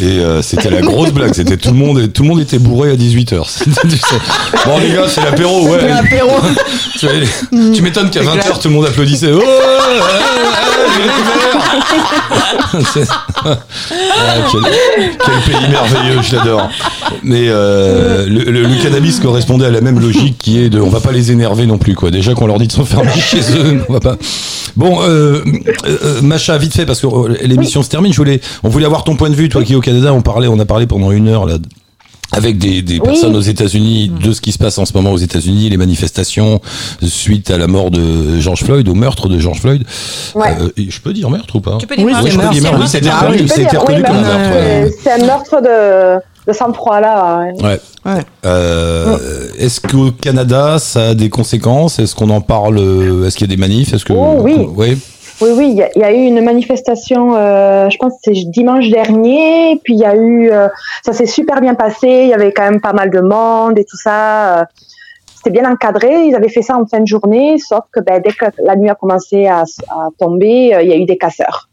Et 0.00 0.04
euh, 0.20 0.42
c'était 0.42 0.70
la 0.70 0.80
grosse 0.80 1.10
blague. 1.12 1.34
C'était 1.34 1.56
tout 1.56 1.70
le 1.70 1.76
monde, 1.76 2.12
tout 2.12 2.22
le 2.22 2.28
monde 2.28 2.40
était 2.40 2.58
bourré 2.58 2.90
à 2.90 2.96
18 2.96 3.32
h 3.32 3.64
Bon 4.66 4.78
les 4.78 4.90
gars, 4.92 5.08
c'est 5.08 5.22
l'apéro, 5.22 5.68
ouais. 5.68 5.86
L'apéro. 5.88 6.30
Tu, 6.98 7.06
vois, 7.06 7.14
tu 7.74 7.82
m'étonnes 7.82 8.10
qu'à 8.10 8.22
20 8.22 8.36
h 8.36 8.60
tout 8.60 8.68
le 8.68 8.74
monde 8.74 8.86
applaudissait. 8.86 9.32
Oh, 9.32 9.40
Ah, 13.44 14.34
quel, 14.50 14.62
quel 15.18 15.40
pays 15.54 15.68
merveilleux, 15.70 16.22
je 16.22 16.36
l'adore. 16.36 16.68
Mais 17.22 17.46
euh, 17.48 18.26
le, 18.26 18.44
le- 18.50 18.62
le 18.62 18.82
cannabis 18.82 19.18
correspondait 19.20 19.66
à 19.66 19.70
la 19.70 19.80
même 19.80 19.98
logique 20.00 20.38
qui 20.38 20.60
est 20.62 20.70
de, 20.70 20.80
on 20.80 20.88
va 20.88 21.00
pas 21.00 21.12
les 21.12 21.32
énerver 21.32 21.66
non 21.66 21.78
plus 21.78 21.94
quoi. 21.94 22.10
Déjà 22.10 22.34
qu'on 22.34 22.46
leur 22.46 22.58
dit 22.58 22.66
de 22.68 22.72
s'enfermer 22.72 23.10
chez 23.20 23.40
eux, 23.56 23.82
on 23.88 23.92
va 23.94 24.00
pas. 24.00 24.16
Bon, 24.76 25.00
euh, 25.02 25.42
euh, 25.86 26.22
Macha, 26.22 26.56
vite 26.58 26.74
fait 26.74 26.86
parce 26.86 27.00
que 27.00 27.06
l'émission 27.44 27.82
se 27.82 27.88
termine. 27.88 28.12
Je 28.12 28.16
voulais, 28.18 28.40
on 28.62 28.68
voulait 28.68 28.86
avoir 28.86 29.04
ton 29.04 29.16
point 29.16 29.28
de 29.30 29.34
vue, 29.34 29.48
toi 29.48 29.62
qui 29.64 29.72
es 29.72 29.76
au 29.76 29.80
Canada. 29.80 30.12
On 30.14 30.22
parlait, 30.22 30.48
on 30.48 30.58
a 30.58 30.64
parlé 30.64 30.86
pendant 30.86 31.10
une 31.10 31.28
heure 31.28 31.46
là 31.46 31.56
avec 32.32 32.58
des, 32.58 32.82
des 32.82 32.98
personnes 33.00 33.36
aux 33.36 33.40
États-Unis 33.40 34.10
de 34.22 34.32
ce 34.32 34.40
qui 34.40 34.52
se 34.52 34.58
passe 34.58 34.78
en 34.78 34.84
ce 34.86 34.92
moment 34.94 35.12
aux 35.12 35.18
États-Unis, 35.18 35.68
les 35.70 35.76
manifestations 35.76 36.60
suite 37.02 37.50
à 37.50 37.58
la 37.58 37.66
mort 37.66 37.90
de 37.90 38.38
George 38.40 38.62
Floyd, 38.64 38.88
au 38.88 38.94
meurtre 38.94 39.28
de 39.28 39.38
George 39.38 39.60
Floyd. 39.60 39.84
Ouais. 40.34 40.56
Euh, 40.60 40.68
je 40.76 41.00
peux 41.00 41.12
dire 41.12 41.28
meurtre 41.30 41.56
ou 41.56 41.60
pas 41.60 41.76
Tu 41.78 41.86
peux 41.86 41.96
dire 41.96 42.06
Oui, 42.06 42.12
meurtre. 42.12 42.24
Oui, 42.24 42.30
je 42.30 42.36
peux 42.36 42.42
meurtre, 42.42 42.54
dire 42.78 42.88
c'est 42.88 43.00
meurtre. 43.02 43.22
meurtre, 43.24 43.42
Oui, 43.42 43.48
c'était 43.48 43.76
reconnu, 43.76 43.98
reconnu 43.98 44.02
comme 44.04 44.16
un 44.16 44.22
meurtre. 44.22 44.50
euh, 44.56 44.84
ouais. 44.84 44.92
C'est 45.02 45.12
un 45.12 45.26
meurtre 45.26 45.60
de, 45.62 46.50
de 46.50 46.56
sang-froid 46.56 47.00
là. 47.00 47.44
Ouais. 47.62 47.80
Ouais. 48.04 48.20
Euh, 48.46 49.16
Est-ce 49.58 49.80
qu'au 49.80 50.10
Canada, 50.10 50.78
ça 50.78 51.10
a 51.10 51.14
des 51.14 51.28
conséquences? 51.30 51.98
Est-ce 51.98 52.14
qu'on 52.14 52.30
en 52.30 52.40
parle? 52.40 52.78
Est-ce 53.26 53.36
qu'il 53.36 53.46
y 53.48 53.52
a 53.52 53.54
des 53.54 53.60
manifs? 53.60 53.92
Est-ce 53.94 54.04
que 54.04 54.12
Oh, 54.12 54.38
oui. 54.40 54.54
Oui. 54.74 54.98
Oui, 55.42 55.50
oui, 55.56 55.68
il 55.70 55.76
y, 55.76 55.82
a- 55.82 55.90
il 55.96 56.00
y 56.00 56.04
a 56.04 56.12
eu 56.12 56.24
une 56.26 56.40
manifestation, 56.42 57.34
euh, 57.34 57.90
je 57.90 57.96
pense 57.98 58.12
que 58.14 58.18
c'est 58.22 58.50
dimanche 58.50 58.88
dernier, 58.90 59.80
puis 59.82 59.94
il 59.94 60.00
y 60.00 60.04
a 60.04 60.14
eu, 60.14 60.50
euh, 60.50 60.68
ça 61.04 61.12
s'est 61.12 61.26
super 61.26 61.60
bien 61.60 61.74
passé, 61.74 62.06
il 62.08 62.28
y 62.28 62.34
avait 62.34 62.52
quand 62.52 62.62
même 62.70 62.80
pas 62.80 62.92
mal 62.92 63.10
de 63.10 63.20
monde 63.20 63.76
et 63.78 63.84
tout 63.84 63.96
ça. 63.96 64.60
euh, 64.60 64.64
C'était 65.34 65.50
bien 65.50 65.68
encadré, 65.70 66.26
ils 66.26 66.36
avaient 66.36 66.48
fait 66.48 66.62
ça 66.62 66.78
en 66.78 66.86
fin 66.86 67.00
de 67.00 67.06
journée, 67.06 67.58
sauf 67.58 67.80
que 67.92 67.98
ben, 67.98 68.22
dès 68.24 68.30
que 68.30 68.44
la 68.62 68.76
nuit 68.76 68.88
a 68.88 68.94
commencé 68.94 69.46
à, 69.48 69.64
tomber, 70.16 70.72
euh, 70.74 70.82
il 70.82 70.88
y 70.88 70.92
a 70.92 70.96
eu 70.96 71.04
des 71.04 71.18
casseurs. 71.18 71.68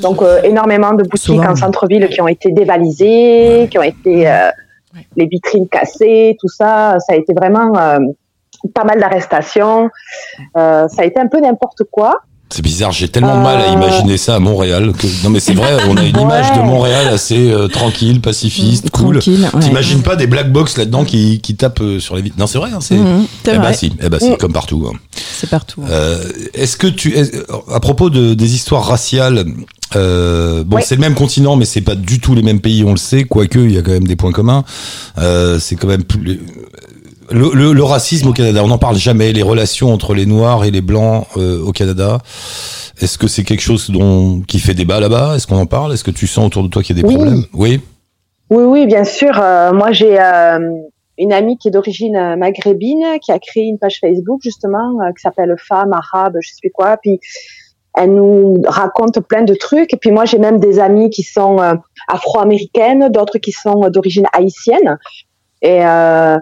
Donc 0.00 0.20
euh, 0.22 0.42
énormément 0.42 0.92
de 0.92 1.04
boutiques 1.04 1.18
Souvent. 1.36 1.50
en 1.52 1.56
centre-ville 1.56 2.08
qui 2.08 2.20
ont 2.20 2.26
été 2.28 2.50
dévalisées, 2.50 3.68
qui 3.70 3.78
ont 3.78 3.82
été 3.82 4.28
euh, 4.28 4.50
les 5.16 5.26
vitrines 5.26 5.68
cassées, 5.68 6.36
tout 6.40 6.48
ça. 6.48 6.96
Ça 7.06 7.12
a 7.14 7.16
été 7.16 7.32
vraiment 7.32 7.72
euh, 7.78 7.98
pas 8.74 8.84
mal 8.84 8.98
d'arrestations. 9.00 9.88
Euh, 10.56 10.88
ça 10.88 11.02
a 11.02 11.04
été 11.04 11.18
un 11.20 11.28
peu 11.28 11.38
n'importe 11.40 11.84
quoi. 11.90 12.16
C'est 12.54 12.62
bizarre, 12.62 12.92
j'ai 12.92 13.08
tellement 13.08 13.38
de 13.38 13.42
mal 13.42 13.60
à 13.60 13.70
Euh. 13.70 13.72
imaginer 13.72 14.18
ça 14.18 14.34
à 14.34 14.38
Montréal. 14.38 14.92
Que... 14.98 15.06
Non 15.24 15.30
mais 15.30 15.40
c'est 15.40 15.54
vrai, 15.54 15.74
on 15.88 15.96
a 15.96 16.02
une 16.04 16.16
image 16.20 16.52
de 16.52 16.60
Montréal 16.62 17.08
assez 17.08 17.50
euh, 17.50 17.66
tranquille, 17.68 18.20
pacifiste, 18.20 18.90
cool. 18.90 19.16
Ouais. 19.16 19.60
T'imagines 19.60 20.02
pas 20.02 20.16
des 20.16 20.26
black 20.26 20.52
box 20.52 20.76
là-dedans 20.76 21.04
qui, 21.04 21.40
qui 21.40 21.54
tapent 21.56 21.80
euh, 21.80 21.98
sur 22.00 22.14
les 22.16 22.22
vitres 22.22 22.36
Non 22.38 22.46
c'est 22.46 22.58
vrai, 22.58 22.70
hein, 22.74 22.80
c'est. 22.80 22.96
Mhm, 22.96 23.26
c'est 23.44 23.54
eh 23.54 23.58
bah 23.58 23.72
si, 23.72 23.92
eh 24.02 24.08
bah 24.08 24.18
si, 24.20 24.28
Mhm. 24.30 24.36
comme 24.36 24.52
partout. 24.52 24.86
hein. 24.92 24.96
C'est 25.16 25.48
partout. 25.48 25.82
Euh, 25.88 26.22
Est-ce 26.54 26.76
que 26.76 26.86
tu, 26.86 27.16
est- 27.16 27.34
à 27.72 27.80
propos 27.80 28.10
de, 28.10 28.34
des 28.34 28.54
histoires 28.54 28.84
raciales, 28.86 29.44
euh, 29.96 30.62
bon, 30.64 30.78
c'est 30.84 30.94
le 30.94 31.00
même 31.00 31.14
continent, 31.14 31.56
mais 31.56 31.64
c'est 31.64 31.80
pas 31.80 31.94
du 31.94 32.20
tout 32.20 32.34
les 32.34 32.42
mêmes 32.42 32.60
pays, 32.60 32.84
on 32.84 32.90
le 32.92 32.96
sait. 32.98 33.24
Quoique, 33.24 33.58
il 33.58 33.72
y 33.72 33.78
a 33.78 33.82
quand 33.82 33.90
même 33.92 34.06
des 34.06 34.16
points 34.16 34.32
communs. 34.32 34.64
Euh, 35.18 35.58
c'est 35.58 35.76
quand 35.76 35.88
même 35.88 36.04
plus. 36.04 36.40
Le, 37.32 37.50
le- 37.54 37.72
le 37.72 37.82
racisme 37.82 38.28
au 38.28 38.32
Canada, 38.32 38.62
on 38.62 38.68
n'en 38.68 38.78
parle 38.78 38.96
jamais. 38.96 39.32
Les 39.32 39.42
relations 39.42 39.92
entre 39.92 40.14
les 40.14 40.26
Noirs 40.26 40.64
et 40.64 40.70
les 40.70 40.80
Blancs 40.82 41.26
euh, 41.36 41.62
au 41.64 41.72
Canada. 41.72 42.18
Est-ce 43.00 43.16
que 43.18 43.26
c'est 43.26 43.42
quelque 43.44 43.62
chose 43.62 43.90
dont 43.90 44.42
qui 44.42 44.58
fait 44.58 44.74
débat 44.74 45.00
là-bas? 45.00 45.34
Est-ce 45.36 45.46
qu'on 45.46 45.56
en 45.58 45.66
parle? 45.66 45.92
Est-ce 45.94 46.04
que 46.04 46.10
tu 46.10 46.26
sens 46.26 46.46
autour 46.46 46.62
de 46.62 46.68
toi 46.68 46.82
qu'il 46.82 46.96
y 46.96 47.00
a 47.00 47.02
des 47.02 47.08
Oui. 47.08 47.14
problèmes? 47.14 47.44
Oui. 47.54 47.80
Oui, 48.50 48.64
oui, 48.64 48.86
bien 48.86 49.04
sûr. 49.04 49.32
Euh, 49.40 49.72
moi, 49.72 49.92
j'ai 49.92 50.20
euh, 50.20 50.58
une 51.16 51.32
amie 51.32 51.56
qui 51.56 51.68
est 51.68 51.70
d'origine 51.70 52.36
maghrébine 52.36 53.18
qui 53.22 53.32
a 53.32 53.38
créé 53.38 53.64
une 53.64 53.78
page 53.78 53.98
Facebook 54.00 54.40
justement 54.42 54.98
qui 55.16 55.22
s'appelle 55.22 55.54
Femmes 55.58 55.92
arabes, 55.94 56.36
je 56.40 56.48
sais 56.50 56.56
plus 56.60 56.70
quoi. 56.70 56.96
Puis 57.00 57.18
elle 57.96 58.14
nous 58.14 58.60
raconte 58.66 59.20
plein 59.20 59.42
de 59.42 59.54
trucs. 59.54 59.92
Et 59.94 59.96
puis 59.96 60.10
moi, 60.10 60.26
j'ai 60.26 60.38
même 60.38 60.60
des 60.60 60.78
amies 60.78 61.08
qui 61.10 61.22
sont 61.22 61.58
euh, 61.60 61.74
afro-américaines, 62.08 63.08
d'autres 63.10 63.38
qui 63.38 63.52
sont 63.52 63.84
euh, 63.84 63.90
d'origine 63.90 64.26
haïtienne. 64.34 64.98
Et 65.62 65.84
euh, 65.84 66.36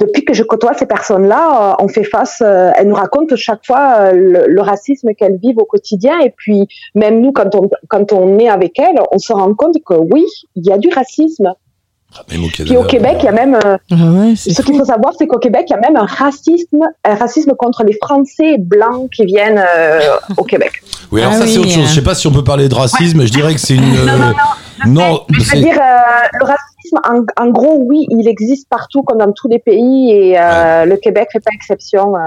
depuis 0.00 0.24
que 0.24 0.32
je 0.32 0.42
côtoie 0.42 0.72
ces 0.72 0.86
personnes-là, 0.86 1.72
euh, 1.72 1.84
on 1.84 1.88
fait 1.88 2.04
face. 2.04 2.42
euh, 2.42 2.70
elles 2.76 2.88
nous 2.88 2.94
racontent 2.94 3.36
chaque 3.36 3.64
fois 3.64 4.12
euh, 4.12 4.46
le, 4.48 4.60
racisme 4.62 5.14
qu'elles 5.14 5.36
vivent 5.36 5.58
au 5.58 5.64
quotidien. 5.64 6.18
Et 6.20 6.30
puis 6.30 6.66
même 6.94 7.20
nous, 7.20 7.32
quand 7.32 8.12
on 8.12 8.38
est 8.38 8.48
avec 8.48 8.78
elles, 8.78 9.00
on 9.12 9.18
se 9.18 9.32
rend 9.32 9.54
compte 9.54 9.76
que 9.84 9.94
oui, 9.94 10.24
il 10.56 10.66
y 10.66 10.72
a 10.72 10.78
du 10.78 10.88
racisme. 10.88 11.54
Même 12.30 12.44
au 12.44 12.48
Puis 12.48 12.76
au 12.76 12.82
Québec, 12.84 13.16
il 13.20 13.24
y 13.24 13.28
a 13.28 13.32
même. 13.32 13.54
euh, 13.64 13.76
Ah 13.92 14.34
ce 14.36 14.62
qu'il 14.62 14.76
faut 14.76 14.84
savoir, 14.84 15.12
c'est 15.18 15.26
qu'au 15.26 15.38
Québec, 15.38 15.64
il 15.68 15.72
y 15.72 15.74
a 15.74 15.80
même 15.80 15.96
un 15.96 16.04
racisme, 16.06 16.80
un 17.04 17.14
racisme 17.14 17.52
contre 17.56 17.84
les 17.84 17.96
Français 18.02 18.56
blancs 18.58 19.08
qui 19.14 19.24
viennent 19.26 19.62
euh, 19.64 20.00
au 20.36 20.42
Québec. 20.44 20.72
Oui, 21.12 21.20
alors 21.22 21.34
Ah 21.34 21.38
ça 21.40 21.46
c'est 21.46 21.58
autre 21.58 21.70
chose. 21.70 21.84
euh. 21.84 21.86
Je 21.86 21.94
sais 21.94 22.02
pas 22.02 22.14
si 22.14 22.26
on 22.26 22.32
peut 22.32 22.44
parler 22.44 22.68
de 22.68 22.74
racisme. 22.74 23.24
Je 23.24 23.30
dirais 23.32 23.54
que 23.54 23.60
c'est 23.60 23.74
une. 23.74 23.96
euh, 23.96 24.32
non, 24.86 25.20
c'est- 25.38 25.44
C'est-à-dire, 25.44 25.78
euh, 25.80 26.28
le 26.40 26.44
racisme, 26.46 26.98
en, 27.38 27.44
en 27.44 27.50
gros, 27.50 27.78
oui, 27.86 28.06
il 28.10 28.26
existe 28.26 28.68
partout, 28.68 29.02
comme 29.02 29.18
dans 29.18 29.30
tous 29.32 29.48
les 29.48 29.58
pays, 29.58 30.10
et 30.10 30.38
euh, 30.40 30.84
le 30.86 30.96
Québec 30.96 31.28
fait 31.32 31.40
pas 31.40 31.50
exception 31.54 32.14
euh, 32.16 32.18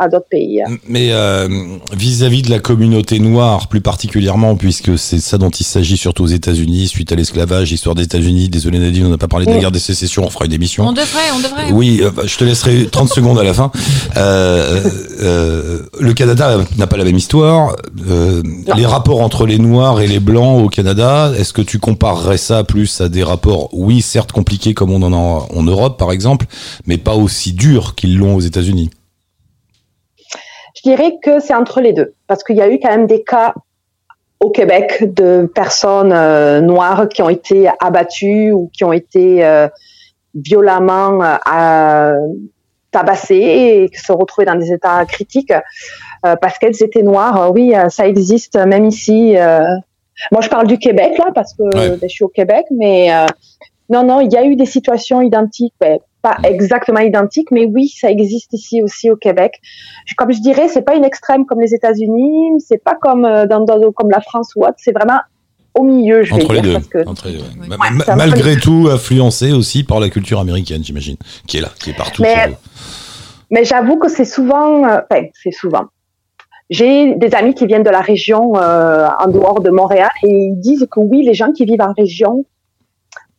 à 0.00 0.08
d'autres 0.08 0.28
pays. 0.28 0.62
Mais 0.88 1.10
euh, 1.12 1.46
vis-à-vis 1.92 2.42
de 2.42 2.50
la 2.50 2.58
communauté 2.58 3.18
noire, 3.18 3.68
plus 3.68 3.82
particulièrement, 3.82 4.56
puisque 4.56 4.98
c'est 4.98 5.20
ça 5.20 5.36
dont 5.36 5.50
il 5.50 5.64
s'agit 5.64 5.98
surtout 5.98 6.24
aux 6.24 6.28
États-Unis, 6.28 6.88
suite 6.88 7.12
à 7.12 7.16
l'esclavage, 7.16 7.70
histoire 7.70 7.94
des 7.94 8.04
États-Unis. 8.04 8.48
Désolé 8.48 8.78
Nadine, 8.78 9.06
on 9.06 9.10
n'a 9.10 9.18
pas 9.18 9.28
parlé 9.28 9.44
de 9.44 9.52
la 9.52 9.58
guerre 9.58 9.70
des 9.70 9.78
sécessions, 9.78 10.24
on 10.24 10.30
fera 10.30 10.46
une 10.46 10.54
émission. 10.54 10.86
On 10.86 10.92
devrait, 10.92 11.30
on 11.34 11.40
devrait. 11.40 11.72
Oui, 11.72 12.00
euh, 12.02 12.10
bah, 12.10 12.22
je 12.24 12.36
te 12.36 12.44
laisserai 12.44 12.86
30 12.86 13.10
secondes 13.10 13.38
à 13.38 13.44
la 13.44 13.52
fin. 13.52 13.70
Euh, 14.16 14.80
euh, 15.20 15.82
le 16.00 16.14
Canada 16.14 16.58
n'a 16.78 16.86
pas 16.86 16.96
la 16.96 17.04
même 17.04 17.18
histoire. 17.18 17.76
Euh, 18.08 18.42
les 18.74 18.86
rapports 18.86 19.20
entre 19.20 19.46
les 19.46 19.58
Noirs 19.58 20.00
et 20.00 20.06
les 20.06 20.20
Blancs 20.20 20.64
au 20.64 20.68
Canada, 20.68 21.32
est-ce 21.36 21.52
que 21.52 21.62
tu 21.62 21.78
comparerais 21.78 22.38
ça 22.38 22.64
plus 22.64 23.02
à 23.02 23.10
des 23.10 23.22
rapports, 23.22 23.68
oui, 23.72 24.00
certes 24.00 24.32
compliqués 24.32 24.72
comme 24.72 24.90
on 24.90 25.02
en 25.02 25.12
a 25.12 25.46
en 25.54 25.62
Europe, 25.62 25.98
par 25.98 26.10
exemple, 26.10 26.46
mais 26.86 26.96
pas 26.96 27.14
aussi 27.14 27.52
durs 27.52 27.94
qu'ils 27.94 28.16
l'ont 28.16 28.36
aux 28.36 28.40
États-Unis? 28.40 28.90
Je 30.82 30.88
dirais 30.90 31.18
que 31.22 31.40
c'est 31.40 31.54
entre 31.54 31.80
les 31.82 31.92
deux, 31.92 32.14
parce 32.26 32.42
qu'il 32.42 32.56
y 32.56 32.62
a 32.62 32.68
eu 32.68 32.78
quand 32.80 32.88
même 32.88 33.06
des 33.06 33.22
cas 33.22 33.52
au 34.38 34.48
Québec 34.48 35.12
de 35.14 35.50
personnes 35.54 36.12
euh, 36.12 36.62
noires 36.62 37.06
qui 37.08 37.20
ont 37.20 37.28
été 37.28 37.68
abattues 37.80 38.50
ou 38.52 38.70
qui 38.72 38.84
ont 38.84 38.92
été 38.92 39.44
euh, 39.44 39.68
violemment 40.34 41.22
euh, 41.22 42.14
tabassées 42.92 43.34
et 43.34 43.88
qui 43.90 44.00
se 44.00 44.10
retrouvaient 44.10 44.46
dans 44.46 44.54
des 44.54 44.72
états 44.72 45.04
critiques 45.04 45.52
parce 46.22 46.58
qu'elles 46.58 46.82
étaient 46.82 47.02
noires. 47.02 47.52
Oui, 47.54 47.72
ça 47.88 48.06
existe 48.06 48.56
même 48.56 48.84
ici. 48.86 49.36
Moi, 50.32 50.40
je 50.40 50.48
parle 50.48 50.66
du 50.66 50.78
Québec 50.78 51.16
là 51.18 51.26
parce 51.34 51.54
que 51.54 51.62
Ouais. 51.62 51.96
ben, 51.96 52.00
je 52.02 52.08
suis 52.08 52.24
au 52.24 52.28
Québec, 52.28 52.64
mais 52.70 53.10
non, 53.88 54.02
non, 54.02 54.20
il 54.20 54.32
y 54.32 54.36
a 54.36 54.44
eu 54.44 54.56
des 54.56 54.66
situations 54.66 55.20
identiques, 55.22 55.74
ben, 55.80 55.98
pas 56.22 56.36
exactement 56.44 57.00
identiques, 57.00 57.50
mais 57.50 57.64
oui, 57.66 57.88
ça 57.88 58.10
existe 58.10 58.52
ici 58.52 58.82
aussi 58.82 59.10
au 59.10 59.16
Québec. 59.16 59.60
Comme 60.16 60.32
je 60.32 60.40
dirais, 60.40 60.68
c'est 60.68 60.82
pas 60.82 60.94
une 60.94 61.04
extrême 61.04 61.46
comme 61.46 61.60
les 61.60 61.74
États-Unis, 61.74 62.60
c'est 62.60 62.82
pas 62.82 62.94
comme 63.00 63.24
euh, 63.24 63.46
dans, 63.46 63.60
dans- 63.64 63.92
comme 63.92 64.10
la 64.10 64.20
France 64.20 64.52
ou 64.56 64.62
autre, 64.64 64.74
c'est 64.78 64.92
vraiment 64.92 65.20
au 65.74 65.84
milieu, 65.84 66.22
je 66.24 66.34
vais 66.34 66.42
Entre 66.42 66.52
les 66.54 66.60
dire, 66.62 66.70
deux. 66.70 66.72
parce 66.74 66.86
que 66.88 67.08
Entre 67.08 67.28
les 67.28 67.34
deux. 67.38 67.44
Ma- 67.68 67.76
Ouais, 67.76 67.90
ma- 67.92 68.04
peu 68.04 68.14
malgré 68.16 68.56
tout, 68.56 68.88
influencé 68.90 69.52
aussi 69.52 69.84
par 69.84 70.00
la 70.00 70.08
culture 70.10 70.40
américaine, 70.40 70.82
j'imagine, 70.82 71.16
qui 71.46 71.58
est 71.58 71.60
là, 71.60 71.68
qui 71.78 71.90
est 71.90 71.96
partout. 71.96 72.22
Mais-. 72.22 72.56
Mais 73.50 73.64
j'avoue 73.64 73.96
que 73.96 74.08
c'est 74.08 74.24
souvent, 74.24 74.84
euh, 74.84 75.00
enfin, 75.10 75.24
c'est 75.42 75.52
souvent. 75.52 75.84
J'ai 76.70 77.14
des 77.16 77.34
amis 77.34 77.54
qui 77.54 77.66
viennent 77.66 77.82
de 77.82 77.90
la 77.90 78.00
région 78.00 78.52
euh, 78.56 79.08
en 79.18 79.26
dehors 79.28 79.60
de 79.60 79.70
Montréal 79.70 80.10
et 80.22 80.28
ils 80.28 80.56
disent 80.60 80.86
que 80.90 81.00
oui, 81.00 81.24
les 81.24 81.34
gens 81.34 81.50
qui 81.52 81.64
vivent 81.64 81.80
en 81.82 81.92
région 81.96 82.44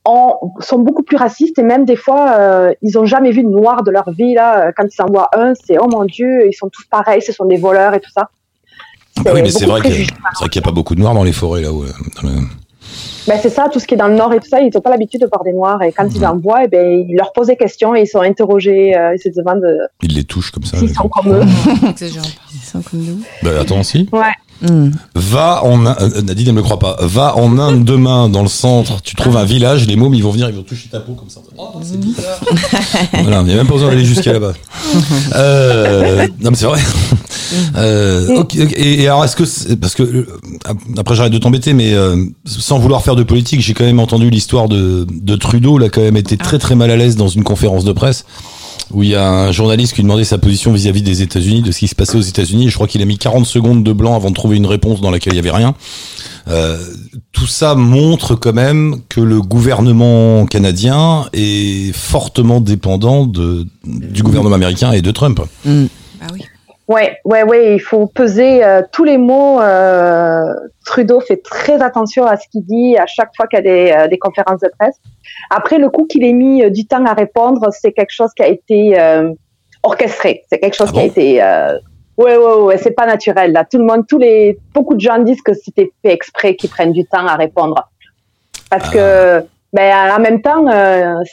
ont, 0.06 0.36
sont 0.60 0.80
beaucoup 0.80 1.04
plus 1.04 1.18
racistes 1.18 1.60
et 1.60 1.64
même 1.64 1.86
des 1.86 1.96
fois, 1.96 2.32
euh, 2.38 2.74
ils 2.82 2.98
ont 2.98 3.06
jamais 3.06 3.32
vu 3.32 3.44
de 3.44 3.50
noir 3.50 3.84
de 3.84 3.92
leur 3.92 4.10
vie. 4.12 4.34
Là, 4.34 4.72
quand 4.76 4.86
ils 4.92 5.02
en 5.02 5.06
voient 5.08 5.30
un, 5.38 5.54
c'est 5.56 5.78
oh 5.80 5.88
mon 5.88 6.06
Dieu, 6.06 6.48
ils 6.48 6.54
sont 6.54 6.70
tous 6.70 6.86
pareils, 6.86 7.22
ce 7.22 7.32
sont 7.34 7.46
des 7.46 7.58
voleurs 7.58 7.94
et 7.94 8.00
tout 8.00 8.12
ça. 8.12 8.30
Ah 9.18 9.22
bah 9.24 9.32
oui, 9.34 9.42
mais 9.44 9.50
c'est 9.52 9.66
vrai 9.66 9.82
qu'il 9.82 9.90
y 9.92 9.94
a- 9.94 9.96
préjugé. 9.98 10.14
c'est 10.34 10.40
vrai 10.40 10.50
qu'il 10.50 10.62
n'y 10.62 10.66
a 10.66 10.70
pas 10.70 10.74
beaucoup 10.76 10.96
de 10.96 11.02
noirs 11.02 11.14
dans 11.14 11.24
les 11.24 11.34
forêts 11.34 11.62
là-haut. 11.62 11.84
euh, 11.84 11.92
le- 12.24 12.30
Ben, 13.28 13.38
c'est 13.40 13.50
ça, 13.50 13.70
tout 13.72 13.80
ce 13.80 13.86
qui 13.86 13.94
est 13.94 13.98
dans 13.98 14.08
le 14.08 14.16
nord 14.16 14.34
et 14.34 14.40
tout 14.40 14.48
ça, 14.50 14.62
ils 14.62 14.72
n'ont 14.74 14.82
pas 14.82 14.90
l'habitude 14.90 15.22
de 15.22 15.28
voir 15.28 15.44
des 15.44 15.54
noirs 15.54 15.84
et 15.84 15.92
quand 15.92 16.08
ils 16.16 16.26
en 16.26 16.38
voient, 16.38 16.64
eh 16.64 16.68
ben, 16.68 17.06
ils 17.08 17.16
leur 17.16 17.32
posent 17.34 17.48
des 17.48 17.56
questions 17.56 17.94
et 17.94 18.02
ils 18.02 18.08
sont 18.08 18.22
interrogés, 18.22 18.98
euh, 18.98 19.14
ils 19.16 19.20
se 19.22 19.30
demandent 19.38 19.64
euh, 19.64 19.86
Ils 20.02 20.16
les 20.16 20.24
touchent 20.24 20.50
comme 20.52 20.64
ça. 20.64 20.78
s'ils 20.78 20.94
sont 20.96 21.08
comme 21.08 21.32
eux. 21.34 21.42
Ils 22.02 22.60
sont 22.64 22.82
comme 22.82 23.02
nous. 23.02 23.20
Bah, 23.44 23.52
attends, 23.62 23.84
si. 23.84 24.10
Ouais. 24.12 24.22
Hmm. 24.62 24.92
Va 25.16 25.64
en 25.64 25.86
Inde, 25.86 25.96
euh, 26.00 26.22
Nadine, 26.22 26.50
elle 26.50 26.54
me 26.54 26.62
croit 26.62 26.78
pas. 26.80 26.96
Va 27.02 27.36
en 27.38 27.58
Inde 27.58 27.84
demain, 27.84 28.30
dans 28.30 28.44
le 28.44 28.48
centre. 28.48 29.02
Tu 29.02 29.16
trouves 29.16 29.36
un 29.38 29.44
village, 29.44 29.88
les 29.88 29.96
mômes, 29.96 30.14
ils 30.14 30.22
vont 30.24 30.32
venir, 30.32 30.50
ils 30.50 30.56
vont 30.56 30.62
toucher 30.64 30.88
ta 30.90 31.00
peau 31.00 31.14
comme 31.14 31.30
ça. 31.30 31.40
Oh, 31.58 31.70
c'est 31.84 32.00
bizarre. 32.00 32.40
voilà, 33.24 33.40
il 33.42 33.46
n'y 33.48 33.54
a 33.54 33.56
même 33.56 33.68
pas 33.68 33.74
besoin 33.74 33.90
d'aller 33.90 34.06
jusqu'à 34.06 34.34
là-bas. 34.34 34.54
Euh, 35.36 36.28
non, 36.42 36.52
mais 36.52 36.58
c'est 36.58 36.66
vrai. 36.66 36.80
Euh, 37.76 38.38
ok, 38.38 38.56
ok. 38.62 38.74
et, 38.78 39.02
et 39.02 39.08
alors, 39.08 39.26
est-ce 39.26 39.36
que, 39.36 39.44
c'est- 39.44 39.76
parce 39.76 39.94
que, 39.94 40.04
euh, 40.04 40.26
après 40.98 41.16
j'arrête 41.16 41.34
de 41.34 41.38
t'embêter, 41.38 41.74
mais 41.74 41.94
euh, 41.94 42.16
sans 42.46 42.80
vouloir 42.80 43.02
faire 43.02 43.18
de 43.18 43.24
politique, 43.24 43.60
j'ai 43.60 43.74
quand 43.74 43.84
même 43.84 44.00
entendu 44.00 44.30
l'histoire 44.30 44.70
de, 44.70 45.06
de 45.10 45.36
Trudeau, 45.36 45.78
il 45.78 45.84
a 45.84 45.90
quand 45.90 46.00
même 46.00 46.16
été 46.16 46.38
très 46.38 46.60
très 46.60 46.76
mal 46.76 46.90
à 46.92 46.96
l'aise 46.96 47.18
dans 47.18 47.28
une 47.28 47.44
conférence 47.44 47.84
de 47.84 47.92
presse 47.92 48.24
où 48.94 49.04
il 49.04 49.10
y 49.10 49.16
a 49.16 49.28
un 49.28 49.52
journaliste 49.52 49.94
qui 49.94 50.02
demandait 50.02 50.24
sa 50.24 50.38
position 50.38 50.72
vis-à-vis 50.72 51.02
des 51.02 51.22
États-Unis, 51.22 51.62
de 51.62 51.72
ce 51.72 51.80
qui 51.80 51.88
se 51.88 51.96
passait 51.96 52.18
aux 52.18 52.22
États-Unis. 52.22 52.70
Je 52.70 52.76
crois 52.76 52.88
qu'il 52.88 53.02
a 53.02 53.06
mis 53.06 53.18
40 53.18 53.46
secondes 53.46 53.84
de 53.84 53.94
blanc 53.94 54.16
avant 54.16 54.30
de 54.30 54.36
trouver 54.36 54.58
une 54.58 54.66
réponse 54.66 55.02
dans 55.02 55.12
laquelle 55.12 55.34
il 55.34 55.38
y 55.38 55.40
avait 55.40 55.52
rien. 55.52 55.76
Euh, 56.48 56.78
tout 57.32 57.48
ça 57.48 57.76
montre 57.76 58.36
quand 58.36 58.54
même 58.54 59.02
que 59.10 59.22
le 59.22 59.42
gouvernement 59.42 60.46
canadien 60.46 61.28
est 61.34 61.96
fortement 61.96 62.62
dépendant 62.62 63.26
de, 63.26 63.68
du 63.86 64.24
gouvernement 64.24 64.56
américain 64.56 64.92
et 64.92 65.02
de 65.02 65.12
Trump. 65.12 65.42
Ouais, 66.92 67.18
ouais, 67.24 67.44
ouais, 67.44 67.76
il 67.76 67.80
faut 67.80 68.06
peser 68.06 68.66
euh, 68.66 68.82
tous 68.92 69.06
les 69.06 69.18
mots. 69.18 69.62
euh, 69.62 70.44
Trudeau 70.86 71.22
fait 71.22 71.42
très 71.42 71.82
attention 71.82 72.26
à 72.26 72.36
ce 72.36 72.50
qu'il 72.50 72.66
dit 72.66 72.98
à 72.98 73.06
chaque 73.06 73.30
fois 73.34 73.48
qu'il 73.48 73.60
y 73.60 73.62
a 73.62 73.64
des, 73.64 73.92
euh, 73.92 74.08
des 74.10 74.18
conférences 74.18 74.60
de 74.60 74.70
presse. 74.78 74.98
Après, 75.50 75.78
le 75.78 75.90
coup 75.90 76.06
qu'il 76.06 76.26
ait 76.26 76.34
mis 76.34 76.70
du 76.70 76.86
temps 76.86 77.06
à 77.06 77.14
répondre, 77.14 77.70
c'est 77.72 77.94
quelque 77.94 78.12
chose 78.12 78.32
qui 78.36 78.44
a 78.44 78.48
été 78.48 78.98
orchestré. 79.84 80.44
C'est 80.50 80.60
quelque 80.60 80.76
chose 80.76 80.90
Ah 80.92 80.94
qui 80.94 81.00
a 81.00 81.04
été. 81.06 81.42
Euh, 81.42 81.78
ouais, 82.18 82.36
ouais, 82.36 82.56
ouais, 82.64 82.78
c'est 82.78 82.92
pas 82.92 83.06
naturel. 83.06 83.54
Là, 83.54 83.64
tout 83.64 83.78
le 83.78 83.86
monde, 83.86 84.06
tous 84.06 84.18
les, 84.18 84.58
beaucoup 84.74 84.96
de 84.96 85.00
gens 85.00 85.20
disent 85.20 85.42
que 85.42 85.54
c'était 85.54 85.92
fait 86.04 86.12
exprès 86.12 86.56
qu'ils 86.56 86.70
prennent 86.70 86.92
du 86.92 87.06
temps 87.06 87.26
à 87.26 87.36
répondre, 87.36 87.90
parce 88.70 88.90
que. 88.90 89.46
Ben, 89.74 90.12
en 90.14 90.20
même 90.20 90.42
temps, 90.42 90.66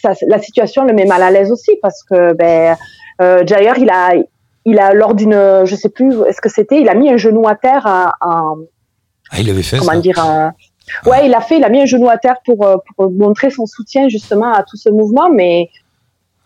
ça, 0.00 0.12
la 0.28 0.38
situation 0.38 0.84
le 0.84 0.92
met 0.92 1.06
mal 1.06 1.24
à 1.24 1.32
l'aise 1.32 1.50
aussi 1.50 1.72
parce 1.82 2.04
que 2.04 2.34
ben, 2.34 2.76
d'ailleurs, 3.18 3.78
il 3.78 3.90
a, 3.90 4.12
il 4.70 4.78
a 4.78 4.92
lors 4.94 5.14
d'une, 5.14 5.62
je 5.64 5.74
sais 5.74 5.88
plus, 5.88 6.12
est-ce 6.26 6.40
que 6.40 6.48
c'était, 6.48 6.80
il 6.80 6.88
a 6.88 6.94
mis 6.94 7.10
un 7.10 7.16
genou 7.16 7.46
à 7.48 7.54
terre 7.54 7.86
à, 7.86 8.12
à- 8.20 8.54
Ah, 9.30 9.40
il 9.40 9.48
avait 9.50 9.62
fait 9.62 9.78
comment 9.78 9.92
ça. 9.92 9.98
dire, 10.00 10.18
à- 10.18 10.52
ouais, 11.06 11.26
il 11.26 11.34
a 11.34 11.40
fait, 11.40 11.58
il 11.58 11.64
a 11.64 11.68
mis 11.68 11.80
un 11.82 11.86
genou 11.86 12.08
à 12.08 12.16
terre 12.18 12.36
pour, 12.44 12.64
euh, 12.66 12.76
pour 12.96 13.10
montrer 13.10 13.50
son 13.50 13.66
soutien 13.66 14.08
justement 14.08 14.52
à 14.52 14.62
tout 14.62 14.76
ce 14.76 14.88
mouvement, 14.88 15.28
mais 15.30 15.68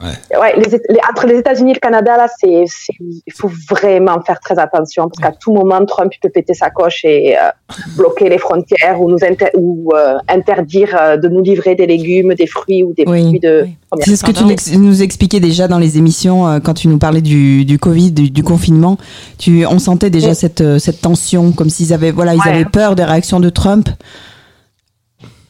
Ouais, 0.02 0.54
les, 0.56 0.68
les- 0.88 1.00
entre 1.10 1.26
les 1.26 1.38
États-Unis 1.38 1.70
et 1.70 1.74
le 1.74 1.80
Canada, 1.80 2.16
là, 2.16 2.26
c'est, 2.40 2.64
il 2.98 3.32
faut 3.32 3.50
vraiment 3.70 4.20
faire 4.22 4.40
très 4.40 4.58
attention 4.58 5.08
parce 5.08 5.20
qu'à 5.22 5.36
tout 5.38 5.52
moment, 5.52 5.84
Trump 5.86 6.12
il 6.14 6.18
peut 6.18 6.28
péter 6.28 6.54
sa 6.54 6.70
coche 6.70 7.04
et 7.04 7.36
euh, 7.38 7.42
bloquer 7.96 8.28
les 8.28 8.38
frontières 8.38 9.00
ou 9.00 9.08
nous 9.08 9.22
inter- 9.22 9.50
ou 9.56 9.90
euh, 9.94 10.16
interdire 10.28 10.96
euh, 11.00 11.16
de 11.16 11.28
nous 11.28 11.42
livrer 11.42 11.74
des 11.74 11.86
légumes, 11.86 12.34
des 12.34 12.46
fruits 12.46 12.82
ou 12.82 12.92
des 12.94 13.04
Oui. 13.06 13.20
produits 13.22 13.40
de. 13.40 13.66
C'est 14.00 14.16
ce 14.16 14.24
que 14.24 14.32
tu 14.32 14.42
nous 14.44 14.50
ex- 14.50 14.72
nous 14.72 15.02
expliquais 15.02 15.38
déjà 15.40 15.68
dans 15.68 15.78
les 15.78 15.98
émissions 15.98 16.48
euh, 16.48 16.58
quand 16.60 16.74
tu 16.74 16.88
nous 16.88 16.98
parlais 16.98 17.20
du, 17.22 17.64
du 17.64 17.78
Covid, 17.78 18.10
du, 18.12 18.30
du 18.30 18.42
confinement. 18.42 18.96
Tu, 19.38 19.64
on 19.66 19.78
sentait 19.78 20.10
déjà 20.10 20.30
Oui. 20.30 20.34
cette, 20.34 20.78
cette 20.78 21.00
tension, 21.00 21.52
comme 21.52 21.70
s'ils 21.70 21.92
avaient, 21.92 22.10
voilà, 22.10 22.34
ils 22.34 22.40
Ouais. 22.40 22.48
avaient 22.48 22.64
peur 22.64 22.94
des 22.96 23.04
réactions 23.04 23.38
de 23.40 23.50
Trump. 23.50 23.88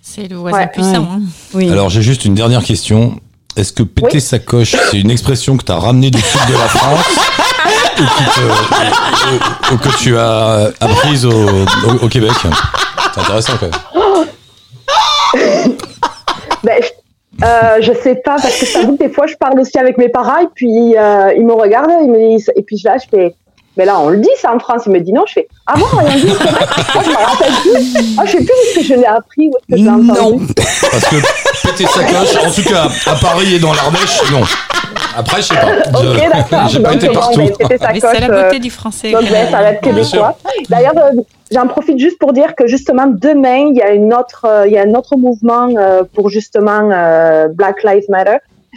C'est 0.02 0.28
le 0.28 0.36
voisin 0.36 0.58
Ouais. 0.58 0.66
puissant. 0.72 0.90
Ouais. 1.02 1.08
hein. 1.10 1.20
Oui. 1.54 1.70
Alors 1.70 1.88
j'ai 1.88 2.02
juste 2.02 2.24
une 2.24 2.34
dernière 2.34 2.64
question. 2.64 3.18
Est-ce 3.56 3.72
que 3.72 3.82
péter 3.82 4.08
Oui. 4.14 4.20
sa 4.20 4.38
coche, 4.38 4.74
c'est 4.90 4.98
une 5.00 5.10
expression 5.10 5.56
que 5.56 5.64
tu 5.64 5.72
as 5.72 5.76
ramenée 5.78 6.10
du 6.10 6.20
sud 6.20 6.40
de 6.48 6.52
la 6.54 6.68
France 6.68 7.04
ou, 9.72 9.76
que 9.76 9.96
tu 9.98 10.16
as 10.16 10.70
apprise 10.80 11.26
au, 11.26 11.30
au- 11.32 12.04
au 12.04 12.08
Québec? 12.08 12.30
C'est 13.14 13.20
intéressant 13.20 13.52
quand 13.60 13.66
même. 13.66 14.26
Ben, 16.64 16.80
je, 16.80 17.44
euh, 17.44 17.78
je 17.80 17.92
sais 18.02 18.14
pas 18.24 18.36
parce 18.36 18.56
que 18.56 18.86
que 18.86 18.96
des 18.98 19.08
fois 19.08 19.26
je 19.26 19.34
parle 19.34 19.58
aussi 19.58 19.76
avec 19.78 19.98
mes 19.98 20.08
parents 20.08 20.38
et 20.42 20.48
puis 20.54 20.96
euh, 20.96 21.32
ils 21.36 21.44
me 21.44 21.54
regardent 21.54 21.90
ils 22.02 22.08
me 22.10 22.36
disent 22.36 22.52
et 22.54 22.62
puis 22.62 22.80
là 22.84 22.98
je 23.02 23.08
fais 23.10 23.34
mais 23.76 23.84
là 23.84 23.98
on 24.00 24.08
le 24.10 24.18
dit 24.18 24.28
ça 24.40 24.52
en 24.54 24.58
France 24.58 24.82
ils 24.86 24.92
me 24.92 25.00
disent 25.00 25.14
non 25.14 25.24
je 25.26 25.32
fais 25.34 25.48
ah 25.66 25.74
bon 25.76 25.86
on 25.98 26.04
dit 26.14 26.22
Québec 26.22 26.68
Moi, 26.94 27.02
je 27.04 27.10
me 27.10 27.16
rappelle 27.16 27.52
plus 27.62 28.16
ah, 28.18 28.24
je 28.26 28.30
sais 28.32 28.36
plus 28.38 28.46
où 28.46 28.68
est-ce 28.68 28.78
que 28.78 28.84
je 28.84 28.94
l'ai 28.94 29.04
appris 29.06 29.48
où 29.48 29.52
est-ce 29.56 29.74
que 29.74 29.78
je 29.78 29.84
l'ai 29.84 29.90
entendu 30.10 30.46
Parce 30.56 31.04
que 31.08 31.16
péter 31.68 31.86
sa 31.86 32.04
coche, 32.04 32.36
en 32.46 32.50
tout 32.50 32.68
cas 32.68 32.88
à 33.10 33.14
Paris 33.16 33.54
et 33.54 33.58
dans 33.58 33.72
l'Ardèche, 33.72 34.20
non. 34.32 34.42
Après, 35.16 35.42
je 35.42 35.48
sais 35.48 35.54
pas. 35.54 35.66
Je- 36.02 36.08
Ok, 36.08 36.32
d'accord. 36.32 36.68
J'ai 36.68 36.80
pas 36.80 36.88
Donc, 36.94 36.96
été 37.02 37.08
bon, 37.08 37.14
partout. 37.14 37.38
ben, 37.40 37.52
c'était 37.60 37.78
sa 37.78 37.92
Mais 37.92 38.00
c'est 38.00 38.20
la 38.20 38.28
beauté 38.28 38.56
euh, 38.56 38.58
du 38.58 38.70
français. 38.70 39.12
Donc, 39.12 39.22
ben, 39.30 39.50
ça 39.50 39.58
va 39.58 39.70
être 39.72 39.80
québécois. 39.82 40.36
D'ailleurs, 40.70 40.96
euh, 40.96 41.20
j'en 41.50 41.66
profite 41.66 41.98
juste 41.98 42.18
pour 42.18 42.32
dire 42.32 42.54
que 42.54 42.66
justement 42.66 43.06
demain, 43.06 43.66
il 43.70 43.76
y 43.76 43.82
a 43.82 43.90
une 43.92 44.12
autre, 44.14 44.46
euh, 44.48 44.66
il 44.66 44.72
y 44.72 44.78
a 44.78 44.82
un 44.82 44.94
autre 44.94 45.16
mouvement 45.16 45.68
euh, 45.76 46.02
pour 46.14 46.30
justement 46.30 46.88
euh, 46.90 47.48
Black 47.48 47.82
Lives 47.84 48.06
Matter 48.08 48.36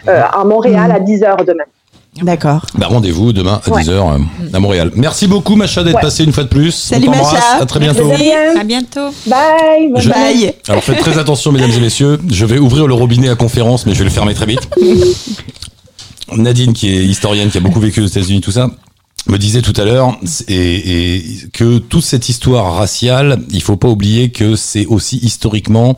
euh, 0.10 0.22
à 0.34 0.43
Montréal 0.43 0.91
à 0.91 1.00
10h 1.00 1.46
demain. 1.46 1.64
D'accord. 2.22 2.66
Bah, 2.76 2.88
rendez-vous 2.88 3.34
demain 3.34 3.59
à 3.66 3.70
Ouais. 3.70 3.84
10h 3.84 4.22
à 4.53 4.59
Montréal. 4.59 4.91
Merci 4.95 5.28
beaucoup, 5.28 5.55
Macha, 5.55 5.84
d'être 5.84 5.95
Ouais. 5.95 6.01
passée 6.01 6.24
une 6.24 6.32
fois 6.32 6.43
de 6.43 6.49
plus. 6.49 6.72
Salut. 6.72 7.09
Macha. 7.09 7.57
À 7.59 7.66
très 7.66 7.80
bientôt. 7.82 8.09
À 8.57 8.63
bientôt. 8.63 9.09
Bye. 9.28 9.91
Je-. 9.97 10.09
Bye. 10.09 10.53
Alors 10.70 10.82
faites 10.84 10.99
très 10.99 11.18
attention, 11.18 11.51
mesdames 11.51 11.72
et 11.72 11.80
messieurs. 11.82 12.18
Je 12.32 12.45
vais 12.45 12.57
ouvrir 12.57 12.88
le 12.88 12.93
robinet 12.93 13.28
à 13.30 13.36
conférence, 13.36 13.86
mais 13.86 13.93
je 13.93 13.99
vais 13.99 14.05
le 14.05 14.11
fermer 14.11 14.34
très 14.34 14.45
vite. 14.45 14.70
Nadine, 16.38 16.74
qui 16.74 16.89
est 16.89 17.05
historienne, 17.05 17.49
qui 17.49 17.57
a 17.57 17.61
beaucoup 17.61 17.80
vécu 17.80 18.01
aux 18.01 18.07
États-Unis, 18.07 18.41
tout 18.41 18.51
ça, 18.51 18.70
me 19.28 19.38
disait 19.38 19.61
tout 19.61 19.74
à 19.78 19.86
l'heure 19.86 20.18
et, 20.47 21.16
et 21.18 21.24
que 21.53 21.78
toute 21.80 22.03
cette 22.03 22.30
histoire 22.30 22.76
raciale, 22.76 23.39
il 23.51 23.61
faut 23.61 23.76
pas 23.76 23.88
oublier 23.89 24.30
que 24.30 24.55
c'est 24.55 24.86
aussi 24.88 25.18
historiquement 25.18 25.97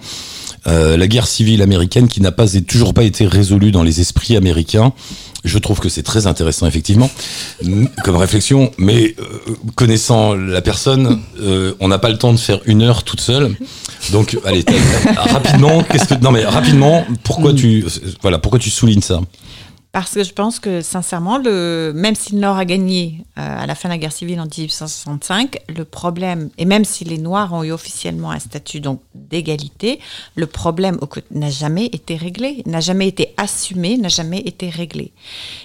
euh, 0.68 0.98
la 0.98 1.08
guerre 1.08 1.28
civile 1.28 1.62
américaine 1.62 2.08
qui 2.08 2.22
n'a 2.22 2.32
pas 2.32 2.54
et 2.56 2.62
toujours 2.62 2.94
pas 2.94 3.04
été 3.04 3.26
résolue 3.26 3.72
dans 3.72 3.84
les 3.84 4.02
esprits 4.02 4.36
américains. 4.36 4.92
Je 5.48 5.58
trouve 5.58 5.80
que 5.80 5.90
c'est 5.90 6.04
très 6.04 6.28
intéressant 6.28 6.68
effectivement 6.68 7.10
comme 8.04 8.16
réflexion, 8.18 8.72
mais 8.78 9.16
euh, 9.20 9.24
connaissant 9.76 10.36
la 10.36 10.62
personne, 10.62 11.22
euh, 11.40 11.74
on 11.80 11.88
n'a 11.88 12.00
pas 12.00 12.10
le 12.10 12.18
temps 12.18 12.34
de 12.34 12.38
faire 12.38 12.60
une 12.66 12.82
heure 12.82 13.04
toute 13.04 13.22
seule. 13.22 13.56
Donc 14.12 14.38
allez 14.46 14.64
rapidement, 15.16 15.84
qu'est-ce 15.84 16.06
que 16.14 16.22
non 16.22 16.32
mais 16.32 16.46
rapidement, 16.46 17.06
pourquoi 17.24 17.54
tu 17.54 17.86
voilà 18.22 18.38
pourquoi 18.38 18.60
tu 18.60 18.70
soulignes 18.70 19.02
ça? 19.02 19.22
Parce 19.98 20.14
que 20.14 20.24
je 20.24 20.32
pense 20.32 20.60
que, 20.60 20.82
sincèrement, 20.82 21.40
même 21.40 22.14
si 22.14 22.34
le 22.34 22.40
Nord 22.40 22.58
a 22.58 22.66
gagné 22.66 23.26
euh, 23.40 23.64
à 23.64 23.66
la 23.66 23.74
fin 23.74 23.90
de 23.90 23.94
la 23.94 23.98
guerre 23.98 24.12
civile 24.12 24.40
en 24.40 24.46
1865, 24.46 25.60
le 25.76 25.86
problème, 25.86 26.52
et 26.60 26.66
même 26.66 26.86
si 26.86 27.04
les 27.04 27.18
Noirs 27.18 27.52
ont 27.52 27.64
eu 27.64 27.72
officiellement 27.72 28.30
un 28.30 28.38
statut 28.38 28.80
d'égalité, 29.16 30.00
le 30.36 30.46
problème 30.46 31.00
n'a 31.32 31.50
jamais 31.50 31.88
été 31.88 32.16
réglé, 32.16 32.62
n'a 32.68 32.80
jamais 32.80 33.08
été 33.08 33.34
assumé, 33.38 33.98
n'a 33.98 34.08
jamais 34.08 34.38
été 34.42 34.70
réglé. 34.70 35.14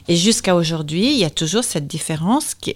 Et 0.09 0.17
jusqu'à 0.17 0.55
aujourd'hui, 0.55 1.13
il 1.13 1.19
y 1.19 1.27
a 1.27 1.31
toujours 1.31 1.63
cette 1.63 1.87
différence. 1.87 2.55
Qui, 2.55 2.75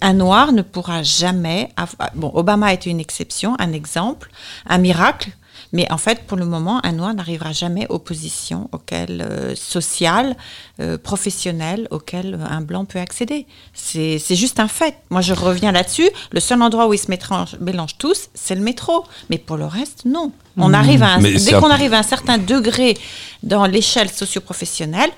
un 0.00 0.14
Noir 0.14 0.50
ne 0.50 0.62
pourra 0.62 1.04
jamais... 1.04 1.68
bon, 2.16 2.32
Obama 2.34 2.66
a 2.66 2.72
été 2.72 2.90
une 2.90 2.98
exception, 2.98 3.54
un 3.60 3.72
exemple, 3.72 4.32
un 4.66 4.78
miracle. 4.78 5.30
Mais 5.72 5.90
en 5.92 5.98
fait, 5.98 6.22
pour 6.26 6.36
le 6.38 6.46
moment, 6.46 6.80
un 6.84 6.92
noir 6.92 7.12
n'arrivera 7.14 7.52
jamais 7.52 7.86
aux 7.88 7.98
positions 7.98 8.68
auxquelles, 8.72 9.20
euh, 9.28 9.54
sociales, 9.54 10.36
euh, 10.80 10.96
professionnelles, 10.96 11.86
auxquelles 11.90 12.38
un 12.48 12.60
blanc 12.62 12.84
peut 12.86 12.98
accéder. 12.98 13.46
C'est 13.74 14.18
juste 14.34 14.60
un 14.60 14.68
fait. 14.68 14.94
Moi, 15.10 15.20
je 15.20 15.34
reviens 15.34 15.72
là-dessus. 15.72 16.08
Le 16.32 16.40
seul 16.40 16.62
endroit 16.62 16.86
où 16.88 16.94
ils 16.94 16.98
se 16.98 17.10
mélangent 17.60 17.98
tous, 17.98 18.28
c'est 18.34 18.54
le 18.54 18.62
métro. 18.62 19.04
Mais 19.30 19.38
pour 19.38 19.56
le 19.56 19.66
reste, 19.66 20.04
non. 20.06 20.32
On 20.56 20.70
Mmh. 20.70 20.74
arrive 20.74 21.02
à 21.02 21.14
un- 21.14 21.20
dès 21.20 21.52
qu'on 21.52 21.70
arrive 21.70 21.92
à 21.94 21.98
un 21.98 22.02
certain 22.02 22.38
degré 22.38 22.96
dans 23.42 23.66
l'échelle 23.66 24.10
socio-professionnelle, 24.10 25.10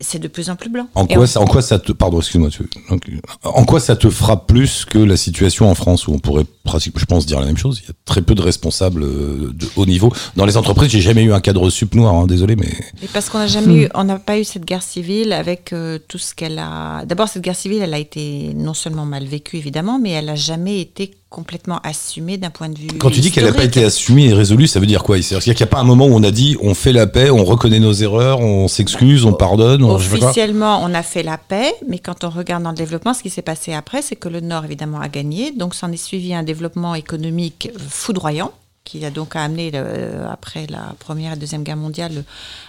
c'est 0.00 0.18
de 0.18 0.28
plus 0.28 0.50
en 0.50 0.56
plus 0.56 0.68
blanc. 0.68 0.86
En 0.94 1.06
quoi, 1.06 1.22
on- 1.22 1.26
ça, 1.26 1.40
en 1.40 1.46
quoi 1.46 1.62
ça 1.62 1.78
te, 1.78 1.90
pardon, 1.92 2.18
excuse-moi, 2.18 2.50
tu- 2.50 2.68
donc, 2.90 3.02
en 3.44 3.64
quoi 3.64 3.80
ça 3.80 3.96
te 3.96 4.10
frappe 4.10 4.46
plus 4.46 4.84
que 4.84 4.98
la 4.98 5.16
situation 5.16 5.70
en 5.70 5.74
France 5.74 6.06
où 6.06 6.12
on 6.12 6.18
pourrait 6.18 6.44
pratiquement, 6.64 7.00
je 7.00 7.06
pense, 7.06 7.24
dire 7.26 7.40
la 7.40 7.46
même 7.46 7.56
chose? 7.56 7.80
Il 7.82 7.88
y 7.88 7.90
a 7.90 7.94
très 8.04 8.20
peu 8.22 8.34
de 8.34 8.42
responsables 8.42 9.02
euh, 9.04 9.52
de 9.54 9.66
haut 9.76 9.86
niveau 9.86 10.12
dans 10.36 10.44
les 10.46 10.56
entreprises. 10.56 10.90
J'ai 10.90 11.00
jamais 11.00 11.22
eu 11.22 11.32
un 11.32 11.40
cadre 11.40 11.70
sup 11.70 11.94
noir, 11.94 12.14
hein, 12.14 12.26
désolé, 12.26 12.56
mais 12.56 12.68
Et 13.02 13.06
parce 13.12 13.28
qu'on 13.30 13.38
n'a 13.38 13.46
jamais 13.46 13.84
eu, 13.84 13.88
on 13.94 14.04
n'a 14.04 14.18
pas 14.18 14.38
eu 14.38 14.44
cette 14.44 14.64
guerre 14.64 14.82
civile 14.82 15.32
avec 15.32 15.72
euh, 15.72 15.98
tout 16.08 16.18
ce 16.18 16.34
qu'elle 16.34 16.58
a. 16.58 17.04
D'abord, 17.06 17.28
cette 17.28 17.42
guerre 17.42 17.56
civile, 17.56 17.80
elle 17.82 17.94
a 17.94 17.98
été 17.98 18.52
non 18.54 18.74
seulement 18.74 19.06
mal 19.06 19.24
vécue 19.24 19.56
évidemment, 19.56 19.98
mais 19.98 20.10
elle 20.10 20.26
n'a 20.26 20.34
jamais 20.34 20.80
été 20.80 21.14
complètement 21.28 21.80
assumée 21.82 22.38
d'un 22.38 22.50
point 22.50 22.68
de 22.68 22.78
vue. 22.78 22.86
quand 22.98 23.10
tu 23.10 23.20
dis 23.20 23.30
qu'elle 23.30 23.44
n'a 23.44 23.52
pas 23.52 23.64
été 23.64 23.84
assumée 23.84 24.26
et 24.26 24.32
résolue, 24.32 24.66
ça 24.68 24.78
veut 24.80 24.86
dire 24.86 25.02
quoi 25.02 25.20
C'est-à-dire 25.20 25.54
qu'il 25.54 25.64
n'y 25.64 25.68
a 25.68 25.74
pas 25.74 25.80
un 25.80 25.84
moment 25.84 26.06
où 26.06 26.14
on 26.14 26.22
a 26.22 26.30
dit 26.30 26.56
on 26.62 26.72
fait 26.72 26.92
la 26.92 27.06
paix, 27.06 27.30
on 27.30 27.44
reconnaît 27.44 27.80
nos 27.80 27.92
erreurs, 27.92 28.40
on 28.40 28.68
s'excuse, 28.68 29.24
on 29.24 29.32
pardonne, 29.32 29.82
on. 29.82 29.94
Officiellement, 29.96 30.80
on 30.84 30.94
a 30.94 31.02
fait 31.02 31.22
la 31.24 31.36
paix, 31.36 31.74
mais 31.88 31.98
quand 31.98 32.22
on 32.24 32.30
regarde 32.30 32.62
dans 32.62 32.70
le 32.70 32.76
développement, 32.76 33.12
ce 33.12 33.22
qui 33.22 33.30
s'est 33.30 33.42
passé 33.42 33.72
après, 33.74 34.02
c'est 34.02 34.16
que 34.16 34.28
le 34.28 34.40
Nord, 34.40 34.64
évidemment, 34.64 35.00
a 35.00 35.08
gagné. 35.08 35.50
Donc, 35.50 35.74
s'en 35.74 35.90
est 35.90 35.96
suivi 35.96 36.32
un 36.32 36.44
développement 36.44 36.94
économique 36.94 37.70
foudroyant, 37.88 38.52
qui 38.84 39.04
a 39.04 39.10
donc 39.10 39.34
amené, 39.34 39.72
le- 39.72 40.26
après 40.30 40.66
la 40.70 40.94
Première 41.00 41.32
et 41.32 41.36
Deuxième 41.36 41.64
Guerre 41.64 41.76
mondiale, 41.76 42.24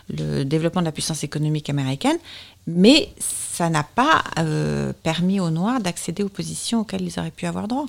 le, 0.10 0.40
le 0.40 0.46
développement 0.46 0.82
de 0.82 0.88
la 0.88 0.92
puissance 0.92 1.24
économique 1.24 1.70
américaine. 1.70 2.18
Mais 2.66 3.10
ça 3.20 3.70
n'a 3.70 3.84
pas 3.84 4.24
euh, 4.40 4.92
permis 5.04 5.40
aux 5.40 5.52
Noirs 5.52 5.80
d'accéder 5.80 6.24
aux 6.24 6.28
positions 6.30 6.82
auxquelles 6.82 7.04
ils 7.04 7.18
auraient 7.20 7.32
pu 7.32 7.46
avoir 7.46 7.68
droit. 7.68 7.86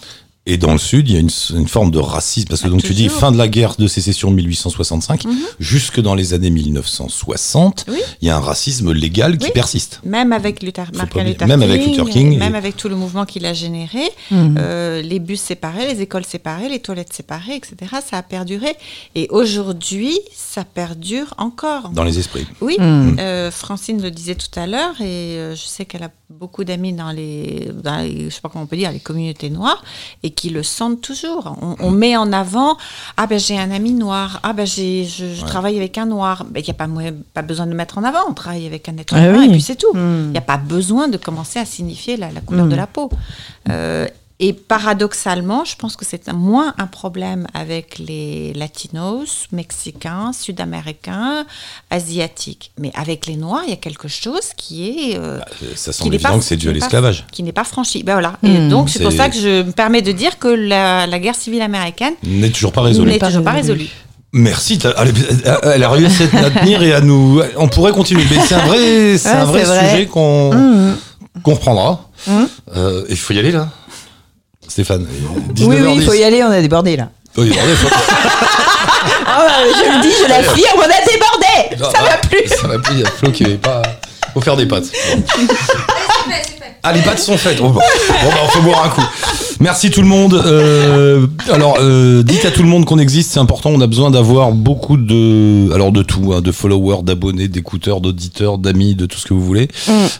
Et 0.51 0.57
dans 0.57 0.73
le 0.73 0.79
sud, 0.79 1.09
il 1.11 1.13
y 1.13 1.17
a 1.19 1.21
une, 1.21 1.29
une 1.55 1.69
forme 1.69 1.91
de 1.91 1.99
racisme 1.99 2.49
parce 2.49 2.63
que 2.63 2.69
donc 2.69 2.83
tu 2.83 2.95
dis 2.95 3.11
fin 3.11 3.31
de 3.31 3.37
la 3.37 3.49
guerre 3.49 3.75
de 3.79 3.87
sécession 3.87 4.31
de 4.31 4.37
1865, 4.37 5.27
Mhm. 5.27 5.35
jusque 5.61 6.01
dans 6.01 6.15
les 6.15 6.33
années 6.33 6.49
1960, 6.49 7.85
Oui. 7.87 7.99
il 8.23 8.29
y 8.29 8.31
a 8.31 8.37
un 8.37 8.41
racisme 8.41 8.93
légal 8.93 9.37
qui 9.37 9.47
Oui. 9.49 9.53
persiste. 9.53 10.01
Même 10.05 10.33
avec 10.33 10.63
Luther, 10.63 10.87
Martin 10.95 11.23
Luther 11.25 11.47
même 11.47 11.61
King, 11.61 11.69
avec 11.71 11.87
Luther 11.87 12.05
King 12.09 12.39
même 12.39 12.55
et- 12.55 12.57
avec 12.59 12.77
tout 12.79 12.89
le 12.89 12.97
mouvement 12.97 13.27
qu'il 13.27 13.45
a 13.45 13.53
généré, 13.53 14.05
Mhm. 14.31 14.57
euh, 14.59 15.03
les 15.03 15.19
bus 15.19 15.41
séparés, 15.41 15.87
les 15.95 16.01
écoles 16.01 16.25
séparées, 16.25 16.71
les 16.71 16.81
toilettes 16.81 17.13
séparées, 17.13 17.55
etc. 17.57 17.77
Ça 18.09 18.17
a 18.17 18.23
perduré. 18.23 18.75
Et 19.15 19.27
aujourd'hui, 19.31 20.19
ça 20.35 20.65
perdure 20.65 21.35
encore. 21.37 21.91
Dans 21.91 22.05
les 22.05 22.19
esprits. 22.19 22.47
Oui, 22.63 22.77
Mhm. 22.79 23.17
euh, 23.21 23.51
Francine 23.51 24.01
le 24.01 24.11
disait 24.11 24.35
tout 24.35 24.59
à 24.59 24.67
l'heure, 24.67 24.99
et 25.03 25.05
euh, 25.39 25.55
je 25.55 25.67
sais 25.67 25.85
qu'elle 25.85 26.05
a 26.05 26.11
beaucoup 26.31 26.65
d'amis 26.65 26.93
dans 26.93 27.11
les, 27.11 27.69
dans 27.83 27.99
les- 27.99 28.31
je 28.31 28.35
sais 28.35 28.41
pas 28.41 28.49
comment 28.49 28.65
on 28.65 28.67
peut 28.67 28.77
dire, 28.77 28.93
les 28.93 29.01
communautés 29.01 29.51
noires, 29.51 29.83
et 30.23 30.31
qui 30.39 30.51
le 30.51 30.63
sentent 30.63 31.01
toujours. 31.01 31.57
On, 31.61 31.75
on 31.81 31.91
met 31.91 32.17
en 32.17 32.33
avant, 32.33 32.77
ah 33.17 33.27
ben 33.27 33.39
j'ai 33.39 33.59
un 33.59 33.71
ami 33.73 33.93
noir, 33.93 34.39
ah 34.45 34.53
ben 34.53 34.67
j'ai, 34.67 35.05
je, 35.05 35.35
je 35.35 35.43
Ouais. 35.43 35.49
travaille 35.49 35.77
avec 35.77 35.99
un 35.99 36.07
noir. 36.07 36.45
Ben, 36.49 36.61
Il 36.61 36.65
n'y 36.65 36.71
a 36.71 36.75
pas, 37.35 37.43
besoin 37.43 37.67
de 37.67 37.71
le 37.73 37.77
mettre 37.77 37.99
en 37.99 38.05
avant, 38.05 38.21
on 38.31 38.35
travaille 38.35 38.67
avec 38.67 38.89
un 38.89 38.97
être 38.99 39.15
Ah 39.17 39.29
humain, 39.29 39.39
oui. 39.41 39.47
et 39.47 39.51
puis 39.51 39.61
c'est 39.63 39.77
tout. 39.77 39.93
Il 39.95 40.31
n'y 40.31 40.39
a 40.39 40.41
pas 40.53 40.57
besoin 40.57 41.09
de 41.09 41.17
commencer 41.17 41.59
à 41.59 41.65
signifier 41.65 42.17
la, 42.17 42.31
la 42.31 42.41
couleur 42.41 42.67
Mm. 42.67 42.71
de 42.71 42.77
la 42.77 42.87
peau. 42.87 43.11
Euh, 43.69 44.07
et 44.41 44.53
paradoxalement, 44.53 45.65
je 45.65 45.75
pense 45.77 45.97
que 45.97 46.05
c'est 46.05 46.33
moins 46.33 46.73
un 46.79 46.87
problème 46.87 47.47
avec 47.55 47.99
les 47.99 48.53
latinos, 48.55 49.47
mexicains, 49.51 50.33
sud-américains, 50.33 51.45
asiatiques. 51.91 52.71
Mais 52.79 52.93
avec 52.95 53.27
les 53.27 53.37
noirs, 53.37 53.63
il 53.67 53.71
y 53.71 53.73
a 53.73 53.77
quelque 53.77 54.09
chose 54.09 54.51
qui 54.57 54.89
est... 55.13 55.19
euh, 55.19 55.41
Ça 55.75 55.91
qui 55.93 55.99
semble 55.99 56.11
n'est 56.11 56.17
évident 56.17 56.31
pas- 56.33 56.39
que 56.39 56.45
c'est 56.45 56.57
dû 56.57 56.69
à 56.69 56.73
l'esclavage. 56.73 57.27
Qui 57.33 57.43
n'est 57.43 57.53
pas 57.53 57.65
franchi. 57.65 58.03
Ben 58.03 58.13
voilà. 58.15 58.35
Et 58.43 58.49
Hmm. 58.59 58.69
donc, 58.69 58.91
c'est 58.91 59.03
pour 59.03 59.13
ça 59.13 59.29
que 59.29 59.37
je 59.37 59.63
me 59.63 59.73
permets 59.73 60.03
de 60.03 60.13
dire 60.13 60.39
que 60.39 60.49
la, 60.49 61.07
la 61.07 61.19
guerre 61.19 61.35
civile 61.35 61.63
américaine 61.63 62.15
N'est 62.23 62.51
toujours 62.51 62.73
pas 62.73 62.83
résolu. 62.83 63.11
n'est 63.11 63.19
toujours 63.19 63.43
pas 63.45 63.53
résolue. 63.53 63.89
Merci, 64.33 64.79
elle, 65.65 65.83
a 65.85 65.89
réussi 65.91 66.25
à 66.35 66.51
tenir 66.51 66.83
et 66.83 66.93
à 66.93 67.01
nous. 67.01 67.41
On 67.57 67.67
pourrait 67.69 67.93
continuer, 67.93 68.25
mais 68.31 68.39
c'est 68.47 68.55
un 68.55 68.67
vrai, 68.67 69.17
c'est 69.19 69.31
Ouais, 69.31 69.35
un 69.37 69.45
vrai 69.47 69.65
sujet 69.65 70.07
qu'on 70.07 70.95
qu'on 71.43 71.55
reprendra. 71.55 72.11
Mhm. 72.27 72.49
Euh, 72.77 73.05
Il 73.09 73.17
faut 73.17 73.33
y 73.33 73.39
aller 73.39 73.53
là, 73.53 73.69
Stéphane. 74.69 75.07
Oui, 75.61 75.77
oui, 75.81 75.93
il 75.97 76.05
faut 76.05 76.13
y 76.13 76.23
aller, 76.23 76.43
on 76.45 76.51
a 76.51 76.61
débordé 76.61 76.97
là. 76.97 77.09
Faut- 77.35 77.43
Ah, 79.31 79.45
ouais, 79.63 79.73
je 79.73 79.97
le 79.97 80.03
dis, 80.03 80.15
je 80.23 80.29
l'affirme, 80.29 80.79
on 80.79 80.83
a 80.83 80.87
débordé 81.05 81.93
Ça 81.93 82.03
va 82.03 82.17
plus 82.17 82.49
Ça 82.49 82.67
va 82.67 82.79
plus, 82.79 82.95
il 82.95 83.01
y 83.01 83.05
a 83.05 83.11
Flo 83.11 83.31
qui 83.31 83.45
n'est 83.45 83.57
pas. 83.57 83.83
Faut 84.35 84.41
faire 84.41 84.57
des 84.57 84.67
pâtes. 84.67 84.85
Ah, 86.83 86.93
les 86.93 87.01
pâtes 87.03 87.19
sont 87.19 87.37
faites. 87.37 87.59
Bon, 87.59 87.71
Bon, 87.71 87.81
bah, 87.81 88.37
on 88.45 88.49
faut 88.49 88.61
boire 88.63 88.85
un 88.85 88.89
coup. 88.91 89.03
Merci 89.61 89.91
tout 89.91 90.03
le 90.03 90.07
monde. 90.09 90.35
Euh, 90.35 91.27
alors, 91.53 91.79
euh, 91.81 92.23
dites 92.23 92.45
à 92.45 92.51
tout 92.51 92.63
le 92.63 92.69
monde 92.69 92.85
qu'on 92.85 92.99
existe, 92.99 93.33
c'est 93.33 93.41
important. 93.41 93.71
On 93.71 93.81
a 93.81 93.87
besoin 93.87 94.11
d'avoir 94.11 94.53
beaucoup 94.53 94.97
de, 94.97 95.73
alors 95.75 95.91
de 95.91 96.03
tout, 96.03 96.33
hein, 96.33 96.41
de 96.41 96.53
followers, 96.53 97.03
d'abonnés, 97.03 97.49
d'écouteurs, 97.49 98.01
d'auditeurs, 98.01 98.59
d'amis, 98.59 98.95
de 98.95 99.07
tout 99.07 99.19
ce 99.19 99.27
que 99.27 99.35
vous 99.35 99.45
voulez, 99.45 99.69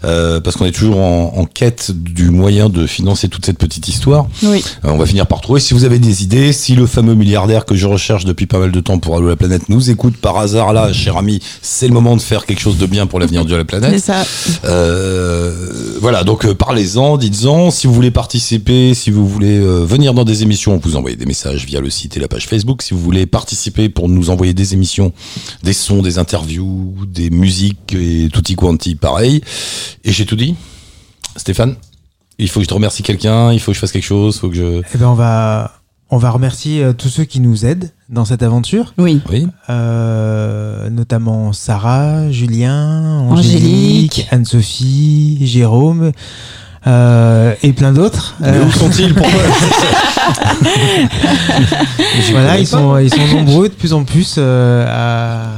Euh, 0.05 0.41
parce 0.41 0.57
qu'on 0.57 0.65
est 0.65 0.73
toujours 0.73 0.99
en, 0.99 1.33
en 1.37 1.45
quête 1.45 1.93
du 1.93 2.31
moyen 2.31 2.69
de 2.69 2.87
financer 2.87 3.29
toute 3.29 3.47
cette 3.47 3.59
petite 3.59 3.89
histoire. 3.89 4.27
Oui. 4.43 4.65
Euh, 4.85 4.91
on 4.91 4.97
va 4.99 5.07
finir 5.07 5.27
par 5.27 5.41
trouver. 5.41 5.61
Si 5.61 5.75
vous 5.75 5.85
avez 5.85 5.99
des 5.99 6.23
idées, 6.23 6.53
si 6.53 6.75
le 6.75 6.87
fameux 6.87 7.15
milliardaire 7.15 7.65
que 7.65 7.75
je 7.77 7.87
recherche 7.87 8.25
depuis 8.25 8.47
pas 8.47 8.59
mal 8.59 8.73
de 8.73 8.81
temps 8.81 8.99
pour 8.99 9.17
Allo 9.17 9.29
la 9.29 9.37
planète 9.37 9.69
nous 9.69 9.91
écoute 9.91 10.17
par 10.17 10.37
hasard 10.39 10.73
là, 10.73 10.93
cher 10.93 11.17
ami, 11.17 11.41
c'est 11.63 11.87
le 11.89 11.95
moment 11.95 12.17
de 12.17 12.23
faire 12.23 12.45
quelque 12.47 12.61
chose 12.61 12.79
de 12.79 12.87
bien 12.87 13.07
pour 13.07 13.21
l'avenir 13.21 13.45
de 13.45 13.55
la 13.55 13.65
planète. 13.65 13.93
C'est 13.93 14.13
ça. 14.13 14.25
Euh, 14.65 15.53
voilà, 16.01 16.25
donc 16.25 16.45
euh, 16.45 16.55
parlez-en, 16.55 17.17
dites-en. 17.17 17.71
Si 17.71 17.87
vous 17.87 17.95
voulez 17.95 18.11
participer, 18.11 18.95
si 18.95 19.11
vous 19.11 19.28
voulez 19.29 19.59
euh, 19.59 19.85
venir 19.85 20.15
dans 20.15 20.25
des 20.25 20.43
émissions, 20.43 20.79
vous 20.83 20.97
envoyez 20.97 21.17
des 21.17 21.27
messages 21.27 21.65
via 21.65 21.81
le 21.81 21.91
site 21.91 22.17
et 22.17 22.21
la 22.21 22.29
page 22.29 22.47
Facebook. 22.47 22.83
Si 22.83 22.95
vous 22.95 23.01
voulez 23.01 23.27
participer 23.27 23.89
pour 23.89 24.09
nous 24.09 24.31
envoyer 24.31 24.55
des 24.55 24.75
émissions, 24.75 25.13
des 25.63 25.73
sons, 25.73 26.03
des 26.03 26.19
interviews, 26.19 26.95
des 27.07 27.31
musiques 27.31 27.95
et 27.95 28.29
tutti 28.33 28.57
quanti, 28.57 28.95
pareil. 28.95 29.43
Et 30.05 30.13
j'ai 30.13 30.27
tout 30.27 30.37
dit. 30.37 30.55
Stéphane, 31.37 31.77
il 32.39 32.49
faut 32.49 32.61
que 32.61 32.65
je 32.65 32.69
te 32.69 32.75
remercie 32.75 33.03
quelqu'un, 33.03 33.53
il 33.53 33.61
faut 33.61 33.73
que 33.73 33.77
je 33.77 33.81
fasse 33.81 33.93
quelque 33.93 34.03
chose, 34.05 34.39
faut 34.39 34.49
que 34.49 34.57
je. 34.57 34.83
Eh 34.95 34.99
ben 34.99 35.07
on 35.07 35.15
va 35.15 35.79
on 36.11 36.17
va 36.17 36.31
remercier 36.31 36.83
euh, 36.83 36.93
tous 36.93 37.09
ceux 37.09 37.25
qui 37.25 37.41
nous 37.41 37.67
aident 37.67 37.91
dans 38.09 38.25
cette 38.25 38.43
aventure. 38.43 38.95
Oui. 38.97 39.21
Oui. 39.31 39.47
Euh, 39.69 40.89
notamment 40.89 41.53
Sarah, 41.53 42.31
Julien, 42.31 43.21
Angélique. 43.29 43.57
Angélique, 43.57 44.27
Anne-Sophie, 44.31 45.39
Jérôme. 45.43 46.13
Euh, 46.87 47.55
et 47.63 47.73
plein 47.73 47.93
d'autres. 47.93 48.37
Mais 48.41 48.49
Euh, 48.49 48.65
où 48.67 48.71
sont-ils? 48.71 49.15
Pourquoi? 49.15 49.41
Voilà, 52.33 52.59
ils 52.59 52.67
sont, 52.67 52.97
ils 52.99 53.11
sont 53.13 53.27
nombreux 53.37 53.69
de 53.69 53.75
plus 53.75 53.93
en 53.93 54.05
plus 54.05 54.37
euh, 54.39 54.85
à, 54.89 55.49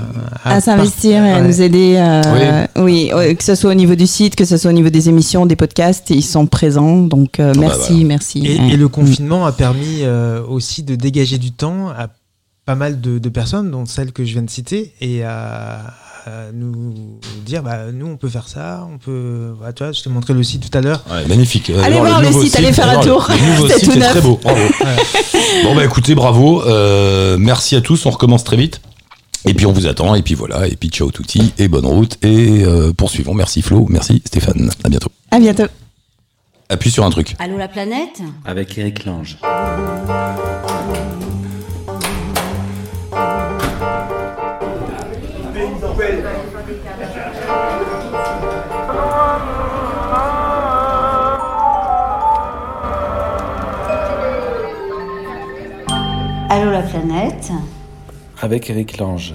à 0.45 0.61
s'investir 0.61 1.25
et 1.25 1.33
à 1.33 1.37
ouais. 1.37 1.43
nous 1.47 1.63
aider. 1.63 1.97
euh, 1.99 2.67
oui, 2.77 3.11
euh, 3.13 3.35
que 3.35 3.43
ce 3.45 3.55
soit 3.55 3.71
au 3.71 3.75
niveau 3.75 3.95
du 3.95 4.07
site, 4.07 4.37
que 4.37 4.45
ce 4.45 4.57
soit 4.57 4.71
au 4.71 4.75
niveau 4.75 4.91
des 4.91 5.09
émissions, 5.09 5.47
des 5.47 5.57
podcasts, 5.57 6.11
ils 6.11 6.23
sont 6.23 6.47
présents. 6.47 6.99
Donc 6.99 7.37
Ah 7.39 7.53
bah 7.53 7.61
merci, 7.61 8.05
merci. 8.05 8.47
Et, 8.47 8.61
Ouais. 8.61 8.71
et 8.73 8.77
le 8.77 8.89
confinement 8.89 9.47
a 9.47 9.53
permis 9.53 10.01
euh, 10.03 10.43
aussi 10.47 10.83
de 10.83 10.95
dégager 10.95 11.39
du 11.39 11.53
temps 11.53 11.89
à 11.89 12.09
pas 12.67 12.75
mal 12.75 13.01
de, 13.01 13.19
de 13.19 13.29
personnes, 13.29 13.71
dont 13.71 13.87
celles 13.87 14.13
que 14.13 14.25
je 14.25 14.33
viens 14.33 14.43
de 14.43 14.51
citer, 14.51 14.93
et 15.01 15.25
à, 15.25 15.81
à 16.27 16.53
nous 16.53 17.19
dire, 17.45 17.63
bah, 17.63 17.93
nous, 17.93 18.07
on 18.07 18.17
peut 18.17 18.29
faire 18.29 18.49
ça, 18.49 18.87
on 18.93 18.99
peut... 18.99 19.53
Voilà, 19.57 19.73
tu 19.73 19.83
vois, 19.83 19.93
je 19.93 20.03
t'ai 20.03 20.11
montré 20.11 20.35
le 20.35 20.43
site 20.43 20.71
tout 20.71 20.79
à 20.79 20.81
l'heure. 20.81 21.03
Ouais, 21.11 21.27
magnifique. 21.27 21.71
Allez 21.83 21.99
voir 21.99 22.21
le 22.21 22.33
site, 22.33 22.57
allez 22.57 22.73
faire 22.73 22.91
un 22.91 23.01
tour. 23.01 23.29
Le, 23.29 23.51
nouveau 23.51 23.69
site 23.79 23.85
tout 23.85 23.93
est 23.93 23.99
neuf. 23.99 24.11
très 24.11 24.21
beau. 24.21 24.39
Bravo. 24.43 24.61
Bon 25.65 25.75
bah 25.75 25.85
écoutez, 25.85 26.15
bravo. 26.15 26.63
Euh, 26.63 27.37
merci 27.39 27.77
à 27.77 27.81
tous. 27.81 28.07
On 28.07 28.11
recommence 28.11 28.45
très 28.45 28.57
vite. 28.57 28.81
Et 29.47 29.55
puis 29.55 29.67
on 29.67 29.73
vous 29.73 29.87
attend. 29.87 30.15
Et 30.15 30.23
puis 30.23 30.35
voilà. 30.35 30.67
Et 30.67 30.77
puis 30.77 30.89
ciao 30.89 31.11
touti 31.11 31.53
et 31.59 31.69
bonne 31.69 31.87
route. 31.87 32.17
Et 32.23 32.65
euh, 32.65 32.93
poursuivons. 32.93 33.35
Merci 33.35 33.63
Flo. 33.63 33.87
Merci 33.89 34.23
Stéphane. 34.25 34.71
À 34.85 34.89
bientôt. 34.89 35.11
À 35.31 35.39
bientôt. 35.39 35.67
Appuie 36.69 36.91
sur 36.91 37.05
un 37.05 37.11
truc. 37.11 37.35
Allô 37.39 37.59
la 37.59 37.69
planète? 37.69 38.21
Avec 38.45 38.79
Eric 38.79 39.05
Lange. 39.05 39.39
Allô 56.53 56.73
la 56.73 56.83
planète 56.83 57.53
Avec 58.43 58.71
Eric 58.71 58.99
Lange. 58.99 59.35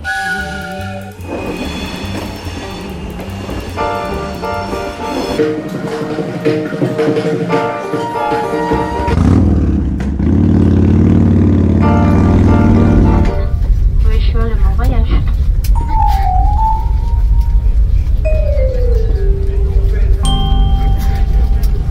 Oui, 14.05 14.19
je 14.19 14.25
suis 14.25 14.33
le 14.33 14.55
mon 14.61 14.75
voyage. 14.75 15.07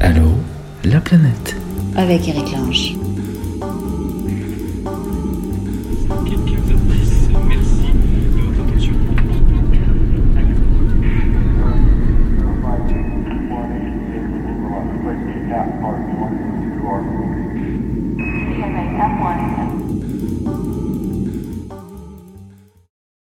Allô 0.00 0.32
La 0.84 1.00
planète. 1.00 1.56
Avec 1.96 2.28
Eric 2.28 2.52
Lange. 2.52 3.03